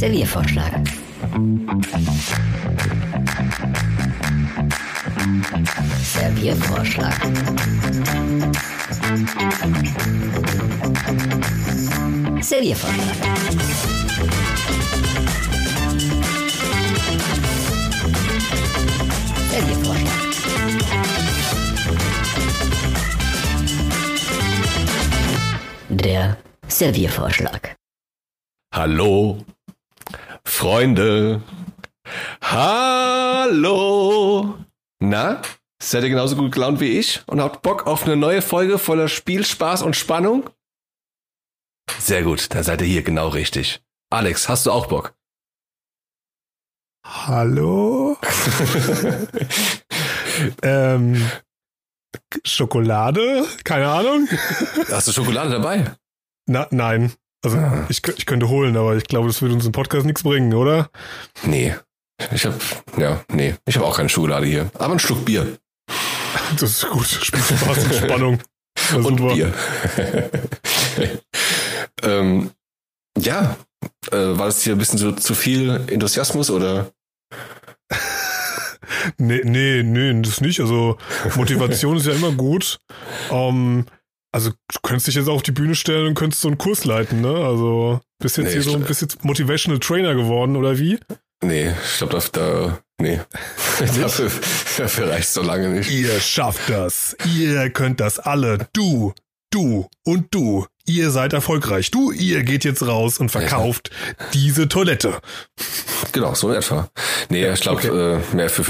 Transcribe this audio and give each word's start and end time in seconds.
Serviervorschlag. 0.00 0.80
Serviervorschlag. 6.00 7.14
Serviervorschlag. 12.40 13.16
Serviervorschlag. 19.50 20.20
Der 25.90 26.38
Serviervorschlag. 26.68 27.76
Hallo, 28.72 29.44
Freunde. 30.44 31.42
Hallo. 32.42 34.58
Na, 35.00 35.42
seid 35.82 36.02
ihr 36.02 36.10
genauso 36.10 36.36
gut 36.36 36.52
gelaunt 36.52 36.80
wie 36.80 36.98
ich 36.98 37.22
und 37.26 37.40
habt 37.40 37.62
Bock 37.62 37.86
auf 37.86 38.04
eine 38.04 38.16
neue 38.16 38.42
Folge 38.42 38.78
voller 38.78 39.08
Spiel, 39.08 39.44
Spaß 39.44 39.82
und 39.82 39.96
Spannung? 39.96 40.50
Sehr 41.98 42.22
gut, 42.22 42.54
dann 42.54 42.62
seid 42.62 42.80
ihr 42.82 42.86
hier 42.86 43.02
genau 43.02 43.28
richtig. 43.28 43.82
Alex, 44.10 44.48
hast 44.48 44.66
du 44.66 44.72
auch 44.72 44.86
Bock? 44.86 45.14
Hallo? 47.06 48.16
ähm, 50.62 51.30
Schokolade? 52.44 53.46
Keine 53.64 53.88
Ahnung. 53.88 54.28
Hast 54.90 55.08
du 55.08 55.12
Schokolade 55.12 55.50
dabei? 55.50 55.96
Na, 56.46 56.68
nein. 56.70 57.12
Also 57.42 57.56
Ah. 57.56 57.86
ich, 57.88 58.02
ich 58.16 58.26
könnte 58.26 58.48
holen, 58.48 58.76
aber 58.76 58.96
ich 58.96 59.04
glaube, 59.04 59.26
das 59.28 59.40
würde 59.40 59.54
uns 59.54 59.64
im 59.66 59.72
Podcast 59.72 60.04
nichts 60.06 60.22
bringen, 60.22 60.52
oder? 60.54 60.90
Nee. 61.42 61.74
Ich 62.32 62.44
hab, 62.44 62.54
ja, 62.98 63.22
nee. 63.32 63.54
Ich 63.66 63.76
habe 63.76 63.86
auch 63.86 63.96
keine 63.96 64.10
Schokolade 64.10 64.46
hier. 64.46 64.70
Aber 64.74 64.90
einen 64.90 64.98
Schluck 64.98 65.24
Bier. 65.24 65.56
Das 66.58 66.70
ist 66.70 66.88
gut. 66.90 67.06
Spiel 67.06 67.40
Spaß 67.40 67.84
und 67.84 67.94
Spannung. 67.94 68.38
Und 68.94 69.18
super. 69.18 69.34
Bier. 69.34 69.52
ähm, 72.02 72.50
ja, 73.18 73.56
äh, 74.10 74.16
war 74.16 74.46
das 74.46 74.62
hier 74.62 74.74
ein 74.74 74.78
bisschen 74.78 74.98
so 74.98 75.12
zu 75.12 75.34
viel 75.34 75.84
Enthusiasmus 75.88 76.50
oder? 76.50 76.90
Nee, 79.16 79.40
nee, 79.44 79.82
nee, 79.82 80.20
das 80.22 80.40
nicht. 80.40 80.60
Also 80.60 80.98
Motivation 81.36 81.96
ist 81.96 82.06
ja 82.06 82.12
immer 82.12 82.32
gut. 82.32 82.78
Ähm, 83.30 83.86
also 84.32 84.50
du 84.50 84.78
könntest 84.82 85.08
dich 85.08 85.14
jetzt 85.16 85.28
auf 85.28 85.42
die 85.42 85.52
Bühne 85.52 85.74
stellen 85.74 86.06
und 86.08 86.14
könntest 86.14 86.42
so 86.42 86.48
einen 86.48 86.58
Kurs 86.58 86.84
leiten, 86.84 87.20
ne? 87.20 87.34
Also 87.34 88.00
bist 88.18 88.36
jetzt 88.36 88.46
Nee, 88.46 88.52
hier 88.52 88.62
so 88.62 88.74
ein 88.74 88.82
bisschen 88.82 89.08
Motivational 89.22 89.80
Trainer 89.80 90.14
geworden, 90.14 90.56
oder 90.56 90.78
wie? 90.78 90.98
Nee, 91.42 91.70
ich 91.70 91.98
glaube, 91.98 92.18
da, 92.18 92.22
da, 92.32 92.78
nee. 93.00 93.20
dafür, 94.00 94.30
dafür 94.76 95.10
reicht 95.10 95.30
so 95.30 95.42
lange 95.42 95.70
nicht. 95.70 95.90
Ihr 95.90 96.20
schafft 96.20 96.68
das. 96.68 97.16
Ihr 97.36 97.70
könnt 97.70 98.00
das 98.00 98.18
alle. 98.18 98.68
Du, 98.72 99.14
du 99.50 99.88
und 100.04 100.34
du. 100.34 100.66
Ihr 100.86 101.10
seid 101.10 101.32
erfolgreich. 101.32 101.90
Du, 101.90 102.10
ihr 102.10 102.42
geht 102.42 102.64
jetzt 102.64 102.82
raus 102.82 103.18
und 103.18 103.30
verkauft 103.30 103.90
diese 104.34 104.68
Toilette. 104.68 105.20
Genau, 106.12 106.34
so 106.34 106.50
in 106.50 106.56
etwa. 106.56 106.90
Nee, 107.28 107.50
ich 107.50 107.60
glaube, 107.60 108.22
äh, 108.32 108.36
mehr 108.36 108.50
für, 108.50 108.64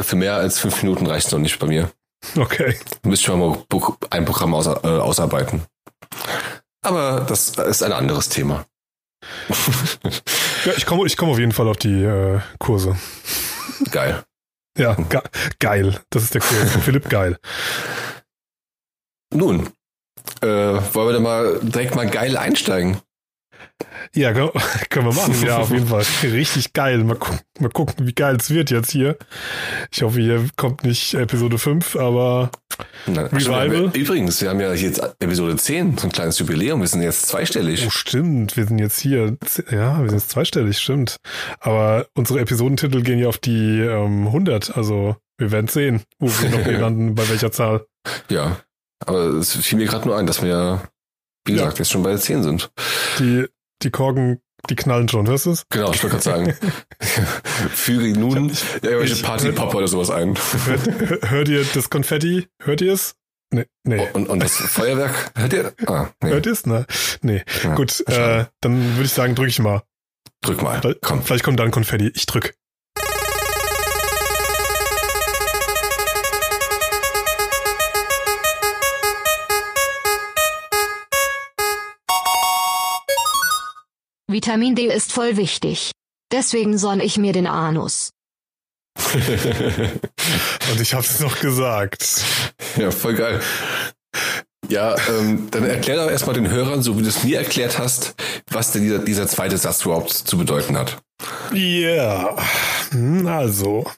für 0.00 0.16
mehr 0.16 0.36
als 0.36 0.60
fünf 0.60 0.82
Minuten 0.82 1.06
reicht 1.06 1.26
es 1.26 1.32
noch 1.32 1.40
nicht 1.40 1.58
bei 1.58 1.66
mir. 1.66 1.90
Okay. 2.36 2.78
Müsste 3.02 3.30
ich 3.30 3.36
mal 3.36 3.64
ein 4.10 4.24
Programm 4.24 4.54
aus, 4.54 4.66
äh, 4.66 4.70
ausarbeiten. 4.70 5.62
Aber 6.82 7.20
das 7.28 7.50
ist 7.50 7.82
ein 7.82 7.92
anderes 7.92 8.28
Thema. 8.28 8.66
Ja, 10.64 10.72
ich 10.76 10.86
komme 10.86 11.06
ich 11.06 11.16
komm 11.16 11.30
auf 11.30 11.38
jeden 11.38 11.52
Fall 11.52 11.68
auf 11.68 11.78
die 11.78 12.02
äh, 12.04 12.40
Kurse. 12.58 12.96
Geil. 13.90 14.22
Ja, 14.76 14.94
ge 14.94 15.20
geil. 15.58 16.00
Das 16.10 16.24
ist 16.24 16.34
der 16.34 16.40
Kurs. 16.40 16.76
Philipp 16.84 17.08
Geil. 17.08 17.38
Nun, 19.32 19.68
äh, 20.42 20.46
wollen 20.46 21.08
wir 21.08 21.12
da 21.12 21.20
mal 21.20 21.60
direkt 21.62 21.94
mal 21.94 22.08
geil 22.08 22.36
einsteigen? 22.36 23.00
Ja, 24.14 24.32
können, 24.90 25.06
wir 25.06 25.12
machen. 25.12 25.34
Ja, 25.44 25.58
auf 25.58 25.70
jeden 25.70 25.86
Fall. 25.88 26.04
Richtig 26.22 26.72
geil. 26.72 26.98
Mal, 27.04 27.16
gu 27.16 27.28
mal 27.58 27.70
gucken, 27.70 28.06
wie 28.06 28.12
geil 28.12 28.36
es 28.38 28.50
wird 28.50 28.70
jetzt 28.70 28.90
hier. 28.90 29.16
Ich 29.92 30.02
hoffe, 30.02 30.20
hier 30.20 30.46
kommt 30.56 30.84
nicht 30.84 31.14
Episode 31.14 31.58
5, 31.58 31.96
aber 31.96 32.50
Na, 33.06 33.22
Revival? 33.22 33.70
stimmt, 33.90 33.96
Übrigens, 33.96 34.40
wir 34.40 34.50
haben 34.50 34.60
ja 34.60 34.72
jetzt 34.74 35.00
Episode 35.20 35.56
10, 35.56 35.98
so 35.98 36.06
ein 36.06 36.12
kleines 36.12 36.38
Jubiläum. 36.38 36.80
Wir 36.80 36.88
sind 36.88 37.02
jetzt 37.02 37.26
zweistellig. 37.26 37.84
oh, 37.86 37.90
stimmt. 37.90 38.56
Wir 38.56 38.66
sind 38.66 38.78
jetzt 38.78 38.98
hier. 39.00 39.36
Ja, 39.70 40.00
wir 40.00 40.08
sind 40.10 40.18
jetzt 40.18 40.30
zweistellig, 40.30 40.78
stimmt. 40.78 41.16
Aber 41.60 42.06
unsere 42.14 42.40
Episodentitel 42.40 43.02
gehen 43.02 43.18
ja 43.18 43.28
auf 43.28 43.38
die 43.38 43.80
ähm, 43.80 44.26
100. 44.28 44.76
Also 44.76 45.16
wir 45.38 45.50
werden 45.50 45.68
sehen, 45.68 46.02
wo 46.20 46.28
wir 46.28 46.50
noch 46.50 46.66
landen, 46.80 47.14
bei 47.14 47.28
welcher 47.28 47.50
Zahl. 47.52 47.86
Ja. 48.28 48.58
Aber 49.06 49.24
es 49.34 49.54
fiel 49.56 49.78
mir 49.78 49.86
gerade 49.86 50.06
nur 50.06 50.16
ein, 50.16 50.26
dass 50.26 50.40
wir 50.42 50.48
ja, 50.48 50.82
wie 51.46 51.52
Ja. 51.52 51.58
gesagt, 51.64 51.78
jetzt 51.80 51.90
schon 51.90 52.02
bei 52.02 52.16
10 52.16 52.42
sind. 52.42 52.70
Die, 53.18 53.46
die 53.84 53.90
Korken, 53.90 54.40
die 54.70 54.76
knallen 54.76 55.08
schon, 55.08 55.26
hörst 55.28 55.46
du 55.46 55.50
es? 55.52 55.64
Genau, 55.70 55.92
ich 55.92 56.02
wollte 56.02 56.16
gerade 56.18 56.22
sagen. 56.24 56.54
Füge 57.70 58.18
nun 58.18 58.50
Ich- 58.50 58.64
irgendwelche 58.82 59.22
Partypop 59.22 59.74
oder 59.74 59.88
sowas 59.88 60.10
ein. 60.10 60.34
Hört, 60.66 61.30
hört 61.30 61.48
ihr 61.48 61.64
das 61.74 61.90
Konfetti? 61.90 62.48
Hört 62.62 62.80
ihr 62.80 62.92
es? 62.92 63.14
Nee, 63.52 63.66
nee. 63.84 64.04
Und, 64.14 64.28
und 64.28 64.40
das 64.42 64.56
Feuerwerk, 64.56 65.32
hört 65.36 65.52
ihr? 65.52 65.72
Ah, 65.86 66.08
nee. 66.22 66.30
Hört 66.30 66.46
ihr 66.46 66.52
es? 66.52 66.66
Ne? 66.66 66.86
Nee. 67.22 67.44
Ja, 67.62 67.74
Gut, 67.74 68.00
äh, 68.08 68.46
dann 68.60 68.94
würde 68.96 69.04
ich 69.04 69.12
sagen, 69.12 69.34
drücke 69.34 69.50
ich 69.50 69.58
mal. 69.60 69.82
Drück 70.40 70.62
mal. 70.62 70.80
Vielleicht- 70.80 71.02
Komm. 71.02 71.22
Vielleicht 71.22 71.44
kommt 71.44 71.60
dann 71.60 71.70
Konfetti. 71.70 72.10
Ich 72.14 72.26
drück. 72.26 72.54
Vitamin 84.26 84.74
D 84.74 84.86
ist 84.86 85.12
voll 85.12 85.36
wichtig. 85.36 85.92
Deswegen 86.32 86.78
sonn 86.78 87.00
ich 87.00 87.18
mir 87.18 87.32
den 87.32 87.46
Anus. 87.46 88.10
Und 89.12 90.80
ich 90.80 90.94
hab's 90.94 91.20
noch 91.20 91.40
gesagt. 91.40 92.24
ja, 92.76 92.90
voll 92.90 93.14
geil. 93.14 93.40
Ja, 94.68 94.96
ähm, 95.10 95.48
dann 95.50 95.64
erklär 95.64 95.96
doch 95.96 96.10
erstmal 96.10 96.34
den 96.34 96.48
Hörern, 96.48 96.82
so 96.82 96.98
wie 96.98 97.02
du 97.02 97.08
es 97.08 97.22
mir 97.22 97.38
erklärt 97.38 97.78
hast, 97.78 98.14
was 98.50 98.72
denn 98.72 98.82
dieser, 98.82 98.98
dieser 99.00 99.28
zweite 99.28 99.58
Satz 99.58 99.84
überhaupt 99.84 100.10
zu 100.10 100.38
bedeuten 100.38 100.78
hat. 100.78 101.02
Ja, 101.52 102.34
hm, 102.90 103.26
also. 103.26 103.90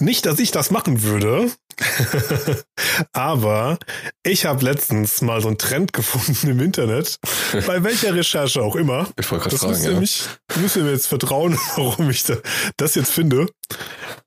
Nicht, 0.00 0.24
dass 0.24 0.38
ich 0.38 0.50
das 0.50 0.70
machen 0.70 1.02
würde, 1.02 1.50
aber 3.12 3.78
ich 4.24 4.46
habe 4.46 4.64
letztens 4.64 5.22
mal 5.22 5.40
so 5.40 5.48
einen 5.48 5.58
Trend 5.58 5.92
gefunden 5.92 6.48
im 6.48 6.60
Internet, 6.60 7.18
bei 7.66 7.82
welcher 7.84 8.14
Recherche 8.14 8.62
auch 8.62 8.76
immer. 8.76 9.08
Ich 9.18 9.30
wollte 9.30 9.44
gerade 9.44 9.56
Das 9.56 9.66
müsst 9.66 9.80
fragen, 9.80 9.84
ihr, 9.84 9.92
ja. 9.92 10.00
mich, 10.00 10.24
müsst 10.56 10.76
ihr 10.76 10.82
mir 10.82 10.92
jetzt 10.92 11.06
vertrauen, 11.06 11.58
warum 11.76 12.10
ich 12.10 12.24
da, 12.24 12.36
das 12.76 12.94
jetzt 12.94 13.12
finde. 13.12 13.48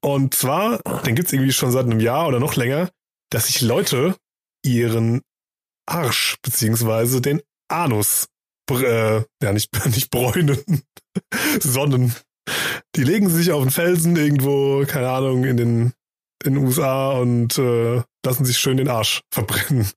Und 0.01 0.33
zwar, 0.33 0.79
den 1.05 1.15
gibt's 1.15 1.33
irgendwie 1.33 1.51
schon 1.51 1.71
seit 1.71 1.85
einem 1.85 1.99
Jahr 1.99 2.27
oder 2.27 2.39
noch 2.39 2.55
länger, 2.55 2.89
dass 3.29 3.47
sich 3.47 3.61
Leute 3.61 4.15
ihren 4.63 5.21
Arsch 5.87 6.37
beziehungsweise 6.41 7.21
den 7.21 7.41
Anus, 7.69 8.27
äh, 8.69 9.21
ja 9.43 9.53
nicht, 9.53 9.69
nicht 9.87 10.09
bräunen, 10.09 10.83
sonnen. 11.59 12.15
Die 12.95 13.03
legen 13.03 13.29
sich 13.29 13.51
auf 13.51 13.61
den 13.61 13.71
Felsen 13.71 14.15
irgendwo, 14.15 14.85
keine 14.85 15.09
Ahnung, 15.09 15.43
in 15.45 15.57
den, 15.57 15.93
in 16.43 16.55
den 16.55 16.63
USA 16.65 17.11
und 17.11 17.57
äh, 17.57 18.01
lassen 18.25 18.45
sich 18.45 18.57
schön 18.57 18.77
den 18.77 18.87
Arsch 18.87 19.21
verbrennen. 19.33 19.87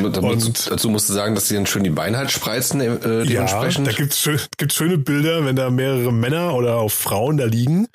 Musst- 0.00 0.18
Und- 0.46 0.70
dazu 0.70 0.88
musst 0.88 1.08
du 1.08 1.12
sagen, 1.12 1.34
dass 1.34 1.48
sie 1.48 1.54
dann 1.54 1.66
schön 1.66 1.84
die 1.84 1.90
Beine 1.90 2.16
halt 2.18 2.30
spreizen, 2.30 2.80
äh, 2.80 2.94
Ja, 3.24 3.24
dementsprechend. 3.24 3.86
da 3.86 3.92
gibt's 3.92 4.18
schön, 4.20 4.40
gibt 4.56 4.72
schöne 4.72 4.98
Bilder, 4.98 5.44
wenn 5.44 5.56
da 5.56 5.70
mehrere 5.70 6.12
Männer 6.12 6.54
oder 6.54 6.76
auch 6.76 6.90
Frauen 6.90 7.36
da 7.36 7.44
liegen, 7.46 7.86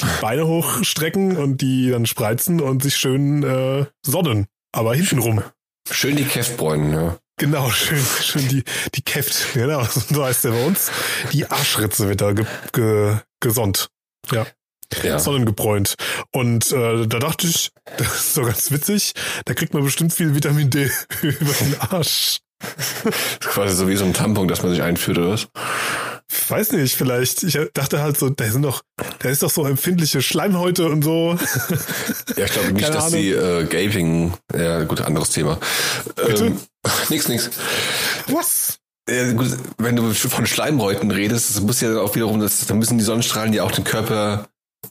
die 0.00 0.06
Beine 0.20 0.46
hochstrecken 0.46 1.36
und 1.36 1.60
die 1.60 1.90
dann 1.90 2.06
spreizen 2.06 2.60
und 2.60 2.82
sich 2.82 2.96
schön 2.96 3.42
äh, 3.42 3.86
sonnen. 4.06 4.46
Aber 4.72 4.94
hintenrum. 4.94 5.42
schön 5.90 6.16
die 6.16 6.24
Käftbräunen, 6.24 6.92
ja. 6.92 7.18
Genau, 7.36 7.68
schön, 7.70 7.98
schön 8.22 8.46
die, 8.48 8.62
die 8.94 9.02
Keft, 9.02 9.54
genau, 9.54 9.84
so 10.12 10.24
heißt 10.24 10.44
der 10.44 10.50
bei 10.52 10.64
uns. 10.66 10.90
Die 11.32 11.50
Arschritze 11.50 12.08
wird 12.08 12.20
da 12.20 12.32
ge, 12.32 12.46
ge, 12.72 13.16
gesonnt. 13.40 13.88
Ja, 14.30 14.46
ja. 15.02 15.18
sonnengebräunt. 15.18 15.94
Und 16.32 16.72
äh, 16.72 17.06
da 17.06 17.18
dachte 17.18 17.46
ich, 17.46 17.70
das 17.96 18.26
ist 18.26 18.36
doch 18.36 18.44
ganz 18.44 18.70
witzig, 18.70 19.12
da 19.44 19.54
kriegt 19.54 19.74
man 19.74 19.84
bestimmt 19.84 20.12
viel 20.12 20.34
Vitamin 20.34 20.70
D 20.70 20.90
über 21.22 21.52
den 21.52 21.76
Arsch. 21.80 22.38
Quasi 23.40 23.74
so 23.74 23.88
wie 23.88 23.96
so 23.96 24.04
ein 24.04 24.14
Tampon, 24.14 24.48
das 24.48 24.62
man 24.62 24.72
sich 24.72 24.82
einführt, 24.82 25.18
oder 25.18 25.30
was? 25.30 25.48
Weiß 26.48 26.72
nicht, 26.72 26.96
vielleicht. 26.96 27.42
Ich 27.42 27.58
dachte 27.74 28.00
halt 28.00 28.18
so, 28.18 28.30
da 28.30 28.50
sind 28.50 28.62
doch, 28.62 28.82
da 29.18 29.28
ist 29.28 29.42
doch 29.42 29.50
so 29.50 29.66
empfindliche 29.66 30.22
Schleimhäute 30.22 30.86
und 30.88 31.02
so. 31.02 31.38
Ja, 32.36 32.46
ich 32.46 32.52
glaube 32.52 32.72
nicht, 32.72 32.84
Keine 32.84 32.96
dass 32.96 33.10
die 33.10 33.30
äh, 33.30 33.64
Gaping, 33.64 34.32
ja 34.56 34.84
gut, 34.84 35.02
anderes 35.02 35.30
Thema. 35.30 35.58
Bitte? 36.16 36.46
Ähm, 36.46 36.60
nix, 37.10 37.28
nix. 37.28 37.50
Was? 38.28 38.78
Ja, 39.08 39.32
gut, 39.32 39.48
wenn 39.76 39.96
du 39.96 40.14
von 40.14 40.46
Schleimhäuten 40.46 41.10
redest, 41.10 41.50
das 41.50 41.60
muss 41.60 41.80
ja 41.82 41.88
dann 41.90 41.98
auch 41.98 42.14
wiederum, 42.14 42.40
das, 42.40 42.66
dann 42.66 42.78
müssen 42.78 42.96
die 42.96 43.04
Sonnenstrahlen 43.04 43.52
ja 43.52 43.62
auch 43.62 43.72
den 43.72 43.84
Körper 43.84 44.48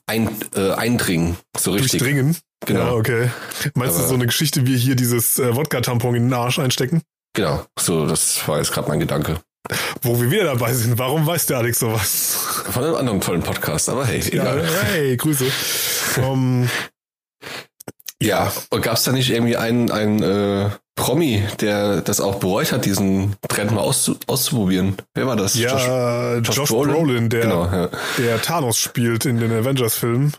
ein, 0.08 0.30
äh, 0.56 0.72
eindringen. 0.72 1.38
So 1.58 1.72
richtig. 1.72 1.92
Durchdringen. 2.00 2.38
Genau. 2.66 2.80
Ja, 2.80 2.92
okay. 2.94 3.30
Meinst 3.76 3.96
Aber- 3.96 4.04
du 4.04 4.10
so 4.10 4.14
eine 4.16 4.26
Geschichte 4.26 4.66
wie 4.66 4.78
hier 4.78 4.96
dieses 4.96 5.38
äh, 5.40 5.56
Wodka-Tampon 5.56 6.16
in 6.16 6.24
den 6.30 6.34
Arsch 6.34 6.60
einstecken? 6.60 7.02
Genau. 7.36 7.66
So, 7.80 8.06
das 8.06 8.48
war 8.48 8.60
jetzt 8.60 8.72
gerade 8.72 8.88
mein 8.90 9.00
Gedanke. 9.00 9.40
Wo 10.02 10.20
wir 10.22 10.30
wieder 10.30 10.44
dabei 10.44 10.74
sind. 10.74 10.98
Warum 11.00 11.26
weiß 11.26 11.46
der 11.48 11.58
Alex 11.58 11.80
sowas? 11.80 12.64
Von 12.70 12.84
einem 12.84 12.96
anderen 12.96 13.22
tollen 13.22 13.42
Podcast, 13.42 13.88
aber 13.90 14.06
hey, 14.06 14.20
Ja, 14.36 14.54
egal. 14.56 14.68
hey, 14.92 15.18
Grüße. 15.18 15.46
Um, 16.22 16.70
Ja, 18.24 18.52
und 18.70 18.82
gab's 18.82 19.04
da 19.04 19.12
nicht 19.12 19.30
irgendwie 19.30 19.58
einen, 19.58 19.92
einen 19.92 20.24
äh, 20.24 20.70
Promi, 20.96 21.44
der 21.60 22.02
das 22.02 22.22
auch 22.22 22.36
bereut 22.36 22.72
hat, 22.72 22.86
diesen 22.86 23.36
Trend 23.48 23.72
mal 23.72 23.82
auszu 23.82 24.16
auszuprobieren? 24.28 24.96
Wer 25.16 25.26
war 25.26 25.36
das? 25.36 25.56
ja, 25.56 26.38
Josh, 26.38 26.70
Brolin, 26.70 27.30
der, 27.30 27.42
Genau, 27.42 27.66
ja. 27.66 27.90
der 28.18 28.42
Thanos 28.42 28.78
spielt 28.78 29.26
in 29.26 29.40
den 29.40 29.52
Avengers-Filmen. 29.52 30.34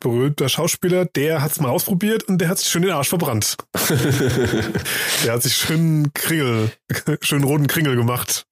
Berühmter 0.00 0.48
Schauspieler, 0.48 1.04
der 1.04 1.42
hat's 1.42 1.60
mal 1.60 1.70
ausprobiert 1.70 2.24
und 2.24 2.38
der 2.38 2.48
hat 2.48 2.58
sich 2.58 2.68
schön 2.68 2.82
den 2.82 2.90
Arsch 2.90 3.08
verbrannt. 3.08 3.56
Der 5.24 5.34
hat 5.34 5.42
sich 5.42 5.54
schön 5.54 6.10
Kringel, 6.14 6.72
schön 7.20 7.44
roten 7.44 7.66
Kringel 7.66 7.94
gemacht. 7.94 8.46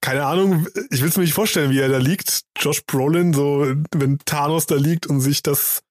Keine 0.00 0.24
Ahnung, 0.26 0.66
ich 0.90 1.02
will's 1.02 1.16
mir 1.16 1.22
nicht 1.22 1.34
vorstellen, 1.34 1.70
wie 1.70 1.80
er 1.80 1.88
da 1.88 1.98
liegt. 1.98 2.42
Josh 2.58 2.84
Brolin, 2.84 3.32
so, 3.32 3.66
wenn 3.94 4.18
Thanos 4.24 4.66
da 4.66 4.74
liegt 4.74 5.06
und 5.06 5.20
sich 5.20 5.42
das, 5.42 5.82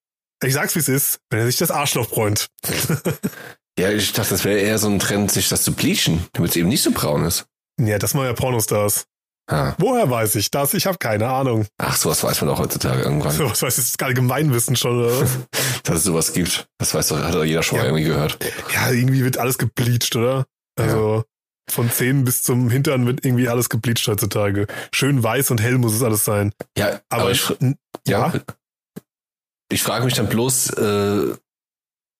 ich 0.43 0.53
sag's 0.53 0.75
wie 0.75 0.79
es 0.79 0.87
ist, 0.89 1.19
wenn 1.29 1.39
er 1.39 1.45
sich 1.45 1.57
das 1.57 1.71
Arschloch 1.71 2.09
bräunt. 2.09 2.47
ja, 3.79 3.91
ich 3.91 4.13
dachte, 4.13 4.31
das 4.31 4.43
wäre 4.45 4.59
eher 4.59 4.77
so 4.77 4.87
ein 4.89 4.99
Trend, 4.99 5.31
sich 5.31 5.49
das 5.49 5.63
zu 5.63 5.73
bleachen, 5.73 6.25
damit 6.33 6.51
es 6.51 6.57
eben 6.57 6.69
nicht 6.69 6.83
so 6.83 6.91
braun 6.91 7.23
ist. 7.25 7.45
Ja, 7.79 7.97
das 7.97 8.13
machen 8.13 8.25
ja 8.27 8.33
Pornostars. 8.33 9.05
Ah. 9.49 9.73
Woher 9.79 10.09
weiß 10.09 10.35
ich 10.35 10.51
das? 10.51 10.75
Ich 10.75 10.85
habe 10.85 10.97
keine 10.99 11.27
Ahnung. 11.27 11.65
Ach, 11.79 11.95
sowas 11.95 12.23
weiß 12.23 12.41
man 12.41 12.51
auch 12.51 12.59
heutzutage 12.59 13.01
irgendwann, 13.01 13.31
So, 13.35 13.49
was 13.49 13.61
weiß 13.63 13.77
ich, 13.77 13.83
das 13.83 13.89
ist 13.91 14.03
Allgemeinwissen 14.03 14.75
schon, 14.75 14.99
oder 15.03 15.27
dass 15.83 15.97
es 15.97 16.03
sowas 16.03 16.33
gibt. 16.33 16.67
Das 16.77 16.93
weiß 16.93 17.07
doch, 17.07 17.19
hat 17.23 17.33
doch 17.33 17.43
jeder 17.43 17.63
schon 17.63 17.77
Ja. 17.77 17.83
mal 17.83 17.89
irgendwie 17.89 18.05
gehört. 18.05 18.37
Ja, 18.73 18.91
irgendwie 18.91 19.23
wird 19.23 19.37
alles 19.37 19.57
gebleached, 19.57 20.15
oder? 20.15 20.45
Also 20.77 21.23
von 21.69 21.89
Zähnen 21.91 22.23
bis 22.25 22.43
zum 22.43 22.69
Hintern 22.69 23.05
wird 23.07 23.25
irgendwie 23.25 23.49
alles 23.49 23.69
gebleached 23.69 24.07
heutzutage. 24.07 24.67
Schön 24.93 25.21
weiß 25.23 25.51
und 25.51 25.61
hell 25.61 25.77
muss 25.77 25.93
es 25.93 26.03
alles 26.03 26.25
sein. 26.25 26.51
Ja, 26.77 26.99
Aber, 27.09 27.23
aber, 27.23 27.31
ich, 27.31 27.49
ja. 28.07 28.31
ja, 28.33 28.33
Ich 29.71 29.83
frage 29.83 30.05
mich 30.05 30.15
dann 30.15 30.27
bloß, 30.27 30.71
äh, 30.71 31.35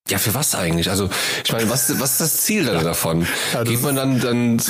ja, 0.10 0.18
für 0.18 0.34
was 0.34 0.56
eigentlich? 0.56 0.90
Also, 0.90 1.10
ich 1.46 1.52
meine, 1.52 1.70
was, 1.70 2.00
was 2.00 2.12
ist 2.14 2.22
das 2.22 2.38
Ziel 2.38 2.66
dann 2.66 2.84
davon? 2.84 3.28
Ja, 3.54 3.64
Geht 3.64 3.82
man 3.82 3.96
dann, 3.96 4.20
dann 4.20 4.62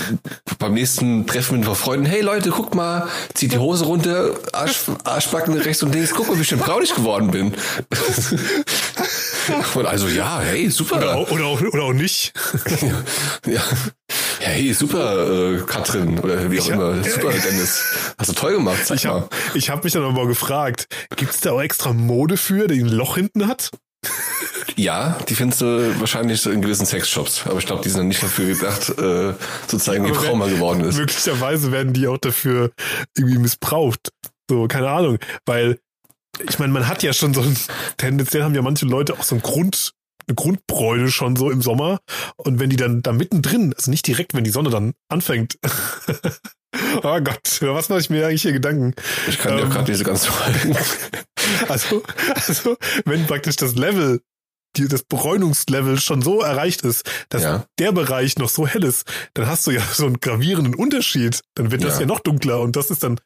beim 0.58 0.74
nächsten 0.74 1.26
Treffen 1.28 1.56
mit 1.58 1.64
ein 1.64 1.68
paar 1.68 1.76
Freunden, 1.76 2.06
hey 2.06 2.22
Leute, 2.22 2.50
guck 2.52 2.76
mal, 2.76 3.08
zieht 3.34 3.54
die 3.54 3.58
Hose 3.58 3.86
runter, 3.86 4.32
Arsch, 4.54 4.82
Arschbacken 5.04 5.54
rechts 5.58 5.84
und 5.84 5.94
links, 5.94 6.12
guck 6.14 6.28
mal, 6.28 6.38
wie 6.38 6.42
ich 6.42 6.50
denn 6.50 6.60
braunig 6.60 6.94
geworden 6.94 7.32
bin. 7.32 7.54
und 9.76 9.86
also, 9.86 10.08
ja, 10.08 10.42
hey, 10.42 10.70
super. 10.70 10.98
oder, 10.98 11.16
auch, 11.16 11.32
oder, 11.32 11.46
auch, 11.46 11.62
oder 11.62 11.84
auch 11.84 11.94
nicht. 11.94 12.34
ja. 13.46 13.54
ja, 13.56 13.62
hey, 14.40 14.74
super, 14.74 15.54
äh, 15.54 15.58
Katrin, 15.66 16.20
oder 16.20 16.52
wie 16.52 16.60
auch 16.60 16.66
Ich- 16.66 16.70
immer. 16.72 17.04
Super, 17.04 17.32
Dennis. 17.32 17.84
Hast 18.18 18.30
du 18.30 18.34
toll 18.34 18.54
gemacht, 18.54 18.86
sag 18.86 18.98
Ich 18.98 19.06
habe 19.06 19.30
ich 19.54 19.70
hab 19.70 19.84
mich 19.84 19.94
dann 19.94 20.04
aber 20.04 20.28
gefragt, 20.28 20.88
gibt's 21.16 21.40
da 21.42 21.52
auch 21.52 21.62
extra 21.62 21.94
Mode 21.94 22.38
für, 22.38 22.68
die 22.68 22.82
ein 22.82 22.90
Loch 22.90 23.16
hinten 23.16 23.48
hat? 23.48 23.72
Ja, 24.76 25.18
die 25.28 25.36
findest 25.36 25.62
du 25.62 26.00
wahrscheinlich 26.00 26.42
so 26.42 26.52
in 26.52 26.62
gewissen 26.62 26.86
Sexshops. 26.86 27.46
Aber 27.46 27.60
ich 27.60 27.66
glaube, 27.66 27.84
die 27.84 27.90
sind 27.90 28.08
nicht 28.08 28.24
dafür 28.24 28.54
gedacht, 28.54 28.90
äh, 28.98 29.34
zu 29.68 29.78
zeigen, 29.78 30.06
wie 30.06 30.12
braun 30.12 30.40
man 30.40 30.50
geworden 30.50 30.82
ist. 30.86 30.98
Möglicherweise 30.98 31.72
werden 31.72 31.92
die 31.92 32.08
auch 32.08 32.18
dafür 32.18 32.72
irgendwie 33.18 33.40
missbraucht. 33.40 34.12
So, 34.50 34.68
keine 34.68 34.90
Ahnung. 34.90 35.18
Weil, 35.46 35.80
ich 36.48 36.60
meine, 36.60 36.72
man 36.72 36.88
hat 36.88 37.04
ja 37.04 37.12
schon 37.12 37.34
so 37.34 37.42
ein, 37.42 37.58
tendenziell 37.98 38.44
haben 38.44 38.56
ja 38.56 38.62
manche 38.62 38.86
Leute 38.86 39.14
auch 39.14 39.24
so 39.24 39.36
ein 39.36 39.42
Grund, 39.42 39.92
eine 40.28 40.36
Grundbräune 40.36 41.12
schon 41.12 41.36
so 41.36 41.52
im 41.52 41.62
Sommer. 41.62 42.00
Und 42.38 42.60
wenn 42.60 42.70
die 42.70 42.78
dann 42.78 43.02
da 43.02 43.12
mittendrin, 43.12 43.74
also 43.76 43.92
nicht 43.92 44.08
direkt, 44.08 44.34
wenn 44.34 44.46
die 44.46 44.50
Sonne 44.50 44.70
dann 44.70 44.94
anfängt. 45.10 45.58
oh 47.04 47.20
Gott, 47.22 47.60
was 47.62 47.90
mache 47.90 48.00
ich 48.00 48.10
mir 48.10 48.28
eigentlich 48.28 48.44
hier 48.44 48.54
Gedanken? 48.54 48.94
Ich 49.28 49.40
kann 49.40 49.58
dir 49.58 49.64
Ähm. 49.64 49.68
auch 49.68 49.74
gerade 49.74 49.92
diese 49.92 50.06
ganze 50.06 50.30
Also, 51.68 52.04
also, 52.48 52.78
wenn 53.06 53.26
praktisch 53.28 53.56
das 53.58 53.76
Level, 53.76 54.22
die, 54.78 54.88
das 54.88 55.04
Bräunungslevel 55.04 56.00
schon 56.00 56.22
so 56.22 56.42
erreicht 56.42 56.82
ist, 56.84 57.10
dass 57.30 57.42
Ja. 57.44 57.66
der 57.80 57.92
Bereich 57.92 58.38
noch 58.38 58.50
so 58.50 58.68
hell 58.68 58.84
ist, 58.84 59.08
dann 59.34 59.48
hast 59.48 59.66
du 59.68 59.72
ja 59.72 59.82
so 59.82 60.06
einen 60.06 60.20
gravierenden 60.20 60.76
Unterschied. 60.76 61.42
Dann 61.56 61.72
wird 61.72 61.84
das 61.84 61.96
Ja. 61.96 62.02
ja 62.02 62.06
noch 62.08 62.20
dunkler 62.20 62.60
und 62.62 62.76
das 62.76 62.92
ist 62.92 63.04
dann, 63.04 63.20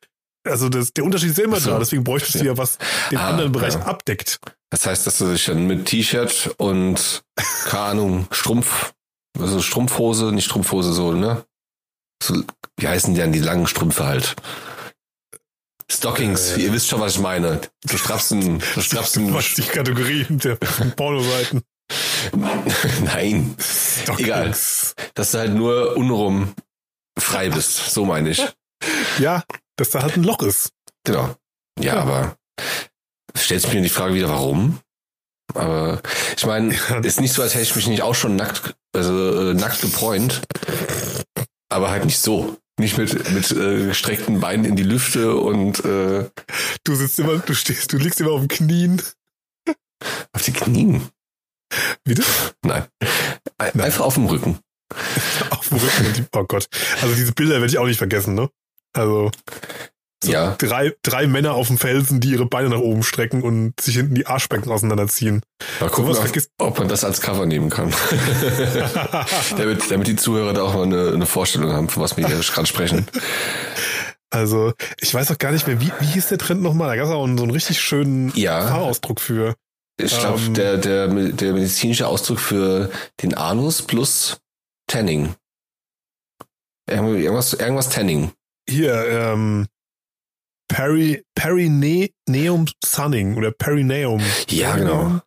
also 0.47 0.69
das, 0.69 0.93
der 0.93 1.03
Unterschied 1.03 1.31
ist 1.31 1.37
ja 1.37 1.43
immer 1.45 1.59
so. 1.59 1.71
da. 1.71 1.79
Deswegen 1.79 2.03
bräuchtest 2.03 2.39
du 2.41 2.45
ja 2.45 2.57
was 2.57 2.77
den 3.11 3.17
Ah, 3.17 3.29
anderen 3.29 3.51
Bereich 3.51 3.73
ja. 3.73 3.81
abdeckt. 3.81 4.39
Das 4.69 4.85
heißt, 4.85 5.05
dass 5.05 5.17
du 5.19 5.31
dich 5.31 5.45
dann 5.45 5.67
mit 5.67 5.85
T-Shirt 5.85 6.55
und, 6.57 7.23
keine 7.65 7.83
Ahnung, 7.83 8.27
Strumpf, 8.31 8.93
also 9.39 9.61
Strumpfhose, 9.61 10.31
nicht 10.31 10.45
Strumpfhose, 10.45 10.93
so, 10.93 11.11
ne? 11.11 11.43
So, 12.23 12.41
wie 12.77 12.87
heißen 12.87 13.13
die 13.13 13.19
dann 13.19 13.33
die 13.33 13.39
langen 13.39 13.67
Strümpfe 13.67 14.05
halt? 14.05 14.35
Stockings, 15.97 16.51
Äh. 16.57 16.61
ihr 16.61 16.73
wisst 16.73 16.89
schon, 16.89 16.99
was 16.99 17.13
ich 17.15 17.19
meine. 17.19 17.61
So 17.89 17.97
Strapsen, 17.97 18.61
so 18.75 18.81
Strapsen. 18.81 19.33
Was 19.33 19.53
die 19.55 19.61
Kategorien 19.63 20.39
der 20.39 20.55
Pornoseiten. 20.95 21.61
Nein, 23.03 23.55
Egal. 24.17 24.53
Stockings. 24.53 24.95
dass 25.13 25.31
du 25.31 25.37
halt 25.39 25.53
nur 25.53 25.95
unrum 25.97 26.53
frei 27.19 27.49
bist. 27.49 27.91
So 27.93 28.05
meine 28.05 28.29
ich. 28.31 28.41
Ja, 29.19 29.43
dass 29.77 29.91
da 29.91 30.01
halt 30.01 30.15
ein 30.17 30.23
Loch 30.23 30.41
ist. 30.41 30.69
Genau. 31.05 31.35
Ja, 31.79 31.95
Ja. 31.95 32.01
aber 32.01 32.37
stellst 33.37 33.71
mir 33.73 33.81
die 33.81 33.89
Frage 33.89 34.13
wieder, 34.15 34.29
warum? 34.29 34.79
Aber 35.53 36.01
ich 36.35 36.45
meine, 36.45 36.73
ist 37.03 37.19
nicht 37.21 37.33
so, 37.33 37.41
als 37.41 37.53
hätte 37.53 37.63
ich 37.65 37.75
mich 37.75 37.87
nicht 37.87 38.01
auch 38.01 38.15
schon 38.15 38.35
nackt, 38.35 38.75
also 38.95 39.51
äh, 39.51 39.53
nackt 39.53 39.81
gebräunt. 39.81 40.41
Aber 41.69 41.91
halt 41.91 42.05
nicht 42.05 42.19
so. 42.19 42.57
Nicht 42.79 42.97
mit, 42.97 43.13
mit 43.31 43.51
äh, 43.51 43.85
gestreckten 43.87 44.39
Beinen 44.39 44.65
in 44.65 44.75
die 44.75 44.83
Lüfte 44.83 45.35
und 45.35 45.83
äh, 45.85 46.29
Du 46.83 46.95
sitzt 46.95 47.19
immer, 47.19 47.37
du 47.37 47.53
stehst, 47.53 47.93
du 47.93 47.97
liegst 47.97 48.19
immer 48.19 48.31
auf 48.31 48.39
den 48.41 48.47
Knien. 48.47 49.01
auf 50.33 50.41
die 50.43 50.53
Knien. 50.53 51.07
Wieder? 52.05 52.23
Nein. 52.65 52.85
Ein- 53.57 53.79
Einfach 53.81 54.05
auf 54.05 54.15
dem 54.15 54.25
Rücken. 54.25 54.59
Auf 55.49 55.69
dem 55.69 55.77
Rücken. 55.79 56.13
die- 56.13 56.25
Oh 56.33 56.43
Gott. 56.43 56.67
Also 57.01 57.15
diese 57.15 57.31
Bilder 57.31 57.55
werde 57.55 57.67
ich 57.67 57.77
auch 57.79 57.85
nicht 57.87 57.97
vergessen, 57.97 58.35
ne? 58.35 58.49
Also 58.95 59.31
So 60.23 60.31
Ja. 60.31 60.55
drei, 60.57 60.93
drei 61.03 61.27
Männer 61.27 61.53
auf 61.53 61.67
dem 61.67 61.77
Felsen, 61.77 62.19
die 62.19 62.31
ihre 62.31 62.45
Beine 62.45 62.69
nach 62.69 62.79
oben 62.79 63.03
strecken 63.03 63.43
und 63.43 63.79
sich 63.79 63.95
hinten 63.95 64.15
die 64.15 64.25
Arschbecken 64.25 64.71
auseinanderziehen. 64.71 65.41
Mal 65.79 65.89
gucken, 65.89 66.11
ob, 66.11 66.17
vergisst- 66.17 66.49
ob 66.57 66.79
man 66.79 66.87
das 66.87 67.03
als 67.03 67.21
Cover 67.21 67.45
nehmen 67.45 67.69
kann. 67.69 67.93
damit, 69.57 69.89
damit 69.91 70.07
die 70.07 70.15
Zuhörer 70.15 70.53
da 70.53 70.63
auch 70.63 70.73
mal 70.73 70.83
eine, 70.83 71.11
eine 71.13 71.25
Vorstellung 71.25 71.71
haben, 71.73 71.89
von 71.89 72.01
was 72.03 72.17
wir 72.17 72.25
hier 72.27 72.37
gerade 72.39 72.67
sprechen. 72.67 73.05
Also, 74.29 74.73
ich 74.99 75.13
weiß 75.13 75.29
auch 75.31 75.37
gar 75.37 75.51
nicht 75.51 75.67
mehr, 75.67 75.79
wie, 75.79 75.91
wie 75.99 76.05
hieß 76.05 76.29
der 76.29 76.37
Trend 76.39 76.61
nochmal? 76.63 76.87
Da 76.89 76.95
gab 76.95 77.05
es 77.05 77.11
auch 77.11 77.25
so 77.25 77.43
einen 77.43 77.51
richtig 77.51 77.79
schönen 77.81 78.31
Ja. 78.35 78.61
Fahrausdruck 78.67 79.19
für. 79.19 79.55
Ich 80.01 80.17
glaube, 80.19 80.39
Ähm. 80.39 80.53
der, 80.55 80.77
der, 80.77 81.07
der 81.07 81.53
medizinische 81.53 82.07
Ausdruck 82.07 82.39
für 82.39 82.89
den 83.21 83.35
Anus 83.35 83.83
plus 83.83 84.37
Tanning. 84.87 85.35
Irgendwas, 86.89 87.53
irgendwas 87.53 87.89
Tanning. 87.89 88.31
Hier, 88.67 88.93
ähm, 89.07 89.67
Peri, 90.73 91.23
Perineum 91.35 92.65
Sunning 92.83 93.37
oder 93.37 93.51
Perineum. 93.51 94.21
Ja, 94.49 94.75
genau. 94.75 95.19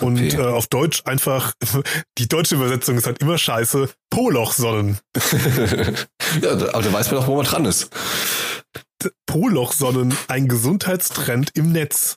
Und 0.00 0.34
äh, 0.34 0.38
auf 0.38 0.66
Deutsch 0.66 1.02
einfach, 1.06 1.52
die 2.18 2.26
deutsche 2.28 2.56
Übersetzung 2.56 2.96
ist 2.98 3.06
halt 3.06 3.20
immer 3.22 3.38
scheiße, 3.38 3.88
Polochsonnen. 4.10 4.98
ja, 6.42 6.50
aber 6.52 6.82
da 6.82 6.92
weiß 6.92 7.10
man 7.10 7.20
doch, 7.20 7.26
wo 7.28 7.36
man 7.36 7.44
dran 7.46 7.64
ist. 7.66 7.88
Polochsonnen, 9.26 10.14
ein 10.28 10.48
Gesundheitstrend 10.48 11.52
im 11.54 11.72
Netz. 11.72 12.16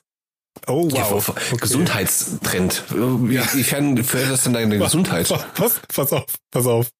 Oh, 0.66 0.88
Ja, 0.92 1.10
wow. 1.10 1.24
vor- 1.24 1.36
vor- 1.36 1.58
Gesundheitstrend. 1.58 2.82
Wie, 2.90 3.36
Inwiefern 3.36 4.02
fördert 4.04 4.32
das 4.32 4.44
denn 4.44 4.52
deine 4.52 4.78
Gesundheit? 4.78 5.30
Was, 5.30 5.44
was? 5.56 5.80
Pass 5.88 6.12
auf, 6.12 6.26
pass 6.50 6.66
auf. 6.66 6.90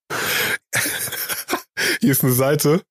Hier 2.01 2.13
ist 2.13 2.23
eine 2.25 2.33
Seite 2.33 2.83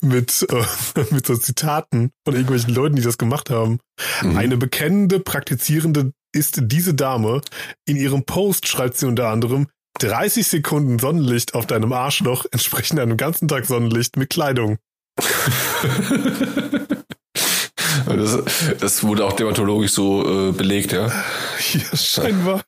mit, 0.00 0.46
äh, 0.50 1.04
mit 1.10 1.26
so 1.26 1.36
Zitaten 1.36 2.10
von 2.24 2.34
irgendwelchen 2.34 2.74
Leuten, 2.74 2.96
die 2.96 3.02
das 3.02 3.18
gemacht 3.18 3.50
haben. 3.50 3.78
Mhm. 4.22 4.36
Eine 4.36 4.56
bekennende, 4.56 5.20
praktizierende 5.20 6.12
ist 6.34 6.58
diese 6.62 6.94
Dame. 6.94 7.40
In 7.86 7.96
ihrem 7.96 8.24
Post 8.24 8.66
schreibt 8.68 8.96
sie 8.96 9.06
unter 9.06 9.28
anderem 9.28 9.68
30 10.00 10.46
Sekunden 10.46 10.98
Sonnenlicht 10.98 11.54
auf 11.54 11.66
deinem 11.66 11.92
Arschloch 11.92 12.46
entsprechen 12.50 12.98
einem 12.98 13.16
ganzen 13.16 13.46
Tag 13.46 13.66
Sonnenlicht 13.66 14.16
mit 14.16 14.30
Kleidung. 14.30 14.78
Das, 18.06 18.38
das 18.80 19.02
wurde 19.04 19.24
auch 19.24 19.32
dermatologisch 19.32 19.92
so 19.92 20.50
äh, 20.50 20.52
belegt, 20.52 20.92
ja. 20.92 21.06
Ja, 21.72 21.96
scheinbar. 21.96 22.62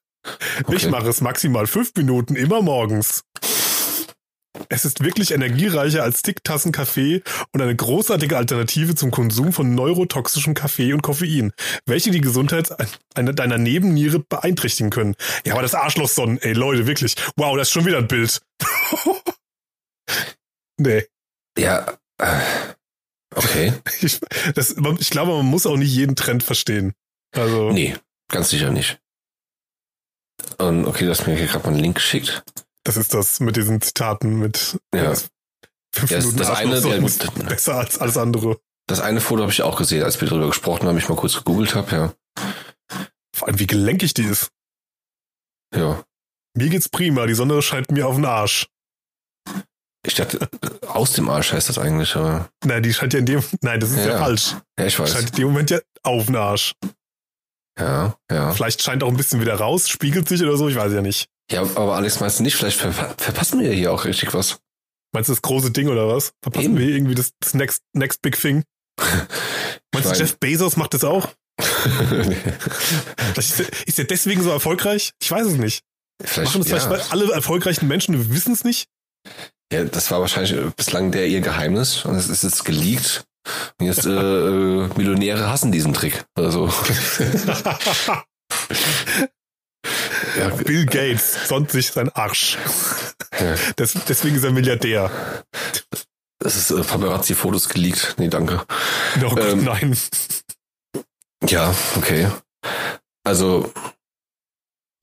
Ich 0.68 0.84
Okay. 0.84 0.88
mache 0.88 1.08
es 1.08 1.20
maximal 1.20 1.66
fünf 1.66 1.92
Minuten 1.96 2.34
immer 2.36 2.62
morgens. 2.62 3.22
Es 4.68 4.84
ist 4.84 5.02
wirklich 5.02 5.30
energiereicher 5.30 6.02
als 6.02 6.20
Sticktassen 6.20 6.72
Kaffee 6.72 7.22
und 7.52 7.60
eine 7.60 7.74
großartige 7.74 8.36
Alternative 8.36 8.94
zum 8.94 9.10
Konsum 9.10 9.52
von 9.52 9.74
neurotoxischem 9.74 10.54
Kaffee 10.54 10.92
und 10.92 11.02
Koffein, 11.02 11.52
welche 11.86 12.10
die 12.10 12.20
Gesundheit 12.20 12.70
einer 13.14 13.32
deiner 13.32 13.58
Nebenniere 13.58 14.18
beeinträchtigen 14.18 14.90
können. 14.90 15.14
Ja, 15.44 15.52
aber 15.54 15.62
das 15.62 15.74
Arschlochsonnen, 15.74 16.38
ey 16.38 16.52
Leute, 16.52 16.86
wirklich. 16.86 17.14
Wow, 17.36 17.56
das 17.56 17.68
ist 17.68 17.72
schon 17.72 17.86
wieder 17.86 17.98
ein 17.98 18.08
Bild. 18.08 18.40
nee. 20.78 21.04
Ja, 21.58 21.86
äh, 22.18 22.40
okay. 23.34 23.72
Ich, 24.00 24.20
das, 24.54 24.76
ich 24.98 25.10
glaube, 25.10 25.32
man 25.32 25.46
muss 25.46 25.66
auch 25.66 25.76
nicht 25.76 25.92
jeden 25.92 26.16
Trend 26.16 26.42
verstehen. 26.42 26.92
Also, 27.34 27.70
Nee, 27.70 27.96
ganz 28.30 28.50
sicher 28.50 28.70
nicht. 28.70 29.00
Und 30.58 30.86
okay, 30.86 31.04
du 31.04 31.10
hast 31.10 31.26
mir 31.26 31.36
hier 31.36 31.46
gerade 31.46 31.64
mal 31.64 31.72
einen 31.72 31.82
Link 31.82 31.96
geschickt. 31.96 32.44
Das 32.86 32.96
ist 32.96 33.12
das 33.14 33.40
mit 33.40 33.56
diesen 33.56 33.80
Zitaten 33.80 34.38
mit 34.38 34.78
Ja. 34.94 35.04
das 35.04 35.28
fünf 35.94 36.10
Ja, 36.10 36.16
das- 36.18 36.26
Minuten 36.26 36.38
das 36.38 36.48
eine, 36.50 36.74
Arschlochsonnen 36.74 37.00
ja, 37.02 37.06
ist 37.06 37.26
gut. 37.34 37.48
besser 37.48 37.74
als 37.76 37.98
alles 37.98 38.16
andere. 38.16 38.58
Das 38.88 39.00
eine 39.00 39.20
Foto 39.20 39.42
habe 39.42 39.52
ich 39.52 39.62
auch 39.62 39.76
gesehen, 39.76 40.04
als 40.04 40.20
wir 40.20 40.28
darüber 40.28 40.46
gesprochen 40.48 40.86
haben, 40.86 40.96
ich 40.98 41.08
mal 41.08 41.16
kurz 41.16 41.34
gegoogelt 41.34 41.74
habe, 41.74 41.90
ja. 41.96 42.14
Vor 43.34 43.48
allem, 43.48 43.58
wie 43.58 43.66
gelenkig 43.66 44.14
die 44.14 44.22
ist. 44.24 44.50
Ja. 45.74 46.04
Mir 46.56 46.68
geht's 46.70 46.88
prima, 46.88 47.26
die 47.26 47.34
Sonne 47.34 47.60
scheint 47.62 47.90
mir 47.90 48.06
auf 48.06 48.14
den 48.14 48.24
Arsch. 48.24 48.66
Ich 50.06 50.14
dachte, 50.14 50.48
aus 50.86 51.14
dem 51.14 51.28
Arsch 51.28 51.52
heißt 51.52 51.68
das 51.68 51.78
eigentlich, 51.78 52.14
aber. 52.14 52.48
Nein, 52.64 52.82
die 52.84 52.94
scheint 52.94 53.12
ja 53.12 53.18
in 53.18 53.26
dem, 53.26 53.42
nein, 53.60 53.80
das 53.80 53.90
ist 53.90 53.98
ja, 53.98 54.12
Ja. 54.12 54.18
falsch. 54.18 54.54
Ja, 54.78 54.86
ich 54.86 54.94
Die 54.94 55.00
weiß. 55.02 55.12
scheint 55.12 55.30
in 55.30 55.34
dem 55.36 55.48
Moment 55.48 55.70
ja 55.70 55.80
auf 56.04 56.26
den 56.26 56.36
Arsch. 56.36 56.72
Ja, 57.78 58.16
ja. 58.30 58.52
Vielleicht 58.52 58.80
scheint 58.82 59.02
auch 59.02 59.08
ein 59.08 59.16
bisschen 59.16 59.40
wieder 59.40 59.56
raus, 59.56 59.88
spiegelt 59.88 60.28
sich 60.28 60.40
oder 60.42 60.56
so, 60.56 60.68
ich 60.68 60.76
weiß 60.76 60.92
ja 60.92 61.02
nicht. 61.02 61.28
Ja, 61.50 61.62
aber 61.62 61.94
Alex, 61.94 62.20
meinst 62.20 62.38
du 62.38 62.42
nicht, 62.42 62.56
vielleicht 62.56 62.78
verpa 62.78 63.14
verpassen 63.18 63.60
wir 63.60 63.72
hier 63.72 63.92
auch 63.92 64.04
richtig 64.04 64.34
was? 64.34 64.58
Meinst 65.12 65.28
du 65.28 65.32
das 65.32 65.42
große 65.42 65.70
Ding 65.70 65.88
oder 65.88 66.08
was? 66.08 66.32
Verpassen 66.42 66.76
Eben. 66.76 66.78
wir 66.78 66.88
irgendwie 66.88 67.14
das, 67.14 67.30
das 67.40 67.54
next, 67.54 67.82
next 67.92 68.20
Big 68.22 68.40
Thing? 68.40 68.64
Meinst 69.94 70.10
du, 70.10 70.14
Jeff 70.14 70.38
Bezos 70.38 70.76
macht 70.76 70.94
das 70.94 71.04
auch? 71.04 71.28
Ist, 73.36 73.60
er, 73.60 73.66
ist 73.86 73.98
er 73.98 74.04
deswegen 74.04 74.42
so 74.42 74.50
erfolgreich? 74.50 75.12
Ich 75.22 75.30
weiß 75.30 75.46
es 75.46 75.54
nicht. 75.54 75.82
vielleicht, 76.22 76.54
Machen 76.54 76.62
das 76.62 76.70
ja. 76.70 76.80
vielleicht 76.80 77.12
alle 77.12 77.32
erfolgreichen 77.32 77.86
Menschen, 77.86 78.30
wissen 78.30 78.52
es 78.52 78.64
nicht? 78.64 78.88
ja, 79.72 79.84
das 79.84 80.10
war 80.10 80.20
wahrscheinlich 80.20 80.74
bislang 80.74 81.12
der 81.12 81.26
ihr 81.28 81.40
Geheimnis 81.40 82.04
und 82.04 82.14
es 82.14 82.28
ist 82.28 82.44
jetzt 82.44 82.64
geleakt. 82.64 83.24
Und 83.78 83.86
jetzt 83.86 84.06
äh, 84.06 84.10
äh, 84.10 84.88
Millionäre 84.96 85.50
hassen 85.50 85.72
diesen 85.72 85.94
Trick. 85.94 86.24
Also. 86.34 86.72
Ja, 90.38 90.48
Bill 90.50 90.86
Gates 90.86 91.48
sonnt 91.48 91.70
sich 91.70 91.90
sein 91.90 92.08
Arsch. 92.10 92.58
Ja. 93.38 93.54
Des, 93.78 93.94
deswegen 94.08 94.36
ist 94.36 94.44
er 94.44 94.52
Milliardär. 94.52 95.10
das 96.38 96.56
ist 96.56 96.70
äh, 96.70 96.82
Paparazzi-Fotos 96.82 97.68
geleakt. 97.68 98.14
Nee, 98.18 98.28
danke. 98.28 98.64
Oh 99.16 99.34
Gott, 99.34 99.40
Ähm, 99.40 99.64
nein. 99.64 99.96
Ja, 101.48 101.74
okay. 101.96 102.28
Also, 103.24 103.72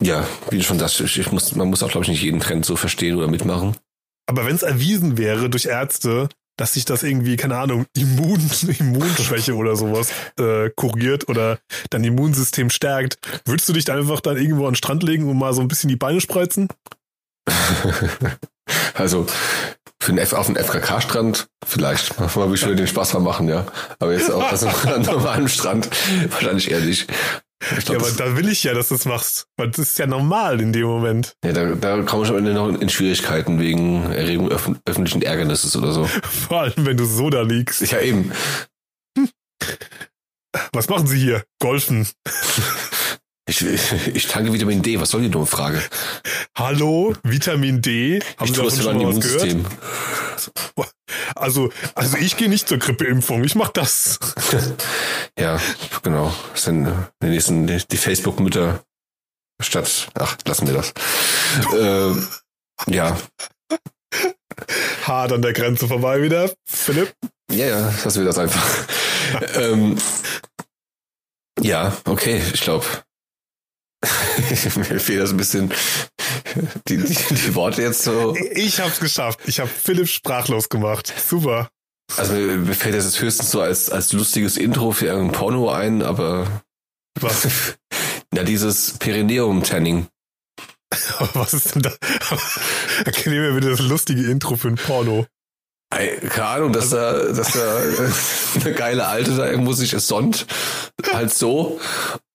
ja, 0.01 0.27
wie 0.50 0.58
du 0.58 0.63
schon 0.63 0.79
sagst, 0.79 1.00
ich 1.00 1.32
muss, 1.32 1.55
man 1.55 1.70
muss 1.70 1.84
auch, 1.84 1.89
glaube 1.91 2.03
ich, 2.05 2.10
nicht 2.10 2.22
jeden 2.24 2.39
Trend 2.39 2.65
so 2.65 2.75
verstehen 2.75 3.15
oder 3.15 3.27
mitmachen. 3.27 3.77
Aber 4.25 4.46
wenn 4.46 4.55
es 4.55 4.63
erwiesen 4.63 5.17
wäre 5.17 5.50
durch 5.50 5.65
Ärzte, 5.65 6.29
dass 6.58 6.74
sich 6.74 6.86
das 6.86 7.04
irgendwie, 7.04 7.36
keine 7.36 7.58
Ahnung, 7.58 7.86
Immun, 7.98 8.50
Immunschwäche 8.80 9.56
oder 9.56 9.76
sowas 9.76 10.12
äh, 10.40 10.70
kuriert 10.76 11.30
oder 11.30 11.60
dein 11.90 12.04
Immunsystem 12.04 12.70
stärkt, 12.70 13.18
würdest 13.46 13.70
du 13.70 13.74
dich 13.74 13.86
dann 13.86 14.00
einfach 14.00 14.22
dann 14.22 14.38
irgendwo 14.38 14.66
an 14.66 14.72
den 14.72 14.78
Strand 14.78 15.04
legen 15.04 15.30
und 15.30 15.38
mal 15.38 15.54
so 15.54 15.62
ein 15.62 15.68
bisschen 15.68 15.90
die 15.90 15.96
Beine 15.96 16.22
spreizen? 16.22 16.68
also, 18.94 19.28
für 20.00 20.12
den 20.12 20.18
F 20.18 20.34
auf 20.34 20.48
den 20.48 20.58
FKK-Strand 20.58 21.48
vielleicht. 21.66 22.20
Mal 22.20 22.54
ich 22.54 22.66
wieder 22.66 22.76
den 22.76 22.88
Spaß 22.88 23.14
mal 23.14 23.20
machen, 23.22 23.48
ja. 23.48 23.66
Aber 24.00 24.14
jetzt 24.14 24.30
auch 24.30 24.44
also 24.44 24.68
an 24.68 24.94
einem 24.94 25.04
normalen 25.04 25.48
Strand 25.48 25.90
wahrscheinlich 26.30 26.72
eher 26.72 26.82
nicht. 26.82 27.08
Ich 27.72 27.88
Ja, 27.88 27.96
glaub, 27.96 28.01
aber 28.01 28.12
da 28.12 28.38
will 28.38 28.50
ich 28.50 28.63
ja, 28.63 28.74
dass 28.74 28.89
du 28.89 28.96
es 28.96 29.05
machst. 29.05 29.48
Weil 29.58 29.70
das 29.70 29.79
ist 29.79 30.00
ja 30.00 30.08
normal 30.08 30.60
in 30.62 30.74
dem 30.74 30.86
Moment. 30.86 31.36
ja, 31.46 31.53
da, 31.53 31.65
da 31.75 32.01
kommen 32.03 32.24
wir 32.24 32.25
schon 32.25 32.36
am 32.38 32.46
Ende 32.46 32.53
noch 32.53 32.67
in 32.70 32.89
Schwierigkeiten 32.89 33.60
wegen 33.60 34.12
Erregung 34.12 34.50
öff 34.50 34.70
öffentlichen 34.86 35.22
Ärgernisses 35.22 35.75
oder 35.75 35.91
so. 35.91 36.05
Vor 36.48 36.62
allem, 36.62 36.74
wenn 36.77 36.98
du 36.98 37.05
so 37.05 37.29
da 37.29 37.41
liegst. 37.41 37.91
Ja, 37.91 38.00
eben. 38.01 38.32
Was 40.72 40.89
machen 40.89 41.08
sie 41.08 41.17
hier? 41.20 41.43
Golfen. 41.60 42.08
Ich, 43.46 43.62
ich 44.14 44.28
tanke 44.28 44.54
Vitamin 44.54 44.82
D. 44.82 45.00
Was 45.00 45.12
soll 45.12 45.22
die 45.22 45.30
dumme 45.32 45.46
Frage? 45.46 45.82
Hallo, 46.58 47.14
Vitamin 47.24 47.82
D. 47.82 48.20
Haben 48.38 48.46
ich 48.46 48.56
Sie 48.56 48.62
davon 48.62 48.82
schon 48.82 48.98
mal 48.98 49.16
was 49.16 49.20
gehört? 49.20 49.44
Immunsystem. 49.44 49.66
Also, 51.36 51.72
also 51.96 52.18
ich 52.18 52.38
gehe 52.38 52.50
nicht 52.50 52.68
zur 52.68 52.78
Grippeimpfung. 52.78 53.44
Ich 53.44 53.56
mach 53.56 53.70
das. 53.70 54.20
Ja, 55.40 55.60
genau. 56.04 56.32
Das 56.52 56.66
sind 56.66 56.86
die 57.24 57.26
nächsten, 57.26 57.66
die, 57.66 57.82
die 57.90 57.98
Facebook-Mütter 57.98 58.84
statt. 59.60 60.10
Ach, 60.14 60.38
lassen 60.46 60.68
wir 60.68 60.76
das. 60.76 60.94
ähm, 61.76 62.28
ja, 62.86 63.18
Hart 65.06 65.32
an 65.32 65.42
der 65.42 65.54
Grenze 65.54 65.88
vorbei 65.88 66.22
wieder. 66.22 66.52
Philipp. 66.66 67.14
ja, 67.52 67.66
ja, 67.66 67.94
lassen 68.04 68.20
wir 68.20 68.26
das 68.26 68.38
einfach. 68.38 68.88
ähm, 69.56 69.98
ja, 71.60 71.96
okay, 72.06 72.42
ich 72.54 72.62
glaube. 72.62 72.86
Mir 74.76 75.00
fehlt 75.00 75.22
das 75.22 75.32
ein 75.32 75.38
bisschen 75.38 75.74
die, 76.88 76.98
die, 76.98 77.16
die 77.16 77.56
Worte 77.56 77.82
jetzt 77.82 78.04
so. 78.04 78.36
Ich 78.52 78.80
hab's 78.80 79.00
geschafft. 79.00 79.40
Ich 79.46 79.60
habe 79.60 79.70
Philipp 79.70 80.08
sprachlos 80.08 80.70
gemacht. 80.70 81.14
Super. 81.28 81.70
Also 82.18 82.34
mir 82.34 82.74
fällt 82.74 82.96
das 82.96 83.06
jetzt 83.06 83.22
höchstens 83.22 83.52
so 83.52 83.62
als, 83.62 83.90
als 83.90 84.14
lustiges 84.14 84.58
Intro 84.58 84.92
für 84.92 85.08
irgendein 85.08 85.32
Porno 85.32 85.70
ein, 85.70 86.02
aber 86.04 86.64
Was, 87.20 87.48
ja, 88.34 88.44
dieses 88.44 88.98
Perineum-Tanning. 89.00 90.08
was 91.34 91.54
ist 91.54 91.76
denn 91.76 91.82
da? 91.84 91.94
Erklär 93.06 93.42
mir 93.42 93.54
bitte 93.54 93.72
das 93.72 93.80
lustige 93.80 94.30
Intro 94.30 94.56
für 94.56 94.68
ein 94.68 94.76
Porno. 94.76 95.26
Keine 95.90 96.46
Ahnung, 96.46 96.74
dass 96.74 96.90
da, 96.90 97.32
dass 97.32 97.52
da 97.52 97.78
eine 98.56 98.74
geile 98.74 99.06
Alte 99.06 99.36
da 99.36 99.48
irgendwo 99.48 99.74
sich 99.74 99.92
sonnt, 99.92 100.48
halt 101.12 101.32
so. 101.32 101.80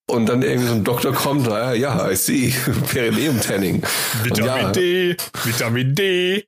Und 0.09 0.27
dann 0.27 0.43
irgendwie 0.43 0.69
so 0.69 0.75
ein 0.75 0.85
Doktor 0.85 1.12
kommt, 1.12 1.47
naja, 1.47 1.73
ja, 1.75 2.11
I 2.11 2.17
see, 2.17 2.55
Perineum-Tanning. 2.93 3.83
Vitamin 4.23 4.47
ja. 4.62 4.71
D, 4.73 5.17
Vitamin 5.45 5.95
D, 5.95 6.45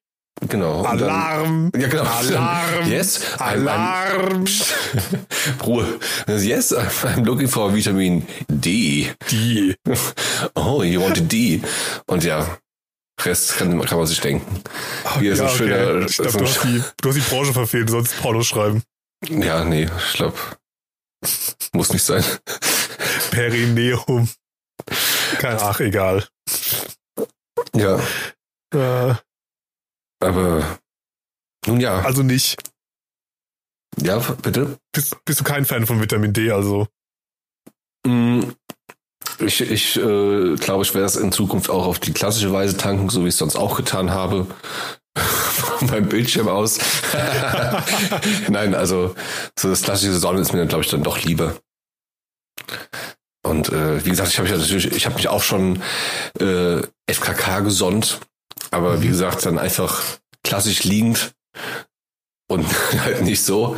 Genau. 0.48 0.82
Alarm, 0.84 1.68
Dann, 1.70 1.82
ja, 1.82 1.88
genau. 1.88 2.04
Alarm, 2.04 2.88
Yes, 2.90 3.20
I'm, 3.38 3.42
Alarm. 3.68 4.44
I'm, 4.44 5.62
Ruhe. 5.66 5.86
Yes, 6.28 6.72
I'm 6.72 7.24
looking 7.26 7.46
for 7.48 7.74
Vitamin 7.74 8.26
D. 8.48 9.10
Die. 9.30 9.74
Oh, 10.54 10.82
you 10.82 11.02
want 11.02 11.30
D. 11.30 11.60
Und 12.06 12.24
ja, 12.24 12.56
Rest 13.22 13.58
kann, 13.58 13.78
kann 13.82 13.98
man 13.98 14.06
sich 14.06 14.20
denken. 14.20 14.62
Hier 15.18 15.34
ist 15.34 15.40
ein 15.40 15.50
schöner- 15.50 16.06
Ich 16.06 16.16
glaube, 16.16 16.30
so 16.30 16.38
du, 16.38 16.44
hast 16.46 16.64
die- 16.64 16.82
du 17.02 17.08
hast 17.10 17.16
die 17.16 17.20
Branche 17.34 17.52
verfehlt, 17.52 17.88
du 17.90 17.92
sollst 17.92 18.18
Pornos 18.22 18.46
schreiben. 18.46 18.82
Ja, 19.28 19.62
nee, 19.64 19.88
ich 20.08 20.12
glaube, 20.14 20.38
muss 21.72 21.92
nicht 21.92 22.04
sein. 22.04 22.24
Perineum. 23.30 24.28
Kein, 25.38 25.56
ach, 25.58 25.80
egal. 25.80 26.26
Ja, 27.74 28.00
Äh, 28.74 29.14
aber 30.22 30.78
nun 31.66 31.80
ja, 31.80 32.00
also 32.00 32.22
nicht. 32.22 32.56
ja, 34.00 34.18
bitte. 34.18 34.78
Bist, 34.92 35.16
bist 35.24 35.40
du 35.40 35.44
kein 35.44 35.64
Fan 35.64 35.86
von 35.86 36.00
Vitamin 36.00 36.32
D, 36.32 36.50
also. 36.50 36.86
Mm, 38.06 38.42
Ich, 39.40 39.60
ich 39.60 39.96
äh, 39.96 40.54
glaube, 40.56 40.82
ich 40.84 40.94
werde 40.94 41.06
es 41.06 41.16
in 41.16 41.32
Zukunft 41.32 41.70
auch 41.70 41.86
auf 41.86 41.98
die 41.98 42.12
klassische 42.12 42.52
Weise 42.52 42.76
tanken, 42.76 43.08
so 43.10 43.22
wie 43.24 43.28
ich 43.28 43.34
es 43.34 43.38
sonst 43.38 43.56
auch 43.56 43.76
getan 43.76 44.10
habe. 44.10 44.46
Von 45.16 45.88
meinem 45.88 46.08
Bildschirm 46.08 46.48
aus. 46.48 46.78
Nein, 48.48 48.74
also 48.74 49.14
so 49.58 49.68
das 49.68 49.82
klassische 49.82 50.14
Sonne 50.14 50.40
ist 50.40 50.52
mir 50.52 50.58
dann, 50.58 50.68
glaube 50.68 50.84
ich, 50.84 50.90
dann 50.90 51.02
doch 51.02 51.20
lieber. 51.22 51.56
Und 53.42 53.70
äh, 53.70 54.04
wie 54.04 54.10
gesagt, 54.10 54.30
ich 54.30 54.38
habe 54.38 54.48
ja 54.48 54.56
natürlich, 54.56 54.92
ich 54.92 55.06
habe 55.06 55.16
mich 55.16 55.28
auch 55.28 55.42
schon 55.42 55.82
äh, 56.38 56.82
FKK 57.10 57.60
gesonnt, 57.60 58.20
aber 58.70 59.02
wie 59.02 59.08
gesagt, 59.08 59.44
dann 59.46 59.58
einfach 59.58 60.02
klassisch 60.44 60.84
liegend 60.84 61.32
und 62.48 62.66
halt 63.04 63.22
nicht 63.22 63.42
so. 63.42 63.76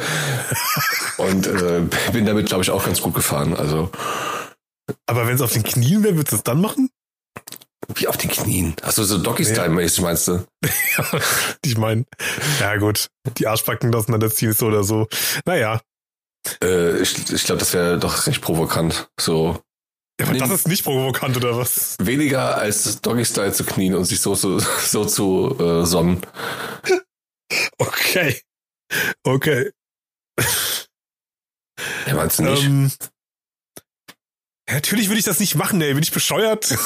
Und 1.18 1.46
äh, 1.46 1.82
bin 2.12 2.26
damit, 2.26 2.46
glaube 2.46 2.64
ich, 2.64 2.70
auch 2.70 2.84
ganz 2.84 3.00
gut 3.00 3.14
gefahren. 3.14 3.54
Also 3.54 3.90
Aber 5.06 5.26
wenn 5.26 5.34
es 5.34 5.42
auf 5.42 5.52
den 5.52 5.62
Knien 5.62 6.02
wäre, 6.02 6.16
würdest 6.16 6.32
du 6.32 6.36
es 6.36 6.42
dann 6.42 6.60
machen? 6.60 6.90
Wie 7.94 8.08
auf 8.08 8.16
den 8.16 8.30
Knien. 8.30 8.74
Achso, 8.82 9.04
so 9.04 9.18
Doggy-Style-mäßig 9.18 10.02
meinst 10.02 10.28
du? 10.28 10.44
ich 11.64 11.76
meine, 11.76 12.04
ja 12.60 12.76
gut, 12.76 13.08
die 13.38 13.46
Arschbacken 13.46 13.94
auseinanderziehen 13.94 14.50
ist 14.52 14.58
so 14.58 14.66
oder 14.66 14.84
so. 14.84 15.08
Naja, 15.44 15.80
Äh, 16.62 16.98
ich 17.00 17.30
ich 17.32 17.44
glaube, 17.44 17.58
das 17.60 17.72
wäre 17.72 17.98
doch 17.98 18.26
recht 18.26 18.40
provokant. 18.40 19.08
So 19.20 19.60
Ja, 20.20 20.26
aber 20.26 20.38
das 20.38 20.50
ist 20.50 20.68
nicht 20.68 20.84
provokant, 20.84 21.36
oder 21.36 21.56
was? 21.56 21.96
Weniger 22.00 22.56
als 22.56 23.00
Doggy-Style 23.00 23.52
zu 23.52 23.64
knien 23.64 23.94
und 23.94 24.04
sich 24.04 24.20
so, 24.20 24.34
so, 24.34 24.58
so 24.58 25.04
zu 25.04 25.56
äh, 25.58 25.86
sonnen. 25.86 26.20
Okay. 27.78 28.40
Okay. 29.24 29.70
Ja, 32.06 32.14
meinst 32.14 32.38
du 32.38 32.44
nicht? 32.44 32.62
Ähm, 32.64 32.90
natürlich 34.70 35.08
würde 35.08 35.18
ich 35.18 35.26
das 35.26 35.38
nicht 35.38 35.54
machen, 35.54 35.82
ey. 35.82 35.92
Bin 35.92 36.02
ich 36.02 36.12
bescheuert? 36.12 36.74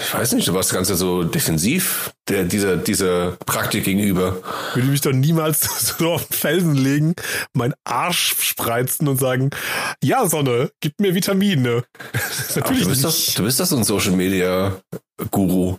Ich 0.00 0.14
weiß 0.14 0.32
nicht, 0.32 0.46
du 0.46 0.54
warst 0.54 0.72
ganz 0.72 0.88
so 0.88 1.24
defensiv 1.24 2.12
der, 2.28 2.44
dieser, 2.44 2.76
dieser 2.76 3.32
Praktik 3.44 3.84
gegenüber. 3.84 4.40
würde 4.74 4.88
mich 4.88 5.00
doch 5.00 5.12
niemals 5.12 5.96
so 5.98 6.12
auf 6.12 6.26
den 6.26 6.34
Felsen 6.34 6.74
legen, 6.74 7.14
meinen 7.52 7.74
Arsch 7.84 8.36
spreizen 8.38 9.08
und 9.08 9.18
sagen, 9.18 9.50
ja, 10.02 10.26
Sonne, 10.28 10.70
gib 10.80 11.00
mir 11.00 11.14
Vitamine. 11.14 11.82
Natürlich 12.54 12.84
du 12.84 12.88
bist, 12.88 13.04
doch, 13.04 13.34
du 13.34 13.42
bist 13.42 13.58
doch 13.58 13.66
so 13.66 13.76
ein 13.76 13.84
Social 13.84 14.12
Media 14.12 14.80
Guru. 15.30 15.78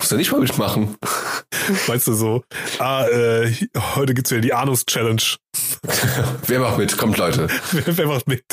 Musst 0.00 0.12
du 0.12 0.16
nicht 0.16 0.32
mal 0.32 0.40
mitmachen. 0.40 0.96
Weißt 1.86 2.08
du 2.08 2.14
so, 2.14 2.42
ah, 2.78 3.06
äh, 3.06 3.52
heute 3.94 4.14
gibt's 4.14 4.30
wieder 4.30 4.40
die 4.40 4.54
Anus-Challenge. 4.54 5.22
Wer 6.46 6.60
macht 6.60 6.78
mit? 6.78 6.96
Kommt, 6.96 7.16
Leute. 7.16 7.48
Wer, 7.72 7.96
wer 7.96 8.06
macht 8.06 8.26
mit? 8.26 8.44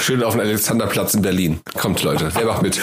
Schön 0.00 0.22
auf 0.22 0.32
den 0.34 0.40
Alexanderplatz 0.40 1.14
in 1.14 1.22
Berlin. 1.22 1.60
Kommt, 1.74 2.02
Leute. 2.02 2.34
Wer 2.34 2.46
macht 2.46 2.62
mit? 2.62 2.80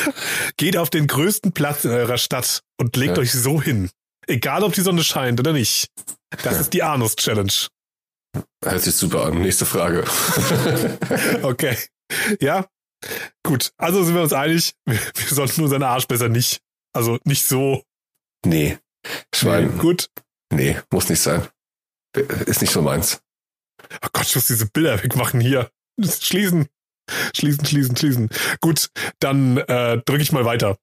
Geht 0.57 0.77
auf 0.77 0.89
den 0.89 1.07
größten 1.07 1.51
Platz 1.51 1.83
in 1.85 1.91
eurer 1.91 2.17
Stadt 2.17 2.61
und 2.79 2.95
legt 2.95 3.17
Ja. 3.17 3.23
euch 3.23 3.31
so 3.31 3.61
hin. 3.61 3.89
Egal, 4.27 4.63
ob 4.63 4.73
die 4.73 4.81
Sonne 4.81 5.03
scheint 5.03 5.39
oder 5.39 5.53
nicht. 5.53 5.87
Das 6.29 6.43
Ja. 6.53 6.59
ist 6.61 6.73
die 6.73 6.83
Anus-Challenge. 6.83 7.51
Hört 8.63 8.81
sich 8.83 8.95
super 8.95 9.25
an. 9.25 9.41
Nächste 9.41 9.65
Frage. 9.65 10.05
Okay. 11.41 11.77
Ja. 12.39 12.67
Gut. 13.43 13.71
Also 13.77 14.03
sind 14.03 14.13
wir 14.15 14.21
uns 14.21 14.33
einig, 14.33 14.73
wir, 14.85 14.99
wir 15.15 15.27
sollten 15.35 15.63
unseren 15.63 15.83
Arsch 15.83 16.07
besser 16.07 16.29
nicht. 16.29 16.59
Also 16.93 17.17
nicht 17.23 17.45
so. 17.45 17.83
nee. 18.45 18.77
Schwein. 19.33 19.71
Nee, 19.75 19.81
gut. 19.81 20.09
Nee, 20.53 20.77
muss 20.91 21.07
nicht 21.09 21.21
sein. 21.21 21.47
Ist 22.45 22.61
nicht 22.61 22.73
so 22.73 22.81
meins. 22.81 23.21
Oh 24.03 24.07
Gott, 24.11 24.25
ich 24.27 24.35
muss 24.35 24.47
diese 24.47 24.65
Bilder 24.65 25.01
wegmachen 25.01 25.39
hier. 25.39 25.71
Schließen. 26.21 26.67
Schließen, 27.35 27.65
schließen, 27.65 27.97
schließen. 27.97 28.29
Gut, 28.61 28.89
dann 29.19 29.57
äh, 29.57 30.01
drücke 30.05 30.21
ich 30.21 30.31
mal 30.31 30.45
weiter. 30.45 30.77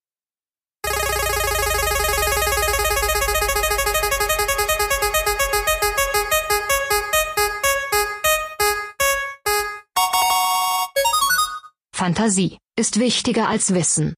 Fantasie 11.95 12.59
ist 12.77 13.01
wichtiger 13.01 13.49
als 13.49 13.73
Wissen. 13.73 14.15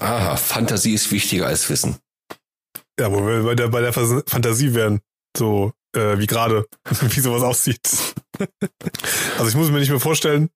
Aha, 0.00 0.36
Fantasie 0.36 0.94
ist 0.94 1.10
wichtiger 1.12 1.46
als 1.46 1.68
Wissen. 1.68 1.98
Ja, 2.98 3.12
wo 3.12 3.26
wir 3.26 3.42
bei 3.42 3.54
der, 3.54 3.68
bei 3.68 3.80
der 3.80 3.92
Fantasie 3.92 4.74
wären. 4.74 5.00
So, 5.36 5.72
äh, 5.94 6.18
wie 6.18 6.26
gerade, 6.26 6.66
wie 7.00 7.20
sowas 7.20 7.42
aussieht. 7.42 8.14
Also 9.38 9.48
ich 9.48 9.54
muss 9.54 9.70
mir 9.70 9.78
nicht 9.80 9.90
mehr 9.90 10.00
vorstellen, 10.00 10.50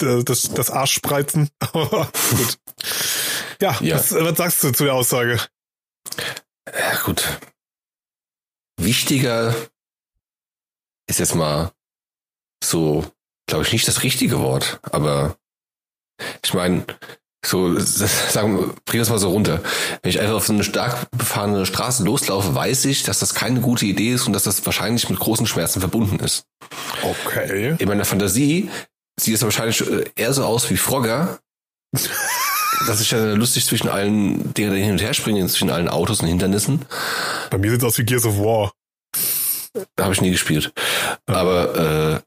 d- 0.00 0.22
das, 0.24 0.42
das 0.54 0.70
Arschspreizen. 0.70 1.50
Aber 1.60 2.10
gut. 2.30 2.58
Ja, 3.60 3.78
Ja. 3.80 3.96
Was, 3.96 4.12
was 4.12 4.36
sagst 4.38 4.64
du 4.64 4.72
zu 4.72 4.84
der 4.84 4.94
Aussage? 4.94 5.40
Ja, 6.66 6.96
gut. 7.04 7.38
Wichtiger 8.78 9.54
ist 11.08 11.18
jetzt 11.18 11.34
mal 11.34 11.72
so, 12.64 13.10
glaube 13.46 13.64
ich, 13.64 13.72
nicht 13.72 13.86
das 13.88 14.02
richtige 14.02 14.38
Wort, 14.40 14.80
aber 14.82 15.36
ich 16.44 16.54
meine, 16.54 16.86
so, 17.44 17.74
das- 17.74 17.98
sagen 18.32 18.58
wir, 18.58 18.74
bring 18.84 19.00
das 19.00 19.08
mal 19.10 19.18
so 19.18 19.30
runter. 19.30 19.60
Wenn 20.02 20.10
ich 20.10 20.20
einfach 20.20 20.34
auf 20.36 20.46
so 20.46 20.52
eine 20.52 20.64
stark 20.64 21.10
befahrene 21.12 21.66
Straße 21.66 22.04
loslaufe, 22.04 22.54
weiß 22.54 22.84
ich, 22.86 23.02
dass 23.02 23.18
das 23.18 23.34
keine 23.34 23.60
gute 23.60 23.86
Idee 23.86 24.12
ist 24.12 24.26
und 24.26 24.32
dass 24.32 24.44
das 24.44 24.64
wahrscheinlich 24.66 25.08
mit 25.08 25.18
großen 25.18 25.46
Schmerzen 25.46 25.80
verbunden 25.80 26.18
ist. 26.20 26.44
Okay. 27.02 27.76
In 27.78 27.88
meiner 27.88 28.04
Fantasie 28.04 28.70
sieht 29.18 29.34
es 29.34 29.42
wahrscheinlich 29.42 29.80
äh, 29.80 30.04
eher 30.16 30.32
so 30.32 30.44
aus 30.44 30.68
wie 30.70 30.76
Frogger, 30.76 31.38
dass 32.86 33.00
ich 33.00 33.10
dann 33.10 33.36
lustig 33.36 33.66
zwischen 33.66 33.88
allen 33.88 34.54
Dingen 34.54 34.74
hin 34.74 34.92
und 34.92 35.02
her 35.02 35.14
springe, 35.14 35.46
zwischen 35.48 35.70
allen 35.70 35.88
Autos 35.88 36.20
und 36.20 36.28
Hindernissen. 36.28 36.84
Bei 37.50 37.58
mir 37.58 37.70
sieht's 37.72 37.84
aus 37.84 37.98
wie 37.98 38.04
Gears 38.04 38.24
of 38.24 38.38
War. 38.38 38.72
Da 39.96 40.04
habe 40.04 40.14
ich 40.14 40.20
nie 40.20 40.30
gespielt. 40.30 40.72
Aber 41.26 41.74
äh, 42.16 42.20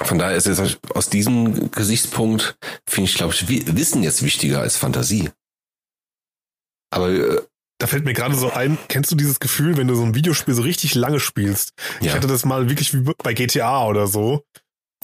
von 0.00 0.18
daher 0.18 0.36
ist 0.36 0.46
jetzt 0.46 0.78
aus 0.94 1.08
diesem 1.10 1.70
Gesichtspunkt, 1.70 2.56
finde 2.88 3.10
ich, 3.10 3.16
glaube 3.16 3.34
ich, 3.34 3.48
Wi- 3.48 3.64
Wissen 3.76 4.02
jetzt 4.02 4.22
wichtiger 4.22 4.60
als 4.60 4.76
Fantasie. 4.76 5.30
Aber 6.90 7.10
äh, 7.10 7.40
Da 7.78 7.86
fällt 7.86 8.04
mir 8.04 8.12
gerade 8.12 8.34
so 8.34 8.50
ein, 8.52 8.78
kennst 8.88 9.10
du 9.12 9.16
dieses 9.16 9.40
Gefühl, 9.40 9.76
wenn 9.76 9.88
du 9.88 9.94
so 9.94 10.02
ein 10.04 10.14
Videospiel 10.14 10.54
so 10.54 10.62
richtig 10.62 10.94
lange 10.94 11.20
spielst? 11.20 11.72
Ich 12.00 12.06
ja, 12.08 12.14
hatte 12.14 12.26
das 12.26 12.44
mal 12.44 12.68
wirklich 12.68 12.94
wie 12.94 13.00
bei 13.22 13.34
GTA 13.34 13.86
oder 13.86 14.06
so. 14.06 14.44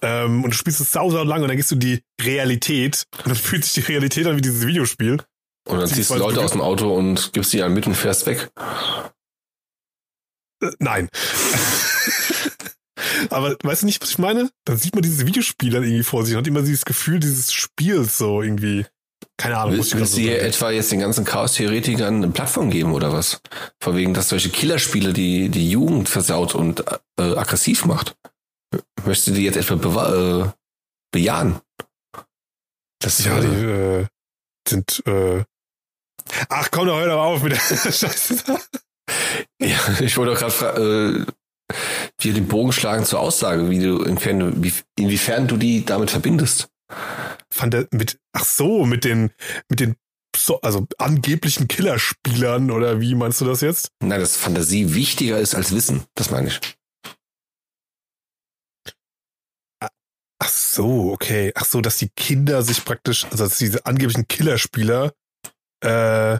Ähm, 0.01 0.45
und 0.45 0.51
du 0.53 0.57
spielst 0.57 0.81
es 0.81 0.93
sau, 0.93 1.11
sau 1.11 1.25
lang 1.25 1.43
und 1.43 1.49
dann 1.49 1.57
gehst 1.57 1.71
du 1.73 1.75
die 1.77 2.03
Realität 2.21 3.05
und 3.19 3.27
dann 3.29 3.35
fühlt 3.37 3.65
sich 3.65 3.75
die 3.85 3.91
Realität 3.93 4.27
an 4.27 4.37
wie 4.37 4.41
dieses 4.43 4.65
Videospiel. 4.67 5.21
und 5.69 5.79
dann 5.79 5.89
ziehst 5.89 6.11
du 6.11 6.15
Leute 6.15 6.41
aus 6.41 6.53
dem 6.53 6.61
Auto 6.61 6.95
und 6.95 7.33
gibst 7.33 7.53
die 7.53 7.59
dann 7.59 7.75
mit 7.75 7.87
und 7.87 7.95
fährst 7.97 8.27
weg. 8.27 8.49
Äh, 10.63 10.71
nein. 10.79 11.09
Aber 13.31 13.57
weißt 13.63 13.83
du 13.83 13.87
nicht, 13.87 14.03
was 14.03 14.11
ich 14.11 14.19
meine? 14.19 14.51
Dann 14.65 14.77
sieht 14.79 14.95
man 14.95 15.03
dieses 15.03 15.27
Videospiel 15.27 15.71
dann 15.73 15.83
irgendwie 15.85 16.03
vor 16.03 16.25
sich 16.25 16.35
und 16.35 16.41
hat 16.41 16.47
immer 16.47 16.63
dieses 16.63 16.85
Gefühl 16.85 17.21
dieses 17.21 17.53
Spiels 17.53 18.19
so 18.19 18.43
irgendwie. 18.43 18.87
Keine 19.37 19.57
Ahnung. 19.59 19.77
Willst, 19.77 19.93
ich 19.93 19.99
willst 19.99 20.17
du 20.17 20.21
hier 20.21 20.43
etwa 20.43 20.71
jetzt 20.71 20.91
den 20.91 21.01
ganzen 21.01 21.25
Chaos-Theoretikern 21.25 22.17
eine 22.17 22.29
Plattform 22.29 22.71
geben 22.71 22.93
oder 22.93 23.13
was? 23.13 23.41
Vor 23.81 23.95
wegen, 23.97 24.15
dass 24.15 24.29
solche 24.31 24.51
Killerspiele 24.51 25.13
die, 25.13 25.49
die 25.49 25.71
Jugend 25.71 26.09
versaut 26.09 26.55
und 26.55 26.81
äh, 27.19 27.23
aggressiv 27.23 27.85
macht. 27.85 28.17
Möchtest 29.05 29.29
du 29.29 29.33
die 29.33 29.45
jetzt 29.45 29.57
etwa 29.57 29.75
bewa- 29.75 30.47
äh, 30.47 30.51
bejahen? 31.13 31.61
Das 33.01 33.25
Ja, 33.25 33.41
die 33.41 33.47
äh, 33.47 34.07
sind. 34.69 35.03
Äh 35.07 35.45
Ach 36.49 36.69
komm 36.71 36.87
doch, 36.89 36.99
hör 36.99 37.07
doch 37.07 37.23
auf 37.23 37.43
mit 37.43 37.53
der 37.53 37.59
Scheiße. 37.93 38.43
Ja, 39.61 39.79
ich 40.01 40.17
wollte 40.17 40.33
doch 40.35 40.41
gerade 40.41 41.27
äh, 41.27 41.33
dir 42.21 42.35
den 42.35 42.49
Bogen 42.49 42.73
schlagen 42.73 43.05
zur 43.05 43.21
Aussage, 43.21 43.71
wie 43.71 43.81
du 43.81 44.03
inwiefern, 44.03 44.63
wie, 44.63 44.73
inwiefern 44.99 45.49
du 45.49 45.57
die 45.57 45.85
damit 45.85 46.11
verbindest. 46.11 46.69
Fand 47.53 47.75
er 47.75 47.89
mit, 47.93 48.19
ach 48.33 48.45
so, 48.45 48.85
mit 48.85 49.05
den, 49.05 49.31
mit 49.69 49.81
den, 49.81 49.97
so, 50.37 50.61
also 50.61 50.87
angeblichen 50.99 51.69
Killerspielern 51.69 52.71
oder 52.71 53.01
wie 53.01 53.15
meinst 53.15 53.41
du 53.41 53.45
das 53.45 53.61
jetzt? 53.61 53.91
Nein, 54.03 54.21
dass 54.21 54.37
Fantasie 54.37 54.95
wichtiger 54.95 55.39
ist 55.39 55.55
als 55.55 55.73
Wissen. 55.75 56.05
Das 56.15 56.31
meine 56.31 56.49
ich. 56.49 56.61
Ach 60.41 60.49
so, 60.49 61.13
okay. 61.13 61.53
Ach 61.57 61.65
so, 61.65 61.81
dass 61.81 61.99
die 61.99 62.11
Kinder 62.11 62.63
sich 62.63 62.85
praktisch, 62.85 63.25
also 63.25 63.45
dass 63.45 63.59
diese 63.59 63.85
angeblichen 63.87 64.29
Killerspieler 64.29 65.13
äh, 65.81 66.39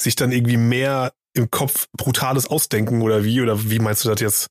sich 0.00 0.16
dann 0.16 0.32
irgendwie 0.32 0.58
mehr 0.58 1.14
im 1.34 1.50
Kopf 1.50 1.86
Brutales 1.96 2.46
ausdenken 2.46 3.02
oder 3.02 3.24
wie? 3.24 3.40
Oder 3.40 3.70
wie 3.70 3.78
meinst 3.78 4.04
du 4.04 4.08
das 4.10 4.20
jetzt? 4.20 4.46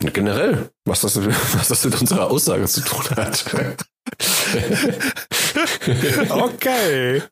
Generell, 0.00 0.70
was 0.84 1.00
das, 1.00 1.16
was 1.54 1.68
das 1.68 1.84
mit 1.84 2.00
unserer 2.00 2.30
Aussage 2.30 2.66
zu 2.66 2.80
tun 2.82 3.04
hat. 3.16 3.44
Okay. 6.28 7.22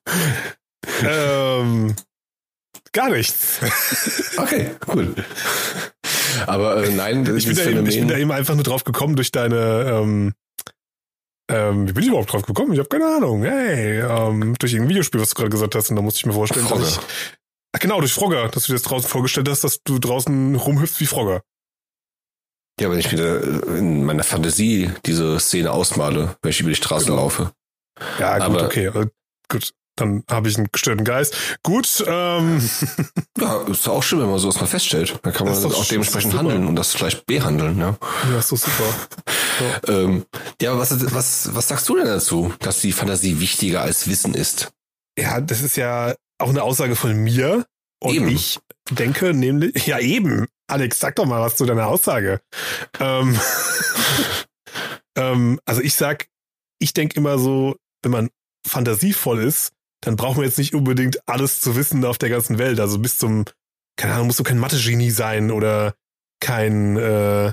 ähm, 1.03 1.95
gar 2.93 3.11
nichts. 3.11 3.61
okay, 4.37 4.71
cool. 4.89 5.15
Aber 6.47 6.83
äh, 6.85 6.91
nein, 6.91 7.25
Ich 7.37 7.47
bin, 7.47 7.57
da 7.57 7.65
eben, 7.65 7.87
ich 7.87 7.99
bin 7.99 8.09
da 8.09 8.17
eben 8.17 8.33
einfach 8.33 8.55
nur 8.55 8.65
drauf 8.65 8.85
gekommen 8.85 9.17
durch 9.17 9.31
deine, 9.31 9.85
ähm, 9.89 10.35
ähm, 11.51 11.89
wie 11.89 11.93
bin 11.93 12.03
ich 12.03 12.09
überhaupt 12.09 12.33
drauf 12.33 12.43
gekommen? 12.43 12.73
Ich 12.73 12.79
habe 12.79 12.89
keine 12.89 13.07
Ahnung. 13.07 13.45
Hey, 13.45 14.01
ähm, 14.01 14.55
durch 14.59 14.73
irgendein 14.73 14.91
Videospiel, 14.91 15.21
was 15.21 15.31
du 15.31 15.37
gerade 15.37 15.51
gesagt 15.51 15.75
hast, 15.75 15.91
und 15.91 15.97
da 15.97 16.03
musste 16.03 16.19
ich 16.19 16.27
mir 16.27 16.33
vorstellen, 16.33 16.67
dass 16.69 16.97
ich, 16.97 17.01
ach 17.75 17.79
genau, 17.81 18.01
durch 18.01 18.13
Frogger, 18.15 18.49
dass 18.49 18.65
du 18.65 18.69
dir 18.73 18.77
das 18.79 18.83
draußen 18.83 19.09
vorgestellt 19.09 19.49
hast, 19.49 19.65
dass 19.65 19.83
du 19.83 19.99
draußen 19.99 20.55
rumhüpfst 20.57 21.01
wie 21.01 21.07
Frogger. 21.07 21.43
ja, 22.81 22.91
wenn 22.91 22.99
ich 22.99 23.13
wieder 23.13 23.43
äh, 23.43 23.79
in 23.79 24.05
meiner 24.05 24.25
Fantasie 24.25 24.91
diese 25.07 25.39
Szene 25.41 25.71
ausmale, 25.73 26.37
wenn 26.43 26.51
ich 26.51 26.61
über 26.61 26.71
die 26.71 26.77
Straße 26.77 27.07
Genau. 27.07 27.17
laufe. 27.19 27.53
Ja, 28.19 28.39
gut, 28.39 28.57
Aber- 28.59 28.65
okay. 28.67 28.87
äh, 28.87 29.07
Gut, 29.49 29.73
dann 29.97 30.25
habe 30.29 30.49
ich 30.49 30.57
einen 30.57 30.69
gestörten 30.73 31.05
Geist. 31.05 31.37
Gut, 31.63 32.03
ähm, 32.09 32.61
Ja, 33.39 33.63
ist 33.65 33.87
auch 33.89 34.03
schön, 34.03 34.21
wenn 34.21 34.31
man 34.31 34.39
sowas 34.41 34.59
mal 34.61 34.67
feststellt. 34.67 35.17
Dann 35.23 35.33
kann 35.33 35.47
man 35.47 35.55
Das 35.55 35.65
auch 35.73 35.85
dementsprechend 35.87 36.33
super. 36.33 36.43
handeln 36.45 36.67
und 36.67 36.75
das 36.77 36.93
vielleicht 36.95 37.27
behandeln. 37.27 37.79
Ja, 37.79 37.97
ja, 38.33 38.39
ist 38.39 38.51
doch 38.51 38.57
super. 38.57 38.85
ähm, 39.87 40.25
ja 40.61 40.73
aber 40.73 40.81
was, 40.81 41.15
was, 41.15 41.55
was 41.55 41.69
sagst 41.69 41.89
du 41.89 41.97
denn 41.97 42.07
dazu, 42.07 42.53
dass 42.61 42.81
die 42.81 42.91
Fantasie 42.93 43.39
wichtiger 43.39 43.83
als 43.83 44.09
Wissen 44.09 44.35
ist? 44.35 44.73
Ja, 45.17 45.41
das 45.41 45.61
ist 45.61 45.77
ja 45.77 46.15
auch 46.39 46.51
eine 46.51 46.63
Aussage 46.63 46.97
von 46.97 47.15
mir. 47.15 47.67
Und 48.01 48.15
Eben. 48.15 48.29
ich 48.29 48.59
denke 48.91 49.35
nämlich, 49.35 49.75
ja 49.87 49.99
eben, 49.99 50.47
Alex, 50.67 51.01
sag 51.01 51.17
doch 51.17 51.27
mal 51.27 51.41
was 51.41 51.57
zu 51.57 51.67
deiner 51.67 51.87
Aussage. 51.87 52.41
Ähm, 53.01 53.39
ähm, 55.17 55.61
also 55.65 55.81
ich 55.81 55.95
sag, 55.95 56.29
ich 56.79 56.93
denke 56.93 57.17
immer 57.17 57.39
so, 57.39 57.77
wenn 58.03 58.13
man 58.13 58.31
fantasievoll 58.67 59.43
ist, 59.43 59.73
dann 60.01 60.17
braucht 60.17 60.37
man 60.37 60.45
jetzt 60.45 60.59
nicht 60.59 60.75
unbedingt 60.75 61.27
alles 61.27 61.61
zu 61.61 61.77
wissen 61.77 62.05
auf 62.05 62.19
der 62.19 62.29
ganzen 62.29 62.59
Welt. 62.59 62.79
Also 62.79 62.99
bis 62.99 63.19
zum, 63.19 63.45
keine 63.97 64.15
Ahnung, 64.15 64.27
musst 64.27 64.39
du 64.39 64.45
kein 64.45 64.59
Mathe-Genie 64.59 65.11
sein 65.11 65.51
oder 65.51 65.95
kein, 66.41 66.97
äh, 66.97 67.53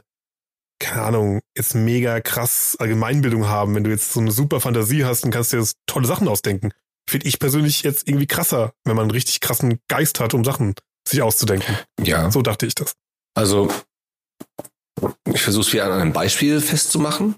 keine 0.80 1.02
Ahnung, 1.04 1.42
jetzt 1.56 1.76
mega 1.76 2.20
krass 2.20 2.76
Allgemeinbildung 2.80 3.48
haben. 3.48 3.76
Wenn 3.76 3.84
du 3.84 3.90
jetzt 3.90 4.12
so 4.12 4.20
eine 4.20 4.32
super 4.32 4.60
Fantasie 4.60 5.06
hast, 5.06 5.24
dann 5.24 5.32
kannst 5.32 5.54
du 5.54 5.58
dir 5.58 5.64
jetzt 5.64 5.78
tolle 5.86 6.08
Sachen 6.08 6.28
ausdenken. 6.28 6.74
Finde 7.12 7.28
ich 7.28 7.40
persönlich 7.40 7.84
jetzt 7.84 8.08
irgendwie 8.08 8.26
krasser, 8.26 8.74
wenn 8.86 8.96
man 8.96 9.04
einen 9.04 9.12
richtig 9.12 9.42
krassen 9.42 9.82
Geist 9.90 10.22
hat, 10.22 10.34
um 10.34 10.46
Sachen 10.46 10.76
sich 11.06 11.22
auszudenken. 11.22 11.78
Ja. 12.02 12.32
So 12.32 12.42
dachte 12.42 12.66
ich 12.66 12.74
das. 12.74 12.94
Also, 13.36 13.70
ich 15.26 15.42
versuche 15.42 15.68
es 15.68 15.74
wieder 15.74 15.88
an 15.88 16.00
einem 16.00 16.14
Beispiel 16.14 16.62
festzumachen. 16.62 17.36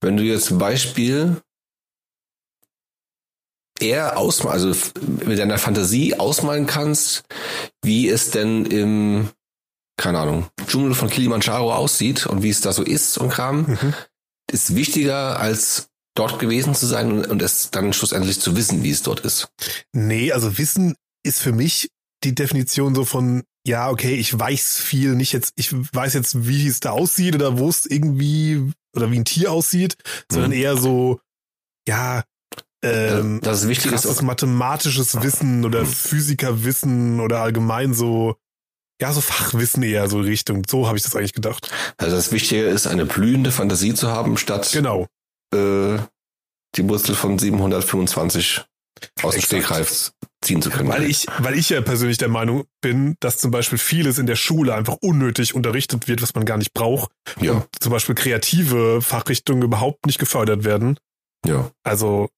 Wenn 0.00 0.16
du 0.16 0.24
jetzt 0.24 0.50
ein 0.50 0.58
Beispiel 0.58 1.40
eher 3.78 4.18
ausmalen, 4.18 4.52
also 4.72 4.90
mit 5.24 5.38
deiner 5.38 5.58
Fantasie 5.58 6.18
ausmalen 6.18 6.66
kannst, 6.66 7.22
wie 7.84 8.08
es 8.08 8.32
denn 8.32 8.66
im, 8.66 9.30
keine 9.96 10.18
Ahnung, 10.18 10.48
Dschungel 10.66 10.94
von 10.94 11.08
Kilimanjaro 11.08 11.72
aussieht 11.72 12.26
und 12.26 12.42
wie 12.42 12.50
es 12.50 12.62
da 12.62 12.72
so 12.72 12.82
ist 12.82 13.16
und 13.18 13.28
Kram, 13.30 13.60
Mhm. 13.80 13.94
ist 14.50 14.74
wichtiger 14.74 15.38
als 15.38 15.88
dort 16.18 16.38
gewesen 16.38 16.74
zu 16.74 16.86
sein 16.86 17.12
und, 17.12 17.26
und 17.26 17.42
es 17.42 17.70
dann 17.70 17.92
schlussendlich 17.92 18.40
zu 18.40 18.56
wissen, 18.56 18.82
wie 18.82 18.90
es 18.90 19.02
dort 19.02 19.20
ist. 19.20 19.48
Nee, 19.92 20.32
also 20.32 20.58
Wissen 20.58 20.94
ist 21.24 21.40
für 21.40 21.52
mich 21.52 21.90
die 22.24 22.34
Definition 22.34 22.94
so 22.94 23.04
von, 23.04 23.44
ja, 23.66 23.90
okay, 23.90 24.14
ich 24.14 24.36
weiß 24.36 24.78
viel, 24.78 25.14
nicht 25.14 25.32
jetzt, 25.32 25.52
ich 25.56 25.72
weiß 25.72 26.14
jetzt, 26.14 26.46
wie 26.46 26.66
es 26.66 26.80
da 26.80 26.90
aussieht 26.90 27.34
oder 27.34 27.58
wo 27.58 27.68
es 27.68 27.86
irgendwie 27.86 28.72
oder 28.96 29.10
wie 29.10 29.18
ein 29.18 29.24
Tier 29.24 29.52
aussieht, 29.52 29.96
sondern 30.30 30.50
Mhm. 30.50 30.56
eher 30.56 30.76
so, 30.76 31.20
ja, 31.86 32.24
ähm, 32.82 33.40
das 33.42 33.62
ist 33.62 33.68
wichtig. 33.68 33.90
krasses 33.92 34.10
Ist, 34.12 34.22
mathematisches 34.22 35.20
Wissen 35.22 35.64
oder 35.64 35.84
Physikerwissen 35.84 37.20
oder 37.20 37.40
allgemein 37.40 37.94
so, 37.94 38.36
ja, 39.00 39.12
so 39.12 39.20
Fachwissen 39.20 39.82
eher 39.82 40.08
so 40.08 40.18
Richtung. 40.20 40.62
So 40.68 40.86
habe 40.86 40.96
ich 40.96 41.04
das 41.04 41.14
eigentlich 41.14 41.32
gedacht. 41.32 41.70
also 41.98 42.16
das 42.16 42.32
Wichtige 42.32 42.62
ist, 42.64 42.86
eine 42.86 43.04
blühende 43.06 43.52
Fantasie 43.52 43.94
zu 43.94 44.08
haben, 44.08 44.36
statt 44.36 44.70
Genau. 44.72 45.06
Äh, 45.54 45.98
die 46.76 46.88
Wurzel 46.88 47.14
von 47.14 47.38
725 47.38 48.64
aus 49.22 49.34
dem. 49.34 49.42
Stegreif 49.42 50.12
ziehen 50.40 50.62
zu 50.62 50.70
können. 50.70 50.88
Weil 50.88 51.04
ich, 51.04 51.26
weil 51.38 51.54
ich 51.58 51.70
ja 51.70 51.80
persönlich 51.80 52.18
der 52.18 52.28
Meinung 52.28 52.64
bin, 52.80 53.16
dass 53.20 53.38
zum 53.38 53.50
Beispiel 53.50 53.78
vieles 53.78 54.18
in 54.18 54.26
der 54.26 54.36
Schule 54.36 54.74
einfach 54.74 54.96
unnötig 55.00 55.54
unterrichtet 55.54 56.06
wird, 56.08 56.22
was 56.22 56.34
man 56.34 56.44
gar 56.44 56.58
nicht 56.58 56.72
braucht. 56.74 57.10
ja, 57.40 57.52
Und 57.52 57.68
zum 57.80 57.92
Beispiel 57.92 58.14
kreative 58.14 59.02
Fachrichtungen 59.02 59.62
überhaupt 59.62 60.06
nicht 60.06 60.18
gefördert 60.18 60.64
werden. 60.64 60.98
ja, 61.44 61.70
Also, 61.82 62.28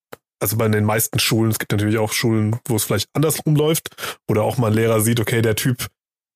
also 0.40 0.56
bei 0.56 0.68
den 0.68 0.84
meisten 0.84 1.18
Schulen, 1.18 1.50
es 1.50 1.58
gibt 1.58 1.72
natürlich 1.72 1.98
auch 1.98 2.12
Schulen, 2.12 2.58
wo 2.66 2.76
es 2.76 2.84
vielleicht 2.84 3.08
andersrum 3.12 3.54
läuft, 3.54 4.18
oder 4.28 4.42
auch 4.42 4.56
mal 4.56 4.68
ein 4.68 4.74
Lehrer 4.74 5.00
sieht, 5.00 5.20
okay, 5.20 5.42
der 5.42 5.56
Typ 5.56 5.88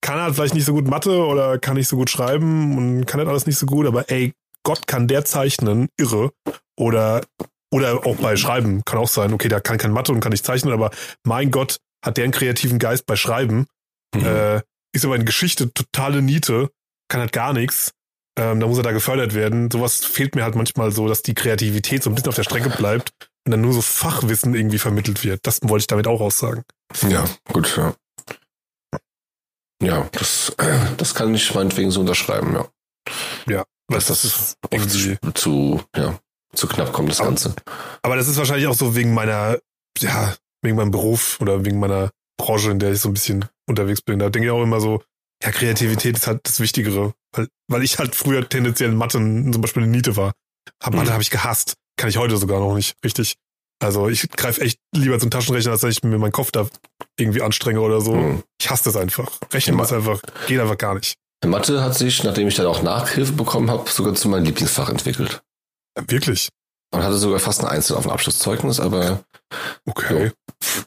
kann 0.02 0.20
halt 0.20 0.34
vielleicht 0.34 0.54
nicht 0.54 0.66
so 0.66 0.74
gut 0.74 0.87
Mathe 0.87 1.24
oder 1.24 1.58
kann 1.58 1.76
nicht 1.76 1.88
so 1.88 1.96
gut 1.96 2.10
schreiben 2.10 2.76
und 2.76 3.06
kann 3.06 3.20
halt 3.20 3.28
alles 3.30 3.46
nicht 3.46 3.58
so 3.58 3.64
gut, 3.64 3.87
aber 3.87 4.10
ey, 4.10 4.34
Gott 4.62 4.87
kann 4.87 5.08
der 5.08 5.24
zeichnen, 5.24 5.88
irre. 5.98 6.32
Oder, 6.76 7.24
oder 7.72 8.06
auch 8.06 8.16
bei 8.16 8.37
Schreiben 8.37 8.84
kann 8.84 8.98
auch 8.98 9.08
sein, 9.08 9.32
okay, 9.32 9.48
der 9.48 9.60
kann 9.60 9.78
kein 9.78 9.92
Mathe 9.92 10.12
und 10.12 10.20
kann 10.20 10.32
nicht 10.32 10.44
zeichnen, 10.44 10.72
aber 10.72 10.90
mein 11.24 11.50
Gott, 11.50 11.78
hat 12.04 12.16
der 12.16 12.24
einen 12.24 12.32
kreativen 12.32 12.78
Geist 12.78 13.06
bei 13.06 13.16
Schreiben, 13.16 13.66
Mhm. 14.14 14.26
äh, 14.26 14.62
ist 14.92 15.04
aber 15.04 15.16
in 15.16 15.24
Geschichte 15.24 15.72
totale 15.72 16.22
Niete, 16.22 16.70
kann 17.08 17.20
halt 17.20 17.32
gar 17.32 17.52
nichts. 17.52 17.92
Ähm, 18.38 18.60
da 18.60 18.66
muss 18.66 18.76
er 18.78 18.82
da 18.84 18.92
gefördert 18.92 19.34
werden. 19.34 19.70
Sowas 19.70 20.04
fehlt 20.04 20.34
mir 20.37 20.42
halt 20.44 20.54
manchmal 20.56 20.90
so, 20.92 21.08
dass 21.08 21.22
die 21.22 21.34
Kreativität 21.34 22.02
so 22.02 22.10
ein 22.10 22.14
bisschen 22.14 22.28
auf 22.28 22.34
der 22.37 22.42
Strecke 22.44 22.70
bleibt 22.70 23.10
und 23.44 23.50
dann 23.52 23.60
nur 23.60 23.72
so 23.72 23.80
Fachwissen 23.82 24.54
irgendwie 24.54 24.78
vermittelt 24.78 25.24
wird. 25.24 25.40
Das 25.46 25.60
wollte 25.62 25.82
ich 25.82 25.87
damit 25.88 26.06
auch 26.06 26.20
aussagen. 26.20 26.62
ja, 27.08 27.24
gut, 27.52 27.76
ja. 27.76 27.94
Ja, 29.82 30.08
das, 30.12 30.54
das 30.96 31.14
kann 31.14 31.34
ich 31.34 31.54
meinetwegen 31.54 31.90
so 31.90 32.00
unterschreiben, 32.00 32.56
ja. 33.46 33.64
Dass 33.88 34.06
das 34.06 34.24
ist 34.24 34.56
oft 34.70 34.90
zu, 35.37 35.82
ja, 35.94 36.18
zu 36.54 36.66
knapp 36.66 36.92
kommt, 36.92 37.10
das 37.10 37.18
Ganze. 37.18 37.54
aber 38.02 38.16
das 38.16 38.28
ist 38.28 38.36
wahrscheinlich 38.36 38.66
auch 38.66 38.74
so 38.74 38.94
wegen 38.96 39.14
meiner, 39.14 39.58
ja, 39.98 40.34
wegen 40.62 40.76
meinem 40.76 40.90
Beruf 40.90 41.38
oder 41.40 41.64
wegen 41.64 41.78
meiner 41.78 42.10
Branche, 42.38 42.70
in 42.70 42.78
der 42.78 42.92
ich 42.92 43.00
so 43.00 43.08
ein 43.08 43.14
bisschen 43.14 43.44
unterwegs 43.68 44.02
bin. 44.02 44.18
Da 44.18 44.30
denke 44.30 44.46
ich 44.48 44.52
auch 44.52 44.62
immer 44.62 44.80
so, 44.80 45.02
ja, 45.42 45.50
Kreativität 45.50 46.16
ist 46.16 46.26
halt 46.26 46.40
das 46.44 46.60
Wichtigere. 46.60 47.12
Weil, 47.32 47.48
weil 47.68 47.82
ich 47.82 47.98
halt 47.98 48.14
früher 48.14 48.48
tendenziell 48.48 48.90
in 48.90 48.96
Mathe 48.96 49.18
zum 49.18 49.60
Beispiel 49.60 49.82
eine 49.82 49.92
Niete 49.92 50.16
war. 50.16 50.32
Hab, 50.82 50.94
Mathe 50.94 51.08
Mhm. 51.10 51.12
habe 51.14 51.22
ich 51.22 51.30
gehasst. 51.30 51.74
Kann 51.96 52.08
ich 52.08 52.16
heute 52.16 52.36
sogar 52.36 52.60
noch 52.60 52.74
nicht 52.74 52.94
richtig. 53.04 53.34
Also 53.82 54.08
ich 54.08 54.28
greife 54.30 54.60
echt 54.62 54.78
lieber 54.94 55.18
zum 55.18 55.30
Taschenrechner, 55.30 55.72
als 55.72 55.82
dass 55.82 55.90
ich 55.90 56.02
mir 56.02 56.18
meinen 56.18 56.32
Kopf 56.32 56.50
da 56.52 56.66
irgendwie 57.18 57.42
anstrenge 57.42 57.80
oder 57.80 58.00
so. 58.00 58.14
Mhm. 58.14 58.42
Ich 58.60 58.70
hasse 58.70 58.84
das 58.84 58.96
einfach. 58.96 59.30
Rechnen 59.52 59.78
ist 59.80 59.92
einfach, 59.92 60.20
geht 60.46 60.60
einfach 60.60 60.78
gar 60.78 60.94
nicht. 60.94 61.16
Mathe 61.44 61.82
hat 61.82 61.94
sich, 61.94 62.24
nachdem 62.24 62.48
ich 62.48 62.54
dann 62.54 62.66
auch 62.66 62.82
Nachhilfe 62.82 63.32
bekommen 63.32 63.70
habe, 63.70 63.90
sogar 63.90 64.14
zu 64.14 64.28
meinem 64.28 64.44
Lieblingsfach 64.44 64.88
entwickelt. 64.88 65.42
Wirklich. 66.09 66.48
Und 66.92 67.02
hatte 67.02 67.16
sogar 67.18 67.40
fast 67.40 67.61
ein 67.61 67.66
Einzel 67.68 67.96
auf 67.96 68.02
dem 68.04 68.12
Abschlusszeugnis, 68.12 68.78
aber 68.80 69.24
Okay. 69.87 70.30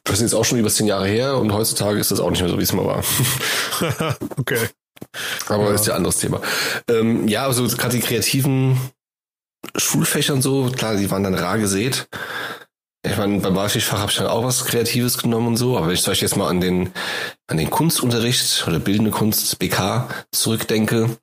das 0.04 0.16
ist 0.16 0.22
jetzt 0.22 0.34
auch 0.36 0.46
schon 0.46 0.58
über 0.58 0.70
zehn 0.70 0.88
Jahre 0.88 1.08
her 1.08 1.38
und 1.38 1.52
heutzutage 1.54 2.00
ist 2.00 2.12
das 2.12 2.20
auch 2.20 2.30
nicht 2.30 2.42
mehr 2.42 2.50
so, 2.50 2.58
wie 2.58 2.64
es 2.64 2.74
mal 2.74 2.86
war. 2.86 3.04
okay. 4.38 4.70
Aber 5.48 5.66
Ja. 5.66 5.74
ist 5.74 5.86
ja 5.86 5.94
ein 5.94 5.98
anderes 5.98 6.18
Thema. 6.18 6.42
Ähm, 6.90 7.28
ja, 7.28 7.46
also 7.46 7.68
gerade 7.68 7.96
die 7.96 8.02
kreativen 8.02 8.80
Schulfächern 9.76 10.42
so, 10.42 10.70
klar, 10.72 10.96
die 10.96 11.12
waren 11.12 11.24
dann 11.24 11.36
rar 11.36 11.58
gesät. 11.58 12.08
Ich 13.06 13.16
meine, 13.18 13.40
beim 13.40 13.56
Wahlpflichtfach 13.56 14.00
habe 14.00 14.12
ich 14.12 14.18
dann 14.18 14.28
auch 14.28 14.44
was 14.44 14.66
Kreatives 14.66 15.18
genommen 15.18 15.48
und 15.48 15.58
so, 15.58 15.78
aber 15.78 15.88
wenn 15.88 15.94
ich 15.94 16.02
zum 16.04 16.12
Beispiel 16.12 16.28
jetzt 16.28 16.36
mal 16.38 16.48
an 16.50 16.62
den, 16.62 16.92
an 17.48 17.58
den 17.58 17.70
Kunstunterricht 17.70 18.66
oder 18.68 18.80
bildende 18.80 19.12
Kunst, 19.12 19.60
BK, 19.60 20.10
zurückdenke, 20.32 21.18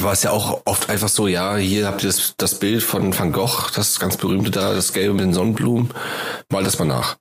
war 0.00 0.12
es 0.12 0.22
ja 0.22 0.30
auch 0.30 0.62
oft 0.64 0.88
einfach 0.88 1.08
so, 1.08 1.26
ja, 1.28 1.56
hier 1.56 1.86
habt 1.86 2.02
ihr 2.02 2.08
das, 2.08 2.34
das 2.36 2.58
Bild 2.58 2.82
von 2.82 3.16
Van 3.16 3.32
Gogh, 3.32 3.70
das 3.74 4.00
ganz 4.00 4.16
berühmte 4.16 4.50
da, 4.50 4.72
das 4.74 4.92
Gelbe 4.92 5.14
mit 5.14 5.22
den 5.24 5.34
Sonnenblumen, 5.34 5.90
mal 6.50 6.64
das 6.64 6.78
mal 6.78 6.86
nach. 6.86 7.16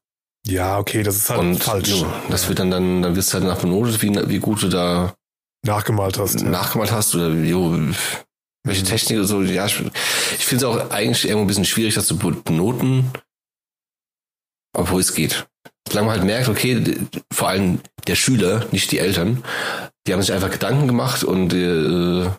Ja, 0.46 0.78
okay, 0.78 1.04
das 1.04 1.16
ist 1.16 1.30
halt 1.30 1.40
und 1.40 1.64
falsch. 1.64 1.90
jo, 1.90 2.06
das 2.30 2.48
wird 2.50 2.60
dann, 2.60 2.72
dann, 2.72 3.02
dann 3.02 3.16
wirst 3.16 3.30
du 3.30 3.36
halt 3.36 3.46
nach 3.46 3.60
benotet, 3.60 4.02
wie, 4.02 4.14
wie 4.30 4.40
gut 4.40 4.62
du 4.64 4.70
da 4.70 5.14
Nachgemalt 5.66 6.18
hast. 6.18 6.42
Ja. 6.42 6.50
nachgemalt 6.50 6.92
hast 6.92 7.16
oder 7.16 7.30
jo, 7.30 7.72
welche 8.66 8.84
Mhm. 8.84 8.88
Technik 8.88 9.18
oder 9.20 9.28
so. 9.28 9.42
Ja, 9.42 9.66
ich, 9.66 9.80
ich 10.38 10.46
finde 10.46 10.66
es 10.66 10.70
auch 10.72 10.90
eigentlich 10.92 11.26
irgendwo 11.26 11.44
ein 11.46 11.48
bisschen 11.48 11.66
schwierig, 11.66 11.96
das 11.96 12.08
zu 12.08 12.18
benoten, 12.18 13.12
obwohl 14.76 15.00
es 15.02 15.14
geht. 15.14 15.48
Solange 15.88 16.08
man 16.08 16.16
halt 16.18 16.26
merkt, 16.26 16.50
okay, 16.50 16.98
vor 17.32 17.50
allem 17.50 17.80
der 18.08 18.16
Schüler, 18.16 18.66
nicht 18.72 18.92
die 18.92 19.00
Eltern, 19.00 19.44
die 20.08 20.14
haben 20.14 20.22
sich 20.22 20.34
einfach 20.34 20.52
Gedanken 20.52 20.88
gemacht 20.88 21.24
und 21.24 21.54
äh, 21.54 22.30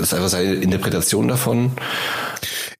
das 0.00 0.08
ist 0.08 0.14
einfach 0.14 0.28
seine 0.30 0.54
Interpretation 0.54 1.28
davon. 1.28 1.72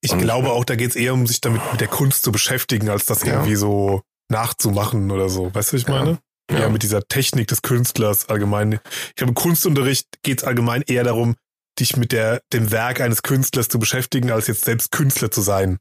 Ich 0.01 0.13
Und- 0.13 0.19
glaube 0.21 0.51
auch, 0.51 0.65
da 0.65 0.75
geht 0.77 0.91
es 0.91 0.97
eher 0.97 1.13
um 1.15 1.27
sich 1.27 1.41
damit 1.41 1.61
mit 1.73 1.81
der 1.81 1.89
Kunst 1.89 2.23
zu 2.25 2.33
beschäftigen, 2.33 2.89
als 2.89 3.07
das 3.07 3.23
Ja. 3.23 3.35
irgendwie 3.35 3.57
so 3.57 4.03
nachzumachen 4.31 5.11
oder 5.11 5.29
so. 5.29 5.55
Weißt 5.55 5.73
du, 5.73 5.77
was 5.77 5.83
ich 5.83 5.89
meine? 5.89 6.19
Ja. 6.51 6.61
Ja, 6.61 6.69
mit 6.69 6.83
dieser 6.83 7.03
Technik 7.07 7.47
des 7.49 7.63
Künstlers 7.63 8.29
allgemein. 8.29 8.81
Ich 9.09 9.15
glaube, 9.17 9.31
im 9.31 9.35
Kunstunterricht 9.35 10.07
geht 10.23 10.39
es 10.41 10.45
allgemein 10.45 10.83
eher 10.83 11.05
darum, 11.05 11.37
dich 11.79 11.97
mit 11.97 12.11
der, 12.13 12.41
dem 12.53 12.73
Werk 12.73 13.01
eines 13.01 13.23
Künstlers 13.23 13.69
zu 13.69 13.79
beschäftigen, 13.79 14.31
als 14.33 14.49
jetzt 14.49 14.65
selbst 14.65 14.91
Künstler 14.91 15.31
zu 15.31 15.43
sein. 15.43 15.79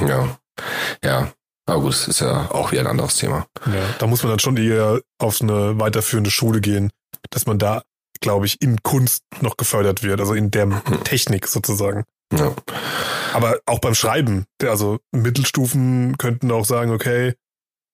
Ja, 0.00 0.38
ja. 1.02 1.32
Aber 1.66 1.80
gut, 1.80 1.94
ist 2.06 2.20
ja 2.20 2.50
auch 2.50 2.70
wieder 2.72 2.82
ein 2.82 2.86
anderes 2.86 3.16
Thema. 3.16 3.46
Ja, 3.66 3.82
da 3.98 4.06
muss 4.06 4.22
man 4.22 4.30
dann 4.30 4.38
schon 4.38 4.56
eher 4.58 5.00
auf 5.18 5.40
eine 5.40 5.80
weiterführende 5.80 6.30
Schule 6.30 6.60
gehen, 6.60 6.90
dass 7.30 7.46
man 7.46 7.58
da, 7.58 7.82
glaube 8.24 8.46
ich, 8.46 8.60
in 8.62 8.82
Kunst 8.82 9.22
noch 9.42 9.56
gefördert 9.58 10.02
wird, 10.02 10.18
also 10.18 10.32
in 10.32 10.50
der 10.50 10.82
Technik 11.04 11.46
sozusagen. 11.46 12.04
Ja. 12.32 12.54
Aber 13.34 13.58
auch 13.66 13.80
beim 13.80 13.94
Schreiben, 13.94 14.46
also 14.62 14.98
Mittelstufen 15.12 16.16
könnten 16.16 16.50
auch 16.50 16.64
sagen, 16.64 16.90
okay, 16.90 17.34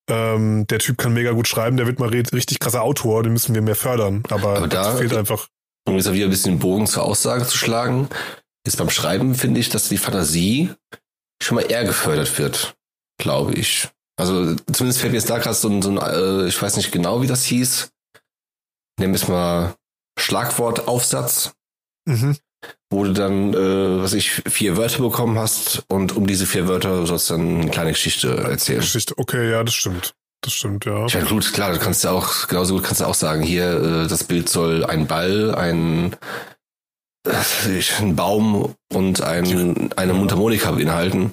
ähm, 0.09 0.67
der 0.69 0.79
Typ 0.79 0.99
kann 0.99 1.13
mega 1.15 1.33
gut 1.33 1.49
schreiben, 1.49 1.77
der 1.77 1.87
wird 1.87 1.99
mal 1.99 2.09
richtig 2.09 2.61
krasser 2.61 2.83
Autor, 2.83 3.23
den 3.25 3.33
müssen 3.33 3.55
wir 3.55 3.63
mehr 3.63 3.75
fördern. 3.77 4.23
Aber, 4.31 4.57
Aber 4.59 4.69
da- 4.69 4.97
fehlt 4.97 5.15
einfach. 5.15 5.49
um 5.89 5.97
jetzt 5.97 6.13
wieder 6.13 6.27
ein 6.27 6.31
bisschen 6.31 6.55
den 6.55 6.59
Bogen 6.61 6.87
zur 6.87 7.03
Aussage 7.03 7.45
zu 7.45 7.57
schlagen, 7.59 8.09
ist 8.67 8.77
beim 8.79 8.91
Schreiben, 8.91 9.35
finde 9.35 9.59
ich, 9.61 9.69
dass 9.69 9.89
die 9.89 9.99
Fantasie 9.99 10.71
schon 11.43 11.57
mal 11.57 11.63
eher 11.71 11.85
gefördert 11.85 12.39
wird, 12.39 12.77
glaube 13.21 13.55
ich. 13.55 13.89
Also 14.17 14.55
zumindest 14.73 15.01
fällt 15.01 15.13
mir 15.13 15.19
jetzt 15.19 15.31
da 15.31 15.39
gerade 15.39 15.55
so 15.57 15.69
ein, 15.69 15.83
so 15.83 15.91
ein 15.91 15.97
äh, 15.99 16.47
ich 16.47 16.61
weiß 16.61 16.77
nicht 16.77 16.93
genau, 16.93 17.23
wie 17.23 17.27
das 17.27 17.45
hieß, 17.45 17.91
nehmen 18.99 19.15
wir 19.15 19.21
es 19.21 19.29
mal 19.29 19.75
Schlagwortaufsatz, 20.21 21.53
Mhm. 22.09 22.37
wo 22.91 23.05
du 23.05 23.13
dann, 23.13 23.55
äh, 23.55 24.03
was 24.03 24.13
ich, 24.13 24.31
vier 24.31 24.77
Wörter 24.77 24.99
bekommen 25.03 25.39
hast 25.39 25.83
und 25.89 26.17
um 26.17 26.27
diese 26.27 26.47
vier 26.47 26.67
Wörter 26.69 27.07
sollst 27.07 27.31
du 27.31 27.35
dann 27.35 27.61
eine 27.63 27.71
kleine 27.71 27.93
Geschichte 27.93 28.37
erzählen. 28.37 28.81
Geschichte. 28.81 29.15
Okay, 29.17 29.51
ja, 29.51 29.63
das 29.65 29.75
stimmt. 29.75 30.13
Das 30.43 30.55
stimmt, 30.55 30.87
ja. 30.87 31.05
Ich 31.07 31.15
meine, 31.15 31.27
gut, 31.27 31.53
klar, 31.53 31.73
du 31.73 31.79
kannst 31.79 32.03
ja 32.05 32.13
auch, 32.13 32.49
genauso 32.49 32.75
gut 32.75 32.85
kannst 32.85 33.01
du 33.03 33.05
auch 33.05 33.15
sagen, 33.15 33.43
hier, 33.43 34.05
äh, 34.05 34.07
das 34.09 34.25
Bild 34.25 34.49
soll 34.49 34.85
ein 34.87 35.07
Ball, 35.07 35.55
ein, 35.55 36.17
äh, 37.27 37.83
ein 37.99 38.17
Baum 38.17 38.75
und 38.93 39.21
ein, 39.23 39.93
eine 39.97 40.15
Mundharmonika 40.15 40.71
beinhalten. 40.73 41.33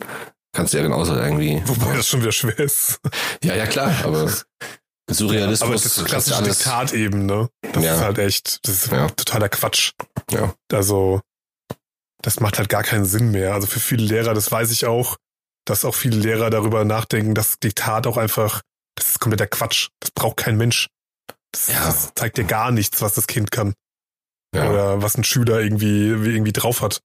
kannst 0.53 0.73
du 0.73 0.77
ja 0.77 0.83
genauso 0.83 1.15
irgendwie. 1.15 1.61
Wobei 1.65 1.95
das 1.95 2.07
schon 2.07 2.21
wieder 2.21 2.31
schwer 2.33 2.57
ist. 2.59 2.99
Ja, 3.43 3.55
ja, 3.55 3.65
klar, 3.67 3.93
aber 4.03 4.29
Surrealismus. 5.09 5.61
Aber 5.61 5.73
das 5.73 5.85
ist 5.85 6.05
klassische 6.05 6.35
alles- 6.35 6.57
Diktat 6.59 6.93
eben, 6.93 7.25
ne? 7.25 7.49
Das 7.73 7.83
Ja. 7.83 7.95
ist 7.95 8.01
halt 8.01 8.17
echt, 8.19 8.59
das 8.67 8.75
ist 8.85 8.91
Ja. 8.91 9.07
totaler 9.09 9.49
Quatsch. 9.49 9.91
Ja. 10.31 10.53
Also, 10.71 11.21
das 12.21 12.39
macht 12.39 12.57
halt 12.57 12.69
gar 12.69 12.83
keinen 12.83 13.05
Sinn 13.05 13.31
mehr. 13.31 13.53
Also 13.53 13.67
für 13.67 13.79
viele 13.79 14.03
Lehrer, 14.05 14.33
das 14.33 14.51
weiß 14.51 14.71
ich 14.71 14.85
auch, 14.85 15.15
dass 15.65 15.85
auch 15.85 15.95
viele 15.95 16.17
Lehrer 16.17 16.49
darüber 16.49 16.83
nachdenken, 16.85 17.35
dass 17.35 17.59
Diktat 17.59 18.07
auch 18.07 18.17
einfach, 18.17 18.61
das 18.95 19.11
ist 19.11 19.19
kompletter 19.19 19.47
Quatsch. 19.47 19.89
Das 19.99 20.11
braucht 20.11 20.37
kein 20.37 20.57
Mensch. 20.57 20.87
Das, 21.51 21.67
Ja. 21.67 21.85
das 21.85 22.11
zeigt 22.15 22.37
dir 22.37 22.43
gar 22.45 22.71
nichts, 22.71 23.01
was 23.01 23.13
das 23.13 23.27
Kind 23.27 23.51
kann. 23.51 23.73
Ja. 24.55 24.69
Oder 24.69 25.01
was 25.01 25.17
ein 25.17 25.23
Schüler 25.23 25.59
irgendwie, 25.61 26.23
wie 26.23 26.31
irgendwie 26.33 26.53
drauf 26.53 26.81
hat. 26.81 27.01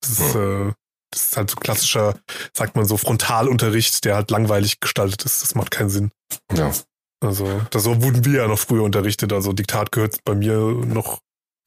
Das 0.00 0.10
ist, 0.12 0.34
äh, 0.34 0.72
das 1.10 1.22
ist 1.24 1.36
halt 1.36 1.50
so 1.50 1.56
klassischer, 1.56 2.18
sagt 2.56 2.76
man 2.76 2.84
so, 2.84 2.96
Frontalunterricht, 2.96 4.04
der 4.04 4.14
halt 4.14 4.30
langweilig 4.30 4.80
gestaltet 4.80 5.24
ist. 5.24 5.42
Das 5.42 5.54
macht 5.54 5.70
keinen 5.70 5.90
Sinn. 5.90 6.10
ja. 6.52 6.72
Also, 7.20 7.60
das 7.70 7.82
so 7.82 8.00
wurden 8.02 8.24
wir 8.24 8.42
ja 8.42 8.48
noch 8.48 8.58
früher 8.58 8.82
unterrichtet. 8.82 9.32
Also 9.32 9.52
Diktat 9.52 9.90
gehört 9.92 10.18
bei 10.24 10.34
mir 10.34 10.56
noch. 10.58 11.18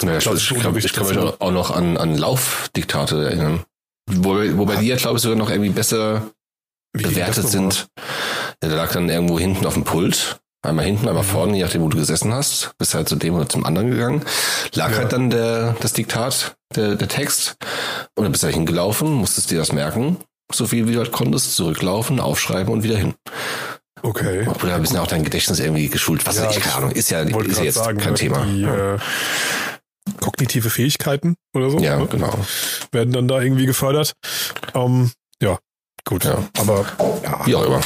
Ja, 0.02 0.18
ich, 0.18 0.26
ich, 0.26 0.64
kann 0.64 0.74
mich 0.74 1.18
auch 1.18 1.52
noch 1.52 1.70
an, 1.72 1.98
an 1.98 2.18
Laufdiktate 2.18 3.26
erinnern. 3.26 3.64
Wobei, 4.10 4.58
wobei 4.58 4.78
die 4.78 4.88
ja, 4.88 4.96
glaube 4.96 5.18
ich, 5.18 5.22
sogar 5.24 5.38
noch 5.38 5.50
irgendwie 5.52 5.70
besser 5.70 6.24
Wie 6.94 7.04
bewertet 7.04 7.48
sind. 7.48 7.88
Ja, 8.64 8.70
der 8.70 8.78
lag 8.78 8.92
dann 8.94 9.10
irgendwo 9.10 9.38
hinten 9.40 9.66
auf 9.66 9.76
dem 9.76 9.84
Pult. 9.84 10.40
Einmal 10.64 10.86
hinten, 10.86 11.08
einmal 11.08 11.24
Mhm. 11.24 11.28
vorne, 11.28 11.58
je 11.58 11.64
nachdem, 11.64 11.82
wo 11.82 11.88
du 11.90 11.98
gesessen 11.98 12.34
hast. 12.34 12.72
Bist 12.78 12.94
halt 12.94 13.10
zu 13.10 13.16
dem 13.16 13.34
oder 13.36 13.50
zum 13.50 13.66
anderen 13.66 13.92
gegangen. 13.92 14.24
Lag 14.74 14.92
Ja. 14.92 14.98
halt 14.98 15.14
dann 15.14 15.30
der, 15.30 15.76
das 15.82 15.94
Diktat, 15.94 16.56
der, 16.76 16.96
der 16.96 17.08
Text. 17.08 17.56
Und 18.16 18.24
dann 18.24 18.32
bist 18.32 18.44
du 18.44 18.48
da 18.48 18.54
hingelaufen, 18.54 19.12
musstest 19.12 19.52
dir 19.52 19.58
das 19.58 19.72
merken. 19.72 20.18
So 20.54 20.66
viel 20.68 20.88
wie 20.88 20.94
du 20.94 21.00
halt 21.00 21.12
konntest. 21.12 21.56
Zurücklaufen, 21.56 22.20
aufschreiben 22.20 22.72
und 22.74 22.84
wieder 22.84 22.98
hin. 22.98 23.14
Okay. 24.04 24.48
Oder 24.48 24.76
ein 24.76 24.82
bisschen 24.82 24.98
auch 24.98 25.08
dein 25.08 25.24
Gedächtnis 25.24 25.60
irgendwie 25.60 25.88
geschult. 25.88 26.26
Was 26.26 26.38
Ja, 26.38 26.50
ich, 26.50 26.60
keine 26.60 26.76
Ahnung. 26.76 26.92
Ist 26.92 27.12
ja, 27.12 27.22
ist 27.22 27.62
jetzt 27.62 27.76
sagen, 27.76 27.98
kein 28.00 28.14
ne, 28.14 28.18
Thema. 28.20 28.46
die 28.46 28.62
ja. 28.62 28.96
äh, 28.96 29.00
kognitive 30.20 30.70
Fähigkeiten 30.70 31.36
oder 31.56 31.70
so 31.70 31.80
ja, 31.80 31.98
ne, 31.98 32.08
genau. 32.08 32.34
werden 32.92 33.14
dann 33.14 33.28
da 33.28 33.42
irgendwie 33.42 33.66
gefördert. 33.66 34.14
Ähm, 34.74 35.12
ja, 35.42 35.60
gut. 36.06 36.26
Ja. 36.26 36.44
Aber 36.60 36.86
ja, 37.24 37.46
Wie 37.46 37.56
auch 37.56 37.66
immer. 37.66 37.82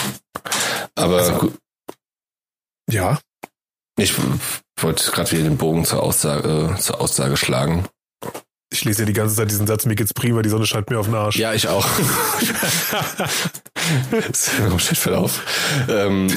Aber 0.96 1.18
Also- 1.18 1.52
ja, 2.90 3.20
ich 3.98 4.14
wollte 4.80 5.12
gerade 5.12 5.32
wieder 5.32 5.44
den 5.44 5.58
Bogen 5.58 5.86
zur 5.86 6.04
Aussage, 6.04 6.76
äh, 6.76 6.80
zur 6.80 7.02
Aussage 7.02 7.36
schlagen. 7.36 7.86
ich 8.72 8.86
lese 8.86 9.02
ja 9.02 9.06
die 9.06 9.14
ganze 9.14 9.36
Zeit 9.36 9.50
diesen 9.50 9.68
Satz, 9.68 9.86
mir 9.86 9.96
geht's 9.96 10.14
prima, 10.14 10.42
die 10.42 10.50
Sonne 10.50 10.66
scheint 10.66 10.90
mir 10.90 11.00
auf 11.00 11.08
den 11.08 11.16
Arsch. 11.16 11.38
Ja, 11.38 11.54
ich 11.54 11.68
auch. 11.68 11.88
Voll 14.34 15.16
auf? 15.16 15.42
Ähm, 15.90 16.28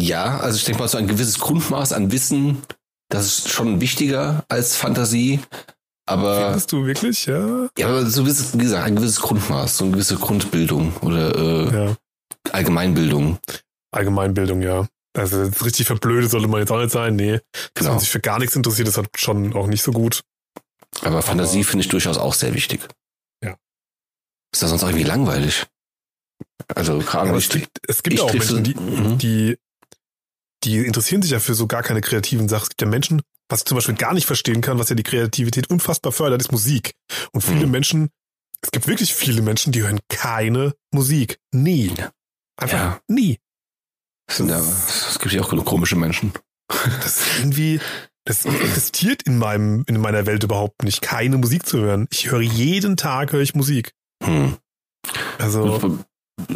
ja, 0.00 0.38
also 0.38 0.56
ich 0.56 0.64
denke 0.64 0.80
mal, 0.80 0.88
so 0.88 0.98
ein 0.98 1.08
gewisses 1.08 1.38
Grundmaß 1.38 1.92
an 1.92 2.12
Wissen, 2.12 2.62
das 3.08 3.26
ist 3.26 3.48
schon 3.50 3.80
wichtiger 3.80 4.44
als 4.48 4.76
Fantasie. 4.76 5.40
Aber, 6.08 6.46
Findest 6.46 6.72
du 6.72 6.86
wirklich? 6.86 7.26
Ja. 7.26 7.68
ja, 7.76 7.88
aber 7.88 8.06
so 8.06 8.22
gewisses, 8.22 8.54
wie 8.54 8.62
gesagt, 8.62 8.84
ein 8.86 8.94
gewisses 8.96 9.20
Grundmaß, 9.20 9.78
so 9.78 9.84
eine 9.84 9.92
gewisse 9.94 10.16
Grundbildung 10.16 10.96
oder 10.98 11.34
äh, 11.34 11.86
ja. 11.86 11.96
Allgemeinbildung. 12.52 13.38
Allgemeinbildung, 13.92 14.62
ja. 14.62 14.86
Also 15.16 15.42
richtig 15.64 15.86
verblödet 15.86 16.30
sollte 16.30 16.46
man 16.46 16.60
jetzt 16.60 16.70
auch 16.70 16.78
nicht 16.78 16.92
sein. 16.92 17.16
Nee. 17.16 17.40
Dass 17.52 17.70
Genau. 17.74 17.90
man 17.92 17.98
sich 18.00 18.10
für 18.10 18.20
gar 18.20 18.38
nichts 18.38 18.54
interessiert, 18.54 18.86
ist 18.86 18.98
halt 18.98 19.08
schon 19.16 19.54
auch 19.54 19.66
nicht 19.66 19.82
so 19.82 19.90
gut. 19.90 20.20
Aber 21.02 21.22
Fantasie 21.22 21.64
finde 21.64 21.84
ich 21.84 21.88
durchaus 21.88 22.18
auch 22.18 22.34
sehr 22.34 22.54
wichtig. 22.54 22.86
Ja. 24.56 24.58
Ist 24.58 24.62
das 24.62 24.70
sonst 24.70 24.82
irgendwie 24.82 25.04
langweilig? 25.04 25.66
Also, 26.74 27.02
Aber 27.12 27.36
ich, 27.36 27.46
es 27.46 27.50
gibt, 27.52 27.80
es 27.88 28.02
gibt 28.02 28.20
auch 28.20 28.32
Menschen, 28.32 28.64
die, 28.64 28.74
Mhm. 28.74 29.18
die, 29.18 29.58
die 30.64 30.78
interessieren 30.78 31.22
sich 31.22 31.30
ja 31.30 31.40
für 31.40 31.54
so 31.54 31.66
gar 31.66 31.82
keine 31.82 32.00
kreativen 32.00 32.48
Sachen. 32.48 32.62
Es 32.64 32.68
gibt 32.70 32.82
ja 32.82 32.88
Menschen, 32.88 33.22
was 33.48 33.60
ich 33.60 33.66
zum 33.66 33.76
Beispiel 33.76 33.94
gar 33.94 34.14
nicht 34.14 34.26
verstehen 34.26 34.60
kann, 34.62 34.78
was 34.78 34.88
ja 34.88 34.96
die 34.96 35.02
Kreativität 35.04 35.70
unfassbar 35.70 36.12
fördert, 36.12 36.40
ist 36.40 36.50
Musik. 36.52 36.92
Und 37.32 37.42
viele 37.42 37.66
Mhm. 37.66 37.70
Menschen, 37.72 38.10
es 38.62 38.70
gibt 38.72 38.86
wirklich 38.88 39.14
viele 39.14 39.42
Menschen, 39.42 39.72
die 39.72 39.82
hören 39.82 40.00
keine 40.08 40.74
Musik. 40.92 41.38
Nie. 41.52 41.92
Einfach 42.56 42.78
Ja. 42.78 43.00
nie. 43.08 43.38
es 44.28 44.38
ja, 44.38 44.60
gibt 45.20 45.32
ja 45.34 45.42
auch 45.42 45.50
genug 45.50 45.66
komische 45.66 45.94
Menschen. 45.96 46.32
Das 46.68 47.20
ist 47.20 47.38
irgendwie, 47.38 47.78
das 48.24 48.44
existiert 48.44 49.22
in 49.22 49.38
meinem, 49.38 49.84
in 49.86 50.00
meiner 50.00 50.26
Welt 50.26 50.42
überhaupt 50.42 50.82
nicht, 50.82 51.00
keine 51.00 51.36
Musik 51.36 51.64
zu 51.64 51.78
hören. 51.78 52.08
Ich 52.10 52.30
höre 52.32 52.40
jeden 52.40 52.96
Tag 52.96 53.32
höre 53.32 53.42
ich 53.42 53.54
Musik. 53.54 53.92
Hm. 54.26 54.56
Also 55.38 55.98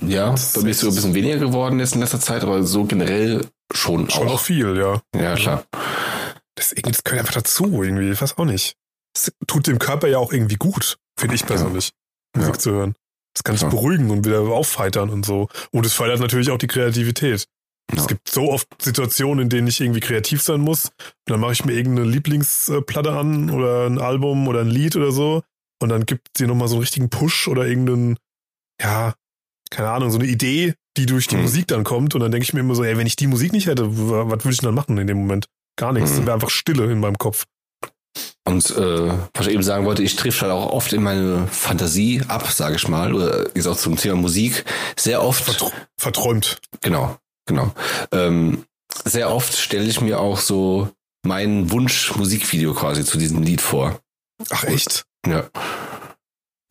ja, 0.07 0.35
bei 0.55 0.61
mir 0.63 0.71
ist 0.71 0.77
es 0.77 0.81
sogar 0.81 0.93
ein 0.93 0.95
bisschen 0.97 1.15
weniger 1.15 1.39
geworden 1.39 1.79
jetzt 1.79 1.95
in 1.95 2.01
letzter 2.01 2.21
Zeit, 2.21 2.43
aber 2.43 2.63
so 2.65 2.85
generell 2.85 3.47
schon, 3.73 4.11
schon 4.11 4.29
auch 4.29 4.41
viel, 4.41 4.77
ja. 4.77 5.01
Ja, 5.19 5.35
klar. 5.35 5.65
Das, 6.57 6.73
irgendwie, 6.73 6.93
das 6.93 7.05
gehört 7.05 7.21
einfach 7.21 7.35
dazu, 7.35 7.83
irgendwie. 7.83 8.11
Ich 8.11 8.21
weiß 8.21 8.37
auch 8.37 8.45
nicht. 8.45 8.75
Das 9.15 9.33
tut 9.47 9.67
dem 9.67 9.79
Körper 9.79 10.09
ja 10.09 10.19
auch 10.19 10.33
irgendwie 10.33 10.57
gut, 10.57 10.99
finde 11.19 11.35
ich 11.35 11.47
persönlich, 11.47 11.93
Musik 12.37 12.55
Ja. 12.55 12.59
zu 12.59 12.71
hören. 12.73 12.95
Das 13.35 13.45
kann 13.45 13.55
sich 13.57 13.63
Ja. 13.63 13.69
beruhigen 13.69 14.11
und 14.11 14.25
wieder 14.27 14.41
aufheitern 14.41 15.09
und 15.11 15.25
so. 15.25 15.49
Und 15.73 15.87
es 15.87 15.95
fördert 15.95 16.21
natürlich 16.21 16.51
auch 16.51 16.59
die 16.59 16.67
Kreativität. 16.67 17.47
Ja. 17.93 17.99
Es 17.99 18.07
gibt 18.07 18.29
so 18.29 18.51
oft 18.51 18.69
Situationen, 18.83 19.45
in 19.45 19.49
denen 19.49 19.67
ich 19.69 19.81
irgendwie 19.81 20.01
kreativ 20.01 20.43
sein 20.43 20.61
muss. 20.61 20.87
Und 20.87 20.95
dann 21.27 21.41
mache 21.41 21.53
ich 21.53 21.65
mir 21.65 21.73
irgendeine 21.73 22.09
Lieblingsplatte 22.09 23.13
an 23.13 23.51
oder 23.51 23.87
ein 23.87 23.99
Album 23.99 24.47
oder 24.47 24.61
ein 24.61 24.69
Lied 24.69 24.97
oder 24.97 25.11
so. 25.13 25.43
Und 25.83 25.89
dann 25.89 26.07
gibt 26.07 26.29
sie 26.37 26.47
nochmal 26.47 26.69
so 26.69 26.75
einen 26.75 26.83
richtigen 26.83 27.11
Push 27.11 27.49
oder 27.49 27.67
irgendeinen, 27.67 28.17
ja, 28.81 29.15
keine 29.71 29.91
Ahnung, 29.91 30.11
so 30.11 30.19
eine 30.19 30.29
Idee, 30.29 30.75
die 30.97 31.07
durch 31.07 31.27
die 31.27 31.37
Mhm. 31.37 31.43
Musik 31.43 31.69
dann 31.69 31.85
kommt. 31.85 32.15
Und 32.15 32.21
dann 32.21 32.31
denke 32.33 32.45
ich 32.45 32.53
mir 32.53 32.61
immer 32.61 32.75
so, 32.75 32.85
ey, 32.85 32.97
wenn 32.97 33.07
ich 33.07 33.17
die 33.17 33.27
Musik 33.29 33.53
nicht 33.53 33.67
hätte, 33.67 33.85
wa- 33.97 34.25
was 34.29 34.45
würde 34.45 34.51
ich 34.53 34.59
denn 34.59 34.67
dann 34.67 34.75
machen 34.75 34.99
in 34.99 35.07
dem 35.07 35.19
Moment? 35.19 35.47
Gar 35.77 35.93
nichts. 35.93 36.11
Mhm. 36.13 36.19
Es 36.19 36.23
wäre 36.27 36.35
einfach 36.35 36.51
Stille 36.51 36.91
in 36.91 37.01
meinem 37.01 37.17
Kopf. 37.19 37.47
Und 38.45 38.71
äh, 38.71 39.13
was 39.35 39.47
ich 39.47 39.53
eben 39.55 39.63
sagen 39.63 39.85
wollte, 39.85 40.03
ich 40.03 40.17
trifft 40.17 40.43
halt 40.43 40.51
auch 40.51 40.71
oft 40.73 40.93
in 40.93 41.03
meine 41.03 41.47
Fantasie 41.47 42.23
ab, 42.27 42.51
sage 42.51 42.77
ich 42.77 42.89
mal, 42.89 43.15
oder 43.15 43.55
ist 43.55 43.67
auch 43.67 43.77
zum 43.77 43.97
Thema 43.97 44.17
Musik, 44.17 44.65
sehr 44.99 45.23
oft, 45.23 45.45
Vertr 45.45 45.71
verträumt. 45.97 46.59
genau, 46.81 47.17
genau, 47.47 47.73
ähm, 48.13 48.65
sehr 49.05 49.31
oft 49.33 49.57
stelle 49.57 49.85
ich 49.85 50.01
mir 50.01 50.19
auch 50.19 50.39
so 50.41 50.91
mein 51.25 51.71
Wunsch-Musikvideo 51.71 52.75
quasi 52.75 53.05
zu 53.05 53.19
diesem 53.19 53.43
Lied 53.43 53.61
vor. 53.61 54.01
Ach 54.51 54.65
echt? 54.65 55.05
Ja. 55.27 55.49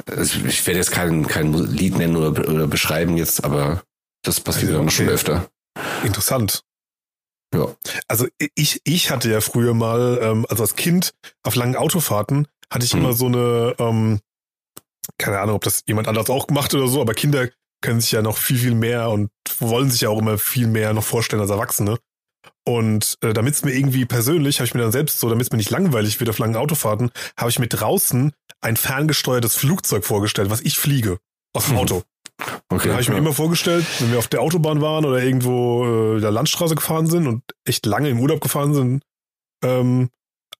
Also 0.07 0.39
ich 0.45 0.65
werde 0.65 0.79
jetzt 0.79 0.91
kein, 0.91 1.27
kein 1.27 1.53
Lied 1.53 1.97
nennen 1.97 2.15
oder, 2.15 2.47
oder 2.49 2.67
beschreiben 2.67 3.17
jetzt, 3.17 3.43
aber 3.43 3.83
das 4.23 4.39
passiert 4.39 4.71
Also, 4.71 4.79
dann 4.79 4.89
schon 4.89 5.05
okay. 5.05 5.13
öfter. 5.13 5.49
Interessant. 6.03 6.63
Ja. 7.53 7.75
Also 8.07 8.27
ich, 8.55 8.81
ich 8.83 9.11
hatte 9.11 9.29
ja 9.29 9.41
früher 9.41 9.73
mal, 9.73 10.19
ähm, 10.21 10.45
also 10.49 10.63
als 10.63 10.75
Kind 10.75 11.13
auf 11.43 11.55
langen 11.55 11.75
Autofahrten, 11.75 12.47
hatte 12.71 12.85
ich 12.85 12.93
Hm. 12.93 12.99
immer 12.99 13.13
so 13.13 13.25
eine, 13.27 13.75
ähm, 13.79 14.19
keine 15.17 15.39
Ahnung, 15.39 15.55
ob 15.55 15.63
das 15.63 15.83
jemand 15.87 16.07
anders 16.07 16.29
auch 16.29 16.47
gemacht 16.47 16.73
oder 16.73 16.87
so, 16.87 17.01
aber 17.01 17.13
Kinder 17.13 17.49
können 17.81 18.01
sich 18.01 18.11
ja 18.11 18.21
noch 18.21 18.37
viel, 18.37 18.57
viel 18.57 18.75
mehr 18.75 19.09
und 19.09 19.29
wollen 19.59 19.89
sich 19.89 20.01
ja 20.01 20.09
auch 20.09 20.19
immer 20.19 20.37
viel 20.37 20.67
mehr 20.67 20.93
noch 20.93 21.03
vorstellen 21.03 21.41
als 21.41 21.49
Erwachsene. 21.51 21.97
Und 22.67 23.17
äh, 23.21 23.33
damit 23.33 23.55
es 23.55 23.63
mir 23.63 23.71
irgendwie 23.73 24.05
persönlich, 24.05 24.59
habe 24.59 24.65
ich 24.67 24.73
mir 24.73 24.81
dann 24.81 24.91
selbst 24.91 25.19
so, 25.19 25.29
damit 25.29 25.45
es 25.47 25.51
mir 25.51 25.57
nicht 25.57 25.71
langweilig 25.71 26.19
wird 26.19 26.29
auf 26.29 26.37
langen 26.39 26.55
Autofahrten, 26.55 27.11
habe 27.37 27.49
ich 27.49 27.59
mir 27.59 27.67
draußen 27.67 28.31
ein 28.61 28.77
ferngesteuertes 28.77 29.55
Flugzeug 29.55 30.05
vorgestellt, 30.05 30.49
was 30.49 30.61
ich 30.61 30.77
fliege. 30.77 31.17
Aus 31.53 31.65
dem 31.65 31.73
Mhm. 31.73 31.79
Auto. 31.79 32.03
Okay. 32.69 32.87
Da 32.87 32.93
habe 32.93 33.01
ich 33.01 33.09
mir 33.09 33.15
ja. 33.15 33.19
immer 33.21 33.33
vorgestellt, 33.33 33.85
wenn 33.99 34.11
wir 34.11 34.19
auf 34.19 34.27
der 34.27 34.41
Autobahn 34.41 34.81
waren 34.81 35.03
oder 35.05 35.21
irgendwo 35.21 36.15
äh, 36.15 36.21
der 36.21 36.31
Landstraße 36.31 36.75
gefahren 36.75 37.07
sind 37.07 37.27
und 37.27 37.43
echt 37.65 37.85
lange 37.85 38.09
im 38.09 38.19
Urlaub 38.19 38.39
gefahren 38.39 38.73
sind, 38.73 39.03
ähm, 39.63 40.09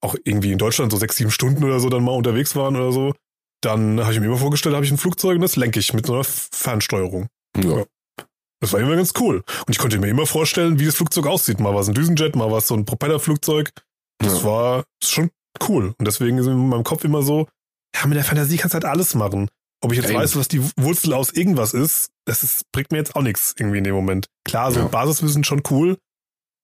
auch 0.00 0.14
irgendwie 0.24 0.52
in 0.52 0.58
Deutschland 0.58 0.90
so 0.92 0.98
sechs, 0.98 1.16
sieben 1.16 1.30
Stunden 1.30 1.62
oder 1.64 1.80
so 1.80 1.88
dann 1.88 2.02
mal 2.04 2.12
unterwegs 2.12 2.56
waren 2.56 2.76
oder 2.76 2.92
so, 2.92 3.14
dann 3.62 4.00
habe 4.00 4.12
ich 4.12 4.20
mir 4.20 4.26
immer 4.26 4.36
vorgestellt, 4.36 4.74
habe 4.74 4.84
ich 4.84 4.90
ein 4.90 4.98
Flugzeug 4.98 5.36
und 5.36 5.42
das 5.42 5.56
lenke 5.56 5.78
ich 5.78 5.92
mit 5.94 6.06
so 6.06 6.14
einer 6.14 6.24
Fernsteuerung. 6.24 7.28
ja. 7.56 7.84
Das 8.60 8.72
war 8.72 8.80
immer 8.80 8.96
ganz 8.96 9.12
cool. 9.18 9.36
Und 9.66 9.70
ich 9.70 9.78
konnte 9.78 9.98
mir 9.98 10.08
immer 10.08 10.26
vorstellen, 10.26 10.78
wie 10.78 10.86
das 10.86 10.94
Flugzeug 10.94 11.26
aussieht. 11.26 11.60
Mal 11.60 11.72
war 11.74 11.80
es 11.80 11.88
ein 11.88 11.94
Düsenjet, 11.94 12.36
mal 12.36 12.50
war 12.50 12.58
es 12.58 12.66
so 12.66 12.74
ein 12.74 12.84
Propellerflugzeug. 12.84 13.70
Das 14.18 14.38
Ja. 14.40 14.44
war 14.44 14.84
schon 15.02 15.30
cool. 15.68 15.94
Und 15.98 16.06
deswegen 16.06 16.36
ist 16.38 16.46
in 16.46 16.68
meinem 16.68 16.84
Kopf 16.84 17.04
immer 17.04 17.22
so, 17.22 17.48
ja, 17.96 18.06
mit 18.06 18.16
der 18.16 18.24
Fantasie 18.24 18.56
kannst 18.58 18.74
du 18.74 18.76
halt 18.76 18.84
alles 18.84 19.14
machen. 19.14 19.48
Ob 19.82 19.92
ich 19.92 19.98
jetzt 19.98 20.10
eben. 20.10 20.18
weiß, 20.18 20.36
was 20.36 20.48
die 20.48 20.62
Wurzel 20.76 21.14
aus 21.14 21.30
irgendwas 21.32 21.72
ist, 21.72 22.10
das 22.26 22.42
ist, 22.42 22.70
bringt 22.70 22.92
mir 22.92 22.98
jetzt 22.98 23.16
auch 23.16 23.22
nichts 23.22 23.54
irgendwie 23.58 23.78
in 23.78 23.84
dem 23.84 23.94
Moment. 23.94 24.26
Klar, 24.44 24.70
so 24.72 24.80
Ja. 24.80 24.86
Basiswissen 24.88 25.42
schon 25.42 25.62
cool, 25.70 25.96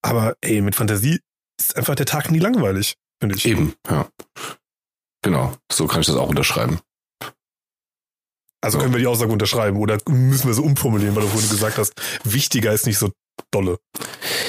aber 0.02 0.37
ey, 0.42 0.61
mit 0.61 0.74
Fantasie 0.74 1.20
ist 1.59 1.76
einfach 1.78 1.94
der 1.94 2.04
Tag 2.04 2.30
nie 2.30 2.38
langweilig, 2.40 2.96
finde 3.20 3.37
ich. 3.37 3.46
Eben, 3.46 3.72
ja. 3.88 4.06
Genau, 5.22 5.54
so 5.72 5.87
kann 5.87 6.02
ich 6.02 6.06
das 6.06 6.16
auch 6.16 6.28
unterschreiben. 6.28 6.78
Also 8.66 8.79
können 8.79 8.92
wir 8.92 8.98
die 8.98 9.07
Aussage 9.07 9.31
unterschreiben 9.31 9.79
oder 9.79 9.96
müssen 10.09 10.48
wir 10.48 10.55
so 10.55 10.64
umformulieren, 10.64 11.14
weil 11.14 11.22
du 11.22 11.29
vorhin 11.29 11.48
gesagt 11.48 11.79
hast, 11.79 11.92
wichtiger 12.24 12.72
ist 12.72 12.85
nicht 12.85 12.98
so 12.98 13.12
dolle. 13.52 13.79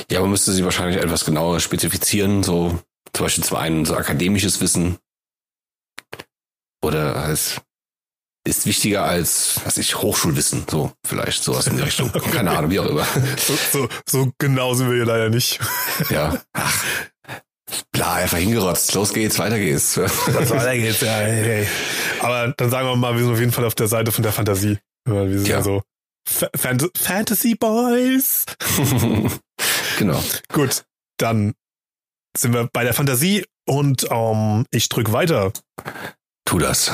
Ja, 0.09 0.21
man 0.21 0.31
müsste 0.31 0.53
sie 0.53 0.65
wahrscheinlich 0.65 0.99
etwas 0.99 1.23
genauer 1.23 1.59
spezifizieren, 1.59 2.41
so 2.41 2.79
zum 3.13 3.25
Beispiel 3.25 3.43
zum 3.43 3.57
einen 3.57 3.85
so 3.85 3.95
akademisches 3.95 4.59
Wissen 4.59 4.97
oder 6.83 7.15
als 7.15 7.61
ist 8.43 8.65
wichtiger 8.65 9.03
als, 9.03 9.61
was 9.65 9.77
ich, 9.77 10.01
Hochschulwissen, 10.01 10.65
so 10.67 10.91
vielleicht, 11.05 11.43
sowas 11.43 11.67
in 11.67 11.77
die 11.77 11.83
Richtung. 11.83 12.11
Keine 12.31 12.57
Ahnung, 12.57 12.71
wie 12.71 12.79
auch 12.79 12.87
immer. 12.87 13.05
So, 13.37 13.55
so, 13.71 13.89
so 14.09 14.31
genau 14.39 14.73
sind 14.73 14.89
wir 14.89 14.95
hier 14.95 15.05
leider 15.05 15.29
nicht. 15.29 15.59
Ja. 16.09 16.41
Ach. 16.53 16.85
Bla, 17.91 18.13
einfach 18.15 18.37
hingerotzt. 18.37 18.93
Los 18.93 19.13
geht's, 19.13 19.37
weiter 19.39 19.59
geht's. 19.59 19.97
Weiter 19.97 20.77
geht's, 20.77 21.01
ja, 21.01 21.11
hey, 21.17 21.43
hey. 21.43 21.67
Aber 22.21 22.53
dann 22.55 22.69
sagen 22.69 22.87
wir 22.87 22.95
mal, 22.95 23.13
wir 23.15 23.23
sind 23.23 23.33
auf 23.33 23.39
jeden 23.39 23.51
Fall 23.51 23.65
auf 23.65 23.75
der 23.75 23.87
Seite 23.87 24.11
von 24.11 24.23
der 24.23 24.31
Fantasie. 24.31 24.77
Wir 25.05 25.27
sind 25.39 25.47
ja, 25.47 25.57
Ja. 25.57 25.63
so 25.63 25.83
Fa 26.27 26.49
Fant 26.55 26.89
Fantasy 26.97 27.55
Boys. 27.55 28.45
genau. 29.97 30.21
Gut, 30.51 30.85
dann 31.17 31.53
sind 32.37 32.53
wir 32.53 32.69
bei 32.71 32.83
der 32.83 32.93
Fantasie 32.93 33.45
und 33.65 34.07
ähm, 34.11 34.65
ich 34.71 34.89
drück 34.89 35.11
weiter. 35.11 35.51
Tu 36.45 36.59
das. 36.59 36.91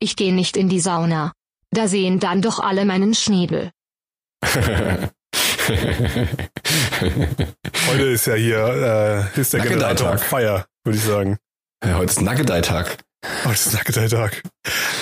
Ich 0.00 0.16
gehe 0.16 0.32
nicht 0.34 0.56
in 0.56 0.68
die 0.68 0.80
Sauna. 0.80 1.32
Da 1.70 1.88
sehen 1.88 2.20
dann 2.20 2.40
doch 2.40 2.60
alle 2.60 2.84
meinen 2.84 3.14
Schniedel. 3.14 3.72
Heute 7.88 8.04
ist 8.04 8.26
ja 8.26 8.34
hier 8.34 9.30
äh, 9.34 9.40
ist 9.40 9.52
der 9.52 9.60
Generator 9.60 10.12
on. 10.12 10.18
Fire, 10.18 10.64
würde 10.84 10.98
ich 10.98 11.04
sagen. 11.04 11.36
ja, 11.84 11.96
heute 11.96 12.12
ist 12.12 12.22
Nugget-Tag. 12.22 12.98
Heute 13.44 13.52
ist 13.52 13.74
Nugget 13.74 14.10
Tag. 14.10 14.42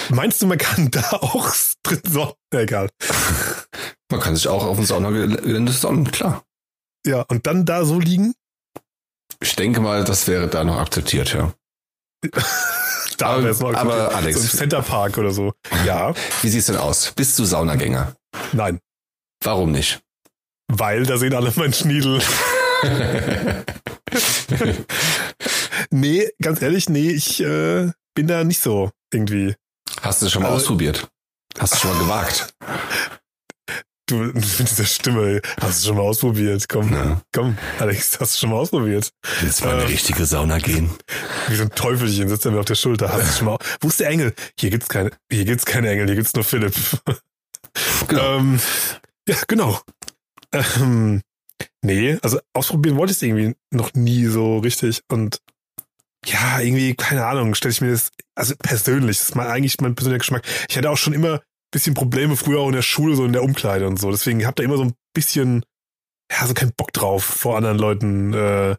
Meinst 0.08 0.42
du, 0.42 0.46
man 0.46 0.58
kann 0.58 0.90
da 0.90 1.10
auch 1.12 1.54
drin 1.82 2.00
so? 2.04 2.34
Egal. 2.50 2.88
Man 4.08 4.20
kann 4.20 4.36
sich 4.36 4.46
auch 4.46 4.64
auf 4.64 4.76
dem 4.76 4.86
Saunagelände 4.86 5.72
sonnen, 5.72 6.08
klar. 6.12 6.44
Ja, 7.04 7.22
und 7.22 7.48
dann 7.48 7.64
da 7.64 7.84
so 7.84 7.98
liegen? 7.98 8.34
Ich 9.40 9.56
denke 9.56 9.80
mal, 9.80 10.04
das 10.04 10.28
wäre 10.28 10.46
da 10.46 10.62
noch 10.62 10.78
akzeptiert, 10.78 11.34
ja. 11.34 11.52
Da 13.18 13.26
Aber- 13.26 13.44
wär's 13.44 13.60
mal 13.60 13.68
okay. 13.70 13.78
aber 13.78 14.14
Alex- 14.14 14.36
So 14.38 14.42
im 14.52 14.58
Center 14.58 14.82
Park 14.82 15.16
oder 15.18 15.30
so. 15.32 15.52
Ja, 15.86 16.12
Wie 16.42 16.48
sieht's 16.48 16.66
denn 16.66 16.76
aus? 16.76 17.12
Bist 17.16 17.38
du 17.38 17.44
Saunagänger? 17.44 18.14
nein. 18.52 18.80
Warum 19.42 19.70
nicht? 19.72 20.00
Weil 20.68 21.04
da 21.06 21.16
sehen 21.18 21.34
alle 21.34 21.52
meinen 21.56 21.72
Schniedel. 21.72 22.20
Nee, 25.90 26.28
ganz 26.42 26.62
ehrlich, 26.62 26.88
nee, 26.88 27.10
ich 27.10 27.40
äh, 27.40 27.90
bin 28.14 28.26
da 28.26 28.44
nicht 28.44 28.60
so 28.60 28.90
irgendwie. 29.12 29.54
Hast 30.02 30.22
du 30.22 30.28
schon 30.28 30.42
mal 30.42 30.48
Also- 30.48 30.62
ausprobiert? 30.64 31.08
Hast 31.58 31.74
du 31.74 31.78
schon 31.78 31.92
mal 31.92 31.98
gewagt? 32.00 32.54
Du 34.08 34.14
mit 34.34 34.36
dieser 34.70 34.84
Stimme, 34.84 35.40
hast 35.60 35.82
du 35.82 35.88
schon 35.88 35.96
mal 35.96 36.02
ausprobiert? 36.04 36.68
Komm, 36.68 36.92
Ja. 36.92 37.20
komm, 37.32 37.58
Alex, 37.80 38.20
hast 38.20 38.34
du 38.34 38.38
schon 38.40 38.50
mal 38.50 38.56
ausprobiert? 38.56 39.10
Willst 39.40 39.60
du 39.60 39.64
mal 39.64 39.72
in 39.72 39.76
eine 39.80 39.84
Äh. 39.88 39.92
richtige 39.92 40.24
Sauna 40.26 40.58
gehen? 40.58 40.90
Wie 41.48 41.56
so 41.56 41.64
ein 41.64 41.70
Teufelchen 41.70 42.28
sitzt 42.28 42.44
er 42.44 42.52
mir 42.52 42.60
auf 42.60 42.66
der 42.66 42.76
Schulter. 42.76 43.12
Hast 43.12 43.28
du 43.34 43.38
schon 43.38 43.46
mal, 43.46 43.58
wo 43.80 43.88
ist 43.88 43.98
der 43.98 44.08
Engel? 44.08 44.32
Hier 44.58 44.70
gibt's 44.70 44.88
keine, 44.88 45.10
hier 45.30 45.44
gibt's 45.44 45.66
keine 45.66 45.90
Engel, 45.90 46.06
hier 46.06 46.14
gibt's 46.16 46.34
nur 46.34 46.44
Philipp. 46.44 46.74
Genau. 48.08 48.38
Ähm, 48.38 48.58
ja, 49.28 49.36
genau. 49.48 49.78
Ähm, 50.52 51.20
nee, 51.82 52.16
also 52.22 52.38
ausprobieren 52.54 52.96
wollte 52.96 53.10
ich 53.10 53.18
es 53.18 53.22
irgendwie 53.22 53.54
noch 53.70 53.92
nie 53.92 54.24
so 54.26 54.58
richtig. 54.60 55.02
Und 55.08 55.42
ja, 56.24 56.60
irgendwie, 56.60 56.94
keine 56.94 57.26
Ahnung, 57.26 57.54
stelle 57.54 57.72
ich 57.72 57.82
mir 57.82 57.90
das, 57.90 58.12
also 58.34 58.54
persönlich, 58.56 59.18
das 59.18 59.28
ist 59.28 59.34
mal 59.34 59.48
eigentlich 59.48 59.78
mein 59.82 59.94
persönlicher 59.94 60.20
Geschmack. 60.20 60.44
Ich 60.70 60.78
hatte 60.78 60.88
auch 60.88 60.96
schon 60.96 61.12
immer 61.12 61.42
bisschen 61.70 61.94
Probleme 61.94 62.36
früher 62.36 62.60
auch 62.60 62.68
in 62.68 62.74
der 62.74 62.82
Schule, 62.82 63.16
so 63.16 63.24
in 63.24 63.32
der 63.32 63.42
Umkleide 63.42 63.86
und 63.86 63.98
so. 63.98 64.10
Deswegen 64.10 64.44
hab 64.46 64.56
da 64.56 64.62
immer 64.62 64.76
so 64.76 64.84
ein 64.84 64.94
bisschen, 65.14 65.64
ja, 66.30 66.46
so 66.46 66.54
keinen 66.54 66.72
Bock 66.76 66.92
drauf, 66.92 67.24
vor 67.24 67.56
anderen 67.56 67.78
Leuten, 67.78 68.32
äh, 68.34 68.76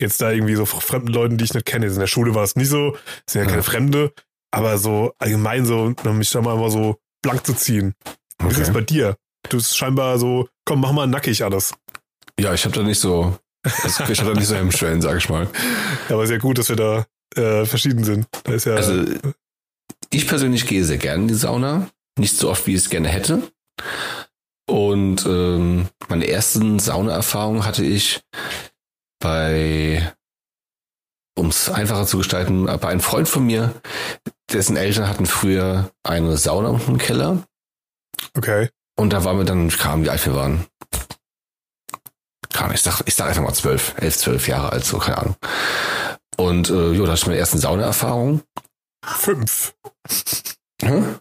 jetzt 0.00 0.20
da 0.20 0.30
irgendwie 0.32 0.54
so 0.56 0.64
fremden 0.66 1.08
Leuten, 1.08 1.36
die 1.38 1.44
ich 1.44 1.54
nicht 1.54 1.66
kenne. 1.66 1.86
Jetzt 1.86 1.94
in 1.94 2.00
der 2.00 2.06
Schule 2.08 2.34
war 2.34 2.42
es 2.42 2.56
nicht 2.56 2.68
so, 2.68 2.96
sind 3.28 3.40
ja 3.42 3.44
keine 3.44 3.58
Ja. 3.58 3.62
Fremde, 3.62 4.12
aber 4.50 4.78
so 4.78 5.12
allgemein 5.18 5.64
so, 5.64 5.94
mich 6.12 6.30
da 6.30 6.40
mal 6.40 6.56
immer 6.56 6.70
so 6.70 6.98
blank 7.22 7.46
zu 7.46 7.54
ziehen. 7.54 7.94
Wie 8.40 8.48
ist 8.48 8.58
es 8.58 8.68
Okay. 8.70 8.72
bei 8.72 8.80
dir? 8.80 9.16
Du 9.48 9.56
bist 9.58 9.76
scheinbar 9.76 10.18
so, 10.18 10.48
komm, 10.64 10.80
mach 10.80 10.92
mal 10.92 11.06
nackig 11.06 11.44
alles. 11.44 11.74
Ja, 12.40 12.52
ich 12.54 12.64
habe 12.64 12.74
da 12.74 12.82
nicht 12.82 12.98
so, 12.98 13.36
also 13.64 14.04
ich 14.12 14.20
habe 14.20 14.32
da 14.32 14.38
nicht 14.38 14.48
so 14.48 14.56
Hemmschwellen, 14.56 15.00
sag 15.02 15.18
ich 15.18 15.28
mal. 15.28 15.48
Ja, 16.08 16.16
aber 16.16 16.26
sehr 16.26 16.38
gut, 16.38 16.58
dass 16.58 16.68
wir 16.68 16.76
da 16.76 17.06
äh, 17.36 17.64
verschieden 17.66 18.02
sind. 18.04 18.26
Da 18.44 18.52
ist 18.54 18.66
ja, 18.66 18.74
Also 18.74 19.04
ich 20.10 20.26
persönlich 20.26 20.66
gehe 20.66 20.84
sehr 20.84 20.98
gerne 20.98 21.22
in 21.22 21.28
die 21.28 21.34
Sauna, 21.34 21.88
nicht 22.18 22.36
so 22.36 22.50
oft 22.50 22.66
wie 22.66 22.74
ich 22.74 22.82
es 22.82 22.90
gerne 22.90 23.08
hätte. 23.08 23.42
Und 24.68 25.26
ähm, 25.26 25.88
meine 26.08 26.28
ersten 26.28 26.78
Saunaerfahrungen 26.78 27.64
hatte 27.64 27.84
ich 27.84 28.22
bei, 29.20 30.14
um 31.36 31.48
es 31.48 31.68
einfacher 31.68 32.06
zu 32.06 32.18
gestalten, 32.18 32.66
bei 32.66 32.88
einem 32.88 33.00
Freund 33.00 33.28
von 33.28 33.44
mir, 33.44 33.74
dessen 34.52 34.76
Eltern 34.76 35.08
hatten 35.08 35.26
früher 35.26 35.90
eine 36.02 36.36
Sauna 36.36 36.80
im 36.86 36.98
Keller. 36.98 37.42
okay. 38.36 38.70
Und 38.94 39.12
da 39.12 39.24
waren 39.24 39.38
wir 39.38 39.44
dann, 39.44 39.70
kamen, 39.70 40.04
wie 40.04 40.10
alt 40.10 40.24
wir 40.26 40.34
waren. 40.34 40.66
Keine 42.52 42.64
Ahnung, 42.64 42.74
ich 42.74 42.82
sag, 42.82 43.00
ich 43.06 43.14
sag 43.14 43.28
einfach 43.28 43.42
mal 43.42 43.54
zwölf, 43.54 43.94
elf, 43.96 44.18
zwölf 44.18 44.46
Jahre 44.48 44.70
alt, 44.70 44.84
so, 44.84 44.98
keine 44.98 45.18
Ahnung. 45.18 45.36
Und 46.36 46.68
äh, 46.70 46.92
jo, 46.92 47.04
da 47.04 47.12
hatte 47.12 47.20
ich 47.20 47.26
meine 47.26 47.38
ersten 47.38 47.58
Saunaerfahrungen. 47.58 48.42
Fünf. 49.04 49.74
Hm? 50.82 51.18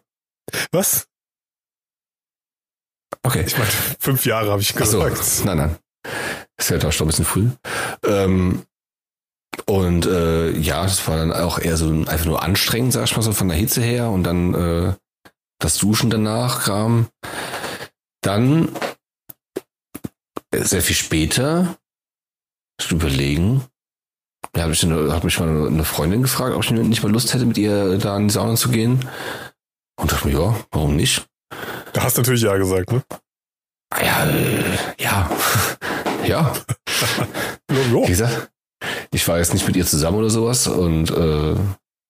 Was? 0.71 1.08
Okay. 3.23 3.43
Ich 3.45 3.58
meine, 3.58 3.69
fünf 3.99 4.25
Jahre 4.25 4.51
habe 4.51 4.62
ich 4.62 4.73
Ach 4.80 4.86
so, 4.86 4.99
gesagt. 5.04 5.45
nein, 5.45 5.58
nein. 5.58 5.77
Das 6.58 6.69
wäre 6.69 6.80
doch 6.80 6.91
schon 6.91 7.06
ein 7.08 7.10
bisschen 7.12 7.25
früh. 7.25 7.49
Ähm, 8.06 8.65
und 9.65 10.06
äh, 10.06 10.51
ja, 10.51 10.84
das 10.84 11.08
war 11.08 11.17
dann 11.17 11.32
auch 11.34 11.60
eher 11.60 11.77
so 11.77 11.88
ein- 11.88 12.08
einfach 12.08 12.25
nur 12.25 12.41
anstrengend, 12.41 12.93
sag 12.93 13.04
ich 13.06 13.15
mal 13.15 13.21
so, 13.21 13.32
von 13.34 13.47
der 13.49 13.58
Hitze 13.58 13.82
her. 13.82 14.10
Und 14.10 14.23
dann 14.23 14.54
äh, 14.54 14.93
das 15.60 15.77
Duschen 15.77 16.10
danach 16.10 16.63
kam. 16.65 17.08
Dann 18.21 18.69
äh, 20.51 20.63
sehr 20.63 20.82
viel 20.82 20.95
später, 20.95 21.77
ich 22.80 22.91
überlegen, 22.91 23.63
ja, 24.56 24.63
hat 24.63 24.69
mich, 24.69 24.84
eine, 24.84 25.13
hat 25.13 25.23
mich 25.23 25.39
mal 25.39 25.67
eine 25.67 25.84
Freundin 25.86 26.23
gefragt, 26.23 26.56
ob 26.56 26.63
ich 26.63 26.71
nicht 26.71 27.04
mal 27.04 27.12
Lust 27.12 27.34
hätte, 27.34 27.45
mit 27.45 27.58
ihr 27.58 27.97
da 27.97 28.17
in 28.17 28.27
die 28.27 28.34
Sauna 28.34 28.56
zu 28.56 28.69
gehen. 28.69 29.08
Und 29.99 30.12
dachte 30.12 30.27
mir, 30.27 30.39
ja, 30.39 30.56
warum 30.71 30.95
nicht? 30.95 31.25
Da 31.93 32.04
hast 32.04 32.17
du 32.17 32.21
natürlich 32.21 32.41
ja 32.41 32.56
gesagt, 32.58 32.91
ne? 32.91 33.04
Ah 33.93 34.04
Ja, 34.04 34.25
äh, 34.25 34.77
ja. 34.97 35.30
ja. 36.25 36.54
Wie 37.69 38.08
gesagt, 38.08 38.51
ich 39.12 39.27
war 39.27 39.38
jetzt 39.38 39.54
nicht 39.54 39.67
mit 39.67 39.75
ihr 39.75 39.86
zusammen 39.86 40.17
oder 40.17 40.30
sowas 40.30 40.67
und 40.67 41.12
äh, 41.12 41.56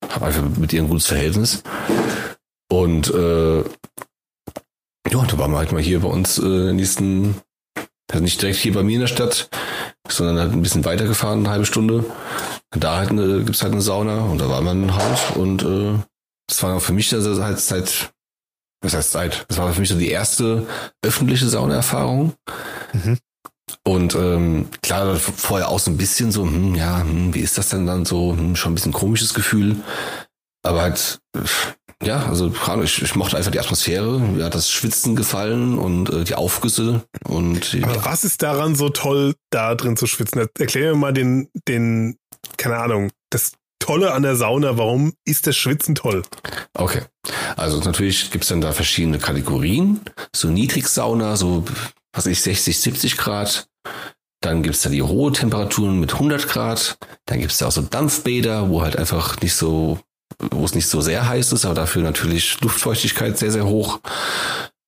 habe 0.10 0.26
einfach 0.26 0.44
mit 0.58 0.74
ihr 0.74 0.82
ein 0.82 0.90
gutes 0.90 1.08
Verhältnis. 1.08 1.64
Und 2.72 3.14
äh, 3.14 3.60
ja, 5.10 5.26
da 5.26 5.38
waren 5.38 5.52
wir 5.52 5.58
halt 5.58 5.72
mal 5.72 5.82
hier 5.82 6.00
bei 6.00 6.08
uns 6.08 6.38
äh, 6.38 6.74
nächsten, 6.74 7.36
also 8.12 8.24
nicht 8.24 8.42
direkt 8.42 8.60
hier 8.60 8.74
bei 8.74 8.84
mir 8.84 8.96
in 8.96 9.02
der 9.02 9.08
Stadt, 9.08 9.50
sondern 10.08 10.40
halt 10.40 10.52
ein 10.54 10.62
bisschen 10.62 10.86
weitergefahren, 10.86 11.40
eine 11.40 11.50
halbe 11.50 11.66
Stunde. 11.66 12.06
Und 12.74 12.84
da 12.84 12.98
halt 12.98 13.10
eine, 13.10 13.44
gibt's 13.44 13.62
halt 13.62 13.74
eine 13.74 13.82
Sauna 13.82 14.24
und 14.26 14.40
da 14.40 14.48
war 14.48 14.62
man 14.62 14.86
ein 14.86 14.96
Haus 14.96 15.32
und 15.36 15.64
äh, 15.64 16.00
das 16.52 16.62
war 16.64 16.82
für 16.82 16.92
mich 16.92 17.14
also 17.14 17.42
halt 17.42 17.60
seit, 17.62 18.12
was 18.84 18.94
heißt 18.94 19.12
seit, 19.12 19.46
das 19.48 19.58
war 19.58 19.72
für 19.72 19.80
mich 19.80 19.90
so 19.90 19.98
die 19.98 20.10
erste 20.10 20.68
öffentliche 21.02 21.48
Saunaerfahrung. 21.48 22.34
Mhm. 22.92 23.18
Und 23.86 24.16
ähm, 24.16 24.68
klar, 24.82 25.16
vorher 25.16 25.70
auch 25.70 25.80
so 25.80 25.90
ein 25.92 25.98
bisschen 25.98 26.34
so, 26.34 26.44
hm, 26.44 26.76
ja, 26.76 27.00
hm, 27.00 27.34
wie 27.34 27.40
ist 27.40 27.58
das 27.58 27.70
denn 27.70 27.88
dann 27.88 28.04
so? 28.04 28.36
Hm, 28.36 28.58
schon 28.58 28.74
ein 28.74 28.76
bisschen 28.76 28.92
komisches 28.92 29.34
Gefühl. 29.34 29.78
Aber 30.62 30.82
halt, 30.82 31.22
äh, 31.38 32.06
ja, 32.06 32.26
also 32.26 32.52
ich, 32.84 33.02
ich 33.02 33.16
mochte 33.16 33.38
einfach 33.38 33.52
die 33.52 33.62
Atmosphäre, 33.62 34.20
mir 34.20 34.44
hat 34.44 34.56
das 34.56 34.70
Schwitzen 34.70 35.16
gefallen 35.16 35.78
und 35.78 36.10
äh, 36.10 36.26
die 36.26 36.36
Aufgüsse 36.36 37.06
und 37.24 37.78
Aber 37.82 38.04
was 38.04 38.26
ist 38.26 38.42
daran 38.42 38.76
so 38.76 38.90
toll, 38.90 39.36
da 39.52 39.74
drin 39.74 39.96
zu 39.96 40.06
schwitzen? 40.06 40.50
Erklär 40.60 40.92
mir 40.92 40.98
mal 40.98 41.14
den, 41.14 41.48
den, 41.68 42.18
keine 42.58 42.78
Ahnung, 42.78 43.10
das 43.30 43.54
Tolle 43.82 44.14
an 44.14 44.24
der 44.24 44.36
Sauna. 44.38 44.78
Warum 44.78 45.14
ist 45.26 45.48
das 45.48 45.58
Schwitzen 45.58 45.96
toll? 45.96 46.24
Okay. 46.74 47.02
Also 47.58 47.80
natürlich 47.80 48.32
gibt's 48.32 48.48
dann 48.48 48.62
da 48.62 48.72
verschiedene 48.72 49.20
Kategorien. 49.20 50.00
So 50.34 50.48
Niedrigsauna, 50.48 51.36
so 51.36 51.66
was 52.14 52.26
ich, 52.26 52.42
60, 52.42 52.80
70 52.80 53.18
Grad. 53.18 53.68
Dann 54.42 54.64
gibt's 54.64 54.82
da 54.82 54.90
die 54.90 55.04
hohe 55.04 55.32
Temperaturen 55.32 56.00
mit 56.00 56.14
100 56.14 56.48
Grad. 56.48 56.98
Dann 57.26 57.40
gibt's 57.40 57.58
da 57.58 57.68
auch 57.68 57.72
so 57.72 57.82
Dampfbäder, 57.82 58.70
wo 58.70 58.82
halt 58.82 58.96
einfach 58.96 59.40
nicht 59.42 59.54
so, 59.54 60.00
wo 60.52 60.64
es 60.66 60.74
nicht 60.74 60.88
so 60.88 61.02
sehr 61.02 61.28
heiß 61.28 61.52
ist, 61.52 61.66
aber 61.66 61.76
dafür 61.76 62.02
natürlich 62.02 62.60
Luftfeuchtigkeit 62.62 63.38
sehr, 63.38 63.52
sehr 63.52 63.66
hoch. 63.66 64.00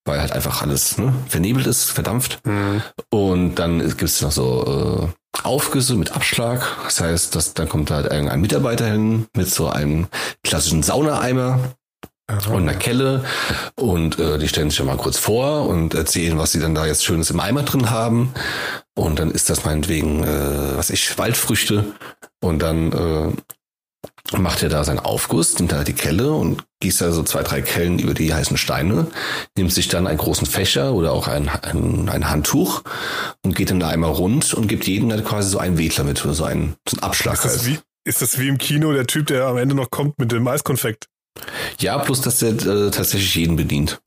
Weil 0.05 0.19
halt 0.19 0.33
einfach 0.33 0.61
alles 0.61 0.97
ne, 0.97 1.13
vernebelt 1.27 1.65
ist, 1.65 1.91
verdampft. 1.91 2.39
Und 3.09 3.55
dann 3.55 3.79
gibt's 3.97 4.21
noch 4.21 4.31
so 4.31 5.09
äh, 5.11 5.43
Aufgüsse 5.43 5.95
mit 5.95 6.11
Abschlag. 6.13 6.65
Das 6.83 7.01
heißt, 7.01 7.35
dass, 7.35 7.53
dann 7.53 7.69
kommt 7.69 7.91
halt 7.91 8.11
ein, 8.11 8.29
ein 8.29 8.41
Mitarbeiter 8.41 8.85
hin 8.85 9.27
mit 9.35 9.49
so 9.49 9.67
einem 9.67 10.07
klassischen 10.43 10.83
Saunaeimer 10.83 11.59
Aha. 12.27 12.51
und 12.53 12.63
einer 12.69 12.77
Kelle 12.77 13.25
und 13.75 14.17
äh, 14.19 14.37
die 14.37 14.47
stellen 14.47 14.69
sich 14.69 14.79
ja 14.79 14.85
mal 14.85 14.97
kurz 14.97 15.17
vor 15.17 15.67
und 15.67 15.93
erzählen, 15.93 16.37
was 16.37 16.53
sie 16.53 16.59
dann 16.59 16.75
da 16.75 16.85
jetzt 16.85 17.03
Schönes 17.03 17.29
im 17.29 17.39
Eimer 17.39 17.63
drin 17.63 17.89
haben. 17.89 18.33
Und 18.95 19.19
dann 19.19 19.31
ist 19.31 19.49
das 19.49 19.65
meinetwegen, 19.65 20.23
äh, 20.23 20.77
was 20.77 20.89
ich, 20.89 21.17
Waldfrüchte. 21.17 21.85
Und 22.41 22.59
dann 22.59 22.91
äh, 22.91 23.31
macht 24.31 24.63
er 24.63 24.69
da 24.69 24.83
seinen 24.83 24.99
Aufguss, 24.99 25.57
nimmt 25.59 25.71
da 25.71 25.83
die 25.83 25.93
Kelle 25.93 26.31
und 26.31 26.63
gießt 26.79 27.01
da 27.01 27.11
so 27.11 27.23
zwei, 27.23 27.43
drei 27.43 27.61
Kellen 27.61 27.99
über 27.99 28.13
die 28.13 28.33
heißen 28.33 28.57
Steine, 28.57 29.07
nimmt 29.57 29.73
sich 29.73 29.89
dann 29.89 30.07
einen 30.07 30.17
großen 30.17 30.47
Fächer 30.47 30.93
oder 30.93 31.11
auch 31.11 31.27
ein, 31.27 31.49
ein, 31.49 32.09
ein 32.09 32.29
Handtuch 32.29 32.83
und 33.43 33.55
geht 33.55 33.69
dann 33.69 33.79
da 33.79 33.89
einmal 33.89 34.11
rund 34.11 34.53
und 34.53 34.67
gibt 34.67 34.87
jedem 34.87 35.09
dann 35.09 35.23
quasi 35.23 35.49
so 35.49 35.59
einen 35.59 35.77
Wedler 35.77 36.03
mit, 36.03 36.23
oder 36.23 36.33
so 36.33 36.45
einen, 36.45 36.75
so 36.87 36.97
einen 36.97 37.03
Abschlag. 37.03 37.35
Ist 37.35 37.45
das, 37.45 37.57
halt. 37.63 37.67
wie, 37.67 37.79
ist 38.05 38.21
das 38.21 38.39
wie 38.39 38.47
im 38.47 38.57
Kino 38.57 38.93
der 38.93 39.07
Typ, 39.07 39.27
der 39.27 39.45
am 39.45 39.57
Ende 39.57 39.75
noch 39.75 39.91
kommt 39.91 40.17
mit 40.17 40.31
dem 40.31 40.47
Eiskonfekt? 40.47 41.07
Ja, 41.79 41.97
plus 41.97 42.21
dass 42.21 42.39
der 42.39 42.51
äh, 42.51 42.91
tatsächlich 42.91 43.35
jeden 43.35 43.55
bedient. 43.55 44.01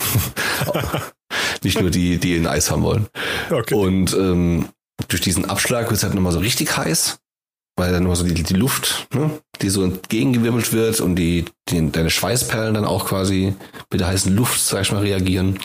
Nicht 1.63 1.81
nur 1.81 1.91
die, 1.91 2.19
die 2.19 2.37
ein 2.37 2.47
Eis 2.47 2.71
haben 2.71 2.83
wollen. 2.83 3.09
Okay. 3.51 3.75
Und 3.75 4.15
ähm, 4.15 4.69
durch 5.09 5.21
diesen 5.21 5.45
Abschlag 5.45 5.87
wird 5.87 5.97
es 5.97 6.05
halt 6.05 6.15
nochmal 6.15 6.33
so 6.33 6.39
richtig 6.39 6.77
heiß, 6.77 7.19
weil 7.77 7.93
dann 7.93 8.03
nochmal 8.03 8.17
so 8.17 8.25
die, 8.25 8.43
die 8.43 8.55
Luft, 8.55 9.07
ne, 9.15 9.31
die 9.61 9.69
so 9.69 9.83
entgegengewirbelt 9.83 10.73
wird 10.73 11.01
und 11.01 11.17
die, 11.17 11.45
die 11.69 11.91
deine 11.93 12.11
Schweißperlen 12.11 12.75
dann 12.75 12.85
auch 12.85 13.07
quasi 13.07 13.55
mit 13.91 14.01
der 14.01 14.09
heißen 14.09 14.35
Luft, 14.35 14.61
sag 14.61 14.83
ich 14.83 14.93
mal, 14.93 15.03
reagieren. 15.03 15.59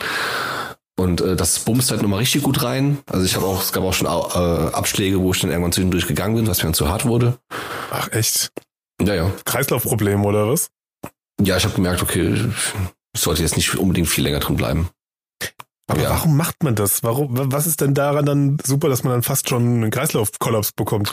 Und 0.98 1.22
äh, 1.22 1.36
das 1.36 1.60
bumst 1.60 1.90
halt 1.90 2.02
nochmal 2.02 2.18
richtig 2.18 2.42
gut 2.42 2.62
rein. 2.62 2.98
Also 3.06 3.24
ich 3.24 3.34
habe 3.34 3.46
auch, 3.46 3.62
es 3.62 3.72
gab 3.72 3.82
auch 3.82 3.94
schon 3.94 4.06
äh, 4.06 4.74
Abschläge, 4.74 5.20
wo 5.20 5.32
ich 5.32 5.40
dann 5.40 5.50
irgendwann 5.50 5.72
zwischendurch 5.72 6.06
gegangen 6.06 6.36
bin, 6.36 6.46
was 6.46 6.58
mir 6.58 6.64
dann 6.64 6.74
zu 6.74 6.88
hart 6.90 7.06
wurde. 7.06 7.38
Ach 7.90 8.12
echt? 8.12 8.52
Ja, 9.00 9.14
ja. 9.14 9.32
Kreislaufproblem 9.44 10.24
oder 10.24 10.48
was? 10.48 10.70
Ja, 11.40 11.56
ich 11.56 11.64
habe 11.64 11.74
gemerkt, 11.74 12.02
okay, 12.02 12.34
ich 13.14 13.20
sollte 13.20 13.42
jetzt 13.42 13.56
nicht 13.56 13.74
unbedingt 13.76 14.08
viel 14.08 14.22
länger 14.22 14.40
drin 14.40 14.56
bleiben. 14.56 14.90
Aber 15.92 16.02
Ja. 16.02 16.10
warum 16.10 16.36
macht 16.36 16.62
man 16.62 16.74
das? 16.74 17.02
Warum, 17.02 17.36
wa- 17.36 17.44
was 17.48 17.66
ist 17.66 17.80
denn 17.80 17.94
daran 17.94 18.24
dann 18.26 18.56
super, 18.64 18.88
dass 18.88 19.04
man 19.04 19.12
dann 19.12 19.22
fast 19.22 19.48
schon 19.48 19.62
einen 19.82 19.90
Kreislaufkollaps 19.90 20.72
bekommt? 20.72 21.12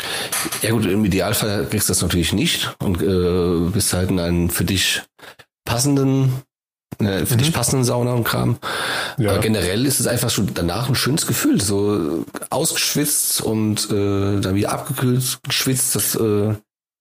Ja 0.61 0.71
gut, 0.71 0.85
im 0.85 1.03
Idealfall 1.05 1.67
kriegst 1.69 1.89
du 1.89 1.91
das 1.91 2.01
natürlich 2.01 2.33
nicht 2.33 2.75
und 2.79 3.01
äh, 3.01 3.69
bist 3.71 3.93
halt 3.93 4.09
in 4.09 4.19
einen 4.19 4.49
für 4.49 4.63
dich 4.63 5.01
passenden, 5.65 6.41
äh, 6.99 7.25
für 7.25 7.35
Mhm. 7.35 7.39
dich 7.39 7.53
passenden 7.53 7.83
Sauna 7.83 8.13
und 8.13 8.23
Kram. 8.23 8.57
Ja. 9.17 9.31
Aber 9.31 9.39
generell 9.39 9.85
ist 9.85 9.99
es 9.99 10.07
einfach 10.07 10.29
schon 10.29 10.53
danach 10.53 10.87
ein 10.89 10.95
schönes 10.95 11.27
Gefühl, 11.27 11.59
so 11.61 12.25
ausgeschwitzt 12.49 13.41
und 13.41 13.89
äh, 13.91 14.39
dann 14.39 14.55
wieder 14.55 14.71
abgekühlt, 14.71 15.39
geschwitzt. 15.47 15.95
Das 15.95 16.15
äh, 16.15 16.53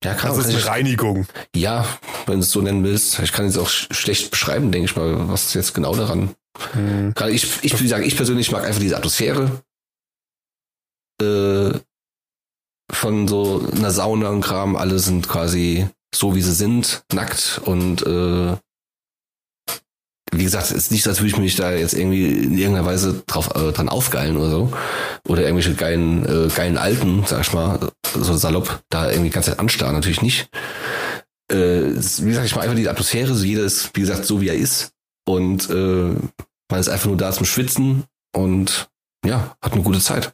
ja, 0.05 0.15
kann, 0.15 0.31
Das 0.31 0.39
ist 0.39 0.47
eine 0.51 0.59
ich, 0.59 0.67
Reinigung. 0.67 1.27
ja, 1.55 1.85
wenn 2.27 2.35
du 2.37 2.41
es 2.41 2.51
so 2.51 2.61
nennen 2.61 2.85
willst. 2.85 3.19
Ich 3.21 3.33
kann 3.33 3.47
jetzt 3.47 3.59
auch 3.59 3.69
sch 3.69 3.89
schlecht 3.91 4.31
beschreiben, 4.31 4.71
denke 4.73 4.87
ich 4.91 4.97
mal, 4.97 5.29
was 5.29 5.47
ist 5.47 5.55
jetzt 5.55 5.75
genau 5.75 5.95
daran. 5.95 6.31
Hm. 6.73 7.15
Gerade 7.15 7.33
ich, 7.33 7.63
ich 7.63 7.81
wie 7.81 7.89
sagen, 7.89 8.05
ich 8.05 8.17
persönlich 8.17 8.51
mag 8.51 8.65
einfach 8.65 8.81
diese 8.81 8.97
Atmosphäre 8.97 9.63
äh, 11.23 11.71
von 12.91 13.29
so 13.29 13.69
einer 13.75 13.91
Sauna 13.91 14.31
und 14.31 14.41
Kram. 14.41 14.77
Alle 14.77 14.99
sind 14.99 15.29
quasi 15.29 15.89
so, 16.15 16.35
wie 16.35 16.43
sie 16.43 16.55
sind, 16.55 17.03
nackt 17.13 17.61
und 17.65 18.07
äh, 18.07 18.57
wie 20.33 20.45
gesagt, 20.45 20.67
es 20.67 20.73
ist 20.73 20.93
nicht 20.93 21.07
als 21.07 21.21
würde 21.21 21.29
ich 21.29 21.39
mich 21.39 21.57
da 21.57 21.73
jetzt 21.73 21.95
irgendwie 21.95 22.27
in 22.27 22.59
irgendeiner 22.59 22.87
Weise 22.87 23.23
drauf, 23.27 23.55
äh, 23.55 23.73
dran 23.73 23.89
aufgeilen 23.89 24.37
oder 24.37 24.51
so. 24.51 24.73
Oder 25.27 25.43
irgendwelche 25.43 25.75
geilen, 25.75 26.25
äh, 26.27 26.49
geilen 26.49 26.77
Alten, 26.77 27.25
sag 27.27 27.41
ich 27.41 27.53
mal, 27.53 27.91
so 28.15 28.37
salopp, 28.37 28.83
da 28.91 29.11
irgendwie 29.11 29.31
die 29.31 29.35
ganze 29.35 29.51
Zeit 29.51 29.59
anstarren, 29.59 29.95
natürlich 29.95 30.23
nicht. 30.23 30.51
Äh, 31.51 31.95
wie 31.95 32.29
gesagt, 32.29 32.47
ich 32.47 32.55
mag 32.55 32.65
einfach 32.65 32.77
die 32.77 32.89
Atmosphäre, 32.89 33.35
so 33.35 33.45
jeder 33.45 33.65
ist, 33.65 33.91
wie 33.95 34.01
gesagt, 34.01 34.27
so 34.27 34.41
wie 34.41 34.49
er 34.49 34.55
ist. 34.55 34.93
Und 35.27 35.71
äh, 35.71 36.15
man 36.71 36.81
ist 36.81 36.89
einfach 36.89 37.07
nur 37.07 37.17
da 37.17 37.33
zum 37.33 37.47
Schwitzen 37.47 38.05
und 38.35 38.89
ja, 39.25 39.57
hat 39.63 39.73
eine 39.73 39.83
gute 39.83 40.01
Zeit. 40.01 40.33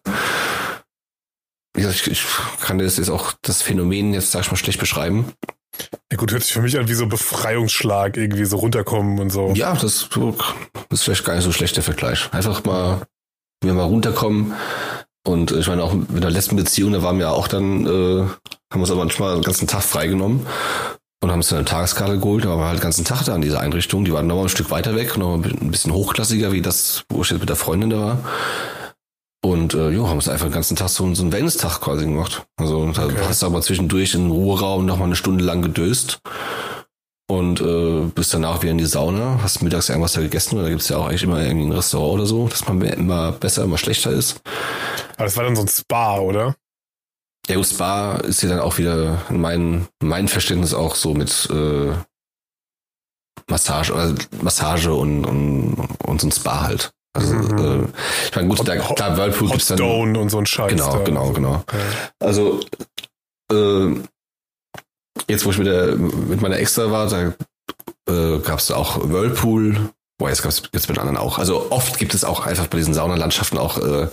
Wie 1.75 1.83
gesagt, 1.83 2.07
ich, 2.07 2.13
ich 2.13 2.25
kann 2.61 2.79
das 2.79 2.97
jetzt 2.97 3.11
auch 3.11 3.33
das 3.43 3.63
Phänomen 3.63 4.13
jetzt, 4.15 4.31
sag 4.31 4.43
ich 4.43 4.51
mal, 4.51 4.57
schlecht 4.57 4.79
beschreiben. 4.79 5.33
Ja 6.13 6.17
gut, 6.17 6.31
hört 6.31 6.45
sich 6.45 6.53
für 6.53 6.63
mich 6.63 6.79
an 6.79 6.89
wie 6.89 6.95
so 6.95 7.07
Befreiungsschlag, 7.07 8.17
irgendwie 8.17 8.45
so 8.45 8.59
runterkommen 8.59 9.19
und 9.19 9.31
so. 9.31 9.53
Ja, 9.55 9.75
das, 9.75 10.09
ist 10.91 11.03
vielleicht 11.03 11.25
gar 11.25 11.35
nicht 11.35 11.45
so 11.45 11.51
schlecht 11.51 11.75
der 11.75 11.83
Vergleich. 11.83 12.33
Einfach 12.33 12.63
mal, 12.65 13.03
wir 13.61 13.75
mal 13.75 13.83
runterkommen. 13.83 14.55
Und 15.27 15.51
ich 15.51 15.67
meine, 15.67 15.83
auch 15.83 15.95
mit 15.95 16.23
der 16.23 16.31
letzten 16.31 16.55
Beziehung, 16.55 16.93
da 16.93 17.03
waren 17.03 17.19
wir 17.19 17.31
auch 17.31 17.49
dann, 17.49 17.87
äh, 17.87 18.21
haben 18.21 18.31
wir 18.71 18.81
uns 18.81 18.91
aber 18.91 19.01
manchmal 19.01 19.35
den 19.35 19.43
ganzen 19.43 19.67
Tag 19.67 19.83
freigenommen 19.83 20.47
und 21.25 21.31
haben 21.31 21.39
uns 21.39 21.49
dann 21.49 21.59
eine 21.59 21.65
Tageskarte 21.65 22.19
geholt, 22.19 22.45
da 22.45 22.51
waren 22.51 22.59
wir 22.59 22.67
halt 22.67 22.79
den 22.79 22.83
ganzen 22.83 23.05
Tag 23.05 23.25
da 23.25 23.35
an 23.35 23.41
dieser 23.41 23.61
Einrichtung. 23.61 24.05
Die 24.05 24.13
waren 24.13 24.27
nochmal 24.27 24.45
ein 24.45 24.51
Stück 24.51 24.71
weiter 24.71 24.95
weg, 24.95 25.17
noch 25.17 25.35
ein 25.43 25.71
bisschen 25.71 25.93
hochklassiger, 25.93 26.53
wie 26.53 26.61
das, 26.61 27.05
wo 27.09 27.23
ich 27.23 27.31
jetzt 27.31 27.41
mit 27.41 27.49
der 27.49 27.57
Freundin 27.57 27.91
da 27.91 27.99
war. 27.99 28.19
Und 29.43 29.73
äh, 29.75 29.89
jo, 29.91 30.07
haben 30.07 30.17
uns 30.17 30.29
einfach 30.29 30.47
den 30.47 30.53
ganzen 30.53 30.77
Tag 30.77 30.89
so, 30.89 31.15
so 31.15 31.23
einen 31.23 31.33
Wellness-Tag 31.33 31.81
quasi 31.81 32.05
gemacht. 32.05 32.47
Also 32.57 32.91
da 32.93 33.05
Okay. 33.07 33.17
hast 33.27 33.43
du 33.43 33.47
aber 33.47 33.63
zwischendurch 33.63 34.15
in 34.15 34.25
den 34.25 34.31
Ruheraum 34.31 34.85
nochmal 34.85 35.07
eine 35.07 35.17
Stunde 35.17 35.45
lang 35.45 35.63
gedöst 35.63 36.21
und 37.27 37.61
äh, 37.63 38.03
bist 38.15 38.35
danach 38.35 38.61
wieder 38.63 38.73
in 38.73 38.79
die 38.79 38.85
Sauna, 38.85 39.41
hast 39.43 39.63
mittags 39.63 39.89
irgendwas 39.89 40.13
da 40.13 40.21
gegessen 40.21 40.59
oder 40.59 40.69
gibt's 40.69 40.91
ja 40.91 40.99
auch 40.99 41.07
eigentlich 41.07 41.23
immer 41.23 41.43
irgendwie 41.43 41.67
ein 41.67 41.73
Restaurant 41.73 42.15
oder 42.15 42.27
so, 42.27 42.49
dass 42.49 42.69
man 42.69 42.83
immer 42.83 43.33
besser, 43.33 43.65
immer 43.65 43.79
schlechter 43.79 44.11
ist. 44.11 44.43
Aber 45.17 45.25
das 45.25 45.37
war 45.39 45.45
dann 45.45 45.57
so 45.57 45.63
ein 45.63 45.69
Spa, 45.69 46.19
oder? 46.19 46.55
Ja, 47.49 47.57
gut, 47.57 47.67
Spa 47.67 48.17
ist 48.17 48.43
ja 48.43 48.49
dann 48.49 48.61
auch 48.61 48.79
wieder 48.79 49.23
in 49.29 49.41
meinem 49.41 49.87
mein 50.03 50.29
Verständnis 50.29 50.73
auch 50.73 50.95
so 50.95 51.13
mit 51.15 51.49
äh, 51.51 51.93
Massage, 53.49 53.93
oder 53.93 54.15
Massage 54.41 54.93
und, 54.95 55.25
und, 55.27 55.75
und 56.07 56.21
so 56.21 56.29
ein 56.29 56.33
Spa 56.33 56.63
halt. 56.63 56.93
Also, 57.17 57.35
Mhm. 57.35 57.59
äh, 57.59 57.89
ich 58.29 58.35
meine, 58.35 58.49
gut, 58.49 58.59
Hot- 58.61 58.69
da, 58.69 58.77
klar, 58.77 59.17
Whirlpool 59.17 59.49
Hot 59.49 59.53
gibt's 59.53 59.67
dann. 59.69 59.79
Stone 59.79 60.19
und 60.19 60.31
so 60.31 60.39
ein 60.39 60.47
Scheiß. 60.47 60.71
Genau, 60.71 60.93
da. 60.99 61.05
genau, 61.05 61.31
genau. 61.33 61.65
Also, 62.19 62.61
äh, 63.53 63.95
jetzt 65.29 65.45
wo 65.45 65.51
ich 65.51 65.59
mit, 65.59 65.67
der, 65.67 65.95
mit 65.97 66.41
meiner 66.41 66.57
Extra 66.59 66.91
war, 66.91 67.09
da 67.09 67.35
äh, 68.11 68.39
gab 68.41 68.59
es 68.59 68.71
auch 68.71 68.99
Whirlpool. 69.09 69.91
Boah, 70.19 70.29
jetzt 70.29 70.43
gab's 70.43 70.63
jetzt 70.73 70.89
mit 70.89 70.99
anderen 70.99 71.17
auch. 71.17 71.39
Also 71.39 71.73
oft 71.73 71.99
gibt 71.99 72.15
es 72.15 72.23
auch 72.25 72.47
einfach 72.47 72.69
bei 72.69 72.79
diesen 72.79 72.95
Saunalandschaften 72.95 73.59
auch, 73.59 73.79
äh, 73.79 74.09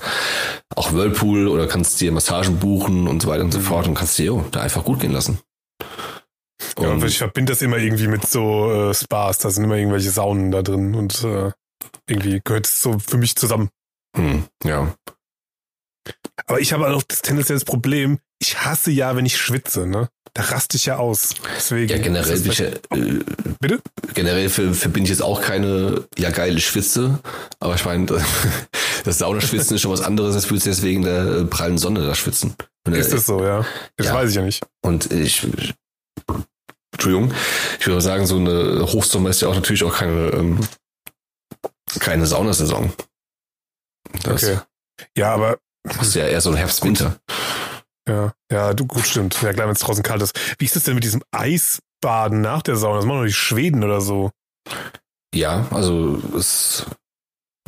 auch 0.75 0.93
Whirlpool 0.93 1.47
oder 1.47 1.67
kannst 1.67 2.01
dir 2.01 2.11
Massagen 2.11 2.57
buchen 2.57 3.07
und 3.07 3.21
so 3.21 3.27
weiter 3.27 3.43
und 3.43 3.51
so 3.51 3.59
Mhm. 3.59 3.63
fort 3.63 3.87
und 3.87 3.93
kannst 3.93 4.17
dir 4.17 4.25
jo, 4.25 4.45
da 4.51 4.61
einfach 4.61 4.83
gut 4.83 4.99
gehen 4.99 5.11
lassen. 5.11 5.39
Ja, 6.79 6.89
Und- 6.89 7.03
und 7.03 7.05
ich 7.05 7.17
verbinde 7.19 7.51
das 7.53 7.61
immer 7.61 7.77
irgendwie 7.77 8.07
mit 8.07 8.25
so 8.27 8.89
äh, 8.89 8.93
Spas. 8.95 9.37
Da 9.39 9.51
sind 9.51 9.63
immer 9.63 9.75
irgendwelche 9.75 10.09
Saunen 10.09 10.51
da 10.51 10.61
drin 10.63 10.95
und 10.95 11.23
äh, 11.23 11.51
irgendwie 12.07 12.41
gehört 12.43 12.65
es 12.65 12.81
so 12.81 12.97
für 12.99 13.17
mich 13.17 13.35
zusammen. 13.35 13.69
hm, 14.17 14.45
ja. 14.63 14.93
Aber 16.47 16.59
ich 16.59 16.73
habe 16.73 16.89
auch 16.93 17.03
das 17.03 17.21
tendenzielle 17.21 17.59
Problem, 17.61 18.17
ich 18.39 18.59
hasse 18.65 18.89
ja, 18.91 19.15
wenn 19.15 19.25
ich 19.27 19.37
schwitze, 19.37 19.85
ne? 19.85 20.09
Da 20.33 20.43
raste 20.43 20.77
ich 20.77 20.85
ja 20.85 20.97
aus. 20.97 21.35
Deswegen. 21.57 21.89
Ja, 21.91 21.97
generell, 21.97 22.39
bin 22.39 22.51
ich, 22.51 22.57
das 22.57 22.73
ja, 22.91 22.97
äh, 22.97 23.19
Bitte? 23.59 23.81
generell 24.13 24.49
ver- 24.49 24.73
verbinde 24.73 25.03
ich 25.11 25.17
jetzt 25.17 25.21
auch 25.21 25.41
keine, 25.41 26.07
ja, 26.17 26.29
geile 26.29 26.59
Schwitze. 26.61 27.19
Aber 27.59 27.75
ich 27.75 27.83
meine, 27.83 28.05
das 29.03 29.17
Saunaschwitzen 29.17 29.75
ist 29.75 29.81
schon 29.81 29.91
was 29.91 30.01
anderes, 30.01 30.35
als 30.35 30.49
würdest 30.49 30.65
du 30.67 30.69
jetzt 30.69 30.83
wegen 30.83 31.01
der 31.01 31.21
äh, 31.25 31.43
prallen 31.45 31.77
Sonne 31.77 32.05
da 32.05 32.15
schwitzen. 32.15 32.55
Wenn 32.85 32.93
Ist 32.93 33.11
du- 33.11 33.17
das 33.17 33.25
so, 33.25 33.43
ja? 33.43 33.65
Das 33.97 34.07
Ja. 34.07 34.13
weiß 34.13 34.29
ich 34.29 34.35
ja 34.37 34.41
nicht. 34.41 34.63
Und 34.81 35.11
ich, 35.11 35.43
ich 35.57 35.73
Entschuldigung, 36.93 37.33
ich 37.79 37.87
würde 37.87 38.01
sagen, 38.01 38.25
so 38.25 38.37
eine 38.37 38.85
Hochsommer 38.85 39.29
ist 39.31 39.41
ja 39.41 39.47
auch 39.49 39.55
natürlich 39.55 39.83
auch 39.83 39.95
keine, 39.95 40.29
ähm, 40.29 40.59
keine 41.99 42.25
Saunasaison. 42.25 42.93
Das 44.23 44.43
Okay. 44.43 44.59
Ja, 45.17 45.33
aber 45.33 45.57
ist 45.99 46.15
ja 46.15 46.27
eher 46.27 46.41
so 46.41 46.51
ein 46.51 46.55
Herbst-Winter. 46.57 47.17
Ja, 48.11 48.33
ja, 48.51 48.73
du, 48.73 48.85
gut, 48.85 49.05
stimmt. 49.07 49.41
Ja, 49.41 49.53
klar, 49.53 49.67
wenn 49.67 49.73
es 49.73 49.79
draußen 49.79 50.03
kalt 50.03 50.21
ist. 50.21 50.37
Wie 50.57 50.65
ist 50.65 50.75
das 50.75 50.83
denn 50.83 50.95
mit 50.95 51.03
diesem 51.05 51.23
Eisbaden 51.31 52.41
nach 52.41 52.61
der 52.61 52.75
Sauna? 52.75 52.97
Das 52.97 53.05
machen 53.05 53.19
doch 53.19 53.25
die 53.25 53.31
Schweden 53.33 53.83
oder 53.85 54.01
so. 54.01 54.31
Ja, 55.33 55.65
also 55.71 56.21
es 56.37 56.85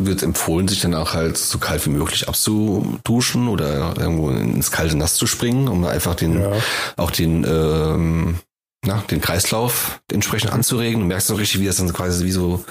wird 0.01 0.21
empfohlen, 0.21 0.67
sich 0.67 0.81
danach 0.81 1.13
halt 1.13 1.37
so 1.37 1.59
kalt 1.59 1.85
wie 1.85 1.91
möglich 1.91 2.27
abzuduschen 2.27 3.47
oder 3.47 3.95
irgendwo 3.97 4.31
ins 4.31 4.71
kalte 4.71 4.97
Nass 4.97 5.15
zu 5.15 5.27
springen, 5.27 5.67
um 5.69 5.85
einfach 5.85 6.15
den, 6.15 6.41
Ja. 6.41 6.51
auch 6.97 7.11
den, 7.11 7.45
ähm, 7.47 8.39
na, 8.85 9.01
den 9.09 9.21
Kreislauf 9.21 10.01
entsprechend 10.11 10.51
anzuregen. 10.51 10.99
Du 10.99 11.05
merkst 11.07 11.31
auch 11.31 11.37
richtig, 11.37 11.61
wie 11.61 11.67
das 11.67 11.77
dann 11.77 11.93
quasi 11.93 12.25
wie 12.25 12.31
so 12.31 12.65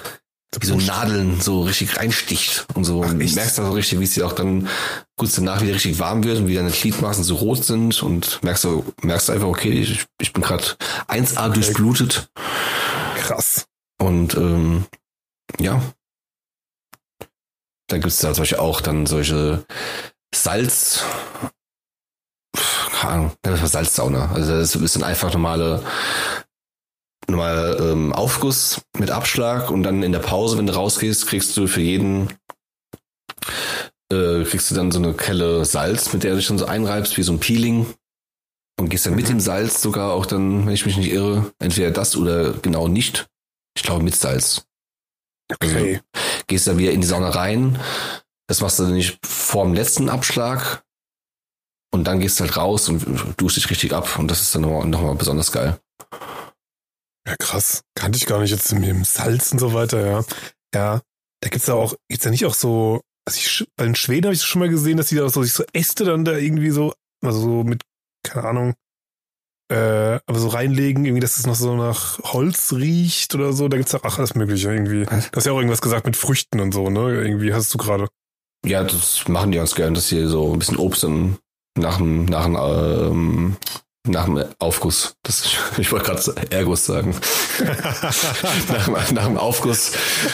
wie 0.61 0.67
so 0.67 0.77
Nadeln 0.77 1.41
so 1.41 1.63
richtig 1.63 1.97
reinsticht 1.97 2.67
und 2.75 2.85
so. 2.85 3.03
Ach, 3.03 3.11
Und 3.11 3.35
merkst 3.35 3.59
du 3.59 3.63
auch 3.63 3.75
richtig, 3.75 4.01
wie 4.01 4.05
es 4.05 4.15
dir 4.15 4.27
auch 4.27 4.33
dann 4.33 4.69
kurz 5.17 5.35
danach 5.35 5.63
wieder 5.63 5.75
richtig 5.75 5.99
warm 5.99 6.25
wird 6.25 6.39
und 6.39 6.49
wie 6.49 6.55
deine 6.55 6.71
Gliedmaßen 6.71 7.25
so 7.25 7.37
rot 7.37 7.65
sind 7.65 8.03
und 8.03 8.43
merkst 8.43 8.65
du, 8.65 8.85
merkst 9.03 9.29
du 9.29 9.33
einfach, 9.33 9.49
okay, 9.49 9.71
ich, 9.71 10.05
ich 10.21 10.33
bin 10.33 10.43
gerade 10.43 10.65
1A 11.09 11.49
durchblutet 11.49 12.29
Krass. 13.17 13.65
und 14.01 14.35
ähm, 14.35 14.85
ja. 15.59 15.81
Dann 17.89 18.01
gibt's 18.01 18.19
da 18.19 18.33
zum 18.33 18.43
Beispiel 18.43 18.59
auch 18.59 18.81
dann 18.81 19.07
solche 19.07 19.65
Salz, 20.35 21.03
keine 23.01 23.13
Ahnung, 23.13 23.33
das 23.43 23.61
war 23.61 23.69
Salzsauna. 23.69 24.33
Also 24.33 24.53
das 24.59 24.75
ist 24.77 24.97
ein 24.97 25.03
einfach 25.03 25.33
normale 25.33 25.83
nochmal 27.29 27.79
ähm, 27.81 28.13
Aufguss 28.13 28.83
mit 28.99 29.11
Abschlag 29.11 29.71
und 29.71 29.83
dann 29.83 30.03
in 30.03 30.13
der 30.13 30.19
Pause, 30.19 30.59
wenn 30.59 30.67
du 30.67 30.75
rausgehst, 30.75 31.27
kriegst 31.27 31.57
du 31.57 31.67
für 31.67 31.81
jeden 31.81 32.29
äh, 34.13 34.45
kriegst 34.45 34.71
du 34.71 34.75
dann 34.75 34.93
so 34.93 34.99
eine 34.99 35.15
Kelle 35.15 35.65
Salz, 35.65 36.13
mit 36.13 36.23
der 36.23 36.33
du 36.33 36.37
dich 36.39 36.49
dann 36.49 36.59
so 36.59 36.67
einreibst, 36.67 37.17
wie 37.17 37.23
so 37.23 37.33
ein 37.33 37.41
Peeling. 37.41 37.87
Und 38.79 38.89
gehst 38.89 39.07
dann 39.07 39.15
mit 39.15 39.29
dem 39.29 39.41
Salz 39.41 39.83
sogar 39.83 40.13
auch 40.13 40.27
dann, 40.27 40.67
wenn 40.67 40.75
ich 40.75 40.87
mich 40.87 40.97
nicht 40.97 41.13
irre, 41.13 41.53
entweder 41.59 41.91
das 41.91 42.17
oder 42.17 42.55
genau 42.55 42.89
nicht. 42.89 43.27
Ich 43.77 43.83
glaube 43.83 44.03
mit 44.03 44.17
Salz. 44.17 44.67
Okay. 45.53 46.01
Gehst 46.47 46.67
dann 46.67 46.79
wieder 46.79 46.93
in 46.93 47.01
die 47.01 47.07
Sauna 47.07 47.31
rein. 47.31 47.79
Das 48.49 48.61
machst 48.61 48.79
du 48.79 48.85
dann 48.85 48.95
nicht 48.95 49.19
vor 49.25 49.65
dem 49.65 49.75
letzten 49.75 50.09
Abschlag. 50.09 50.83
Und 51.95 52.05
dann 52.05 52.21
gehst 52.21 52.41
du 52.41 52.45
halt 52.45 52.57
raus 52.57 52.89
und 52.89 53.35
duschst 53.37 53.59
dich 53.59 53.71
richtig 53.71 53.93
ab. 53.93 54.19
Und 54.19 54.31
das 54.31 54.41
ist 54.41 54.55
dann 54.55 54.63
nochmal 54.63 54.87
noch 54.87 55.03
mal 55.03 55.15
besonders 55.15 55.53
geil. 55.53 55.79
Ja, 57.27 57.37
krass. 57.37 57.83
Kannte 57.95 58.19
ich 58.19 58.27
gar 58.27 58.41
nicht 58.41 58.51
jetzt 58.51 58.73
mit 58.75 58.89
dem 58.89 59.05
Salz 59.05 59.53
und 59.53 59.59
so 59.59 59.75
weiter, 59.75 60.05
ja. 60.05 60.25
Ja. 60.75 61.03
Da 61.41 61.49
gibt's 61.49 61.67
ja 61.67 61.75
auch, 61.75 61.95
gibt's 62.09 62.25
ja 62.25 62.31
nicht 62.31 62.47
auch 62.47 62.55
so, 62.55 63.01
also 63.27 63.39
ich, 63.39 63.67
bei 63.77 63.85
den 63.85 63.97
Schweden 63.97 64.27
habe 64.27 64.35
ich 64.35 64.43
schon 64.43 64.61
mal 64.61 64.69
gesehen, 64.69 64.97
dass 64.97 65.09
die 65.09 65.17
da 65.17 65.29
so, 65.29 65.43
sich 65.43 65.53
so 65.53 65.65
Äste 65.73 66.05
dann 66.05 66.25
da 66.25 66.37
irgendwie 66.37 66.71
so, 66.71 66.95
also 67.25 67.41
so 67.41 67.65
mit, 67.65 67.83
keine 68.23 68.47
Ahnung, 68.47 68.75
äh, 69.73 70.21
aber 70.27 70.39
so 70.39 70.49
reinlegen, 70.49 71.05
irgendwie, 71.05 71.21
dass 71.21 71.39
es 71.39 71.47
noch 71.47 71.55
so 71.55 71.75
nach 71.75 72.19
Holz 72.19 72.73
riecht 72.73 73.35
oder 73.35 73.53
so. 73.53 73.69
Da 73.69 73.79
gibt's 73.79 73.93
ja 73.93 74.01
auch 74.05 74.19
alles 74.19 74.35
Mögliche 74.35 74.73
irgendwie. 74.73 75.05
Du 75.05 75.37
hast 75.37 75.47
ja 75.47 75.53
auch 75.53 75.57
irgendwas 75.57 75.81
gesagt 75.81 76.05
mit 76.05 76.17
Früchten 76.17 76.61
und 76.61 76.73
so, 76.73 76.91
ne? 76.91 77.23
Irgendwie 77.23 77.55
hast 77.55 77.73
du 77.73 77.79
gerade. 77.79 78.09
Ja, 78.67 78.85
das 78.85 79.27
machen 79.29 79.51
die 79.51 79.59
ganz 79.59 79.75
gern, 79.75 79.95
dass 79.95 80.09
sie 80.09 80.27
so 80.27 80.53
ein 80.53 80.59
bisschen 80.59 80.77
Obst 80.77 81.05
dann 81.05 81.39
nach 81.77 81.97
dem, 81.97 82.27
nach 82.27 82.45
dem, 82.45 82.57
ähm, 82.57 83.57
nach 84.07 84.25
dem 84.25 84.45
Aufguss, 84.59 85.15
das, 85.23 85.45
ich 85.79 85.93
wollte 85.93 86.07
gerade 86.07 86.35
Erguss 86.51 86.87
sagen, 86.87 87.15
nach, 87.65 88.85
dem- 89.07 89.15
nach 89.15 89.27
dem 89.27 89.37
Aufguss 89.39 89.93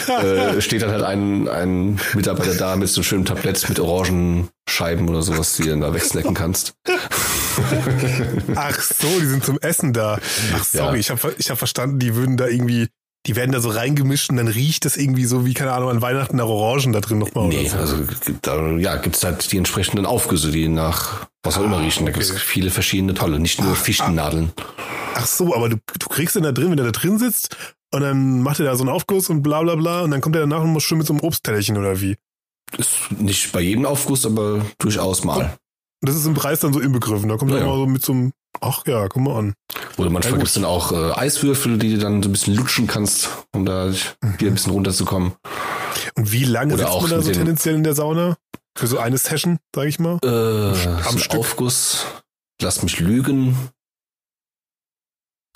äh, 0.08 0.60
steht 0.60 0.82
dann 0.82 0.90
halt 0.90 1.02
ein, 1.04 1.48
ein 1.48 2.00
Mitarbeiter 2.14 2.54
da 2.54 2.76
mit 2.76 2.88
so 2.88 3.00
einem 3.00 3.04
schönen 3.04 3.24
Tablett 3.26 3.68
mit 3.68 3.78
Orangenscheiben 3.78 5.08
oder 5.08 5.22
sowas, 5.22 5.54
die 5.56 5.64
du 5.64 5.70
dann 5.70 5.80
da 5.82 5.92
wegsnacken 5.92 6.34
kannst. 6.34 6.74
Ach 8.54 8.80
so, 8.80 9.20
die 9.20 9.26
sind 9.26 9.44
zum 9.44 9.58
Essen 9.58 9.92
da. 9.92 10.18
Ach 10.54 10.64
sorry, 10.64 10.94
Ja. 10.94 11.00
ich 11.00 11.10
habe 11.10 11.34
ich 11.38 11.50
hab 11.50 11.58
verstanden, 11.58 11.98
die 11.98 12.14
würden 12.14 12.36
da 12.36 12.46
irgendwie, 12.46 12.88
die 13.26 13.36
werden 13.36 13.52
da 13.52 13.60
so 13.60 13.68
reingemischt 13.68 14.30
und 14.30 14.36
dann 14.36 14.48
riecht 14.48 14.84
das 14.84 14.96
irgendwie 14.96 15.24
so 15.26 15.44
wie, 15.44 15.52
keine 15.54 15.72
Ahnung, 15.72 15.90
an 15.90 16.00
Weihnachten 16.02 16.36
nach 16.36 16.46
Orangen 16.46 16.92
da 16.92 17.00
drin 17.00 17.18
nochmal 17.18 17.48
Nee, 17.48 17.60
oder 17.60 17.86
so. 17.86 17.96
also 17.96 18.04
gibt 18.24 18.46
da, 18.46 18.70
ja, 18.76 18.96
gibt's 18.96 19.22
halt 19.24 19.50
die 19.52 19.58
entsprechenden 19.58 20.06
Aufgüsse, 20.06 20.50
die 20.50 20.68
nach 20.68 21.26
was 21.42 21.58
auch 21.58 21.64
immer 21.64 21.80
riechen. 21.80 22.06
Da 22.06 22.12
gibt's 22.12 22.30
okay. 22.30 22.40
viele 22.42 22.70
verschiedene 22.70 23.14
tolle, 23.14 23.38
nicht 23.38 23.60
nur 23.60 23.74
Fichtennadeln. 23.76 24.52
Ach 25.14 25.26
so, 25.26 25.54
aber 25.54 25.68
du, 25.68 25.76
du 25.98 26.08
kriegst 26.08 26.36
den 26.36 26.44
da 26.44 26.52
drin, 26.52 26.70
wenn 26.70 26.78
er 26.78 26.84
da 26.84 26.90
drin 26.92 27.18
sitzt 27.18 27.56
und 27.92 28.00
dann 28.02 28.40
macht 28.42 28.60
er 28.60 28.66
da 28.66 28.76
so 28.76 28.82
einen 28.82 28.90
Aufguss 28.90 29.28
und 29.30 29.42
bla 29.42 29.62
bla 29.62 29.74
bla 29.74 30.02
und 30.02 30.10
dann 30.10 30.20
kommt 30.20 30.36
er 30.36 30.40
danach 30.42 30.60
nochmal 30.62 30.80
schön 30.80 30.98
mit 30.98 31.06
so 31.06 31.12
einem 31.12 31.20
Obsttellerchen 31.22 31.76
oder 31.76 32.00
wie. 32.00 32.16
Ist 32.76 33.10
nicht 33.18 33.50
bei 33.52 33.60
jedem 33.60 33.84
Aufguss, 33.86 34.24
aber 34.26 34.64
durchaus 34.78 35.24
mal. 35.24 35.56
Und 36.00 36.08
das 36.08 36.16
ist 36.16 36.26
im 36.26 36.34
Preis 36.34 36.60
dann 36.60 36.72
so 36.72 36.80
inbegriffen. 36.80 37.28
Da 37.28 37.36
kommt 37.36 37.50
er 37.50 37.58
Ja, 37.58 37.64
ja. 37.64 37.70
mal 37.70 37.78
so 37.78 37.86
mit 37.86 38.04
so 38.04 38.12
einem, 38.12 38.32
ach 38.60 38.84
ja, 38.86 39.08
guck 39.08 39.22
mal 39.22 39.36
an. 39.38 39.54
Oder 39.96 40.10
manchmal 40.10 40.22
Ja, 40.24 40.30
gut. 40.30 40.38
gibt's 40.40 40.54
dann 40.54 40.64
auch 40.64 40.92
äh, 40.92 41.12
Eiswürfel, 41.12 41.78
die 41.78 41.94
du 41.94 41.98
dann 41.98 42.22
so 42.22 42.28
ein 42.28 42.32
bisschen 42.32 42.54
lutschen 42.54 42.86
kannst, 42.86 43.28
um 43.54 43.64
da 43.64 43.92
wieder 43.92 44.50
ein 44.50 44.54
bisschen 44.54 44.72
runterzukommen. 44.72 45.32
Und 46.16 46.32
wie 46.32 46.44
lange 46.44 46.74
Oder 46.74 46.84
sitzt 46.84 46.92
auch 46.96 47.02
man 47.02 47.10
da 47.10 47.22
so 47.22 47.32
tendenziell 47.32 47.74
in 47.74 47.84
der 47.84 47.94
Sauna? 47.94 48.36
Für 48.76 48.86
so 48.86 48.98
eine 48.98 49.18
Session, 49.18 49.58
sag 49.74 49.86
ich 49.86 49.98
mal. 49.98 50.18
Äh, 50.24 50.28
am 51.08 51.18
so? 51.18 51.30
Aufguss, 51.30 52.06
lass 52.62 52.82
mich 52.82 53.00
lügen. 53.00 53.56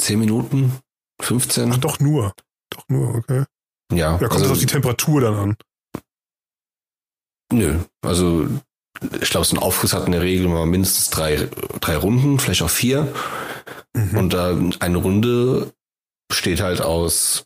Zehn 0.00 0.18
Minuten? 0.18 0.78
15? 1.20 1.72
Ach 1.72 1.76
doch 1.78 2.00
nur. 2.00 2.34
Doch 2.70 2.84
nur, 2.88 3.14
okay. 3.14 3.44
Ja, 3.92 4.12
Da 4.18 4.26
kommt 4.28 4.32
also, 4.40 4.46
es 4.46 4.50
auf 4.52 4.58
die 4.58 4.66
Temperatur 4.66 5.20
dann 5.20 5.34
an. 5.34 5.56
nö. 7.52 7.78
Also 8.04 8.48
ich 9.20 9.30
glaube, 9.30 9.46
so 9.46 9.56
ein 9.56 9.62
Aufguss 9.62 9.92
hat 9.92 10.06
in 10.06 10.12
der 10.12 10.22
Regel 10.22 10.48
mal 10.48 10.66
mindestens 10.66 11.10
drei, 11.10 11.48
drei 11.80 11.96
Runden, 11.96 12.38
vielleicht 12.38 12.62
auch 12.62 12.70
vier. 12.70 13.12
Mhm. 13.94 14.18
Und 14.18 14.32
da 14.32 14.56
eine 14.80 14.98
Runde 14.98 15.72
besteht 16.28 16.60
halt 16.60 16.80
aus 16.80 17.44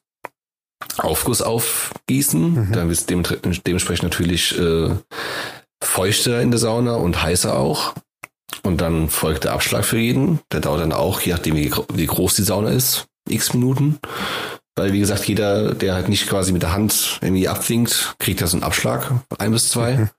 Aufguss 0.98 1.42
aufgießen. 1.42 2.68
Mhm. 2.68 2.72
Dann 2.72 2.90
ist 2.90 3.10
dem, 3.10 3.22
dementsprechend 3.66 4.04
natürlich 4.04 4.58
äh, 4.58 4.90
feuchter 5.82 6.40
in 6.40 6.50
der 6.50 6.58
Sauna 6.58 6.94
und 6.94 7.22
heißer 7.22 7.58
auch. 7.58 7.94
Und 8.62 8.80
dann 8.80 9.08
folgt 9.08 9.44
der 9.44 9.52
Abschlag 9.52 9.84
für 9.84 9.98
jeden. 9.98 10.40
Der 10.52 10.60
dauert 10.60 10.80
dann 10.80 10.92
auch, 10.92 11.20
je 11.20 11.32
nachdem 11.32 11.56
wie, 11.56 11.72
wie 11.92 12.06
groß 12.06 12.34
die 12.34 12.42
Sauna 12.42 12.70
ist, 12.70 13.06
x 13.28 13.54
Minuten. 13.54 13.98
Weil, 14.76 14.92
wie 14.92 15.00
gesagt, 15.00 15.26
jeder, 15.26 15.74
der 15.74 15.94
halt 15.94 16.08
nicht 16.08 16.28
quasi 16.28 16.52
mit 16.52 16.62
der 16.62 16.72
Hand 16.72 17.18
irgendwie 17.22 17.48
abwinkt, 17.48 18.14
kriegt 18.18 18.40
ja 18.40 18.46
so 18.46 18.56
einen 18.56 18.64
Abschlag, 18.64 19.10
ein 19.38 19.52
bis 19.52 19.70
zwei. 19.70 19.96
Mhm. 19.96 20.10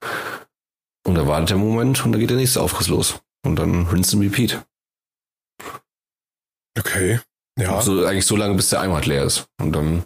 Und 1.08 1.16
dann 1.16 1.28
wartet 1.28 1.52
der 1.52 1.58
Moment 1.58 2.06
und 2.06 2.12
dann 2.12 2.20
geht 2.20 2.30
der 2.30 2.38
nächste 2.38 2.62
Aufguss 2.62 2.90
los. 2.90 3.22
Und 3.46 3.56
dann 3.56 3.88
rinse 3.88 4.18
and 4.18 4.26
repeat. 4.26 4.62
Okay. 6.78 7.22
Ja. 7.58 7.82
So, 7.82 8.06
eigentlich 8.06 8.26
so 8.26 8.36
lange, 8.36 8.56
bis 8.56 8.70
der 8.70 8.82
Eimer 8.82 9.00
leer 9.02 9.24
ist. 9.24 9.48
Und 9.60 9.72
dann 9.72 10.04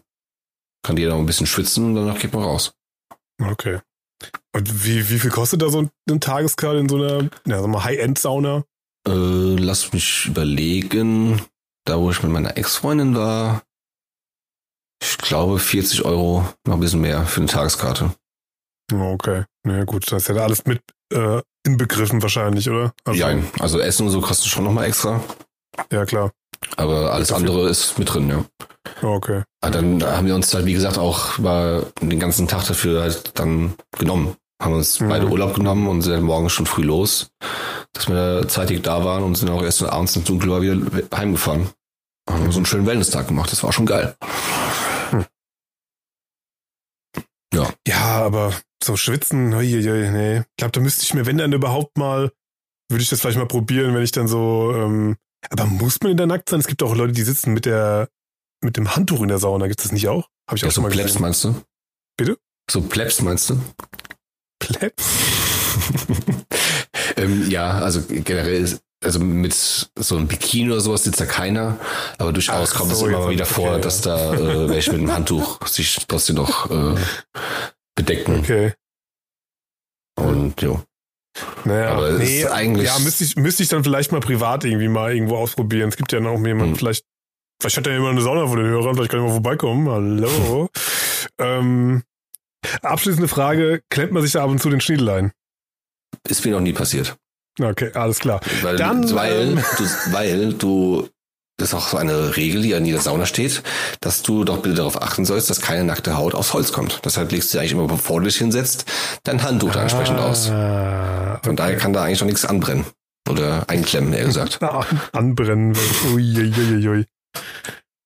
kann 0.86 0.98
jeder 0.98 1.14
noch 1.14 1.20
ein 1.20 1.26
bisschen 1.26 1.48
schwitzen 1.48 1.86
und 1.86 1.96
danach 1.96 2.20
geht 2.20 2.34
man 2.34 2.44
raus. 2.44 2.74
Okay. 3.42 3.80
Und 4.54 4.86
wie, 4.86 5.10
wie 5.10 5.18
viel 5.18 5.32
kostet 5.32 5.64
da 5.64 5.70
so 5.70 5.90
eine 6.08 6.20
Tageskarte 6.20 6.78
in 6.78 6.88
so 6.88 6.98
einer, 6.98 7.30
ja, 7.48 7.84
High-End-Sauna? 7.84 8.64
Äh, 9.08 9.56
lass 9.56 9.92
mich 9.94 10.28
überlegen. 10.28 11.42
Da, 11.86 11.98
wo 12.00 12.12
ich 12.12 12.22
mit 12.22 12.32
meiner 12.32 12.58
Ex-Freundin 12.58 13.16
war, 13.16 13.64
ich 15.02 15.18
glaube 15.18 15.58
40 15.58 16.06
Euro, 16.06 16.46
noch 16.68 16.76
ein 16.76 16.80
bisschen 16.80 17.02
mehr 17.02 17.26
für 17.26 17.42
eine 17.42 17.50
Tageskarte. 17.50 18.14
Okay. 18.92 19.44
Na 19.64 19.78
ja, 19.80 19.84
gut, 19.86 20.12
das 20.12 20.24
ist 20.24 20.36
ja 20.36 20.44
alles 20.44 20.66
mit 20.66 20.82
äh, 21.14 21.42
inbegriffen 21.66 22.22
wahrscheinlich, 22.22 22.70
oder? 22.70 22.94
Also, 23.06 23.20
ja, 23.20 23.36
also 23.60 23.80
Essen 23.80 24.08
und 24.08 24.12
so 24.12 24.22
kostet 24.22 24.48
schon 24.48 24.64
nochmal 24.64 24.86
extra. 24.86 25.22
Ja, 25.92 26.06
klar. 26.06 26.32
Aber 26.78 27.12
alles 27.14 27.30
Dafür- 27.30 27.48
andere 27.48 27.70
ist 27.70 27.98
mit 28.00 28.14
drin, 28.14 28.30
ja. 28.30 28.46
Okay. 29.02 29.44
Aber 29.62 29.72
dann 29.72 30.04
haben 30.04 30.28
wir 30.28 30.36
uns 30.36 30.54
halt, 30.54 30.66
wie 30.66 30.74
gesagt, 30.74 30.98
auch 30.98 31.38
über 31.40 31.86
den 32.02 32.20
ganzen 32.20 32.48
Tag 32.48 32.66
dafür 32.66 33.02
halt 33.02 33.38
dann 33.40 33.74
genommen. 33.98 34.36
Haben 34.62 34.74
uns 34.76 35.00
Mhm. 35.00 35.10
beide 35.10 35.28
Urlaub 35.28 35.56
genommen 35.56 35.88
und 35.88 36.02
sind 36.02 36.14
dann 36.14 36.24
morgens 36.24 36.52
schon 36.54 36.66
früh 36.68 36.84
los, 36.84 37.30
dass 37.94 38.08
wir 38.10 38.48
zeitig 38.48 38.84
da 38.84 39.04
waren 39.04 39.24
und 39.24 39.36
sind 39.36 39.50
auch 39.50 39.64
erst 39.64 39.82
abends 39.84 40.16
ins 40.16 40.26
Dunkel 40.26 40.50
war 40.52 40.62
wieder 40.62 40.78
heimgefahren. 41.16 41.70
Haben 42.30 42.52
so 42.52 42.58
einen 42.60 42.66
schönen 42.68 42.86
Wellness-Tag 42.86 43.28
gemacht. 43.28 43.52
Das 43.52 43.64
war 43.64 43.72
schon 43.74 43.86
geil. 43.88 44.16
Ja, 47.54 48.24
aber 48.26 48.54
so 48.84 48.96
schwitzen, 48.98 49.54
ui, 49.54 49.90
ui, 49.90 50.10
nee. 50.12 50.38
Ich 50.40 50.46
glaube, 50.58 50.72
da 50.72 50.82
müsste 50.82 51.04
ich 51.04 51.14
mir, 51.14 51.26
wenn 51.26 51.38
dann 51.38 51.54
überhaupt 51.54 51.98
mal, 51.98 52.32
würde 52.90 53.04
ich 53.04 53.10
das 53.10 53.22
vielleicht 53.22 53.38
mal 53.38 53.48
probieren, 53.48 53.94
wenn 53.96 54.04
ich 54.04 54.12
dann 54.12 54.28
so, 54.28 54.74
ähm, 54.76 55.18
aber 55.50 55.66
muss 55.66 56.00
man 56.02 56.12
in 56.12 56.18
der 56.18 56.28
nackt 56.28 56.50
sein? 56.50 56.60
Es 56.60 56.68
gibt 56.68 56.84
auch 56.84 56.96
Leute, 56.96 57.14
die 57.14 57.24
sitzen 57.24 57.54
mit 57.54 57.66
der, 57.66 58.10
mit 58.64 58.78
dem 58.78 58.96
Handtuch 58.96 59.22
in 59.22 59.28
der 59.28 59.40
Sauna. 59.40 59.68
Gibt 59.68 59.80
es 59.80 59.86
das 59.86 59.92
nicht 59.92 60.08
auch? 60.08 60.28
Habe 60.48 60.58
ich 60.58 60.62
Ja, 60.62 60.68
auch 60.68 60.72
schon 60.72 60.84
so 60.84 60.90
mal 60.90 60.92
Plebs 60.92 61.08
gesehen. 61.08 61.22
meinst 61.22 61.44
du? 61.44 61.56
Bitte? 62.18 62.38
So 62.70 62.82
Plebs 62.82 63.22
meinst 63.22 63.50
du? 63.50 63.60
Plebs? 64.60 65.04
ähm, 67.18 67.50
ja, 67.50 67.72
also 67.80 68.02
generell, 68.08 68.62
ist- 68.64 68.82
also 69.04 69.18
mit 69.20 69.52
so 69.54 70.16
einem 70.16 70.28
Bikini 70.28 70.70
oder 70.72 70.82
sowas 70.82 71.04
sitzt 71.04 71.20
da 71.20 71.26
keiner, 71.26 71.80
aber 72.20 72.32
durchaus 72.34 72.72
Ach 72.72 72.78
kommt 72.78 72.92
es 72.92 73.00
so, 73.00 73.08
immer 73.08 73.18
jetzt 73.18 73.26
mal 73.26 73.32
wieder 73.32 73.44
ich- 73.46 73.50
vor, 73.50 73.66
okay, 73.70 73.76
ja. 73.78 73.80
dass 73.80 74.02
da 74.02 74.34
äh, 74.36 74.70
welche 74.70 74.92
mit 74.92 75.02
dem 75.02 75.12
Handtuch 75.12 75.66
sich 75.66 76.06
trotzdem 76.08 76.36
noch 76.36 76.70
äh, 76.70 76.96
bedecken. 77.96 78.40
Okay. 78.40 78.74
Und 80.18 80.62
jo. 80.62 80.84
Naja, 81.64 81.92
Aber 81.92 82.12
nee, 82.14 82.46
eigentlich- 82.46 82.88
ja, 82.88 83.00
müsste 83.00 83.24
ich, 83.24 83.36
müsste 83.38 83.64
ich 83.64 83.70
dann 83.70 83.84
vielleicht 83.84 84.12
mal 84.12 84.20
privat 84.20 84.66
irgendwie 84.66 84.90
mal 84.90 85.14
irgendwo 85.14 85.38
ausprobieren. 85.38 85.90
Es 85.90 85.96
gibt 85.98 86.12
ja 86.12 86.20
noch 86.20 86.34
jemanden, 86.46 86.74
Hm. 86.74 86.76
vielleicht, 86.76 87.06
vielleicht 87.62 87.78
hat 87.78 87.88
ja 87.88 87.94
jemand 87.94 88.12
eine 88.12 88.22
Sauna 88.22 88.48
vor 88.48 88.58
den 88.58 88.66
Hörern, 88.68 88.96
vielleicht 88.96 89.12
kann 89.12 89.22
ich 89.22 89.28
mal 89.28 89.32
vorbeikommen. 89.34 89.90
Hallo. 89.90 90.70
ähm, 91.40 92.04
abschließende 92.82 93.28
Frage, 93.30 93.82
klemmt 93.90 94.12
man 94.12 94.24
sich 94.24 94.34
da 94.34 94.44
ab 94.44 94.50
und 94.50 94.62
zu 94.62 94.70
den 94.70 94.82
Schniedel 94.82 95.10
ein? 95.10 95.32
Ist 96.28 96.44
mir 96.46 96.52
noch 96.52 96.60
nie 96.60 96.74
passiert. 96.74 97.16
Okay, 97.60 97.92
alles 97.94 98.20
klar. 98.20 98.42
Weil, 98.62 98.76
Dann, 98.78 99.14
weil, 99.16 99.50
ähm, 99.54 99.64
du, 99.78 99.84
weil 100.14 100.54
du, 100.54 101.10
das 101.62 101.70
ist 101.70 101.76
auch 101.76 101.88
so 101.88 101.98
eine 101.98 102.36
Regel, 102.38 102.62
die 102.62 102.76
an 102.76 102.86
jeder 102.86 103.00
Sauna 103.00 103.26
steht, 103.26 103.64
dass 104.02 104.24
du 104.24 104.44
doch 104.44 104.62
bitte 104.62 104.76
darauf 104.76 105.02
achten 105.02 105.26
sollst, 105.26 105.50
dass 105.50 105.62
keine 105.62 105.84
nackte 105.84 106.18
Haut 106.18 106.34
aufs 106.36 106.54
Holz 106.54 106.72
kommt. 106.72 107.02
Deshalb 107.06 107.32
legst 107.32 107.54
du 107.54 107.60
eigentlich 107.60 107.72
immer, 107.74 107.88
bevor 107.88 108.20
du 108.20 108.26
dich 108.26 108.38
hinsetzt, 108.38 108.86
dein 109.24 109.44
Handtuch 109.44 109.72
da 109.72 109.84
entsprechend 109.84 110.20
aus. 110.20 110.50
Ah, 110.50 111.40
Von 111.44 111.56
daher 111.56 111.78
kann 111.78 111.94
da 111.94 112.04
eigentlich 112.04 112.20
noch 112.22 112.28
nichts 112.28 112.46
anbrennen. 112.46 112.86
Oder 113.30 113.70
einklemmen, 113.70 114.14
eher 114.14 114.26
gesagt. 114.26 114.60
Anbrennen. 115.14 115.78
Uiuiuiui. 116.14 117.06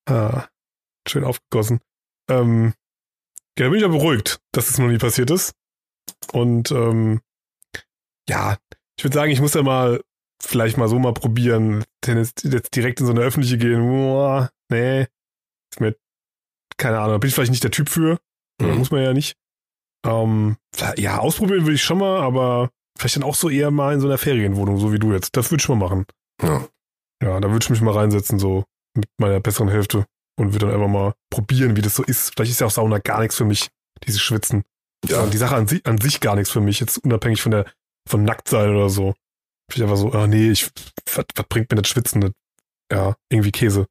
Ah, 0.08 0.44
schön 1.08 1.24
aufgegossen. 1.24 1.80
Ähm, 2.28 2.74
ja, 3.58 3.64
da 3.64 3.70
bin 3.70 3.76
ich 3.76 3.82
ja 3.82 3.88
beruhigt, 3.88 4.38
dass 4.52 4.68
es 4.68 4.78
noch 4.78 4.88
nie 4.88 4.98
passiert 4.98 5.30
ist. 5.30 5.54
Und 6.32 6.70
ähm, 6.70 7.20
ja, 8.28 8.58
ich 8.98 9.04
würde 9.04 9.14
sagen, 9.14 9.30
ich 9.32 9.40
muss 9.40 9.54
ja 9.54 9.62
mal 9.62 10.02
vielleicht 10.42 10.76
mal 10.76 10.88
so 10.88 10.98
mal 10.98 11.12
probieren. 11.14 11.84
Denn 12.06 12.18
jetzt, 12.18 12.44
jetzt 12.44 12.74
direkt 12.74 13.00
in 13.00 13.06
so 13.06 13.12
eine 13.12 13.22
öffentliche 13.22 13.58
gehen, 13.58 13.80
boah, 13.80 14.50
nee, 14.70 15.06
Ist 15.72 15.80
mir, 15.80 15.96
keine 16.76 16.98
Ahnung, 17.00 17.20
bin 17.20 17.28
ich 17.28 17.34
vielleicht 17.34 17.50
nicht 17.52 17.64
der 17.64 17.70
Typ 17.70 17.88
für. 17.88 18.18
Mhm. 18.60 18.78
Muss 18.78 18.90
man 18.90 19.02
ja 19.02 19.12
nicht. 19.12 19.36
Ähm, 20.06 20.56
ja, 20.96 21.18
ausprobieren 21.18 21.62
würde 21.62 21.74
ich 21.74 21.82
schon 21.82 21.98
mal, 21.98 22.20
aber 22.20 22.70
vielleicht 22.98 23.16
dann 23.16 23.24
auch 23.24 23.34
so 23.34 23.50
eher 23.50 23.70
mal 23.70 23.94
in 23.94 24.00
so 24.00 24.06
einer 24.06 24.18
Ferienwohnung, 24.18 24.78
so 24.78 24.92
wie 24.92 24.98
du 24.98 25.12
jetzt. 25.12 25.36
Das 25.36 25.50
würde 25.50 25.60
ich 25.60 25.64
schon 25.64 25.78
mal 25.78 25.86
machen. 25.88 26.06
Ja. 26.42 26.66
Ja, 27.22 27.40
da 27.40 27.50
würde 27.50 27.62
ich 27.64 27.70
mich 27.70 27.80
mal 27.80 27.94
reinsetzen, 27.94 28.38
so 28.38 28.64
mit 28.94 29.08
meiner 29.18 29.40
besseren 29.40 29.68
Hälfte 29.68 30.04
und 30.38 30.52
würde 30.52 30.66
dann 30.66 30.74
einfach 30.74 30.88
mal 30.88 31.14
probieren, 31.30 31.76
wie 31.76 31.82
das 31.82 31.96
so 31.96 32.02
ist. 32.04 32.34
Vielleicht 32.34 32.52
ist 32.52 32.60
ja 32.60 32.66
auch 32.66 32.70
Sauna 32.70 32.98
gar 32.98 33.20
nichts 33.20 33.36
für 33.36 33.44
mich, 33.46 33.68
dieses 34.06 34.20
Schwitzen. 34.20 34.64
Ja, 35.08 35.24
Ja. 35.24 35.26
die 35.26 35.36
Sache 35.38 35.56
an, 35.56 35.66
si 35.66 35.80
an 35.84 35.98
sich 35.98 36.20
gar 36.20 36.36
nichts 36.36 36.50
für 36.50 36.60
mich, 36.60 36.78
jetzt 36.80 36.98
unabhängig 36.98 37.40
von 37.42 37.52
der 37.52 37.66
von 38.08 38.22
Nacktsein 38.22 38.70
oder 38.70 38.88
so. 38.90 39.14
Bin 39.68 39.76
ich 39.76 39.82
einfach 39.82 39.96
so, 39.96 40.12
ah 40.12 40.26
nee, 40.26 40.50
ich, 40.50 40.70
was, 41.14 41.24
was 41.34 41.46
bringt 41.48 41.70
mir 41.70 41.80
das 41.82 41.88
Schwitzen? 41.90 42.20
Das, 42.20 42.30
ja, 42.92 43.16
irgendwie 43.30 43.52
Käse. 43.52 43.86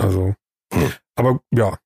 Also, 0.00 0.34
Hm. 0.72 0.92
aber 1.16 1.40
ja. 1.54 1.78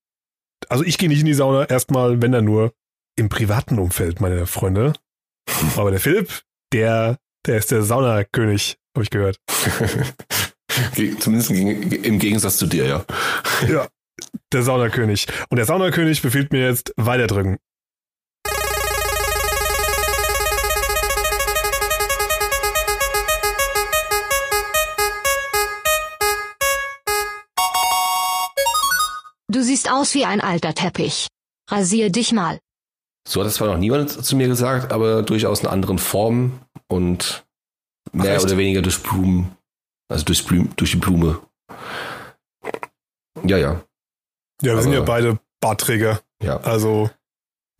Also 0.69 0.83
ich 0.83 0.97
gehe 0.97 1.09
nicht 1.09 1.19
in 1.19 1.25
die 1.25 1.33
Sauna, 1.33 1.65
erstmal, 1.65 2.21
wenn 2.21 2.31
dann 2.31 2.45
nur 2.45 2.73
im 3.17 3.29
privaten 3.29 3.77
Umfeld, 3.79 4.19
meine 4.21 4.45
Freunde. 4.47 4.93
Aber 5.77 5.91
der 5.91 5.99
Philipp, 5.99 6.41
der, 6.73 7.17
der 7.45 7.57
ist 7.57 7.71
der 7.71 7.83
Saunakönig, 7.83 8.77
habe 8.95 9.03
ich 9.03 9.09
gehört. 9.09 9.37
Ge- 10.95 11.17
Zumindest 11.19 11.51
im 11.51 12.19
Gegensatz 12.19 12.57
zu 12.57 12.65
dir, 12.67 12.85
ja. 12.87 13.05
Ja, 13.67 13.87
der 14.51 14.63
Saunakönig. 14.63 15.27
Und 15.49 15.57
der 15.57 15.65
Saunakönig 15.65 16.21
befiehlt 16.21 16.51
mir 16.51 16.67
jetzt 16.67 16.93
weiterdrücken. 16.97 17.57
Du 29.55 29.63
siehst 29.63 29.89
aus 29.89 30.13
wie 30.13 30.25
ein 30.25 30.41
alter 30.41 30.73
Teppich. 30.75 31.27
Rasier 31.71 32.09
dich 32.09 32.33
mal. 32.33 32.59
So 33.25 33.39
hat 33.39 33.47
das 33.47 33.53
zwar 33.55 33.69
noch 33.69 33.77
niemand 33.77 34.11
zu 34.11 34.35
mir 34.35 34.49
gesagt, 34.49 34.91
aber 34.91 35.23
durchaus 35.23 35.61
in 35.61 35.67
anderen 35.67 35.97
Formen 35.97 36.59
und 36.89 37.45
mehr 38.11 38.35
Ach, 38.37 38.43
oder 38.43 38.57
weniger 38.57 38.81
durch 38.81 39.01
Blumen. 39.01 39.55
Also 40.09 40.25
durch, 40.25 40.45
Blum, 40.45 40.71
durch 40.75 40.91
die 40.91 40.97
Blume. 40.97 41.39
Ja, 43.45 43.57
ja. 43.57 43.81
Ja, 44.61 44.75
wir 44.75 44.81
sind 44.81 44.91
ja 44.91 44.97
Aber- 44.97 45.05
beide 45.07 45.39
Bartträger. 45.61 46.19
Ja. 46.43 46.57
Also, 46.57 47.09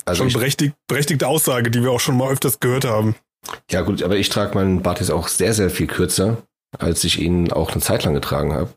Also 0.05 0.19
schon 0.19 0.27
ich, 0.29 0.33
berechtigt, 0.33 0.75
berechtigte 0.87 1.27
Aussage, 1.27 1.71
die 1.71 1.83
wir 1.83 1.91
auch 1.91 1.99
schon 1.99 2.15
mal 2.17 2.31
öfters 2.31 2.61
gehört 2.61 2.85
haben. 2.85 3.15
ja 3.69 3.81
gut, 3.81 4.01
aber 4.01 4.15
ich 4.15 4.29
trage 4.29 4.55
meinen 4.55 4.81
Bart 4.81 5.01
jetzt 5.01 5.11
auch 5.11 5.27
sehr, 5.27 5.53
sehr 5.53 5.69
viel 5.69 5.87
kürzer, 5.87 6.37
als 6.79 7.03
ich 7.03 7.19
ihn 7.19 7.51
auch 7.51 7.73
eine 7.73 7.81
Zeit 7.81 8.05
lang 8.05 8.13
getragen 8.13 8.53
habe. 8.53 8.73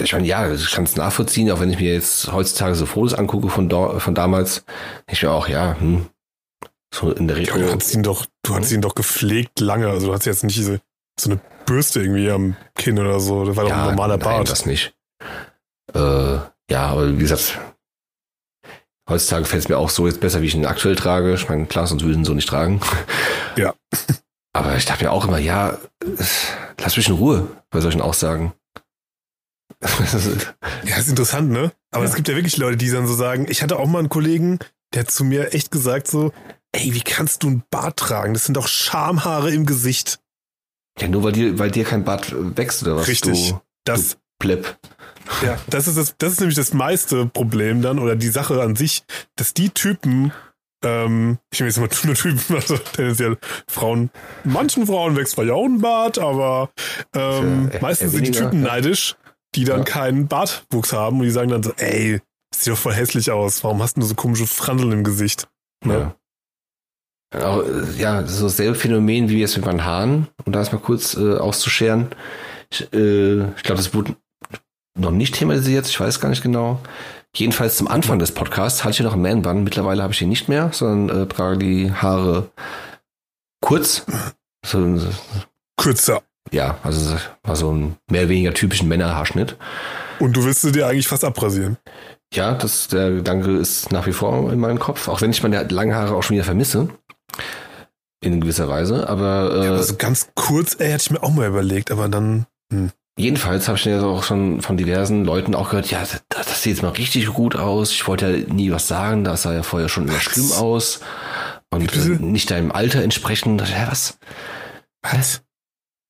Ich 0.00 0.12
meine, 0.12 0.26
ja, 0.26 0.52
ich 0.52 0.70
kann 0.70 0.84
es 0.84 0.96
nachvollziehen, 0.96 1.50
auch 1.50 1.60
wenn 1.60 1.70
ich 1.70 1.78
mir 1.80 1.92
jetzt 1.92 2.32
heutzutage 2.32 2.74
so 2.74 2.86
Fotos 2.86 3.14
angucke 3.14 3.48
von, 3.48 3.68
da, 3.68 3.98
von 3.98 4.14
damals, 4.14 4.64
ich 5.10 5.22
mir 5.22 5.30
auch, 5.30 5.48
ja, 5.48 5.76
hm, 5.78 6.06
so 6.94 7.12
in 7.12 7.28
der 7.28 7.38
Ja, 7.38 7.54
Retro. 7.54 7.66
du 7.66 7.72
hattest 7.72 7.94
ihn 7.94 8.02
doch, 8.02 8.26
du 8.42 8.54
hattest 8.54 8.72
ihn 8.72 8.80
doch 8.80 8.94
gepflegt 8.94 9.60
lange. 9.60 9.88
Also 9.88 10.06
du 10.08 10.12
hast 10.12 10.24
jetzt 10.24 10.44
nicht 10.44 10.56
diese, 10.56 10.80
so 11.18 11.30
eine 11.30 11.40
Bürste 11.66 12.00
irgendwie 12.00 12.30
am 12.30 12.56
Kinn 12.74 12.98
oder 12.98 13.20
so. 13.20 13.44
Das 13.44 13.56
war 13.56 13.64
doch 13.64 13.72
ein 13.72 13.84
normaler 13.86 14.16
nein, 14.16 14.24
Bart. 14.24 14.50
das 14.50 14.66
nicht. 14.66 14.94
Äh, 15.94 16.38
ja, 16.70 16.86
aber 16.86 17.12
wie 17.16 17.18
gesagt, 17.22 17.58
heutzutage 19.08 19.44
fällt 19.44 19.64
es 19.64 19.68
mir 19.68 19.78
auch 19.78 19.90
so 19.90 20.06
jetzt 20.06 20.20
besser, 20.20 20.42
wie 20.42 20.46
ich 20.46 20.54
ihn 20.54 20.66
aktuell 20.66 20.96
trage. 20.96 21.34
Ich 21.34 21.48
meine, 21.48 21.66
klar, 21.66 21.86
sonst 21.86 22.02
würde 22.02 22.12
ich 22.12 22.18
ihn 22.18 22.24
so 22.24 22.34
nicht 22.34 22.48
tragen. 22.48 22.80
Ja. 23.56 23.74
Aber 24.54 24.76
ich 24.76 24.86
dachte 24.86 25.04
mir 25.04 25.12
auch 25.12 25.26
immer, 25.26 25.38
ja, 25.38 25.78
lass 26.80 26.96
mich 26.96 27.08
in 27.08 27.14
Ruhe 27.14 27.46
bei 27.70 27.80
solchen 27.80 28.00
Aussagen. 28.00 28.54
Ja, 30.84 30.96
ist 30.96 31.08
interessant, 31.08 31.50
ne? 31.50 31.72
Aber 31.90 32.04
Ja. 32.04 32.10
es 32.10 32.16
gibt 32.16 32.28
ja 32.28 32.34
wirklich 32.34 32.56
Leute, 32.56 32.76
die 32.76 32.90
dann 32.90 33.06
so 33.06 33.14
sagen, 33.14 33.46
ich 33.48 33.62
hatte 33.62 33.78
auch 33.78 33.86
mal 33.86 33.98
einen 34.00 34.08
Kollegen, 34.08 34.58
der 34.94 35.00
hat 35.02 35.10
zu 35.10 35.24
mir 35.24 35.52
echt 35.54 35.70
gesagt 35.70 36.08
so, 36.08 36.32
ey, 36.72 36.94
wie 36.94 37.00
kannst 37.02 37.42
du 37.42 37.48
einen 37.48 37.62
Bart 37.70 37.96
tragen? 37.98 38.34
Das 38.34 38.44
sind 38.44 38.56
doch 38.56 38.68
Schamhaare 38.68 39.50
im 39.52 39.66
Gesicht. 39.66 40.20
ja, 41.00 41.08
nur 41.08 41.22
weil 41.22 41.32
dir, 41.32 41.58
weil 41.58 41.70
dir 41.70 41.84
kein 41.84 42.04
Bart 42.04 42.32
wächst 42.56 42.82
oder 42.82 42.96
was? 42.96 43.08
Richtig. 43.08 43.50
Du 43.50 43.60
Das, 43.84 44.16
Plepp. 44.38 44.78
ja, 45.44 45.58
das 45.68 45.88
ist 45.88 45.96
das, 45.98 46.14
das 46.18 46.32
ist 46.34 46.40
nämlich 46.40 46.56
das 46.56 46.72
meiste 46.72 47.26
Problem 47.26 47.82
dann 47.82 47.98
oder 47.98 48.16
die 48.16 48.28
Sache 48.28 48.62
an 48.62 48.76
sich, 48.76 49.02
dass 49.36 49.52
die 49.52 49.70
Typen, 49.70 50.32
ähm, 50.84 51.38
ich 51.52 51.58
nehme 51.60 51.70
jetzt 51.70 51.78
mal 51.80 51.88
nur 52.04 52.14
Typen, 52.14 52.54
also 52.56 52.78
tendenziell 52.78 53.36
Frauen, 53.68 54.10
manchen 54.44 54.86
Frauen 54.86 55.16
wächst 55.16 55.32
zwar 55.34 55.44
ja 55.44 55.54
auch 55.54 55.64
ein 55.66 55.80
Bart, 55.80 56.18
aber 56.18 56.70
ähm, 57.14 57.64
Ja, 57.66 57.74
eher- 57.74 57.82
meistens 57.82 58.12
sind 58.12 58.26
die 58.26 58.30
Typen 58.30 58.62
ja. 58.62 58.68
neidisch, 58.70 59.16
die 59.54 59.64
dann 59.64 59.78
Ja. 59.80 59.84
keinen 59.84 60.28
Bartwuchs 60.28 60.92
haben 60.92 61.18
und 61.18 61.24
die 61.24 61.30
sagen 61.30 61.50
dann 61.50 61.62
so, 61.62 61.72
ey, 61.76 62.20
das 62.52 62.64
sieht 62.64 62.72
doch 62.72 62.78
voll 62.78 62.94
hässlich 62.94 63.30
aus, 63.30 63.62
warum 63.64 63.82
hast 63.82 63.96
du 63.96 64.02
so 64.02 64.14
komische 64.14 64.46
Franseln 64.46 64.92
im 64.92 65.04
Gesicht? 65.04 65.48
Ne? 65.84 66.14
Ja. 67.34 67.44
Auch, 67.44 67.62
äh, 67.62 67.84
ja, 67.98 68.26
so 68.26 68.44
dasselbe 68.46 68.74
Phänomen 68.74 69.28
wie 69.28 69.40
jetzt 69.40 69.56
mit 69.56 69.66
meinen 69.66 69.84
Haaren, 69.84 70.28
um 70.44 70.52
das 70.52 70.72
mal 70.72 70.78
kurz 70.78 71.14
äh, 71.14 71.36
auszuscheren. 71.36 72.08
Ich, 72.70 72.90
äh, 72.92 73.50
ich 73.50 73.62
glaube, 73.62 73.76
das 73.76 73.92
wurde 73.94 74.16
noch 74.98 75.10
nicht 75.10 75.34
thematisiert, 75.34 75.86
ich 75.86 76.00
weiß 76.00 76.20
gar 76.20 76.30
nicht 76.30 76.42
genau. 76.42 76.80
Jedenfalls 77.36 77.76
zum 77.76 77.86
Anfang 77.88 78.18
des 78.18 78.32
Podcasts 78.32 78.82
hatte 78.82 78.92
ich 78.94 79.00
noch 79.00 79.12
einen 79.12 79.22
Man-Bun. 79.22 79.62
Mittlerweile 79.62 80.02
habe 80.02 80.14
ich 80.14 80.18
den 80.18 80.30
nicht 80.30 80.48
mehr, 80.48 80.70
sondern 80.72 81.24
äh, 81.24 81.26
trage 81.28 81.58
die 81.58 81.92
Haare 81.92 82.50
kurz. 83.60 84.06
So, 84.66 84.98
Kürzer. 85.76 86.22
Ja, 86.52 86.78
also 86.82 87.16
war 87.42 87.56
so 87.56 87.72
ein 87.72 87.96
mehr 88.10 88.22
oder 88.22 88.30
weniger 88.30 88.54
typischen 88.54 88.88
Männerhaarschnitt. 88.88 89.56
Und 90.18 90.36
du 90.36 90.44
willst 90.44 90.62
sie 90.62 90.72
dir 90.72 90.86
eigentlich 90.86 91.08
fast 91.08 91.24
abrasieren. 91.24 91.76
Ja, 92.32 92.54
das, 92.54 92.88
der 92.88 93.10
Gedanke 93.10 93.56
ist 93.56 93.90
nach 93.92 94.06
wie 94.06 94.12
vor 94.12 94.52
in 94.52 94.58
meinem 94.58 94.78
Kopf, 94.78 95.08
auch 95.08 95.20
wenn 95.20 95.30
ich 95.30 95.42
meine 95.42 95.62
langen 95.64 95.94
Haare 95.94 96.14
auch 96.14 96.22
schon 96.22 96.34
wieder 96.34 96.44
vermisse. 96.44 96.88
In 98.20 98.40
gewisser 98.40 98.68
Weise, 98.68 99.08
aber, 99.08 99.64
äh, 99.64 99.68
Also 99.68 99.94
ganz 99.96 100.28
kurz, 100.34 100.76
ey, 100.78 100.90
hatte 100.90 101.02
ich 101.02 101.10
mir 101.10 101.22
auch 101.22 101.30
mal 101.30 101.46
überlegt, 101.46 101.92
aber 101.92 102.08
dann, 102.08 102.46
Jedenfalls 103.18 103.66
habe 103.66 103.76
ich 103.76 103.84
ja 103.84 104.00
auch 104.00 104.22
schon 104.22 104.62
von 104.62 104.76
diversen 104.76 105.24
Leuten 105.24 105.56
auch 105.56 105.70
gehört, 105.70 105.90
ja, 105.90 105.98
das, 106.00 106.22
das 106.28 106.62
sieht 106.62 106.74
jetzt 106.74 106.82
mal 106.82 106.90
richtig 106.90 107.26
gut 107.26 107.56
aus. 107.56 107.90
Ich 107.90 108.06
wollte 108.06 108.30
ja 108.30 108.54
nie 108.54 108.70
was 108.70 108.86
sagen, 108.86 109.24
das 109.24 109.42
sah 109.42 109.52
ja 109.52 109.64
vorher 109.64 109.88
schon 109.88 110.06
immer 110.06 110.20
schlimm 110.20 110.52
aus. 110.52 111.00
Und 111.70 111.92
äh, 111.96 112.10
nicht 112.20 112.52
deinem 112.52 112.70
Alter 112.70 113.02
entsprechend. 113.02 113.60
Ja, 113.68 113.88
was? 113.90 114.18
was? 115.02 115.42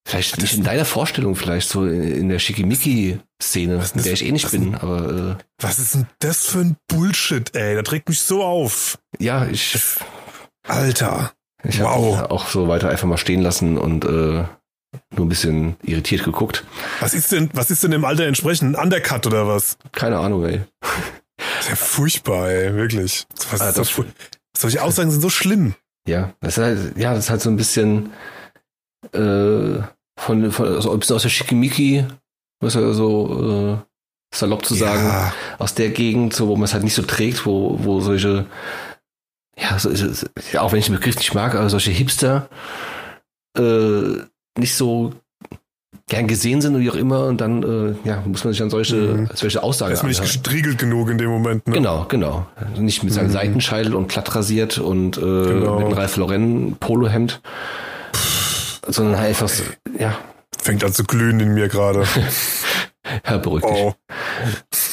Vielleicht 0.08 0.38
ist 0.42 0.54
in 0.54 0.64
deiner 0.64 0.86
Vorstellung, 0.86 1.36
vielleicht 1.36 1.68
so 1.68 1.84
in, 1.84 2.30
der 2.30 2.38
Schickimicki-Szene, 2.38 3.74
in 3.74 3.78
der 3.78 3.78
das- 3.92 4.06
ich 4.06 4.24
eh 4.24 4.32
nicht 4.32 4.50
bin. 4.50 4.74
Aber 4.74 5.36
äh, 5.38 5.44
Was 5.62 5.78
ist 5.78 5.94
denn 5.94 6.06
das 6.20 6.46
für 6.46 6.60
ein 6.60 6.76
Bullshit, 6.88 7.54
ey? 7.54 7.74
Das 7.80 7.92
regt 7.92 8.08
mich 8.08 8.20
so 8.20 8.42
auf. 8.42 8.98
ja, 9.18 9.46
ich, 9.46 9.78
Alter. 10.66 11.32
ich 11.62 11.80
habe 11.82 11.94
Wow. 12.02 12.30
auch 12.30 12.48
so 12.48 12.68
weiter 12.68 12.88
einfach 12.88 13.06
mal 13.06 13.18
stehen 13.18 13.42
lassen 13.42 13.76
und 13.76 14.04
äh, 14.06 14.08
nur 14.08 14.46
ein 15.26 15.28
bisschen 15.28 15.76
irritiert 15.82 16.24
geguckt. 16.24 16.64
Was 17.00 17.12
ist 17.12 17.30
denn, 17.32 17.50
was 17.52 17.70
ist 17.70 17.84
denn 17.84 17.92
im 17.92 18.06
Alter 18.06 18.24
entsprechend? 18.26 18.76
Ein 18.76 18.82
Undercut 18.84 19.26
oder 19.26 19.46
was? 19.46 19.76
Keine 19.92 20.18
Ahnung, 20.18 20.46
ey. 20.46 20.62
Das 20.80 21.60
ist 21.64 21.68
ja 21.68 21.76
furchtbar, 21.76 22.48
ey, 22.48 22.74
wirklich. 22.74 23.26
Was 23.50 23.60
Ah, 23.60 23.72
das- 23.72 23.94
das 23.94 24.02
solche 24.56 24.82
Aussagen 24.82 25.10
sind 25.10 25.20
so 25.20 25.28
schlimm. 25.28 25.74
Ja, 26.08 26.32
das 26.40 26.56
ist 26.56 26.64
halt, 26.64 26.96
ja, 26.98 27.12
das 27.12 27.24
ist 27.24 27.30
halt 27.30 27.42
so 27.42 27.50
ein 27.50 27.56
bisschen 27.56 28.10
äh, 29.12 29.80
von, 30.18 30.50
von 30.52 30.66
also 30.66 30.92
ein 30.92 30.98
bisschen 30.98 31.16
aus 31.16 31.22
der 31.22 31.28
Schickimicki, 31.30 32.04
was 32.60 32.74
ja 32.74 32.92
so 32.92 33.78
äh, 33.80 34.36
salopp 34.36 34.64
zu 34.66 34.74
sagen, 34.74 35.04
Ja, 35.06 35.32
aus 35.58 35.74
der 35.74 35.88
Gegend, 35.90 36.34
so 36.34 36.48
wo 36.48 36.56
man 36.56 36.64
es 36.64 36.74
halt 36.74 36.84
nicht 36.84 36.94
so 36.94 37.02
trägt, 37.02 37.46
wo, 37.46 37.78
wo 37.82 38.00
solche, 38.00 38.44
ja, 39.58 39.78
so, 39.78 39.90
ja, 40.52 40.60
auch 40.60 40.72
wenn 40.72 40.80
ich 40.80 40.86
den 40.86 40.96
Begriff 40.96 41.16
nicht 41.16 41.34
mag, 41.34 41.54
aber 41.54 41.70
solche 41.70 41.90
Hipster 41.90 42.48
äh, 43.56 44.22
nicht 44.58 44.74
so 44.74 45.12
gern 46.08 46.26
gesehen 46.26 46.60
sind 46.62 46.74
oder 46.74 46.82
wie 46.82 46.90
auch 46.90 46.94
immer 46.94 47.26
und 47.26 47.40
dann 47.40 47.62
äh, 47.62 48.08
ja, 48.08 48.22
muss 48.26 48.42
man 48.44 48.52
sich 48.52 48.62
an 48.62 48.70
solche, 48.70 48.96
Mhm. 48.96 49.28
solche 49.34 49.62
Aussagen 49.62 49.92
ist 49.92 50.02
mir 50.02 50.08
nicht 50.08 50.22
gestriegelt 50.22 50.78
genug 50.78 51.10
in 51.10 51.18
dem 51.18 51.28
Moment, 51.30 51.66
ne? 51.66 51.74
Genau, 51.74 52.06
genau. 52.08 52.46
Nicht 52.78 53.04
mit 53.04 53.12
seinem 53.12 53.26
Mhm. 53.28 53.32
Seitenscheitel 53.32 53.94
und 53.94 54.08
platt 54.08 54.34
rasiert 54.34 54.78
und 54.78 55.18
äh, 55.18 55.20
Genau. 55.20 55.76
mit 55.76 55.84
einem 55.86 55.92
Ralph 55.94 56.16
Lauren 56.16 56.76
Polohemd, 56.80 57.40
sondern 58.88 59.18
halt 59.18 59.28
einfach, 59.28 59.48
so, 59.48 59.62
ja, 59.98 60.18
Fängt 60.60 60.82
an 60.82 60.92
zu 60.92 61.04
glühen 61.04 61.40
in 61.40 61.54
mir 61.54 61.68
gerade. 61.68 62.06
ja, 63.26 63.38
beruhigt 63.38 63.66
Oh. 63.66 63.94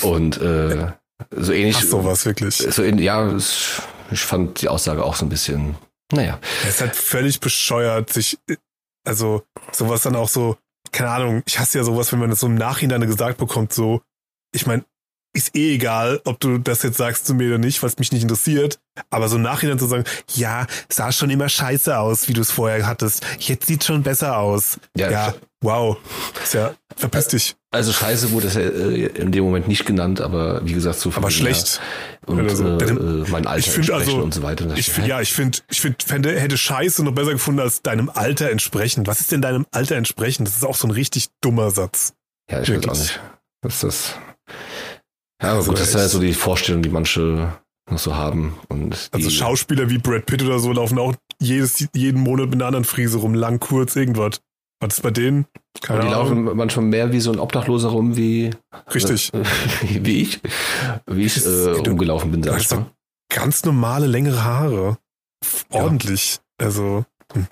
Und 0.02 0.40
äh, 0.42 0.92
so 1.32 1.54
ähnlich. 1.54 1.78
ach 1.78 1.84
sowas, 1.84 2.26
wirklich. 2.26 2.58
So 2.58 2.84
in, 2.84 3.00
ja, 3.00 3.36
ich 4.12 4.22
fand 4.22 4.62
die 4.62 4.70
Aussage 4.70 5.04
auch 5.04 5.16
so 5.16 5.26
ein 5.26 5.30
bisschen, 5.30 5.76
naja. 6.12 6.40
Es 6.64 6.76
ist 6.76 6.82
halt 6.82 6.96
völlig 6.96 7.40
bescheuert, 7.40 8.12
sich, 8.12 8.38
also 9.06 9.44
sowas 9.72 10.04
dann 10.04 10.16
auch 10.16 10.30
so, 10.30 10.58
keine 10.92 11.10
Ahnung, 11.10 11.44
ich 11.46 11.58
hasse 11.60 11.80
ja 11.80 11.84
sowas, 11.84 12.12
wenn 12.12 12.20
man 12.20 12.30
das 12.30 12.42
so 12.42 12.48
im 12.48 12.56
Nachhinein 12.56 13.02
gesagt 13.02 13.38
bekommt, 13.38 13.74
so, 13.74 14.02
ich 14.54 14.68
meine, 14.68 14.86
ist 15.36 15.56
eh 15.56 15.76
egal, 15.76 16.22
ob 16.26 16.40
du 16.40 16.58
das 16.58 16.82
jetzt 16.84 16.98
sagst 16.98 17.28
zu 17.28 17.34
mir 17.36 17.50
oder 17.50 17.58
nicht, 17.58 17.84
was 17.84 17.98
mich 18.00 18.12
nicht 18.12 18.24
interessiert. 18.24 18.80
Aber 19.10 19.28
so 19.28 19.36
im 19.36 19.42
Nachhinein 19.42 19.78
zu 19.78 19.86
sagen, 19.88 20.06
ja, 20.34 20.66
sah 20.90 21.12
schon 21.12 21.30
immer 21.30 21.50
scheiße 21.50 21.98
aus, 22.00 22.28
wie 22.28 22.34
du 22.34 22.42
es 22.42 22.52
vorher 22.52 22.88
hattest. 22.88 23.26
Jetzt 23.40 23.68
sieht 23.68 23.84
schon 23.84 24.04
besser 24.04 24.38
aus. 24.38 24.80
Ja, 24.98 25.12
Ja, 25.12 25.34
wow. 25.62 25.98
Ist 26.44 26.54
ja, 26.54 26.74
verpiss 26.96 27.28
dich. 27.28 27.56
Also 27.72 27.92
scheiße 27.92 28.32
wurde 28.32 28.48
es 28.48 28.54
ja 28.54 28.62
äh, 28.62 29.08
in 29.08 29.34
dem 29.34 29.44
Moment 29.44 29.68
nicht 29.68 29.86
genannt, 29.86 30.22
aber 30.22 30.66
wie 30.66 30.72
gesagt, 30.74 30.98
so 30.98 31.12
Aber 31.14 31.30
schlecht. 31.30 31.82
Und 32.26 32.40
Oder 32.40 32.56
so. 32.56 32.66
äh, 32.66 32.78
Deinem- 32.78 33.26
äh, 33.26 33.30
mein 33.30 33.46
Alter 33.46 33.60
Ich 33.60 33.66
finde 33.74 33.92
entsprechen 33.92 34.10
also, 34.16 34.24
und 34.24 34.34
so 34.34 34.42
weiter. 34.44 34.66
Ich, 34.78 34.90
find- 34.90 35.08
ja, 35.08 35.20
ich 35.20 35.34
finde, 35.34 35.58
ich 35.70 35.82
finde, 35.82 35.98
fände, 36.06 36.40
hätte 36.40 36.58
Scheiße 36.58 37.04
noch 37.04 37.12
besser 37.12 37.32
gefunden 37.34 37.60
als 37.60 37.82
deinem 37.82 38.10
Alter 38.10 38.50
entsprechend. 38.50 39.08
Was 39.08 39.20
ist 39.20 39.34
denn 39.34 39.42
deinem 39.42 39.66
Alter 39.72 39.98
entsprechend? 39.98 40.48
Das 40.48 40.56
ist 40.56 40.64
auch 40.64 40.76
so 40.78 40.88
ein 40.88 40.92
richtig 40.92 41.28
dummer 41.42 41.70
Satz. 41.72 42.14
Ja, 42.50 42.62
ich 42.62 42.70
weiß 42.70 42.78
auch 42.78 42.84
Wirklich. 42.84 43.00
nicht. 43.02 43.20
Was 43.62 43.74
ist 43.76 43.84
das? 43.84 44.14
Ja, 45.46 45.54
Also 45.54 45.70
gut, 45.72 45.80
das 45.80 45.90
ist 45.90 45.96
ja 45.96 46.08
so 46.08 46.20
die 46.20 46.34
Vorstellung, 46.34 46.82
die 46.82 46.90
manche 46.90 47.54
noch 47.90 48.00
so 48.00 48.16
haben. 48.16 48.58
Und 48.68 49.10
Also 49.12 49.30
Schauspieler 49.30 49.90
wie 49.90 49.98
Brad 49.98 50.26
Pitt 50.26 50.42
oder 50.44 50.60
so 50.60 50.72
laufen 50.72 50.98
auch 50.98 51.14
jedes, 51.40 51.86
jeden 51.96 52.22
Monat 52.22 52.46
mit 52.48 52.56
einer 52.56 52.66
anderen 52.68 52.86
Frise 52.86 53.18
rum, 53.18 53.34
lang, 53.34 53.60
kurz, 53.60 53.96
irgendwas. 53.96 54.42
Was 54.82 54.96
ist 54.96 55.02
bei 55.04 55.12
denen? 55.12 55.46
Keine 55.82 56.02
die 56.02 56.08
Ahnung. 56.08 56.46
laufen 56.46 56.58
manchmal 56.58 56.86
mehr 56.86 57.12
wie 57.12 57.20
so 57.22 57.32
ein 57.32 57.40
Obdachloser 57.40 57.90
rum, 57.90 58.18
wie, 58.18 58.52
Richtig. 58.94 59.32
wie 59.82 60.22
ich, 60.24 60.42
wie 61.08 61.26
ich 61.26 61.38
äh, 61.38 61.42
du- 61.44 61.82
rumgelaufen 61.90 62.32
bin, 62.32 62.44
sag 62.44 62.60
ich 62.60 62.70
mal. 62.72 62.88
Ganz 63.34 63.64
normale, 63.66 64.08
längere 64.08 64.44
Haare. 64.44 64.98
Ordentlich. 65.72 66.40
Also, 66.58 67.06
hm. 67.34 67.48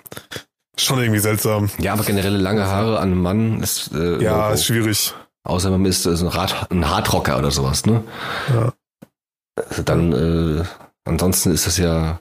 schon 0.78 1.00
irgendwie 1.00 1.20
seltsam. 1.20 1.70
Ja, 1.80 1.94
aber 1.94 2.04
generelle 2.04 2.38
lange 2.38 2.66
Haare 2.66 2.98
an 3.00 3.12
einem 3.12 3.22
Mann 3.22 3.62
ist, 3.62 3.92
äh, 3.94 4.22
Ja, 4.22 4.52
ist 4.52 4.66
schwierig. 4.66 5.14
Außer 5.44 5.70
man 5.72 5.86
ist 5.86 6.06
äh, 6.06 6.16
so 6.16 6.30
ein, 6.30 6.90
Hardrocker 6.90 7.38
oder 7.38 7.52
sowas, 7.52 7.86
ne? 7.86 8.04
Ja. 8.54 8.74
Also 9.56 9.84
Dann, 9.84 10.12
äh, 10.14 10.64
ansonsten 11.06 11.52
ist 11.52 11.68
das 11.68 11.78
ja 11.78 12.20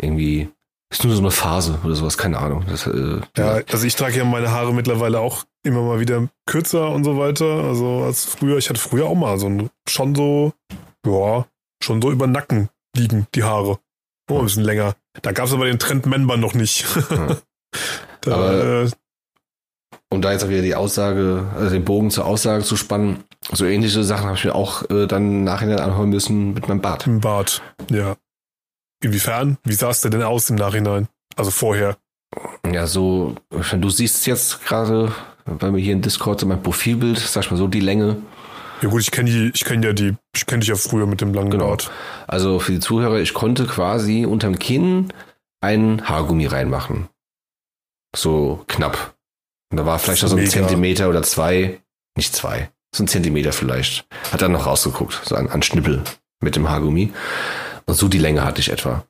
irgendwie, 0.00 0.50
ist 0.92 1.04
nur 1.04 1.14
so 1.14 1.20
eine 1.22 1.30
Phase 1.30 1.78
oder 1.84 1.94
sowas, 1.94 2.18
keine 2.18 2.38
Ahnung. 2.38 2.64
Das, 2.68 2.86
äh, 2.86 3.20
Ja, 3.36 3.60
also 3.70 3.86
ich 3.86 3.94
trage 3.96 4.18
ja 4.18 4.24
meine 4.24 4.50
Haare 4.50 4.74
mittlerweile 4.74 5.20
auch 5.20 5.44
immer 5.62 5.82
mal 5.82 6.00
wieder 6.00 6.28
kürzer 6.46 6.90
und 6.90 7.04
so 7.04 7.18
weiter. 7.18 7.44
Also 7.64 8.02
als 8.04 8.24
früher, 8.24 8.58
ich 8.58 8.68
hatte 8.68 8.80
früher 8.80 9.06
auch 9.06 9.14
mal 9.14 9.38
so 9.38 9.46
ein, 9.48 9.70
schon 9.88 10.14
so, 10.14 10.52
ja, 11.06 11.46
schon 11.82 12.02
so 12.02 12.10
über 12.10 12.26
den 12.26 12.32
Nacken 12.32 12.68
liegen, 12.96 13.26
die 13.34 13.44
Haare. 13.44 13.78
Oh, 14.30 14.38
ein 14.38 14.44
bisschen 14.44 14.64
länger. 14.64 14.94
Da 15.22 15.32
gab 15.32 15.46
es 15.46 15.52
aber 15.52 15.66
den 15.66 15.78
Trend 15.78 16.06
Member 16.06 16.36
noch 16.36 16.54
nicht. 16.54 16.84
Ja. 17.10 17.36
da, 18.22 18.34
Aber- 18.34 18.82
äh, 18.84 18.90
Um 20.12 20.20
da 20.22 20.32
jetzt 20.32 20.44
auch 20.44 20.48
wieder 20.48 20.62
die 20.62 20.74
Aussage, 20.74 21.46
also 21.56 21.70
den 21.70 21.84
Bogen 21.84 22.10
zur 22.10 22.26
Aussage 22.26 22.64
zu 22.64 22.76
spannen, 22.76 23.22
so 23.52 23.64
ähnliche 23.64 24.02
Sachen 24.02 24.26
habe 24.26 24.36
ich 24.36 24.44
mir 24.44 24.54
auch 24.54 24.88
äh, 24.90 25.06
dann 25.06 25.30
im 25.30 25.44
Nachhinein 25.44 25.78
anhören 25.78 26.10
müssen 26.10 26.52
mit 26.52 26.68
meinem 26.68 26.80
Bart. 26.80 27.06
im 27.06 27.20
Bart, 27.20 27.62
ja. 27.90 28.16
Inwiefern? 29.02 29.56
Wie 29.64 29.72
sah 29.72 29.90
es 29.90 30.00
denn 30.02 30.22
aus 30.22 30.50
im 30.50 30.56
Nachhinein? 30.56 31.08
Also 31.36 31.50
vorher. 31.50 31.96
Ja, 32.70 32.86
so, 32.86 33.34
du 33.50 33.90
siehst 33.90 34.26
jetzt 34.26 34.64
gerade 34.64 35.12
bei 35.46 35.70
mir 35.70 35.80
hier 35.80 35.94
in 35.94 36.02
Discord 36.02 36.40
so 36.40 36.46
mein 36.46 36.62
Profilbild, 36.62 37.18
sag 37.18 37.44
ich 37.44 37.50
mal 37.50 37.56
so, 37.56 37.66
die 37.66 37.80
Länge. 37.80 38.16
Ja 38.82 38.88
gut, 38.88 39.00
ich 39.02 39.10
kenne 39.10 39.30
die, 39.30 39.50
ich 39.54 39.64
kenne 39.64 39.86
ja 39.86 39.92
die, 39.92 40.16
ich 40.34 40.46
kenne 40.46 40.60
dich 40.60 40.68
ja 40.68 40.74
früher 40.74 41.06
mit 41.06 41.20
dem 41.20 41.32
langen 41.34 41.50
Genau. 41.50 41.68
Bart. 41.68 41.90
Also 42.26 42.58
für 42.58 42.72
die 42.72 42.80
Zuhörer, 42.80 43.18
ich 43.20 43.32
konnte 43.34 43.66
quasi 43.66 44.26
unterm 44.26 44.58
Kinn 44.58 45.12
ein 45.60 46.08
Haargummi 46.08 46.46
reinmachen. 46.46 47.08
So 48.14 48.64
knapp. 48.66 49.14
Und 49.70 49.76
da 49.76 49.86
war 49.86 49.98
vielleicht 49.98 50.22
noch 50.22 50.28
so 50.28 50.36
ein 50.36 50.42
Mega. 50.42 50.52
Zentimeter 50.52 51.08
oder 51.08 51.22
zwei, 51.22 51.80
nicht 52.16 52.34
zwei, 52.34 52.70
so 52.94 53.04
ein 53.04 53.08
Zentimeter 53.08 53.52
vielleicht. 53.52 54.06
Hat 54.32 54.42
dann 54.42 54.52
noch 54.52 54.66
rausgeguckt, 54.66 55.20
so 55.24 55.36
an, 55.36 55.48
an 55.48 55.62
Schnippel 55.62 56.02
mit 56.40 56.56
dem 56.56 56.68
Haargummi. 56.68 57.12
Und 57.86 57.94
so 57.94 58.08
die 58.08 58.18
Länge 58.18 58.44
hatte 58.44 58.60
ich 58.60 58.70
etwa. 58.70 59.04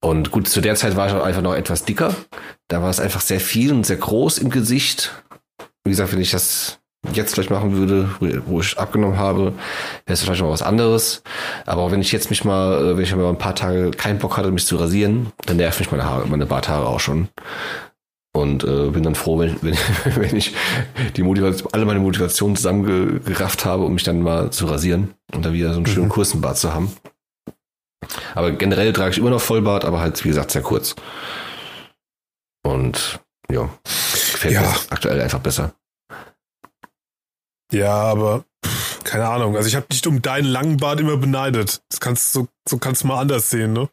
Und 0.00 0.30
gut, 0.30 0.48
zu 0.48 0.60
der 0.60 0.76
Zeit 0.76 0.96
war 0.96 1.08
ich 1.08 1.14
auch 1.14 1.24
einfach 1.24 1.42
noch 1.42 1.54
etwas 1.54 1.84
dicker. 1.84 2.14
Da 2.68 2.82
war 2.82 2.90
es 2.90 3.00
einfach 3.00 3.20
sehr 3.20 3.40
viel 3.40 3.72
und 3.72 3.86
sehr 3.86 3.96
groß 3.96 4.38
im 4.38 4.50
Gesicht. 4.50 5.12
Wie 5.84 5.90
gesagt, 5.90 6.12
wenn 6.12 6.20
ich 6.20 6.30
das 6.30 6.78
jetzt 7.12 7.34
vielleicht 7.34 7.50
machen 7.50 7.76
würde, 7.76 8.10
wo 8.46 8.60
ich 8.60 8.78
abgenommen 8.78 9.18
habe, 9.18 9.52
wäre 10.04 10.14
es 10.14 10.22
vielleicht 10.22 10.40
noch 10.42 10.50
was 10.50 10.62
anderes. 10.62 11.22
Aber 11.64 11.82
auch 11.82 11.92
wenn 11.92 12.00
ich 12.00 12.12
jetzt 12.12 12.30
mich 12.30 12.44
mal, 12.44 12.78
äh, 12.78 12.96
wenn 12.96 13.04
ich 13.04 13.14
mal 13.14 13.28
ein 13.28 13.38
paar 13.38 13.54
Tage 13.54 13.90
keinen 13.92 14.18
Bock 14.18 14.36
hatte, 14.36 14.50
mich 14.50 14.66
zu 14.66 14.76
rasieren, 14.76 15.32
dann 15.46 15.56
nervt 15.56 15.78
mich 15.78 15.90
meine 15.90 16.04
Haare, 16.04 16.26
meine 16.26 16.46
Barthaare 16.46 16.86
auch 16.86 17.00
schon. 17.00 17.28
Und 18.36 18.64
äh, 18.64 18.90
bin 18.90 19.02
dann 19.02 19.14
froh, 19.14 19.38
wenn, 19.38 19.56
wenn, 19.62 19.74
wenn 20.16 20.36
ich 20.36 20.54
die 21.16 21.22
Motivation, 21.22 21.70
alle 21.72 21.86
meine 21.86 22.00
Motivation 22.00 22.54
zusammengerafft 22.54 23.64
habe, 23.64 23.84
um 23.84 23.94
mich 23.94 24.02
dann 24.02 24.20
mal 24.20 24.50
zu 24.50 24.66
rasieren 24.66 25.14
und 25.34 25.42
dann 25.44 25.54
wieder 25.54 25.70
so 25.70 25.78
einen 25.78 25.86
schönen 25.86 26.06
Mhm. 26.06 26.10
kurzen 26.10 26.40
Bart 26.42 26.58
zu 26.58 26.74
haben. 26.74 26.94
Aber 28.34 28.52
generell 28.52 28.92
trage 28.92 29.12
ich 29.12 29.18
immer 29.18 29.30
noch 29.30 29.40
Vollbart, 29.40 29.86
aber 29.86 30.00
halt, 30.00 30.22
wie 30.24 30.28
gesagt, 30.28 30.50
sehr 30.50 30.60
kurz. 30.62 30.94
Und 32.62 33.20
ja, 33.50 33.70
gefällt 33.84 34.54
Ja. 34.54 34.60
mir 34.60 34.74
aktuell 34.90 35.20
einfach 35.22 35.40
besser. 35.40 35.72
Ja, 37.72 37.94
aber 37.94 38.44
keine 39.04 39.28
Ahnung. 39.28 39.56
Also 39.56 39.68
ich 39.68 39.76
habe 39.76 39.86
dich 39.86 40.06
um 40.06 40.20
deinen 40.20 40.46
langen 40.46 40.76
Bart 40.76 41.00
immer 41.00 41.16
beneidet. 41.16 41.80
Das 41.88 42.00
kannst 42.00 42.32
so 42.34 42.48
so 42.68 42.76
kannst 42.78 43.02
du 43.02 43.06
mal 43.06 43.18
anders 43.20 43.48
sehen, 43.50 43.72
ne? 43.72 43.88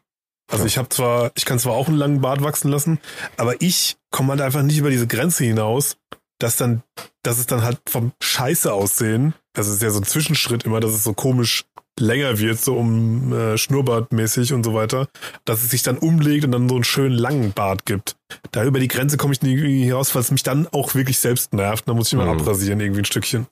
Also 0.50 0.64
Ja. 0.64 0.66
ich 0.66 0.78
habe 0.78 0.88
zwar, 0.90 1.32
ich 1.34 1.44
kann 1.44 1.58
zwar 1.58 1.74
auch 1.74 1.88
einen 1.88 1.96
langen 1.96 2.20
Bart 2.20 2.42
wachsen 2.42 2.70
lassen, 2.70 2.98
aber 3.36 3.60
ich 3.62 3.96
komme 4.10 4.30
halt 4.30 4.40
einfach 4.40 4.62
nicht 4.62 4.78
über 4.78 4.90
diese 4.90 5.06
Grenze 5.06 5.44
hinaus, 5.44 5.96
dass 6.38 6.56
dann, 6.56 6.82
dass 7.22 7.38
es 7.38 7.46
dann 7.46 7.62
halt 7.62 7.80
vom 7.88 8.12
Scheiße 8.22 8.72
aussehen. 8.72 9.34
Das 9.54 9.68
ist 9.68 9.80
ja 9.82 9.90
so 9.90 10.00
ein 10.00 10.04
Zwischenschritt 10.04 10.64
immer, 10.64 10.80
dass 10.80 10.92
es 10.92 11.04
so 11.04 11.14
komisch 11.14 11.64
länger 11.98 12.38
wird, 12.40 12.58
so 12.60 12.76
um 12.76 13.32
äh, 13.32 13.56
Schnurrbartmäßig 13.56 14.52
und 14.52 14.64
so 14.64 14.74
weiter, 14.74 15.06
dass 15.44 15.62
es 15.62 15.70
sich 15.70 15.84
dann 15.84 15.96
umlegt 15.96 16.44
und 16.44 16.50
dann 16.50 16.68
so 16.68 16.74
einen 16.74 16.82
schönen 16.84 17.14
langen 17.16 17.52
Bart 17.52 17.86
gibt. 17.86 18.16
Da 18.50 18.64
über 18.64 18.80
die 18.80 18.88
Grenze 18.88 19.16
komme 19.16 19.32
ich 19.32 19.42
nie 19.42 19.52
irgendwie 19.52 19.84
hinaus, 19.84 20.12
weil 20.14 20.22
es 20.22 20.32
mich 20.32 20.42
dann 20.42 20.66
auch 20.66 20.96
wirklich 20.96 21.20
selbst 21.20 21.52
nervt. 21.52 21.88
Da 21.88 21.94
muss 21.94 22.08
ich 22.08 22.14
immer 22.14 22.24
Mhm. 22.24 22.40
abrasieren, 22.40 22.80
irgendwie 22.80 23.02
ein 23.02 23.04
Stückchen. 23.06 23.46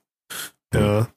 Ja. 0.73 1.07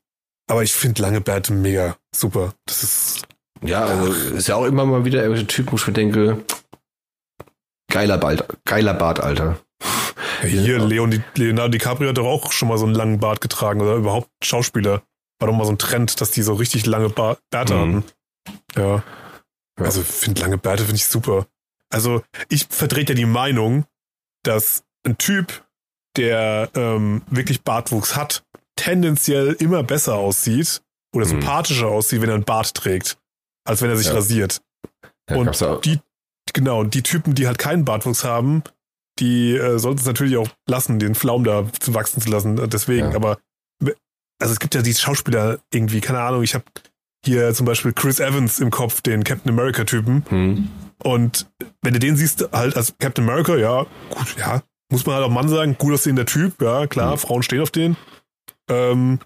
Aber 0.48 0.62
ich 0.62 0.72
finde 0.72 1.02
lange 1.02 1.20
Bärte 1.20 1.52
mega 1.52 1.96
super. 2.14 2.54
Das 2.66 2.84
ist, 2.84 3.22
Ja, 3.62 3.84
also 3.84 4.12
ist 4.12 4.48
ja 4.48 4.56
auch 4.56 4.64
immer 4.66 4.84
mal 4.84 5.04
wieder 5.04 5.20
irgendwelche 5.22 5.46
Typen, 5.46 5.72
wo 5.72 5.76
ich 5.76 5.86
mir 5.86 5.92
denke, 5.92 6.44
geiler 7.90 8.18
Bart, 8.18 8.46
geiler 8.64 8.94
Bart, 8.94 9.20
Alter. 9.20 9.58
hier, 10.42 10.78
Leon, 10.78 11.22
Leonardo 11.34 11.70
DiCaprio 11.70 12.10
hat 12.10 12.18
doch 12.18 12.26
auch 12.26 12.52
schon 12.52 12.68
mal 12.68 12.78
so 12.78 12.84
einen 12.84 12.94
langen 12.94 13.18
Bart 13.18 13.40
getragen 13.40 13.80
oder 13.80 13.94
überhaupt 13.96 14.28
Schauspieler. 14.44 15.02
War 15.40 15.48
doch 15.48 15.54
mal 15.56 15.64
so 15.64 15.72
ein 15.72 15.78
Trend, 15.78 16.20
dass 16.20 16.30
die 16.30 16.42
so 16.42 16.54
richtig 16.54 16.86
lange 16.86 17.08
Bar 17.08 17.38
Bärte 17.50 17.74
Mhm. 17.74 17.78
hatten. 17.80 18.04
Ja. 18.76 19.02
Also 19.78 20.02
finde 20.02 20.40
lange 20.42 20.58
Bärte 20.58 20.84
finde 20.84 20.96
ich 20.96 21.06
super. 21.06 21.46
Also 21.92 22.22
ich 22.48 22.66
vertrete 22.68 23.12
ja 23.12 23.16
die 23.16 23.26
Meinung, 23.26 23.84
dass 24.42 24.84
ein 25.06 25.18
Typ, 25.18 25.62
der 26.16 26.70
ähm, 26.74 27.22
wirklich 27.28 27.62
Bartwuchs 27.62 28.16
hat, 28.16 28.44
tendenziell 28.76 29.52
immer 29.58 29.82
besser 29.82 30.14
aussieht 30.14 30.82
oder 31.14 31.26
Mhm. 31.26 31.30
sympathischer 31.30 31.88
aussieht, 31.88 32.20
wenn 32.22 32.28
er 32.30 32.34
einen 32.36 32.44
Bart 32.44 32.74
trägt, 32.74 33.18
als 33.66 33.82
wenn 33.82 33.90
er 33.90 33.96
sich 33.96 34.06
Ja. 34.08 34.14
rasiert. 34.14 34.60
Ja, 35.28 35.36
Und 35.36 35.84
die, 35.84 36.00
genau, 36.52 36.84
die 36.84 37.02
Typen, 37.02 37.34
die 37.34 37.46
halt 37.46 37.58
keinen 37.58 37.84
Bartwuchs 37.84 38.24
haben, 38.24 38.62
die 39.18 39.56
äh, 39.56 39.78
sollten 39.78 39.98
es 40.00 40.06
natürlich 40.06 40.36
auch 40.36 40.48
lassen, 40.68 40.98
den 40.98 41.14
Pflaum 41.14 41.44
da 41.44 41.64
zu 41.80 41.94
wachsen 41.94 42.20
zu 42.20 42.28
lassen. 42.30 42.58
äh, 42.58 42.68
Deswegen, 42.68 43.10
Ja. 43.10 43.16
aber 43.16 43.38
also 44.38 44.52
es 44.52 44.58
gibt 44.60 44.74
ja 44.74 44.82
die 44.82 44.92
Schauspieler 44.94 45.58
irgendwie, 45.72 46.00
keine 46.02 46.20
Ahnung, 46.20 46.42
ich 46.42 46.54
habe 46.54 46.64
hier 47.24 47.54
zum 47.54 47.64
Beispiel 47.64 47.94
Chris 47.94 48.20
Evans 48.20 48.60
im 48.60 48.70
Kopf, 48.70 49.00
den 49.00 49.24
Captain 49.24 49.50
America-Typen. 49.50 50.24
hm, 50.28 50.68
Und 51.02 51.46
wenn 51.82 51.94
du 51.94 51.98
den 51.98 52.16
siehst, 52.16 52.46
halt 52.52 52.76
als 52.76 52.94
Captain 52.98 53.24
America, 53.28 53.56
ja, 53.56 53.86
gut, 54.10 54.36
ja, 54.38 54.62
muss 54.92 55.06
man 55.06 55.16
halt 55.16 55.24
auch 55.24 55.30
Mann 55.30 55.48
sagen, 55.48 55.76
gut 55.78 55.94
aussehender 55.94 56.26
Typ, 56.26 56.60
ja, 56.60 56.86
klar, 56.86 57.12
Mhm. 57.14 57.18
Frauen 57.18 57.42
stehen 57.42 57.62
auf 57.62 57.70
den. 57.70 57.96
Ähm, 58.68 59.18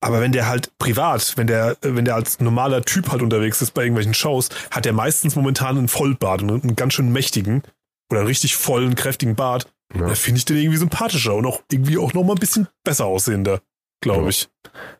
aber 0.00 0.20
wenn 0.20 0.32
der 0.32 0.46
halt 0.46 0.76
privat, 0.78 1.34
wenn 1.36 1.46
der, 1.46 1.76
wenn 1.82 2.04
der 2.04 2.14
als 2.14 2.40
normaler 2.40 2.82
Typ 2.82 3.10
halt 3.10 3.22
unterwegs 3.22 3.60
ist 3.62 3.72
bei 3.74 3.82
irgendwelchen 3.82 4.14
Shows, 4.14 4.48
hat 4.70 4.84
der 4.84 4.92
meistens 4.92 5.36
momentan 5.36 5.76
einen 5.78 5.88
Vollbart, 5.88 6.40
einen, 6.40 6.62
einen 6.62 6.76
ganz 6.76 6.94
schön 6.94 7.12
mächtigen 7.12 7.62
oder 8.10 8.20
einen 8.20 8.28
richtig 8.28 8.56
vollen, 8.56 8.94
kräftigen 8.94 9.36
Bart. 9.36 9.66
ja. 9.94 10.08
Da 10.08 10.14
finde 10.14 10.38
ich 10.38 10.44
den 10.44 10.56
irgendwie 10.56 10.78
sympathischer 10.78 11.34
und 11.34 11.46
auch 11.46 11.62
irgendwie 11.70 11.98
auch 11.98 12.12
noch 12.14 12.24
mal 12.24 12.32
ein 12.34 12.38
bisschen 12.40 12.66
besser 12.84 13.04
aussehender, 13.06 13.60
glaube 14.02 14.22
Ja. 14.24 14.28
ich. 14.30 14.48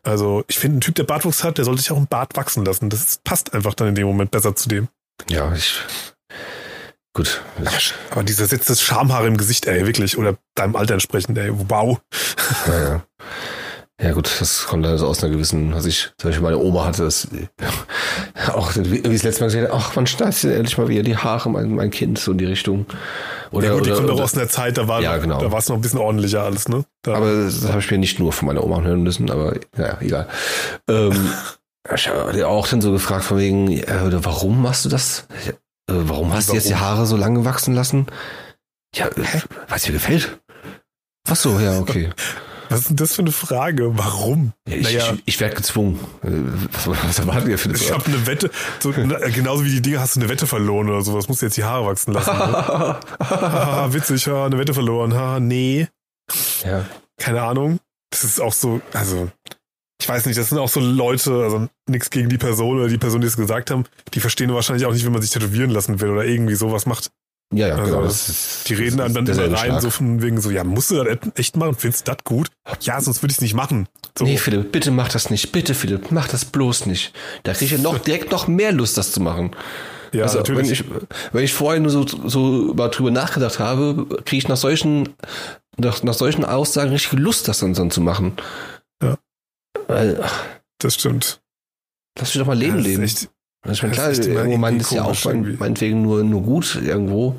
Also 0.03 0.43
ich 0.47 0.59
finde, 0.59 0.77
ein 0.77 0.81
Typ, 0.81 0.95
der 0.95 1.03
Bartwuchs 1.03 1.43
hat, 1.43 1.57
der 1.57 1.65
sollte 1.65 1.81
sich 1.81 1.91
auch 1.91 1.97
einen 1.97 2.07
Bart 2.07 2.35
wachsen 2.35 2.63
lassen. 2.65 2.89
Das 2.89 3.19
passt 3.23 3.53
einfach 3.53 3.73
dann 3.73 3.87
in 3.89 3.95
dem 3.95 4.05
Moment 4.07 4.31
besser 4.31 4.55
zu 4.55 4.69
dem. 4.69 4.87
ja, 5.29 5.51
ich. 5.53 5.79
Gut. 7.13 7.41
Ich, 7.61 7.93
Aber 8.11 8.23
dieser 8.23 8.45
Sitz 8.45 8.65
des 8.67 8.81
Schamhaare 8.81 9.27
im 9.27 9.35
Gesicht, 9.35 9.65
ey, 9.65 9.85
wirklich. 9.85 10.17
Oder 10.17 10.37
deinem 10.55 10.77
Alter 10.77 10.93
entsprechend, 10.93 11.37
ey, 11.37 11.51
wow. 11.69 11.99
ja, 12.67 12.79
ja. 12.83 13.01
Ja 14.01 14.13
gut, 14.13 14.31
das 14.39 14.65
kommt 14.65 14.85
also 14.85 15.05
aus 15.05 15.23
einer 15.23 15.31
gewissen, 15.31 15.75
was 15.75 15.85
ich, 15.85 16.11
zum 16.17 16.29
Beispiel 16.29 16.43
meine 16.43 16.57
Oma 16.57 16.85
hatte 16.85 17.03
das 17.03 17.27
auch, 18.53 18.71
wie 18.75 18.97
es 18.97 19.21
letztes 19.21 19.41
Mal 19.41 19.47
gesehen 19.47 19.63
hat, 19.65 19.71
ach, 19.73 19.91
wann 19.93 20.07
schneidet 20.07 20.41
denn 20.43 20.51
endlich 20.51 20.77
mal 20.77 20.87
wieder 20.87 21.03
die 21.03 21.17
Haare, 21.17 21.49
mein, 21.51 21.75
mein 21.75 21.91
Kind, 21.91 22.17
so 22.17 22.31
in 22.31 22.39
die 22.39 22.45
Richtung. 22.45 22.87
Oder, 23.51 23.67
ja 23.67 23.73
gut, 23.75 23.85
die 23.85 23.91
oder, 23.91 23.99
kommt 23.99 24.11
auch 24.11 24.21
aus 24.21 24.35
einer 24.35 24.49
Zeit, 24.49 24.77
da 24.77 24.87
war 24.87 25.01
Ja, 25.01 25.17
genau. 25.17 25.39
da 25.39 25.51
war 25.51 25.59
es 25.59 25.69
noch 25.69 25.75
ein 25.75 25.81
bisschen 25.81 25.99
ordentlicher 25.99 26.41
alles, 26.41 26.67
ne? 26.67 26.83
Da, 27.03 27.13
aber 27.13 27.43
das 27.43 27.67
habe 27.67 27.79
ich 27.79 27.91
mir 27.91 27.99
nicht 27.99 28.19
nur 28.19 28.33
von 28.33 28.47
meiner 28.47 28.63
Oma 28.63 28.81
hören 28.81 29.03
müssen, 29.03 29.29
aber 29.29 29.53
naja, 29.77 29.97
egal. 30.01 30.27
Ähm, 30.89 31.29
ich 31.93 32.07
habe 32.07 32.47
auch 32.47 32.67
dann 32.67 32.81
so 32.81 32.91
gefragt 32.91 33.23
von 33.23 33.37
wegen, 33.37 33.69
ja, 33.69 33.85
warum 34.25 34.63
machst 34.63 34.83
du 34.83 34.89
das? 34.89 35.27
Äh, 35.45 35.53
warum 35.87 36.33
hast 36.33 36.49
du 36.49 36.53
jetzt 36.53 36.69
die 36.69 36.73
Warum? 36.73 36.85
Haare 36.85 37.05
so 37.05 37.17
lange 37.17 37.45
wachsen 37.45 37.75
lassen? 37.75 38.07
Ja, 38.95 39.09
weil 39.15 39.77
es 39.77 39.83
dir 39.83 39.93
gefällt. 39.93 40.39
Ach 41.29 41.35
so, 41.35 41.59
ja, 41.59 41.77
okay. 41.79 42.09
was 42.71 42.79
ist 42.81 42.89
denn 42.89 42.97
das 42.97 43.13
für 43.13 43.21
eine 43.21 43.31
Frage? 43.31 43.97
Warum? 43.97 44.53
Ja, 44.67 44.75
ich, 44.75 44.83
naja, 44.83 45.13
ich, 45.13 45.21
ich 45.25 45.39
werde 45.39 45.55
gezwungen. 45.55 45.99
Äh, 46.23 46.29
Was, 46.71 46.87
was 46.87 47.19
erwartet 47.19 47.49
ihr 47.49 47.57
für 47.57 47.69
eine 47.69 47.77
ich 47.77 47.91
habe 47.91 48.05
eine 48.05 48.25
Wette, 48.25 48.49
so, 48.79 48.93
na, 48.95 49.17
genauso 49.29 49.65
wie 49.65 49.71
die 49.71 49.81
Dinge 49.81 49.99
hast 49.99 50.15
du 50.15 50.21
eine 50.21 50.29
Wette 50.29 50.47
verloren 50.47 50.89
oder 50.89 51.01
sowas, 51.01 51.27
musst 51.27 51.41
du 51.41 51.45
jetzt 51.45 51.57
die 51.57 51.63
Haare 51.63 51.85
wachsen 51.85 52.13
lassen. 52.13 52.35
Ne? 52.35 52.99
Witzig, 53.93 54.25
ja, 54.25 54.45
eine 54.45 54.57
Wette 54.57 54.73
verloren. 54.73 55.13
Ha, 55.13 55.39
nee, 55.39 55.87
ja. 56.63 56.85
keine 57.17 57.41
Ahnung. 57.41 57.79
Das 58.09 58.23
ist 58.23 58.41
auch 58.41 58.53
so, 58.53 58.81
also, 58.93 59.29
ich 60.01 60.09
weiß 60.09 60.25
nicht, 60.25 60.37
das 60.37 60.49
sind 60.49 60.57
auch 60.57 60.69
so 60.69 60.79
Leute, 60.79 61.43
also 61.43 61.67
nichts 61.89 62.09
gegen 62.09 62.29
die 62.29 62.37
Person 62.37 62.79
oder 62.79 62.87
die 62.87 62.97
Person, 62.97 63.21
die 63.21 63.27
es 63.27 63.37
gesagt 63.37 63.71
haben, 63.71 63.85
die 64.13 64.19
verstehen 64.19 64.53
wahrscheinlich 64.53 64.85
auch 64.85 64.93
nicht, 64.93 65.05
wenn 65.05 65.13
man 65.13 65.21
sich 65.21 65.31
tätowieren 65.31 65.69
lassen 65.69 66.01
will 66.01 66.09
oder 66.09 66.25
irgendwie 66.25 66.55
sowas 66.55 66.85
macht. 66.85 67.11
Ja, 67.53 67.67
ja, 67.67 67.75
Also, 67.75 67.95
genau. 67.97 68.07
Ist, 68.07 68.69
Die 68.69 68.73
reden 68.75 68.97
dann, 68.97 69.13
dann 69.13 69.27
immer 69.27 69.57
rein, 69.57 69.79
so 69.81 69.89
von 69.89 70.21
wegen 70.21 70.39
so, 70.39 70.51
ja, 70.51 70.63
musst 70.63 70.91
du 70.91 71.03
das 71.03 71.17
echt 71.35 71.57
machen? 71.57 71.75
Findest 71.75 72.07
du 72.07 72.13
das 72.13 72.23
gut? 72.23 72.47
Ja, 72.81 73.01
sonst 73.01 73.21
würde 73.21 73.31
ich 73.31 73.37
es 73.37 73.41
nicht 73.41 73.53
machen. 73.53 73.89
So, 74.17 74.23
Nee, 74.23 74.37
Philipp, 74.37 74.71
bitte 74.71 74.91
mach 74.91 75.09
das 75.09 75.29
nicht. 75.29 75.51
Bitte, 75.51 75.73
Philipp, 75.73 76.11
mach 76.11 76.27
das 76.29 76.45
bloß 76.45 76.85
nicht. 76.85 77.13
Da 77.43 77.53
kriege 77.53 77.75
ich 77.75 77.81
noch 77.81 77.97
direkt 77.99 78.31
noch 78.31 78.47
mehr 78.47 78.71
Lust, 78.71 78.97
das 78.97 79.11
zu 79.11 79.19
machen. 79.19 79.51
ja, 80.13 80.23
also, 80.23 80.37
natürlich. 80.37 80.65
Wenn 80.89 80.97
ich, 80.97 81.03
wenn 81.33 81.43
ich 81.43 81.53
vorher 81.53 81.81
nur 81.81 81.91
so, 81.91 82.05
so 82.07 82.73
mal 82.73 82.87
drüber 82.87 83.11
nachgedacht 83.11 83.59
habe, 83.59 84.05
kriege 84.23 84.37
ich 84.37 84.47
nach 84.47 84.57
solchen, 84.57 85.09
nach, 85.77 86.03
nach 86.03 86.13
solchen 86.13 86.45
Aussagen 86.45 86.91
richtig 86.91 87.19
Lust, 87.19 87.47
das 87.49 87.59
dann, 87.59 87.73
dann 87.73 87.91
zu 87.91 87.99
machen. 88.01 88.37
Ja. 89.03 89.17
Weil, 89.87 90.23
das 90.79 90.93
stimmt. 90.95 91.41
lass 92.17 92.29
mich 92.33 92.39
doch 92.39 92.47
mal 92.47 92.57
Leben 92.57 92.77
Ja, 92.77 92.83
leben. 92.83 93.03
echt- 93.03 93.29
das 93.63 93.79
klar, 93.79 94.09
ist 94.09 94.19
echt 94.19 94.27
immer 94.27 94.39
irgendwo 94.39 94.57
meint 94.57 94.81
irgendwie 94.81 94.85
es 94.85 94.91
ja 94.91 95.03
auch 95.03 95.25
mein, 95.25 95.57
meinetwegen 95.59 96.01
nur, 96.01 96.23
nur 96.23 96.41
gut 96.41 96.79
irgendwo. 96.83 97.35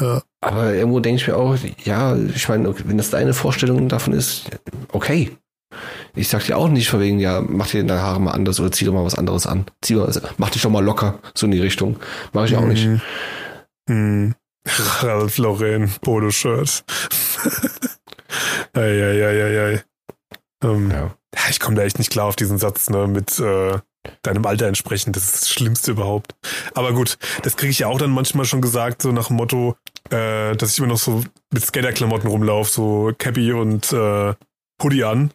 Ja. 0.00 0.22
Aber 0.40 0.74
irgendwo 0.74 1.00
denke 1.00 1.20
ich 1.20 1.28
mir 1.28 1.36
auch, 1.36 1.56
ja, 1.84 2.16
ich 2.16 2.48
meine, 2.48 2.74
wenn 2.84 2.98
das 2.98 3.10
deine 3.10 3.32
Vorstellung 3.32 3.88
davon 3.88 4.12
ist, 4.12 4.50
okay. 4.92 5.30
Ich 6.14 6.28
sag 6.28 6.44
dir 6.44 6.56
auch 6.56 6.68
nicht 6.68 6.88
von 6.88 7.00
wegen, 7.00 7.18
ja, 7.18 7.40
mach 7.40 7.68
dir 7.68 7.84
deine 7.84 8.00
Haare 8.00 8.20
mal 8.20 8.32
anders 8.32 8.60
oder 8.60 8.72
zieh 8.72 8.84
doch 8.84 8.92
mal 8.92 9.04
was 9.04 9.16
anderes 9.16 9.46
an. 9.46 9.66
Zieh 9.82 9.94
mal, 9.94 10.10
mach 10.38 10.50
dich 10.50 10.62
doch 10.62 10.70
mal 10.70 10.84
locker, 10.84 11.18
so 11.34 11.46
in 11.46 11.52
die 11.52 11.60
Richtung. 11.60 11.96
Mach 12.32 12.44
ich 12.44 12.56
auch 12.56 12.64
nicht. 12.64 12.84
Hm. 12.84 13.00
Hm. 13.88 14.34
Ralph 15.00 15.38
Lauren, 15.38 15.90
Polo-Shirt. 16.00 16.84
Eieieiei. 18.72 19.82
Ähm, 20.64 20.90
Ja. 20.90 20.96
ja. 21.34 21.40
Ich 21.50 21.60
komme 21.60 21.76
da 21.76 21.82
echt 21.82 21.98
nicht 21.98 22.10
klar 22.10 22.26
auf 22.26 22.36
diesen 22.36 22.58
Satz, 22.58 22.90
ne, 22.90 23.06
mit 23.06 23.38
äh, 23.38 23.78
deinem 24.22 24.46
Alter 24.46 24.66
entsprechend. 24.66 25.16
Das 25.16 25.24
ist 25.24 25.34
das 25.42 25.50
Schlimmste 25.50 25.90
überhaupt. 25.92 26.34
Aber 26.74 26.92
gut, 26.92 27.18
das 27.42 27.56
kriege 27.56 27.70
ich 27.70 27.80
ja 27.80 27.86
auch 27.88 27.98
dann 27.98 28.10
manchmal 28.10 28.44
schon 28.44 28.60
gesagt, 28.60 29.02
so 29.02 29.12
nach 29.12 29.28
dem 29.28 29.36
Motto, 29.36 29.76
äh, 30.10 30.54
dass 30.56 30.72
ich 30.72 30.78
immer 30.78 30.88
noch 30.88 30.98
so 30.98 31.22
mit 31.52 31.64
Skaterklamotten 31.64 32.28
rumlaufe, 32.28 32.70
so 32.70 33.12
Cappy 33.18 33.52
und 33.52 33.92
äh, 33.92 34.34
Hoodie 34.82 35.04
an. 35.04 35.30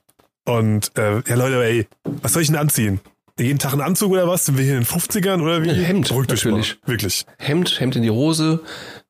Und 0.46 0.92
äh, 0.98 1.22
ja, 1.28 1.36
Leute, 1.36 1.64
ey, 1.64 1.88
was 2.22 2.34
soll 2.34 2.42
ich 2.42 2.48
denn 2.50 2.58
anziehen? 2.58 3.00
Jeden 3.40 3.60
Tag 3.60 3.72
einen 3.74 3.82
Anzug 3.82 4.12
oder 4.12 4.28
was? 4.28 4.46
Sind 4.46 4.58
wir 4.58 4.66
hier 4.66 4.76
in 4.78 4.82
den 4.84 4.88
50ern 4.88 5.42
oder 5.42 5.64
wie? 5.64 5.68
Ja, 5.70 5.74
Hemd, 5.74 6.10
Beruhigt 6.10 6.32
euch 6.32 6.44
natürlich. 6.46 6.78
Mal. 6.82 6.92
Wirklich. 6.92 7.26
Hemd, 7.38 7.80
Hemd 7.80 7.96
in 7.96 8.04
die 8.04 8.12
Hose, 8.12 8.60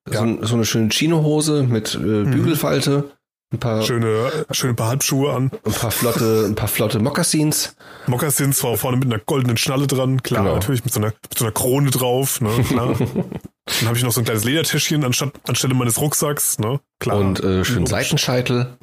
so, 0.05 0.19
ein- 0.19 0.39
so 0.45 0.55
eine 0.55 0.65
schöne 0.65 0.89
Chino-Hose 0.89 1.63
mit 1.63 1.95
äh, 1.95 1.97
Bügelfalte, 2.23 3.11
ein 3.53 3.59
paar, 3.59 3.81
Schöne, 3.81 4.31
schöne 4.51 4.73
paar 4.75 4.87
Halbschuhe 4.89 5.33
an. 5.33 5.51
ein 5.65 5.73
paar 5.73 5.91
flotte, 5.91 6.45
ein 6.47 6.55
paar 6.55 6.67
flotte 6.69 6.99
Mokassins. 6.99 7.75
Mokassins 8.07 8.57
zwar 8.57 8.77
vorne 8.77 8.97
mit 8.97 9.05
einer 9.05 9.19
goldenen 9.19 9.57
Schnalle 9.57 9.87
dran, 9.87 10.23
klar, 10.23 10.43
Genau. 10.43 10.53
natürlich 10.55 10.83
mit 10.85 10.93
so, 10.93 10.99
einer, 11.01 11.07
mit 11.29 11.37
so 11.37 11.43
einer 11.45 11.51
Krone 11.53 11.91
drauf, 11.91 12.39
ne, 12.41 12.49
klar. 12.67 12.95
Dann 13.79 13.87
habe 13.87 13.97
ich 13.97 14.03
noch 14.03 14.11
so 14.11 14.21
ein 14.21 14.25
kleines 14.25 14.43
Ledertäschchen 14.43 15.03
anstatt, 15.03 15.33
anstelle 15.47 15.73
meines 15.73 15.99
Rucksacks, 15.99 16.59
ne, 16.59 16.79
klar. 16.99 17.17
Und 17.17 17.41
äh, 17.43 17.63
schön 17.65 17.85
Seitenscheitel. 17.85 18.77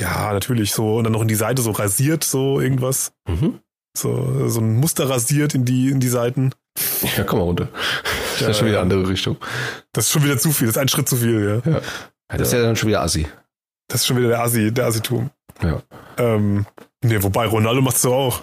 Ja, 0.00 0.32
natürlich, 0.32 0.72
so, 0.72 0.96
und 0.96 1.04
dann 1.04 1.12
noch 1.12 1.22
in 1.22 1.28
die 1.28 1.34
Seite 1.34 1.60
so 1.62 1.70
rasiert, 1.72 2.24
so 2.24 2.60
irgendwas. 2.60 3.12
Mhm. 3.28 3.60
So, 3.96 4.48
so 4.48 4.60
ein 4.60 4.76
Muster 4.76 5.10
rasiert 5.10 5.54
in 5.54 5.64
die, 5.64 5.88
in 5.90 5.98
die 6.00 6.08
Seiten. 6.08 6.52
Ja, 7.16 7.24
komm 7.24 7.40
mal 7.40 7.44
runter. 7.46 7.68
Das 8.34 8.40
Ja, 8.40 8.48
ist 8.50 8.58
schon 8.58 8.68
wieder 8.68 8.80
eine 8.80 8.94
andere 8.94 9.08
Richtung. 9.10 9.36
Das 9.92 10.06
ist 10.06 10.12
schon 10.12 10.24
wieder 10.24 10.38
zu 10.38 10.52
viel, 10.52 10.68
das 10.68 10.76
ist 10.76 10.80
ein 10.80 10.88
Schritt 10.88 11.08
zu 11.08 11.16
viel, 11.16 11.62
ja. 11.64 11.72
Ja, 11.72 11.80
das 12.28 12.48
ist 12.48 12.52
ja 12.54 12.62
dann 12.62 12.76
schon 12.76 12.88
wieder 12.88 13.02
assi. 13.02 13.26
Das 13.90 14.00
ist 14.02 14.06
schon 14.06 14.16
wieder 14.16 14.28
der 14.28 14.40
Assi, 14.42 14.72
der 14.72 14.86
Assitum. 14.86 15.30
Ja. 15.62 15.82
Ähm, 16.16 16.64
nee, 17.02 17.22
wobei 17.22 17.46
Ronaldo 17.46 17.82
macht's 17.82 18.02
doch 18.02 18.12
auch. 18.14 18.42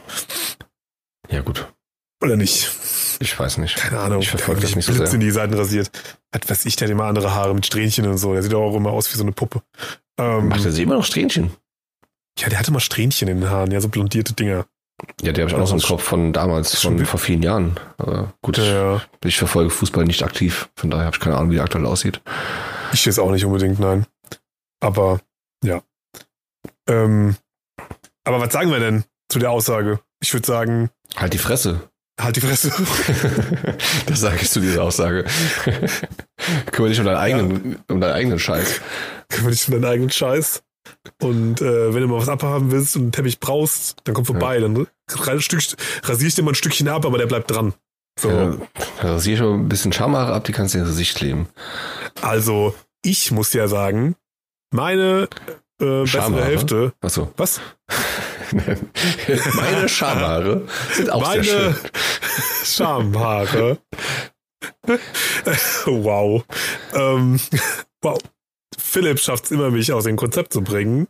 Ja, 1.30 1.42
gut. 1.42 1.68
Oder 2.24 2.36
nicht? 2.36 2.70
Ich 3.20 3.40
weiß 3.40 3.58
nicht. 3.58 3.78
Keine 3.78 4.00
Ahnung. 4.00 4.22
Ich 4.22 4.30
verfolge 4.30 4.62
der 4.62 4.70
das 4.70 4.76
nicht 4.76 4.86
so 4.86 4.94
sehr. 4.94 5.12
in 5.14 5.20
die 5.20 5.32
Seiten 5.32 5.54
rasiert. 5.54 5.90
Was 6.32 6.50
weiß 6.50 6.66
ich, 6.66 6.76
der 6.76 6.88
hat 6.88 6.92
immer 6.92 7.06
andere 7.06 7.34
Haare 7.34 7.56
mit 7.56 7.66
Strähnchen 7.66 8.06
und 8.08 8.18
so. 8.18 8.34
Der 8.34 8.44
sieht 8.44 8.54
auch 8.54 8.76
immer 8.76 8.92
aus 8.92 9.12
wie 9.14 9.18
so 9.18 9.24
eine 9.24 9.32
Puppe. 9.32 9.62
Ähm, 10.20 10.50
Macht 10.50 10.66
er 10.66 10.72
sich 10.72 10.84
immer 10.84 10.96
noch 10.96 11.06
Strähnchen? 11.06 11.52
ja, 12.40 12.50
der 12.50 12.60
hatte 12.60 12.72
mal 12.72 12.80
Strähnchen 12.80 13.28
in 13.28 13.42
den 13.42 13.50
Haaren, 13.50 13.72
ja, 13.72 13.82
so 13.82 13.90
blondierte 13.90 14.34
Dinger. 14.34 14.66
Ja, 15.22 15.32
die 15.32 15.42
habe 15.42 15.50
ich 15.50 15.56
auch 15.56 15.60
noch 15.60 15.68
so 15.68 15.76
im 15.76 15.82
Kopf 15.82 16.04
von 16.04 16.34
damals, 16.34 16.80
von 16.80 17.04
vor 17.06 17.20
vielen 17.20 17.42
Jahren. 17.44 17.80
Aber 17.98 18.34
gut, 18.42 18.58
Ja, 18.58 19.02
ich 19.24 19.38
verfolge 19.38 19.70
Fußball 19.70 20.06
nicht 20.06 20.24
aktiv. 20.24 20.70
Von 20.76 20.90
daher 20.90 21.06
habe 21.06 21.16
ich 21.16 21.20
keine 21.20 21.36
Ahnung, 21.38 21.52
wie 21.52 21.56
der 21.56 21.64
aktuell 21.64 21.86
aussieht. 21.86 22.22
ich 22.94 23.06
jetzt 23.06 23.20
auch 23.20 23.32
nicht 23.32 23.46
unbedingt, 23.46 23.80
nein. 23.80 24.06
Aber, 24.80 25.20
ja. 25.64 25.82
Ähm, 26.88 27.36
aber 28.24 28.40
was 28.40 28.54
sagen 28.54 28.72
wir 28.72 28.80
denn 28.80 29.04
zu 29.30 29.40
der 29.40 29.52
Aussage? 29.52 30.00
Ich 30.22 30.34
würde 30.34 30.48
sagen, 30.48 30.90
Halt 31.16 31.34
die 31.34 31.38
Fresse. 31.38 31.82
halt 32.20 32.36
die 32.36 32.42
Fresse. 32.42 32.72
das 34.06 34.20
sage 34.22 34.38
ich 34.42 34.50
zu 34.50 34.60
dieser 34.60 34.84
Aussage. 34.84 35.26
Kümmere 36.72 36.90
dich 36.90 37.00
um 37.00 37.06
deinen 37.06 37.18
eigenen, 37.18 37.80
um 37.90 38.02
deinen 38.02 38.14
eigenen 38.14 38.40
Scheiß. 38.40 38.82
Kümmere 39.30 39.52
dich 39.52 39.68
um 39.68 39.74
deinen 39.74 39.86
eigenen 39.86 40.10
Scheiß. 40.12 40.64
Und 41.22 41.62
äh, 41.62 41.94
wenn 41.94 42.02
du 42.02 42.08
mal 42.08 42.20
was 42.20 42.30
abhaben 42.30 42.72
willst 42.72 42.96
und 42.96 43.02
einen 43.04 43.12
Teppich 43.12 43.40
brauchst, 43.40 43.98
dann 44.06 44.16
komm 44.16 44.26
vorbei. 44.26 44.60
Dann 44.60 44.88
ra- 45.12 45.40
Stück, 45.42 45.62
rasiere 46.04 46.28
ich 46.28 46.36
dir 46.36 46.44
mal 46.44 46.52
ein 46.52 46.56
Stückchen 46.56 46.88
ab, 46.88 47.06
aber 47.06 47.18
der 47.18 47.26
bleibt 47.28 47.52
dran. 47.52 47.74
So. 48.20 48.30
Ja, 48.32 48.58
rasiere 49.02 49.34
ich 49.34 49.40
schon 49.40 49.62
ein 49.62 49.70
bisschen 49.70 49.92
Schamhaare 49.94 50.34
ab, 50.34 50.46
die 50.46 50.52
kannst 50.54 50.74
du 50.74 50.80
in 50.80 50.86
das 50.86 50.94
Gesicht 50.94 51.18
kleben. 51.18 51.48
Also, 52.22 52.74
ich 53.04 53.32
muss 53.32 53.54
ja 53.54 53.68
sagen, 53.68 54.16
meine 54.72 55.28
äh, 55.80 56.02
bessere? 56.02 56.44
Hälfte. 56.44 56.94
Achso. 57.02 57.32
Was? 57.38 57.62
Meine 59.56 59.90
Schamhaare 59.90 60.68
sind 60.94 61.10
auch 61.12 61.34
sehr 61.34 61.44
schön. 61.44 61.76
Meine 61.76 61.76
Schamhaare. 62.66 63.78
wow. 65.86 66.44
Ähm, 66.94 67.40
wow. 68.02 68.18
Philipp 68.78 69.20
schafft 69.20 69.46
es 69.46 69.52
immer, 69.52 69.70
mich 69.70 69.92
aus 69.92 70.06
dem 70.06 70.16
Konzept 70.16 70.54
zu 70.54 70.62
bringen. 70.62 71.08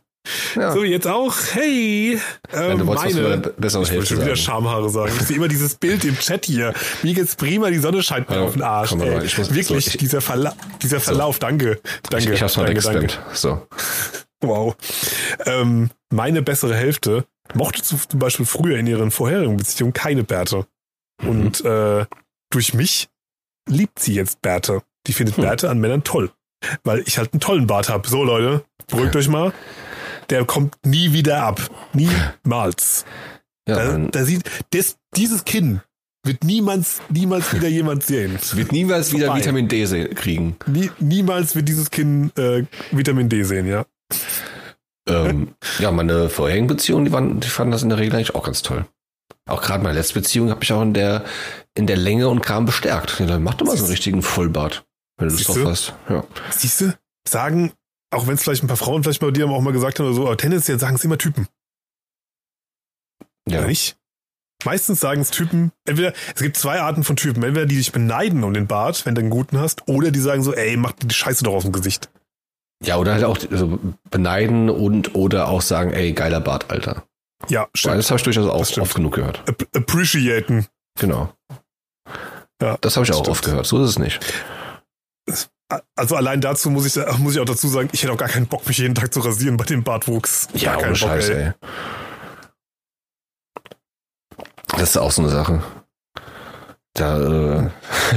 Ja. 0.56 0.72
So, 0.72 0.84
jetzt 0.84 1.06
auch. 1.06 1.34
Hey. 1.52 2.20
Ja, 2.52 2.62
Ähm, 2.70 2.78
du 2.78 2.86
wolltest 2.86 3.14
meine. 3.16 3.38
besseren 3.56 3.84
Ich 3.84 3.92
wollte 3.92 4.06
schon 4.06 4.20
wieder. 4.20 4.36
Schamhaare 4.36 4.88
sagen. 4.90 5.12
Ich 5.20 5.26
sehe 5.26 5.36
immer 5.36 5.48
dieses 5.48 5.74
Bild 5.76 6.04
im 6.04 6.18
Chat 6.18 6.46
hier. 6.46 6.74
Mir 7.02 7.14
geht's 7.14 7.34
prima, 7.36 7.70
die 7.70 7.78
Sonne 7.78 8.02
scheint 8.02 8.28
mir 8.28 8.36
Ja, 8.36 8.42
auf 8.42 8.52
den 8.52 8.62
Arsch. 8.62 8.94
mal 8.94 9.06
muss- 9.10 9.36
Wirklich, 9.36 9.66
so, 9.66 9.74
ich- 9.76 9.96
dieser, 9.96 10.20
Verla 10.20 10.54
dieser 10.82 11.00
Verlauf, 11.00 11.38
danke. 11.38 11.80
Danke. 12.10 12.26
Ich, 12.28 12.34
ich 12.34 12.42
hab's 12.42 12.56
mal 12.56 12.66
danke, 12.66 12.80
danke. 12.82 13.08
So. 13.32 13.66
Wow. 14.40 14.76
Ähm, 15.46 15.90
meine 16.10 16.42
bessere 16.42 16.74
Hälfte 16.76 17.24
mochte 17.54 17.82
zu- 17.82 17.96
zum 18.08 18.20
Beispiel 18.20 18.46
früher 18.46 18.78
in 18.78 18.86
ihren 18.86 19.10
vorherigen 19.10 19.56
Beziehungen 19.56 19.92
keine 19.92 20.22
Bärte. 20.22 20.64
Mhm. 21.20 21.28
Und 21.28 21.64
äh, 21.64 22.06
durch 22.50 22.72
mich 22.72 23.08
liebt 23.68 23.98
sie 23.98 24.14
jetzt 24.14 24.40
Bärte. 24.40 24.82
Die 25.08 25.12
findet 25.12 25.36
Hm. 25.38 25.42
Bärte 25.44 25.68
an 25.70 25.80
Männern 25.80 26.04
toll. 26.04 26.30
Weil 26.84 27.00
ich 27.06 27.18
halt 27.18 27.32
einen 27.32 27.40
tollen 27.40 27.66
Bart 27.66 27.88
habe. 27.88 28.08
So, 28.08 28.22
Leute, 28.22 28.64
beruhigt 28.88 29.16
euch 29.16 29.28
mal. 29.28 29.52
Der 30.30 30.44
kommt 30.44 30.76
nie 30.84 31.12
wieder 31.12 31.42
ab. 31.42 31.60
Niemals. 31.92 33.04
Ja, 33.68 33.76
da, 33.76 33.98
da 33.98 34.24
sieht, 34.24 34.42
das, 34.70 34.96
dieses 35.16 35.44
Kinn 35.44 35.80
wird 36.24 36.44
niemals, 36.44 37.00
niemals 37.10 37.52
wieder 37.54 37.68
jemand 37.68 38.02
sehen. 38.02 38.38
wird 38.52 38.72
niemals 38.72 39.12
wieder 39.12 39.26
vorbei. 39.26 39.40
Vitamin 39.40 39.68
D 39.68 39.84
se- 39.86 40.08
kriegen. 40.08 40.56
Nie, 40.66 40.90
niemals 40.98 41.54
wird 41.54 41.68
dieses 41.68 41.90
Kinn 41.90 42.30
äh, 42.36 42.64
Vitamin 42.90 43.28
D 43.28 43.42
sehen, 43.44 43.66
ja. 43.66 43.84
Ähm, 45.08 45.54
ja, 45.78 45.90
meine 45.90 46.28
vorherigen 46.28 46.66
Beziehungen, 46.66 47.06
die, 47.06 47.12
waren, 47.12 47.40
die 47.40 47.48
fanden 47.48 47.72
das 47.72 47.82
in 47.82 47.88
der 47.88 47.98
Regel 47.98 48.16
eigentlich 48.16 48.34
auch 48.34 48.44
ganz 48.44 48.62
toll. 48.62 48.84
Auch 49.46 49.62
gerade 49.62 49.82
meine 49.82 49.96
letzte 49.96 50.14
Beziehung 50.14 50.50
habe 50.50 50.62
ich 50.62 50.72
auch 50.72 50.82
in 50.82 50.92
der, 50.92 51.24
in 51.74 51.86
der 51.86 51.96
Länge 51.96 52.28
und 52.28 52.42
Kram 52.42 52.66
bestärkt. 52.66 53.18
Ja, 53.18 53.26
dann 53.26 53.42
mach 53.42 53.54
doch 53.54 53.64
mal 53.66 53.76
so 53.76 53.84
einen 53.84 53.90
richtigen 53.92 54.20
Vollbart, 54.22 54.84
wenn 55.16 55.28
du 55.30 55.34
das 55.34 55.44
drauf 55.44 55.64
hast. 55.64 55.94
Ja. 56.10 56.24
Siehst 56.50 56.82
du? 56.82 56.94
Sagen, 57.26 57.72
auch 58.10 58.26
wenn 58.26 58.34
es 58.34 58.42
vielleicht 58.42 58.62
ein 58.62 58.68
paar 58.68 58.76
Frauen 58.76 59.02
vielleicht 59.02 59.20
bei 59.20 59.30
dir 59.30 59.48
auch 59.48 59.60
mal 59.60 59.72
gesagt 59.72 59.98
haben 59.98 60.06
oder 60.06 60.14
so, 60.14 60.26
aber 60.26 60.36
tendenziell 60.36 60.78
sagen 60.78 60.96
es 60.96 61.04
immer 61.04 61.18
Typen. 61.18 61.46
Ja. 63.48 63.58
Oder 63.60 63.68
nicht? 63.68 63.96
Meistens 64.64 64.98
sagen 65.00 65.20
es 65.20 65.30
Typen, 65.30 65.70
entweder, 65.86 66.12
es 66.34 66.42
gibt 66.42 66.56
zwei 66.56 66.80
Arten 66.80 67.04
von 67.04 67.14
Typen, 67.16 67.42
entweder 67.44 67.66
die 67.66 67.76
dich 67.76 67.92
beneiden 67.92 68.42
um 68.42 68.52
den 68.52 68.66
Bart, 68.66 69.06
wenn 69.06 69.14
du 69.14 69.20
einen 69.20 69.30
guten 69.30 69.58
hast, 69.58 69.86
oder 69.88 70.10
die 70.10 70.18
sagen 70.18 70.42
so, 70.42 70.52
ey, 70.52 70.76
mach 70.76 70.92
dir 70.92 71.06
die 71.06 71.14
Scheiße 71.14 71.44
doch 71.44 71.54
aus 71.54 71.62
dem 71.62 71.72
Gesicht. 71.72 72.10
Ja, 72.84 72.96
oder 72.96 73.12
halt 73.14 73.24
auch 73.24 73.38
also 73.50 73.78
beneiden 74.10 74.68
und 74.68 75.14
oder 75.14 75.48
auch 75.48 75.62
sagen, 75.62 75.92
ey, 75.92 76.12
geiler 76.12 76.40
Bart, 76.40 76.70
Alter. 76.70 77.04
Ja, 77.48 77.62
Weil 77.62 77.68
stimmt. 77.74 77.98
das 77.98 78.10
habe 78.10 78.18
ich 78.18 78.24
durchaus 78.24 78.46
auch 78.50 78.78
oft 78.80 78.94
genug 78.94 79.14
gehört. 79.14 79.42
App 79.48 79.68
appreciaten. 79.76 80.66
Genau. 80.98 81.32
Ja, 82.60 82.76
Das 82.80 82.96
habe 82.96 83.04
ich 83.06 83.12
auch 83.12 83.18
stimmt. 83.18 83.28
oft 83.28 83.44
gehört. 83.44 83.66
So 83.66 83.82
ist 83.82 83.90
es 83.90 83.98
nicht. 83.98 84.20
Also 85.94 86.16
allein 86.16 86.40
dazu 86.40 86.70
muss 86.70 86.86
ich, 86.86 87.18
muss 87.18 87.34
ich 87.34 87.40
auch 87.40 87.44
dazu 87.44 87.68
sagen, 87.68 87.90
ich 87.92 88.02
hätte 88.02 88.12
auch 88.12 88.16
gar 88.18 88.28
keinen 88.28 88.46
Bock, 88.46 88.66
mich 88.66 88.78
jeden 88.78 88.94
Tag 88.94 89.12
zu 89.12 89.20
rasieren 89.20 89.56
bei 89.58 89.64
dem 89.64 89.82
Bartwuchs. 89.84 90.48
Ja, 90.54 90.70
gar 90.70 90.76
ohne 90.78 90.82
keinen 90.84 90.96
Scheiß, 90.96 91.28
ey. 91.28 91.52
Das 94.72 94.90
ist 94.90 94.96
auch 94.96 95.10
so 95.10 95.22
eine 95.22 95.30
Sache. 95.30 95.62
Da 96.94 97.18
äh, 97.20 97.70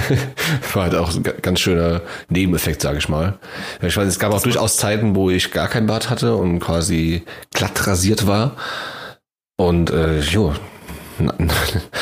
war 0.73 0.83
halt 0.83 0.95
auch 0.95 1.13
ein 1.15 1.23
ga- 1.23 1.33
ganz 1.41 1.59
schöner 1.59 2.01
Nebeneffekt, 2.29 2.81
sage 2.81 2.97
ich 2.99 3.09
mal. 3.09 3.37
Ich 3.81 3.95
weiß, 3.95 4.07
es 4.07 4.19
gab 4.19 4.33
auch 4.33 4.41
durchaus 4.41 4.77
Zeiten, 4.77 5.15
wo 5.15 5.29
ich 5.29 5.51
gar 5.51 5.67
kein 5.67 5.87
Bart 5.87 6.09
hatte 6.09 6.35
und 6.35 6.59
quasi 6.59 7.23
glatt 7.53 7.85
rasiert 7.87 8.27
war. 8.27 8.55
Und 9.57 9.91
äh, 9.91 10.19
jo, 10.21 10.53
na- 11.19 11.33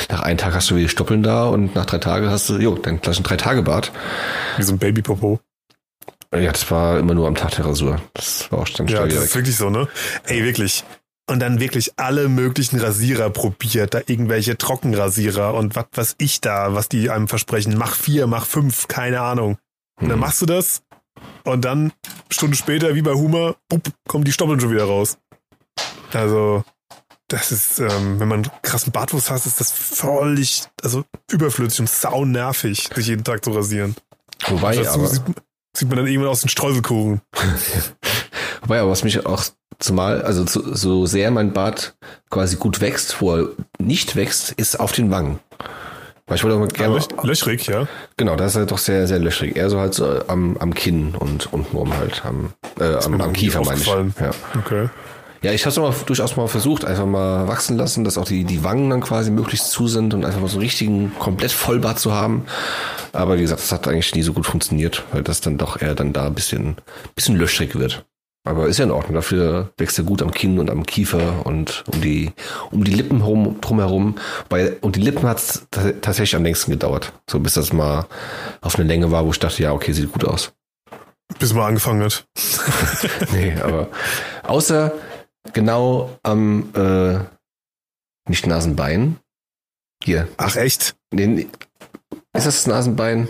nach 0.10 0.22
einem 0.22 0.38
Tag 0.38 0.54
hast 0.54 0.70
du 0.70 0.76
wieder 0.76 0.86
die 0.88 0.90
Stoppeln 0.90 1.24
da 1.24 1.46
und 1.48 1.76
nach 1.76 1.86
drei 1.86 1.98
Tagen 2.00 2.30
hast 2.30 2.50
du, 2.50 2.58
jo, 2.58 2.76
deinen 2.76 3.02
klassischen 3.02 3.24
Drei-Tage-Bart. 3.24 3.92
Wie 4.58 4.64
so 4.64 4.74
ein 4.74 4.78
Babypopo. 4.80 5.40
Ja, 6.34 6.52
das 6.52 6.70
war 6.70 7.00
immer 7.00 7.16
nur 7.16 7.28
am 7.28 7.36
Tag 7.36 7.56
der 7.56 7.66
Rasur. 7.66 8.00
Das 8.14 8.52
war 8.52 8.60
auch 8.60 8.70
dann 8.70 8.88
Ja, 8.88 9.06
das 9.08 9.16
ist 9.26 9.36
wirklich 9.36 9.56
so, 9.58 9.70
ne? 9.70 9.88
Ey, 10.26 10.44
wirklich. 10.44 10.84
Und 11.30 11.40
dann 11.40 11.60
wirklich 11.60 11.92
alle 11.98 12.28
möglichen 12.28 12.80
Rasierer 12.80 13.30
probiert, 13.30 13.94
da 13.94 14.02
irgendwelche 14.08 14.58
Trockenrasierer 14.58 15.54
und 15.54 15.76
was 15.76 15.86
was 15.94 16.16
ich 16.18 16.42
da, 16.42 16.74
was 16.74 16.90
die 16.90 17.10
einem 17.12 17.28
versprechen. 17.28 17.76
Mach 17.78 17.94
vier, 17.96 18.26
mach 18.28 18.46
fünf, 18.46 18.88
keine 18.88 19.22
Ahnung. 19.22 19.58
Und 20.00 20.10
dann 20.10 20.14
Hm. 20.18 20.20
machst 20.22 20.42
du 20.42 20.46
das 20.48 20.82
und 21.44 21.66
dann 21.66 21.94
Stunde 22.32 22.56
später, 22.58 22.96
wie 22.96 23.02
bei 23.04 23.14
Humor, 23.14 23.58
bup, 23.68 23.90
kommen 24.08 24.24
die 24.24 24.32
Stoppeln 24.32 24.60
schon 24.60 24.72
wieder 24.72 24.86
raus. 24.86 25.18
Also, 26.14 26.64
das 27.30 27.52
ist, 27.52 27.80
ähm, 27.80 28.20
wenn 28.20 28.28
man 28.28 28.44
einen 28.44 28.52
krassen 28.62 28.92
Bartwuchs 28.92 29.30
hast, 29.32 29.46
ist 29.46 29.60
das 29.60 29.72
völlig, 29.72 30.64
also 30.84 31.04
überflüssig 31.32 31.80
und 31.82 31.90
sau 31.90 32.26
nervig, 32.26 32.90
sich 32.94 33.08
jeden 33.08 33.24
Tag 33.24 33.44
zu 33.46 33.52
rasieren. 33.52 33.96
Wobei, 34.48 34.76
Dazu 34.76 34.90
aber, 35.00 35.08
sieht, 35.08 35.22
sieht 35.76 35.88
man 35.90 35.98
dann 35.98 36.08
irgendwann 36.08 36.32
aus 36.32 36.42
den 36.42 36.50
Streuselkuchen. 36.50 37.22
wobei, 38.62 38.80
aber 38.80 38.92
was 38.92 39.04
mich 39.04 39.26
auch 39.26 39.44
zumal, 39.80 40.22
also 40.22 40.46
so, 40.46 40.74
so 40.74 41.06
sehr 41.06 41.32
mein 41.32 41.54
Bart 41.54 41.96
quasi 42.30 42.58
gut 42.58 42.82
wächst, 42.82 43.22
wo 43.22 43.36
er 43.36 43.48
nicht 43.80 44.16
wächst, 44.16 44.52
ist 44.54 44.80
auf 44.80 44.92
den 44.92 45.12
Wangen. 45.12 45.40
Weil 46.28 46.36
ich 46.38 46.44
wollte 46.44 46.58
auch 46.58 46.60
mal 46.60 46.68
gerne, 46.68 46.96
Löch- 46.98 47.24
Löchrig, 47.26 47.66
ja. 47.68 47.88
genau, 48.16 48.36
da 48.36 48.46
ist 48.46 48.56
er 48.56 48.68
doch 48.68 48.78
sehr, 48.78 49.08
sehr 49.08 49.18
löchrig. 49.18 49.56
Eher 49.56 49.70
so 49.72 49.80
halt 49.80 49.96
so 49.96 50.22
am, 50.28 50.58
am 50.58 50.76
Kinn 50.76 51.16
und 51.16 51.52
untenrum 51.52 51.96
halt, 51.98 52.24
am, 52.24 52.54
äh, 52.80 52.96
am, 53.04 53.20
am 53.20 53.34
Kiefer 53.34 53.64
meine 53.64 53.80
ich. 53.82 53.88
Ja. 53.88 54.32
Okay. 54.58 54.90
Ja, 55.42 55.54
ich 55.54 55.66
habe 55.66 55.70
es 55.70 55.78
mal 55.78 55.94
durchaus 56.06 56.36
mal 56.36 56.48
versucht, 56.48 56.84
einfach 56.84 57.06
mal 57.06 57.48
wachsen 57.48 57.78
lassen, 57.78 58.04
dass 58.04 58.18
auch 58.18 58.26
die, 58.26 58.44
die 58.44 58.64
Wangen 58.64 58.90
dann 58.90 59.00
quasi 59.00 59.32
möglichst 59.32 59.72
zu 59.72 59.88
sind 59.88 60.14
und 60.14 60.26
einfach 60.26 60.42
mal 60.42 60.48
so 60.48 60.58
einen 60.58 60.64
richtigen, 60.64 61.14
komplett 61.18 61.52
Vollbart 61.52 61.98
zu 61.98 62.14
haben. 62.14 62.46
Aber 63.14 63.38
wie 63.38 63.42
gesagt, 63.42 63.62
das 63.62 63.72
hat 63.72 63.88
eigentlich 63.88 64.14
nie 64.14 64.22
so 64.22 64.34
gut 64.34 64.46
funktioniert, 64.46 65.04
weil 65.12 65.24
das 65.24 65.40
dann 65.40 65.58
doch 65.58 65.82
eher 65.82 65.96
dann 65.96 66.12
da 66.12 66.26
ein 66.28 66.36
bisschen, 66.36 66.76
bisschen 67.16 67.38
löchrig 67.38 67.76
wird. 67.76 68.06
Aber 68.46 68.68
ist 68.68 68.80
ja 68.80 68.86
in 68.86 68.92
Ordnung. 68.92 69.16
Dafür 69.16 69.72
wächst 69.78 69.98
er 69.98 70.06
gut 70.06 70.22
am 70.22 70.32
Kinn 70.32 70.60
und 70.60 70.70
am 70.70 70.86
Kiefer 70.86 71.46
und 71.46 71.84
um 71.92 72.02
die, 72.02 72.32
um 72.72 72.84
die 72.84 72.92
Lippen 72.92 73.20
herum, 73.20 73.62
drumherum. 73.62 74.16
Weil, 74.50 74.78
um 74.82 74.92
die 74.92 75.02
Lippen 75.02 75.28
hat 75.28 75.38
es 75.38 75.68
tatsächlich 75.70 76.36
am 76.36 76.44
längsten 76.44 76.72
gedauert. 76.72 77.14
So 77.30 77.40
bis 77.40 77.54
das 77.54 77.74
mal 77.74 78.08
auf 78.62 78.76
eine 78.76 78.88
Länge 78.88 79.12
war, 79.12 79.26
wo 79.26 79.32
ich 79.32 79.40
dachte, 79.40 79.62
ja, 79.62 79.72
okay, 79.74 79.92
sieht 79.92 80.12
gut 80.12 80.26
aus. 80.26 80.52
Bis 81.38 81.54
man 81.54 81.66
angefangen 81.66 82.04
hat. 82.04 82.26
Nee, 83.32 83.54
aber 83.62 83.90
außer 84.44 84.94
genau 85.54 86.18
am 86.24 86.74
äh, 86.76 87.20
nicht 88.30 88.46
Nasenbein. 88.48 89.18
Hier. 90.04 90.28
Ach 90.38 90.56
echt? 90.56 90.96
Nee. 91.14 91.48
ist 92.34 92.46
das 92.46 92.46
das 92.46 92.68
Nasenbein? 92.68 93.28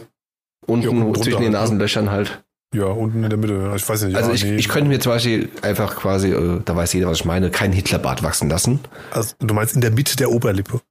Unten 0.68 1.14
Ja, 1.14 1.14
zwischen 1.14 1.42
den 1.42 1.52
ne? 1.52 1.58
Nasenlöchern 1.58 2.12
halt. 2.12 2.44
Ja, 2.74 2.86
unten 2.86 3.24
in 3.24 3.30
der 3.30 3.40
Mitte. 3.40 3.54
Ja, 3.56 3.76
Ich 3.76 3.88
weiß 3.90 4.04
nicht. 4.04 4.16
Also 4.16 4.30
ja, 4.30 4.36
ich, 4.36 4.44
nee. 4.44 4.56
ich 4.58 4.70
könnte 4.70 4.90
mir 4.90 5.00
zum 5.00 5.12
Beispiel 5.12 5.50
einfach 5.64 5.96
quasi, 5.96 6.32
äh, 6.32 6.62
da 6.64 6.76
weiß 6.76 6.94
jeder, 6.94 7.08
was 7.08 7.20
ich 7.20 7.26
meine, 7.26 7.50
keinen 7.50 7.74
Hitlerbart 7.74 8.22
wachsen 8.22 8.48
lassen. 8.50 8.80
Also, 9.10 9.34
du 9.40 9.54
meinst 9.56 9.74
in 9.74 9.82
der 9.82 9.90
Mitte 9.90 10.16
der 10.16 10.30
Oberlippe. 10.30 10.82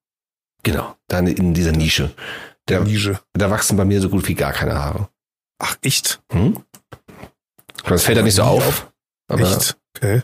Genau. 0.64 0.97
Dann 1.07 1.29
in 1.29 1.55
dieser 1.55 1.71
Nische. 1.71 2.11
Der 2.69 2.81
Nische. 2.81 3.21
da 3.33 3.51
wachsen 3.51 3.77
bei 3.77 3.85
mir 3.85 4.01
so 4.01 4.09
gut 4.09 4.27
wie 4.27 4.35
gar 4.35 4.53
keine 4.53 4.75
Haare. 4.75 5.09
Ach, 5.59 5.77
echt? 5.83 6.21
Hm? 6.33 6.62
Das 7.85 8.03
fällt 8.03 8.19
ja 8.19 8.25
nicht 8.25 8.35
so 8.35 8.43
auf. 8.43 8.93
Aber 9.29 9.43
echt? 9.43 9.79
Okay. 9.97 10.23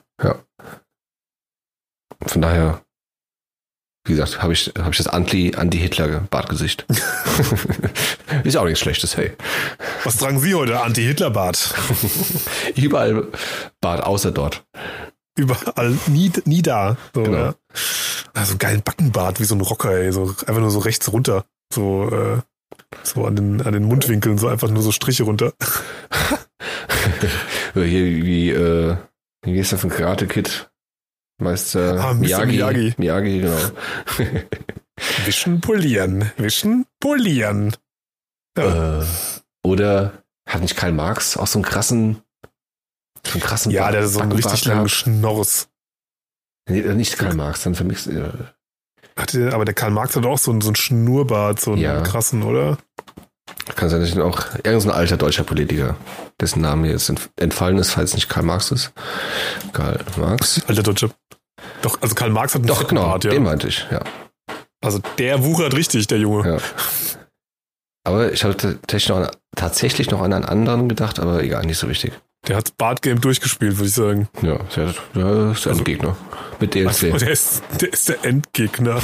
Von 2.27 2.43
daher, 2.43 2.83
wie 4.07 4.13
gesagt, 4.15 4.43
habe 4.43 4.53
ich, 4.53 4.73
hab 4.79 4.91
ich 4.93 4.99
das 4.99 5.07
Anti- 5.07 5.55
Anti-Hitler-Bartgesicht. 5.57 6.87
Ist 8.45 8.57
auch 8.57 8.65
nichts 8.65 8.81
Schlechtes, 8.81 9.17
hey. 9.17 9.33
Was 10.05 10.17
tragen 10.19 10.39
Sie 10.41 10.55
heute? 10.55 10.81
Anti-Hitler-Bart. 10.81 11.75
Überall 12.77 13.29
Bart, 13.81 14.03
außer 14.03 14.31
dort. 14.33 14.65
Überall, 15.37 15.97
nie, 16.09 16.31
nie 16.45 16.63
da. 16.63 16.97
So, 17.15 17.23
Genau. 17.23 17.37
ja. 17.39 17.55
So 18.45 18.51
einen 18.51 18.59
geilen 18.59 18.83
Backenbart, 18.83 19.41
wie 19.41 19.45
so 19.45 19.55
ein 19.55 19.61
Rocker, 19.61 19.91
ey. 19.93 20.13
So, 20.13 20.29
einfach 20.47 20.59
nur 20.61 20.71
so 20.71 20.81
rechts 20.81 21.11
runter. 21.13 21.45
So, 21.73 22.11
äh, 22.11 22.41
so 23.05 23.25
an 23.27 23.37
den, 23.37 23.63
an 23.63 23.73
den 23.73 23.85
Mundwinkeln, 23.85 24.39
so 24.39 24.49
einfach 24.49 24.69
nur 24.71 24.83
so 24.83 24.93
Striche 24.93 25.23
runter. 25.25 25.53
Hier 27.75 27.83
wie, 27.85 28.51
äh, 28.51 28.97
wie 29.45 29.59
ist 29.59 29.73
der 29.73 29.79
von 29.79 29.91
Karate 29.91 30.27
Kid? 30.27 30.71
Meister 31.39 32.01
Ah, 32.01 32.15
Mr. 32.15 32.47
Miyagi. 32.47 32.95
Miyagi, 32.97 33.41
genau. 33.41 33.57
Wischen, 35.27 35.61
polieren. 35.61 36.31
Wischen, 36.37 36.87
polieren. 37.01 37.75
Ja. 38.57 39.01
äh, 39.01 39.05
oder 39.65 40.23
hat 40.49 40.63
nicht 40.63 40.77
Karl 40.77 40.93
Marx 40.93 41.37
auch 41.37 41.47
so 41.49 41.59
einen 41.59 41.65
krassen, 41.65 42.23
so 43.27 43.33
einen 43.33 43.43
krassen 43.43 43.73
Ja, 43.73 43.91
der 43.91 44.03
hat 44.03 44.11
so 44.11 44.21
einen 44.21 44.31
richtig 44.33 44.65
langen? 44.67 44.89
Schnorres. 44.89 45.69
Nee, 46.69 46.83
nicht 46.95 47.19
Karl 47.19 47.35
Marx, 47.35 47.65
dann 47.65 47.75
vermixt. 47.75 48.07
Äh, 48.07 48.31
Hatte, 49.17 49.53
aber 49.53 49.65
der 49.65 49.75
Karl 49.75 49.91
Marx 49.91 50.15
hat 50.15 50.25
auch 50.27 50.39
so 50.39 50.53
einen, 50.53 50.61
so 50.61 50.69
einen 50.69 50.77
Schnurrbart, 50.77 51.61
so 51.61 51.73
einen 51.73 51.81
Ja. 51.83 52.01
krassen, 52.03 52.43
oder? 52.45 52.79
Kann 53.77 53.89
sein, 53.89 54.01
dass 54.01 54.11
ich 54.11 54.19
auch 54.21 54.41
irgendein 54.63 54.91
alter 54.91 55.17
deutscher 55.17 55.45
Politiker, 55.45 55.97
dessen 56.41 56.61
Name 56.61 56.89
jetzt 56.91 57.09
ent- 57.09 57.31
entfallen 57.37 57.79
ist, 57.79 57.91
falls 57.93 58.15
nicht 58.15 58.29
Karl 58.29 58.45
Marx 58.45 58.71
ist. 58.71 58.93
Karl 59.73 60.01
Marx. 60.17 60.63
Alter 60.67 60.83
Deutsche. 60.83 61.11
Doch, 61.83 62.01
also 62.03 62.15
Karl 62.15 62.31
Marx 62.31 62.55
hat 62.55 62.61
einen 62.61 62.69
Doch, 62.69 62.87
genau, 62.87 63.03
Bart, 63.05 63.25
ja. 63.25 63.31
den 63.31 63.43
meinte 63.43 63.69
ich, 63.69 63.87
ja. 63.91 64.01
Also 64.85 65.01
der 65.19 65.43
wuchert 65.45 65.75
richtig, 65.75 66.07
der 66.07 66.19
Junge. 66.19 66.49
ja. 66.49 66.59
Aber 68.07 68.33
ich 68.33 68.45
habe 68.45 68.55
tatsächlich 69.57 70.11
noch, 70.11 70.21
an, 70.21 70.33
einen 70.35 70.45
anderen 70.45 70.89
gedacht, 70.91 71.19
aber 71.19 71.43
egal, 71.43 71.65
nicht 71.65 71.79
so 71.79 71.89
wichtig. 71.89 72.13
Der 72.47 72.57
hat 72.57 72.77
Bartgame 72.77 73.19
durchgespielt, 73.19 73.79
würde 73.79 73.89
ich 73.89 73.95
sagen. 73.95 74.29
Ja, 74.43 74.59
der, 74.77 74.95
der 75.15 75.53
ist 75.53 75.67
ein 75.67 75.73
Also- 75.73 75.85
Gegner. 75.85 76.15
Mit 76.61 76.75
DLC. 76.75 76.87
Also, 76.87 77.17
der, 77.25 77.31
ist, 77.31 77.63
der 77.81 77.93
ist 77.93 78.09
der 78.11 78.25
Endgegner. 78.25 79.01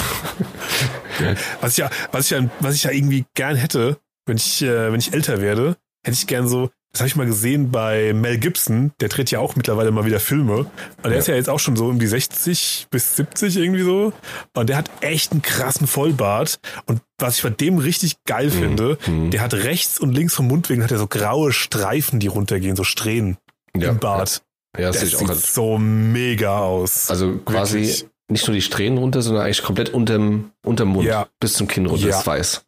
was, 1.63 1.73
ich 1.73 1.79
ja, 1.79 1.91
was, 2.13 2.25
ich 2.27 2.31
ja, 2.31 2.43
was 2.61 2.75
ich 2.75 2.85
ja 2.85 2.91
irgendwie 2.91 3.25
gern 3.35 3.57
hätte, 3.57 3.99
wenn 4.31 4.39
ich, 4.39 4.63
äh, 4.63 4.91
wenn 4.93 4.99
ich 5.01 5.13
älter 5.13 5.41
werde, 5.43 5.77
hätte 6.05 6.17
ich 6.17 6.27
gern 6.27 6.49
so, 6.49 6.71
das 6.93 7.03
habe 7.03 7.09
ich 7.09 7.15
mal 7.17 7.27
gesehen 7.27 7.71
bei 7.71 8.13
Mel 8.15 8.39
Gibson, 8.39 8.91
der 9.01 9.09
dreht 9.09 9.31
ja 9.31 9.39
auch 9.39 9.55
mittlerweile 9.55 9.93
mal 9.93 10.05
wieder 10.07 10.19
Filme. 10.19 10.57
Und 10.61 10.71
der 11.05 11.13
Ja. 11.13 11.19
ist 11.19 11.29
ja 11.29 11.35
jetzt 11.37 11.49
auch 11.49 11.61
schon 11.61 11.77
so 11.77 11.87
um 11.87 11.99
die 12.01 12.07
60 12.09 12.89
bis 12.91 13.15
70 13.15 13.57
irgendwie 13.59 13.83
so. 13.83 14.13
Und 14.57 14.69
der 14.69 14.77
hat 14.77 14.91
echt 15.01 15.31
einen 15.31 15.43
krassen 15.43 15.87
Vollbart. 15.87 16.59
Und 16.87 17.01
was 17.19 17.37
ich 17.37 17.43
bei 17.45 17.51
dem 17.51 17.79
richtig 17.79 18.17
geil 18.25 18.51
finde, 18.51 18.99
Mhm. 19.07 19.31
der 19.31 19.41
hat 19.43 19.55
rechts 19.55 20.01
und 20.01 20.13
links 20.15 20.35
vom 20.35 20.49
Mundwinkel 20.49 20.83
hat 20.85 20.91
er 20.91 20.99
so 20.99 21.07
graue 21.07 21.53
Streifen, 21.53 22.19
die 22.19 22.27
runtergehen, 22.27 22.75
so 22.75 22.83
Strähnen 22.83 23.37
ja, 23.77 23.91
im 23.91 23.99
Bart. 23.99 24.43
Ja, 24.77 24.89
das 24.89 25.01
das 25.01 25.11
sieht 25.11 25.19
gerade. 25.21 25.35
so 25.39 25.79
mega 25.79 26.59
aus. 26.59 27.09
Also 27.11 27.37
quasi 27.39 27.79
Wirklich. 27.81 28.07
nicht 28.29 28.47
nur 28.49 28.55
die 28.55 28.63
Strähnen 28.63 28.99
runter, 28.99 29.23
sondern 29.23 29.45
eigentlich 29.45 29.63
komplett 29.63 29.91
unterm, 29.91 30.51
unterm 30.65 30.89
Mund 30.89 31.09
bis 31.39 31.53
zum 31.55 31.69
Kinn 31.69 31.87
runter 31.87 32.09
Ja. 32.09 32.19
ist 32.19 32.27
weiß. 32.27 32.63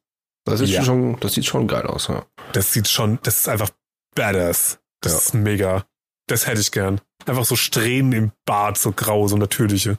Das, 0.45 0.61
ist 0.61 0.71
Ja. 0.71 0.83
schon, 0.85 1.19
das 1.21 1.35
sieht 1.35 1.47
schon 1.47 1.69
geil 1.69 1.87
aus, 1.87 2.09
ja. 2.09 2.25
Das 2.53 2.73
sieht 2.73 2.89
schon, 2.89 3.19
das 3.23 3.39
ist 3.39 3.49
einfach 3.49 3.71
badass. 4.15 4.79
Das 5.01 5.13
Ja. 5.13 5.19
ist 5.19 5.35
mega. 5.35 5.85
Das 6.29 6.47
hätte 6.47 6.61
ich 6.61 6.71
gern. 6.73 7.01
Einfach 7.27 7.45
so 7.45 7.57
Strähnen 7.57 8.13
im 8.13 8.33
Bart, 8.45 8.79
so 8.79 8.93
grau, 8.93 9.29
so 9.29 9.37
natürliche. 9.37 9.99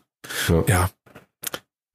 Ja. 0.50 0.90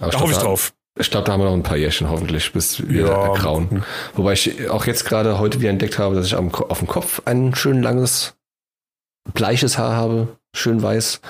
Ja, 0.00 0.10
da 0.10 0.20
hoffe 0.20 0.32
ich 0.32 0.38
drauf. 0.38 0.72
Ich 0.98 1.10
glaube, 1.10 1.26
da 1.26 1.32
haben 1.32 1.40
wir 1.40 1.46
noch 1.46 1.52
ein 1.52 1.62
paar 1.62 1.76
Jährchen 1.76 2.08
hoffentlich, 2.10 2.52
bis 2.52 2.86
wir 2.88 3.08
ergrauen. 3.08 3.84
Wobei 4.14 4.32
ich 4.32 4.68
auch 4.68 4.84
jetzt 4.86 5.04
gerade 5.04 5.38
heute 5.38 5.60
wieder 5.60 5.70
entdeckt 5.70 5.98
habe, 5.98 6.14
dass 6.16 6.26
ich 6.26 6.34
am, 6.36 6.52
auf 6.54 6.78
dem 6.78 6.88
Kopf 6.88 7.22
ein 7.24 7.54
schön 7.54 7.82
langes, 7.82 8.34
bleiches 9.34 9.78
Haar 9.78 9.94
habe. 9.94 10.28
schön 10.56 10.82
weiß. 10.82 11.20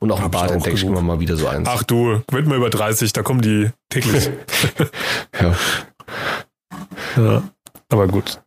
Und 0.00 0.10
auch 0.12 0.18
im 0.18 0.26
ich 0.26 0.30
Bad 0.32 0.50
auch 0.50 0.54
entdecke 0.54 0.74
ich 0.76 0.82
genug. 0.82 0.98
immer 0.98 1.14
mal 1.14 1.20
wieder 1.20 1.36
so 1.36 1.46
eins. 1.48 1.68
Ach 1.70 1.82
du, 1.84 2.22
wird 2.30 2.46
mal 2.46 2.56
über 2.56 2.68
30, 2.70 3.12
da 3.12 3.22
kommen 3.22 3.40
die 3.40 3.70
täglich. 3.88 4.28
Ja. 5.40 5.54
Ja. 7.16 7.42
Aber 7.90 8.06
gut. 8.08 8.40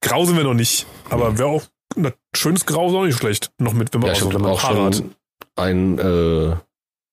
Grau 0.00 0.24
sind 0.24 0.36
wir 0.36 0.44
noch 0.44 0.54
nicht. 0.54 0.86
Aber 1.10 1.38
wäre 1.38 1.48
auch 1.48 1.62
ein 1.96 2.12
schönes 2.36 2.66
Grau 2.66 2.88
ist 2.88 2.94
auch 2.94 3.04
nicht 3.04 3.18
schlecht. 3.18 3.50
Noch 3.58 3.72
mit, 3.72 3.92
wenn 3.94 4.00
man 4.00 4.08
Ja, 4.08 4.14
auch, 4.22 4.28
ich 4.28 4.34
habe 4.34 4.48
auch 4.48 4.62
hat. 4.62 4.96
schon 4.96 5.14
ein, 5.56 5.98
äh, 5.98 6.56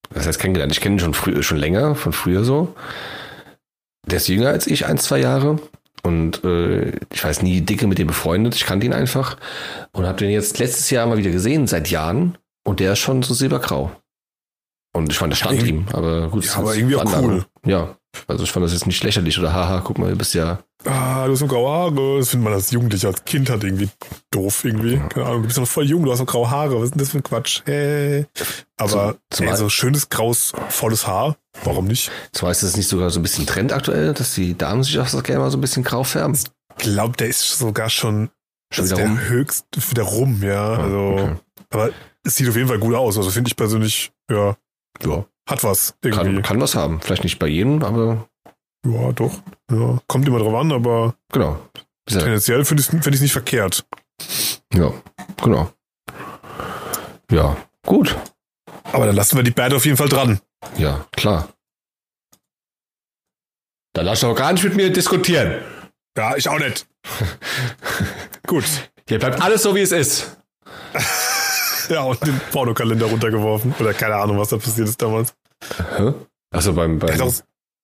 was 0.10 0.26
heißt 0.28 0.39
kennengelernt? 0.39 0.72
Ich 0.74 0.82
kenne 0.82 0.96
ihn 0.96 1.00
schon, 1.00 1.14
früh, 1.14 1.42
schon 1.44 1.58
länger, 1.58 1.96
von 1.96 2.12
früher 2.14 2.44
so. 2.44 2.76
Der 4.06 4.18
ist 4.18 4.28
jünger 4.28 4.50
als 4.50 4.68
ich, 4.68 4.86
ein, 4.86 4.98
zwei 4.98 5.20
Jahre. 5.20 5.60
Und 6.04 6.44
äh, 6.44 6.94
ich 7.14 7.24
weiß 7.24 7.44
nie 7.44 7.62
dicke 7.62 7.86
mit 7.86 8.00
dem 8.00 8.08
befreundet. 8.08 8.56
Ich 8.56 8.66
kannte 8.66 8.86
ihn 8.88 8.94
einfach. 8.94 9.38
Und 9.92 10.08
habe 10.08 10.18
den 10.18 10.32
jetzt 10.32 10.58
letztes 10.58 10.89
Jahr 10.89 11.06
mal 11.06 11.18
wieder 11.18 11.30
gesehen, 11.32 11.68
seit 11.68 11.89
Jahren. 11.92 12.38
Und 12.64 12.80
der 12.80 12.94
ist 12.94 13.00
schon 13.00 13.22
so 13.22 13.34
silbergrau. 13.36 13.92
Und 14.94 15.12
ich 15.12 15.18
fand, 15.18 15.32
das 15.32 15.39
stand 15.39 15.54
irgendwie- 15.54 15.70
ihm. 15.70 15.86
Aber 15.94 16.28
gut, 16.30 16.44
Ja, 16.44 16.50
das 16.52 16.58
aber 16.60 16.76
irgendwie 16.76 16.96
auch 16.96 17.22
cool. 17.22 17.46
Ja, 17.66 17.96
also 18.28 18.44
ich 18.44 18.52
fand 18.52 18.66
das 18.66 18.74
jetzt 18.74 18.88
nicht 18.88 19.04
lächerlich 19.04 19.38
oder 19.39 19.54
haha, 19.54 19.82
guck 19.84 20.00
mal, 20.00 20.10
du 20.10 20.18
bist 20.18 20.34
ja 20.34 20.60
Ah, 20.86 21.26
du 21.28 21.34
hast 21.34 21.42
noch 21.42 21.48
graue 21.48 21.70
Haare. 21.70 22.18
Das 22.20 22.30
findet 22.30 22.44
man 22.46 22.54
als 22.54 22.72
Jugendlicher, 22.72 23.10
als 23.10 23.24
Kind 23.24 23.50
halt 23.50 23.64
irgendwie 23.64 23.90
doof 24.32 24.66
irgendwie. 24.66 24.98
Keine 25.10 25.26
Ahnung, 25.28 25.42
du 25.44 25.48
bist 25.48 25.60
noch 25.60 25.68
voll 25.68 25.86
jung, 25.86 26.04
du 26.04 26.12
hast 26.12 26.20
noch 26.20 26.26
graue 26.26 26.50
Haare. 26.50 26.76
Was 26.78 26.86
ist 26.86 26.92
denn 26.96 27.00
das 27.00 27.10
für 27.12 27.18
ein 27.20 27.24
Quatsch? 27.24 27.62
Hey. 27.66 28.26
Aber 28.78 29.18
Zum- 29.30 29.48
ey, 29.48 29.56
so 29.56 29.70
schönes, 29.70 30.10
graues, 30.10 30.54
volles 30.70 31.06
Haar. 31.06 31.38
Warum 31.64 31.86
nicht? 31.86 32.10
Zwar 32.32 32.50
ist 32.52 32.64
es 32.64 32.76
nicht 32.78 32.88
sogar 32.88 33.10
so 33.12 33.20
ein 33.20 33.24
bisschen 33.24 33.46
Trend 33.46 33.74
aktuell, 33.74 34.14
dass 34.14 34.34
die 34.34 34.58
Damen 34.58 34.84
sich 34.84 34.98
auch 35.00 35.08
so 35.08 35.22
gerne 35.22 35.42
mal 35.42 35.52
so 35.52 35.58
ein 35.58 35.62
bisschen 35.62 35.84
grau 35.84 36.04
färben. 36.04 36.34
Ich 36.36 36.46
glaube, 36.78 37.16
der 37.18 37.28
ist 37.28 37.58
sogar 37.60 37.90
schon, 37.90 38.30
Schon 38.74 38.86
das 38.86 38.86
ist 38.86 38.92
wieder 38.98 39.02
der 39.02 39.08
rum? 39.10 39.20
höchst 39.30 39.66
wieder 39.92 40.04
rum, 40.04 40.42
ja. 40.42 40.64
Ah, 40.74 40.84
Also, 40.84 40.98
okay. 40.98 41.36
aber 41.70 41.90
es 42.24 42.36
sieht 42.36 42.50
auf 42.50 42.56
jeden 42.56 42.68
Fall 42.70 42.80
gut 42.80 42.96
aus. 42.96 43.18
Also 43.18 43.30
finde 43.30 43.50
ich 43.50 43.56
persönlich, 43.56 44.12
ja, 44.32 44.56
Ja, 45.06 45.26
hat 45.48 45.64
was 45.64 45.94
irgendwie. 46.02 46.34
kann, 46.36 46.42
kann 46.42 46.62
was 46.62 46.74
haben. 46.74 47.02
Vielleicht 47.02 47.24
nicht 47.24 47.38
bei 47.38 47.48
jedem, 47.48 47.84
aber 47.84 48.28
Ja, 48.86 49.12
doch. 49.12 49.34
Ja, 49.70 50.00
kommt 50.08 50.28
immer 50.28 50.40
drauf 50.40 50.54
an, 50.56 50.72
aber 50.72 51.16
genau. 51.32 51.60
Gesagt, 52.06 52.26
tendenziell 52.26 52.66
finde 52.66 52.82
ich 52.82 52.90
es 52.92 53.04
find 53.04 53.22
nicht 53.22 53.32
verkehrt. 53.32 53.86
Ja, 54.74 54.92
genau. 55.42 55.72
Ja, 57.32 57.56
gut. 57.86 58.16
Aber 58.92 59.06
dann 59.06 59.16
lassen 59.16 59.38
wir 59.38 59.44
die 59.44 59.52
Bad 59.52 59.74
auf 59.74 59.86
jeden 59.86 59.98
Fall 59.98 60.10
dran. 60.10 60.40
Ja, 60.78 61.06
klar. 61.12 61.50
Dann 63.94 64.06
lass 64.06 64.22
doch 64.22 64.36
gar 64.36 64.52
nicht 64.54 64.64
mit 64.64 64.76
mir 64.76 64.92
diskutieren. 64.92 65.62
Ja, 66.18 66.36
ich 66.36 66.48
auch 66.50 66.60
nicht. 66.60 66.88
Gut. 68.48 68.66
Hier 69.08 69.20
bleibt 69.20 69.42
alles 69.42 69.64
so, 69.64 69.76
wie 69.76 69.82
es 69.82 69.92
ist. 69.92 70.38
Ja, 71.90 72.04
und 72.04 72.26
den 72.26 72.40
Pornokalender 72.52 73.08
runtergeworfen. 73.08 73.76
Oder 73.78 73.94
keine 73.94 74.16
Ahnung, 74.16 74.38
was 74.38 74.48
da 74.48 74.58
passiert 74.58 74.88
ist 74.88 75.02
damals. 75.02 75.34
Hä? 75.98 76.14
Achso, 76.52 76.72
beim, 76.72 77.00
Der 77.00 77.12
hat, 77.14 77.20
beim 77.20 77.28
auch, 77.28 77.34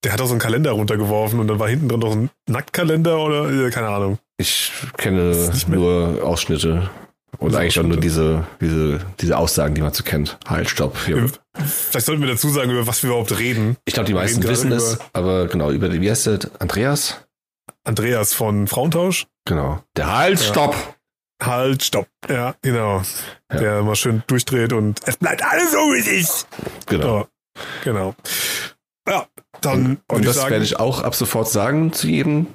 der 0.03 0.13
hat 0.13 0.21
auch 0.21 0.25
so 0.27 0.31
einen 0.33 0.39
Kalender 0.39 0.71
runtergeworfen 0.71 1.39
und 1.39 1.47
dann 1.47 1.59
war 1.59 1.67
hinten 1.69 1.89
drin 1.89 1.99
noch 1.99 2.11
ein 2.13 2.29
Nacktkalender 2.49 3.19
oder 3.19 3.49
äh, 3.49 3.69
keine 3.71 3.89
Ahnung. 3.89 4.19
ich 4.37 4.71
kenne 4.97 5.51
nur 5.67 6.23
Ausschnitte. 6.23 6.89
Und 7.39 7.47
Also 7.49 7.57
eigentlich 7.59 7.79
auch 7.79 7.83
nur 7.83 7.97
diese, 7.97 8.47
diese, 8.61 8.99
diese 9.19 9.37
Aussagen, 9.37 9.75
die 9.75 9.81
man 9.81 9.93
so 9.93 10.03
kennt. 10.03 10.39
Halt, 10.47 10.69
stopp. 10.69 10.97
Hier. 11.05 11.29
Vielleicht 11.55 12.05
sollten 12.07 12.21
wir 12.21 12.29
dazu 12.29 12.49
sagen, 12.49 12.71
über 12.71 12.87
was 12.87 13.03
wir 13.03 13.09
überhaupt 13.11 13.37
reden. 13.37 13.77
Ich 13.85 13.93
glaube, 13.93 14.07
die 14.07 14.13
meisten 14.13 14.41
wissen 14.43 14.71
es, 14.71 14.97
aber 15.13 15.45
genau, 15.47 15.69
über 15.71 15.89
die, 15.89 16.01
wie 16.01 16.09
heißt 16.09 16.25
der? 16.27 16.39
Andreas? 16.59 17.25
Andreas 17.83 18.33
von 18.33 18.65
Frauentausch. 18.67 19.27
Genau. 19.45 19.83
Der 19.95 20.15
Halt, 20.17 20.39
Ja. 20.39 20.45
stopp! 20.47 20.75
Halt, 21.43 21.83
stopp. 21.83 22.07
Ja, 22.27 22.55
genau. 22.63 23.03
Ja. 23.51 23.59
Der 23.59 23.83
mal 23.83 23.95
schön 23.95 24.23
durchdreht 24.25 24.73
und 24.73 24.99
es 25.05 25.17
bleibt 25.17 25.43
alles 25.43 25.71
so, 25.71 25.77
wie 25.77 25.99
es 25.99 26.07
ist. 26.07 26.47
Genau. 26.87 27.27
Genau. 27.83 28.15
Ja, 29.07 29.27
dann 29.61 29.85
Und, 30.07 30.17
und 30.17 30.25
das 30.25 30.35
sagen, 30.37 30.51
werde 30.51 30.65
ich 30.65 30.79
auch 30.79 31.01
ab 31.01 31.15
sofort 31.15 31.49
sagen 31.49 31.93
zu 31.93 32.07
jedem, 32.07 32.47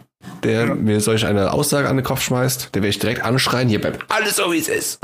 der 0.45 0.67
Ja. 0.67 0.75
mir 0.75 1.01
solch 1.01 1.27
eine 1.27 1.53
Aussage 1.53 1.89
an 1.89 1.97
den 1.97 2.05
Kopf 2.05 2.23
schmeißt. 2.23 2.75
Der 2.75 2.83
werde 2.83 2.91
ich 2.91 2.99
direkt 2.99 3.25
anschreien, 3.25 3.69
hier 3.69 3.81
bleibt 3.81 4.05
alles 4.09 4.37
so, 4.37 4.53
wie 4.53 4.59
es 4.59 4.69
ist. 4.69 5.01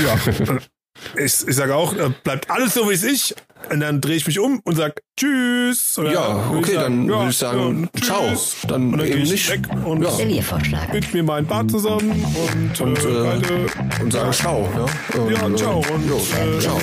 Ja. 0.00 0.16
Ich, 1.16 1.46
ich 1.46 1.56
sage 1.56 1.74
auch, 1.74 1.94
äh, 1.94 2.10
bleibt 2.24 2.50
alles 2.50 2.74
so 2.74 2.88
wie 2.88 2.94
es 2.94 3.02
ist. 3.02 3.34
Und 3.70 3.78
dann 3.78 4.00
drehe 4.00 4.16
ich 4.16 4.26
mich 4.26 4.40
um 4.40 4.60
und 4.64 4.74
sage 4.74 4.94
Tschüss. 5.16 5.96
Oder 5.96 6.12
Ja, 6.12 6.50
okay, 6.52 6.74
dann 6.74 7.06
würde 7.06 7.30
ich 7.30 7.36
sagen, 7.36 7.88
ja, 7.94 8.02
ciao. 8.02 8.24
Dann 8.66 8.92
und 8.92 8.98
dann 8.98 9.06
eben 9.06 9.14
gehe 9.18 9.22
ich 9.22 9.30
nicht. 9.30 9.50
weg 9.50 9.60
und 9.84 10.02
Ja. 10.02 10.10
Mit 10.92 11.14
mir 11.14 11.22
mein 11.22 11.46
Bad 11.46 11.70
zusammen 11.70 12.10
und, 12.54 12.80
Und, 12.80 12.98
äh, 13.04 13.08
äh, 13.08 13.22
beide, 13.24 13.66
Und 14.02 14.12
sagen 14.12 14.32
ciao. 14.32 14.68
Ja, 15.14 15.20
und, 15.20 15.30
ja, 15.30 15.56
ciao. 15.56 15.80
äh, 15.80 15.92
Und, 15.92 16.08
jo, 16.08 16.16
äh, 16.16 16.58
ciao. 16.58 16.78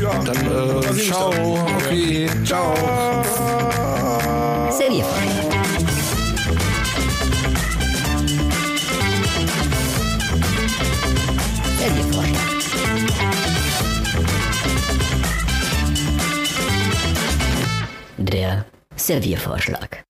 ja, 0.00 0.22
Dann, 0.22 0.36
äh, 0.36 1.02
ciao. 1.02 1.30
dann. 1.32 1.74
Okay, 1.76 2.28
ciao. 2.44 2.74
Serviervorschlag. 4.70 5.53
Der 18.34 18.64
Serviervorschlag. 18.96 20.02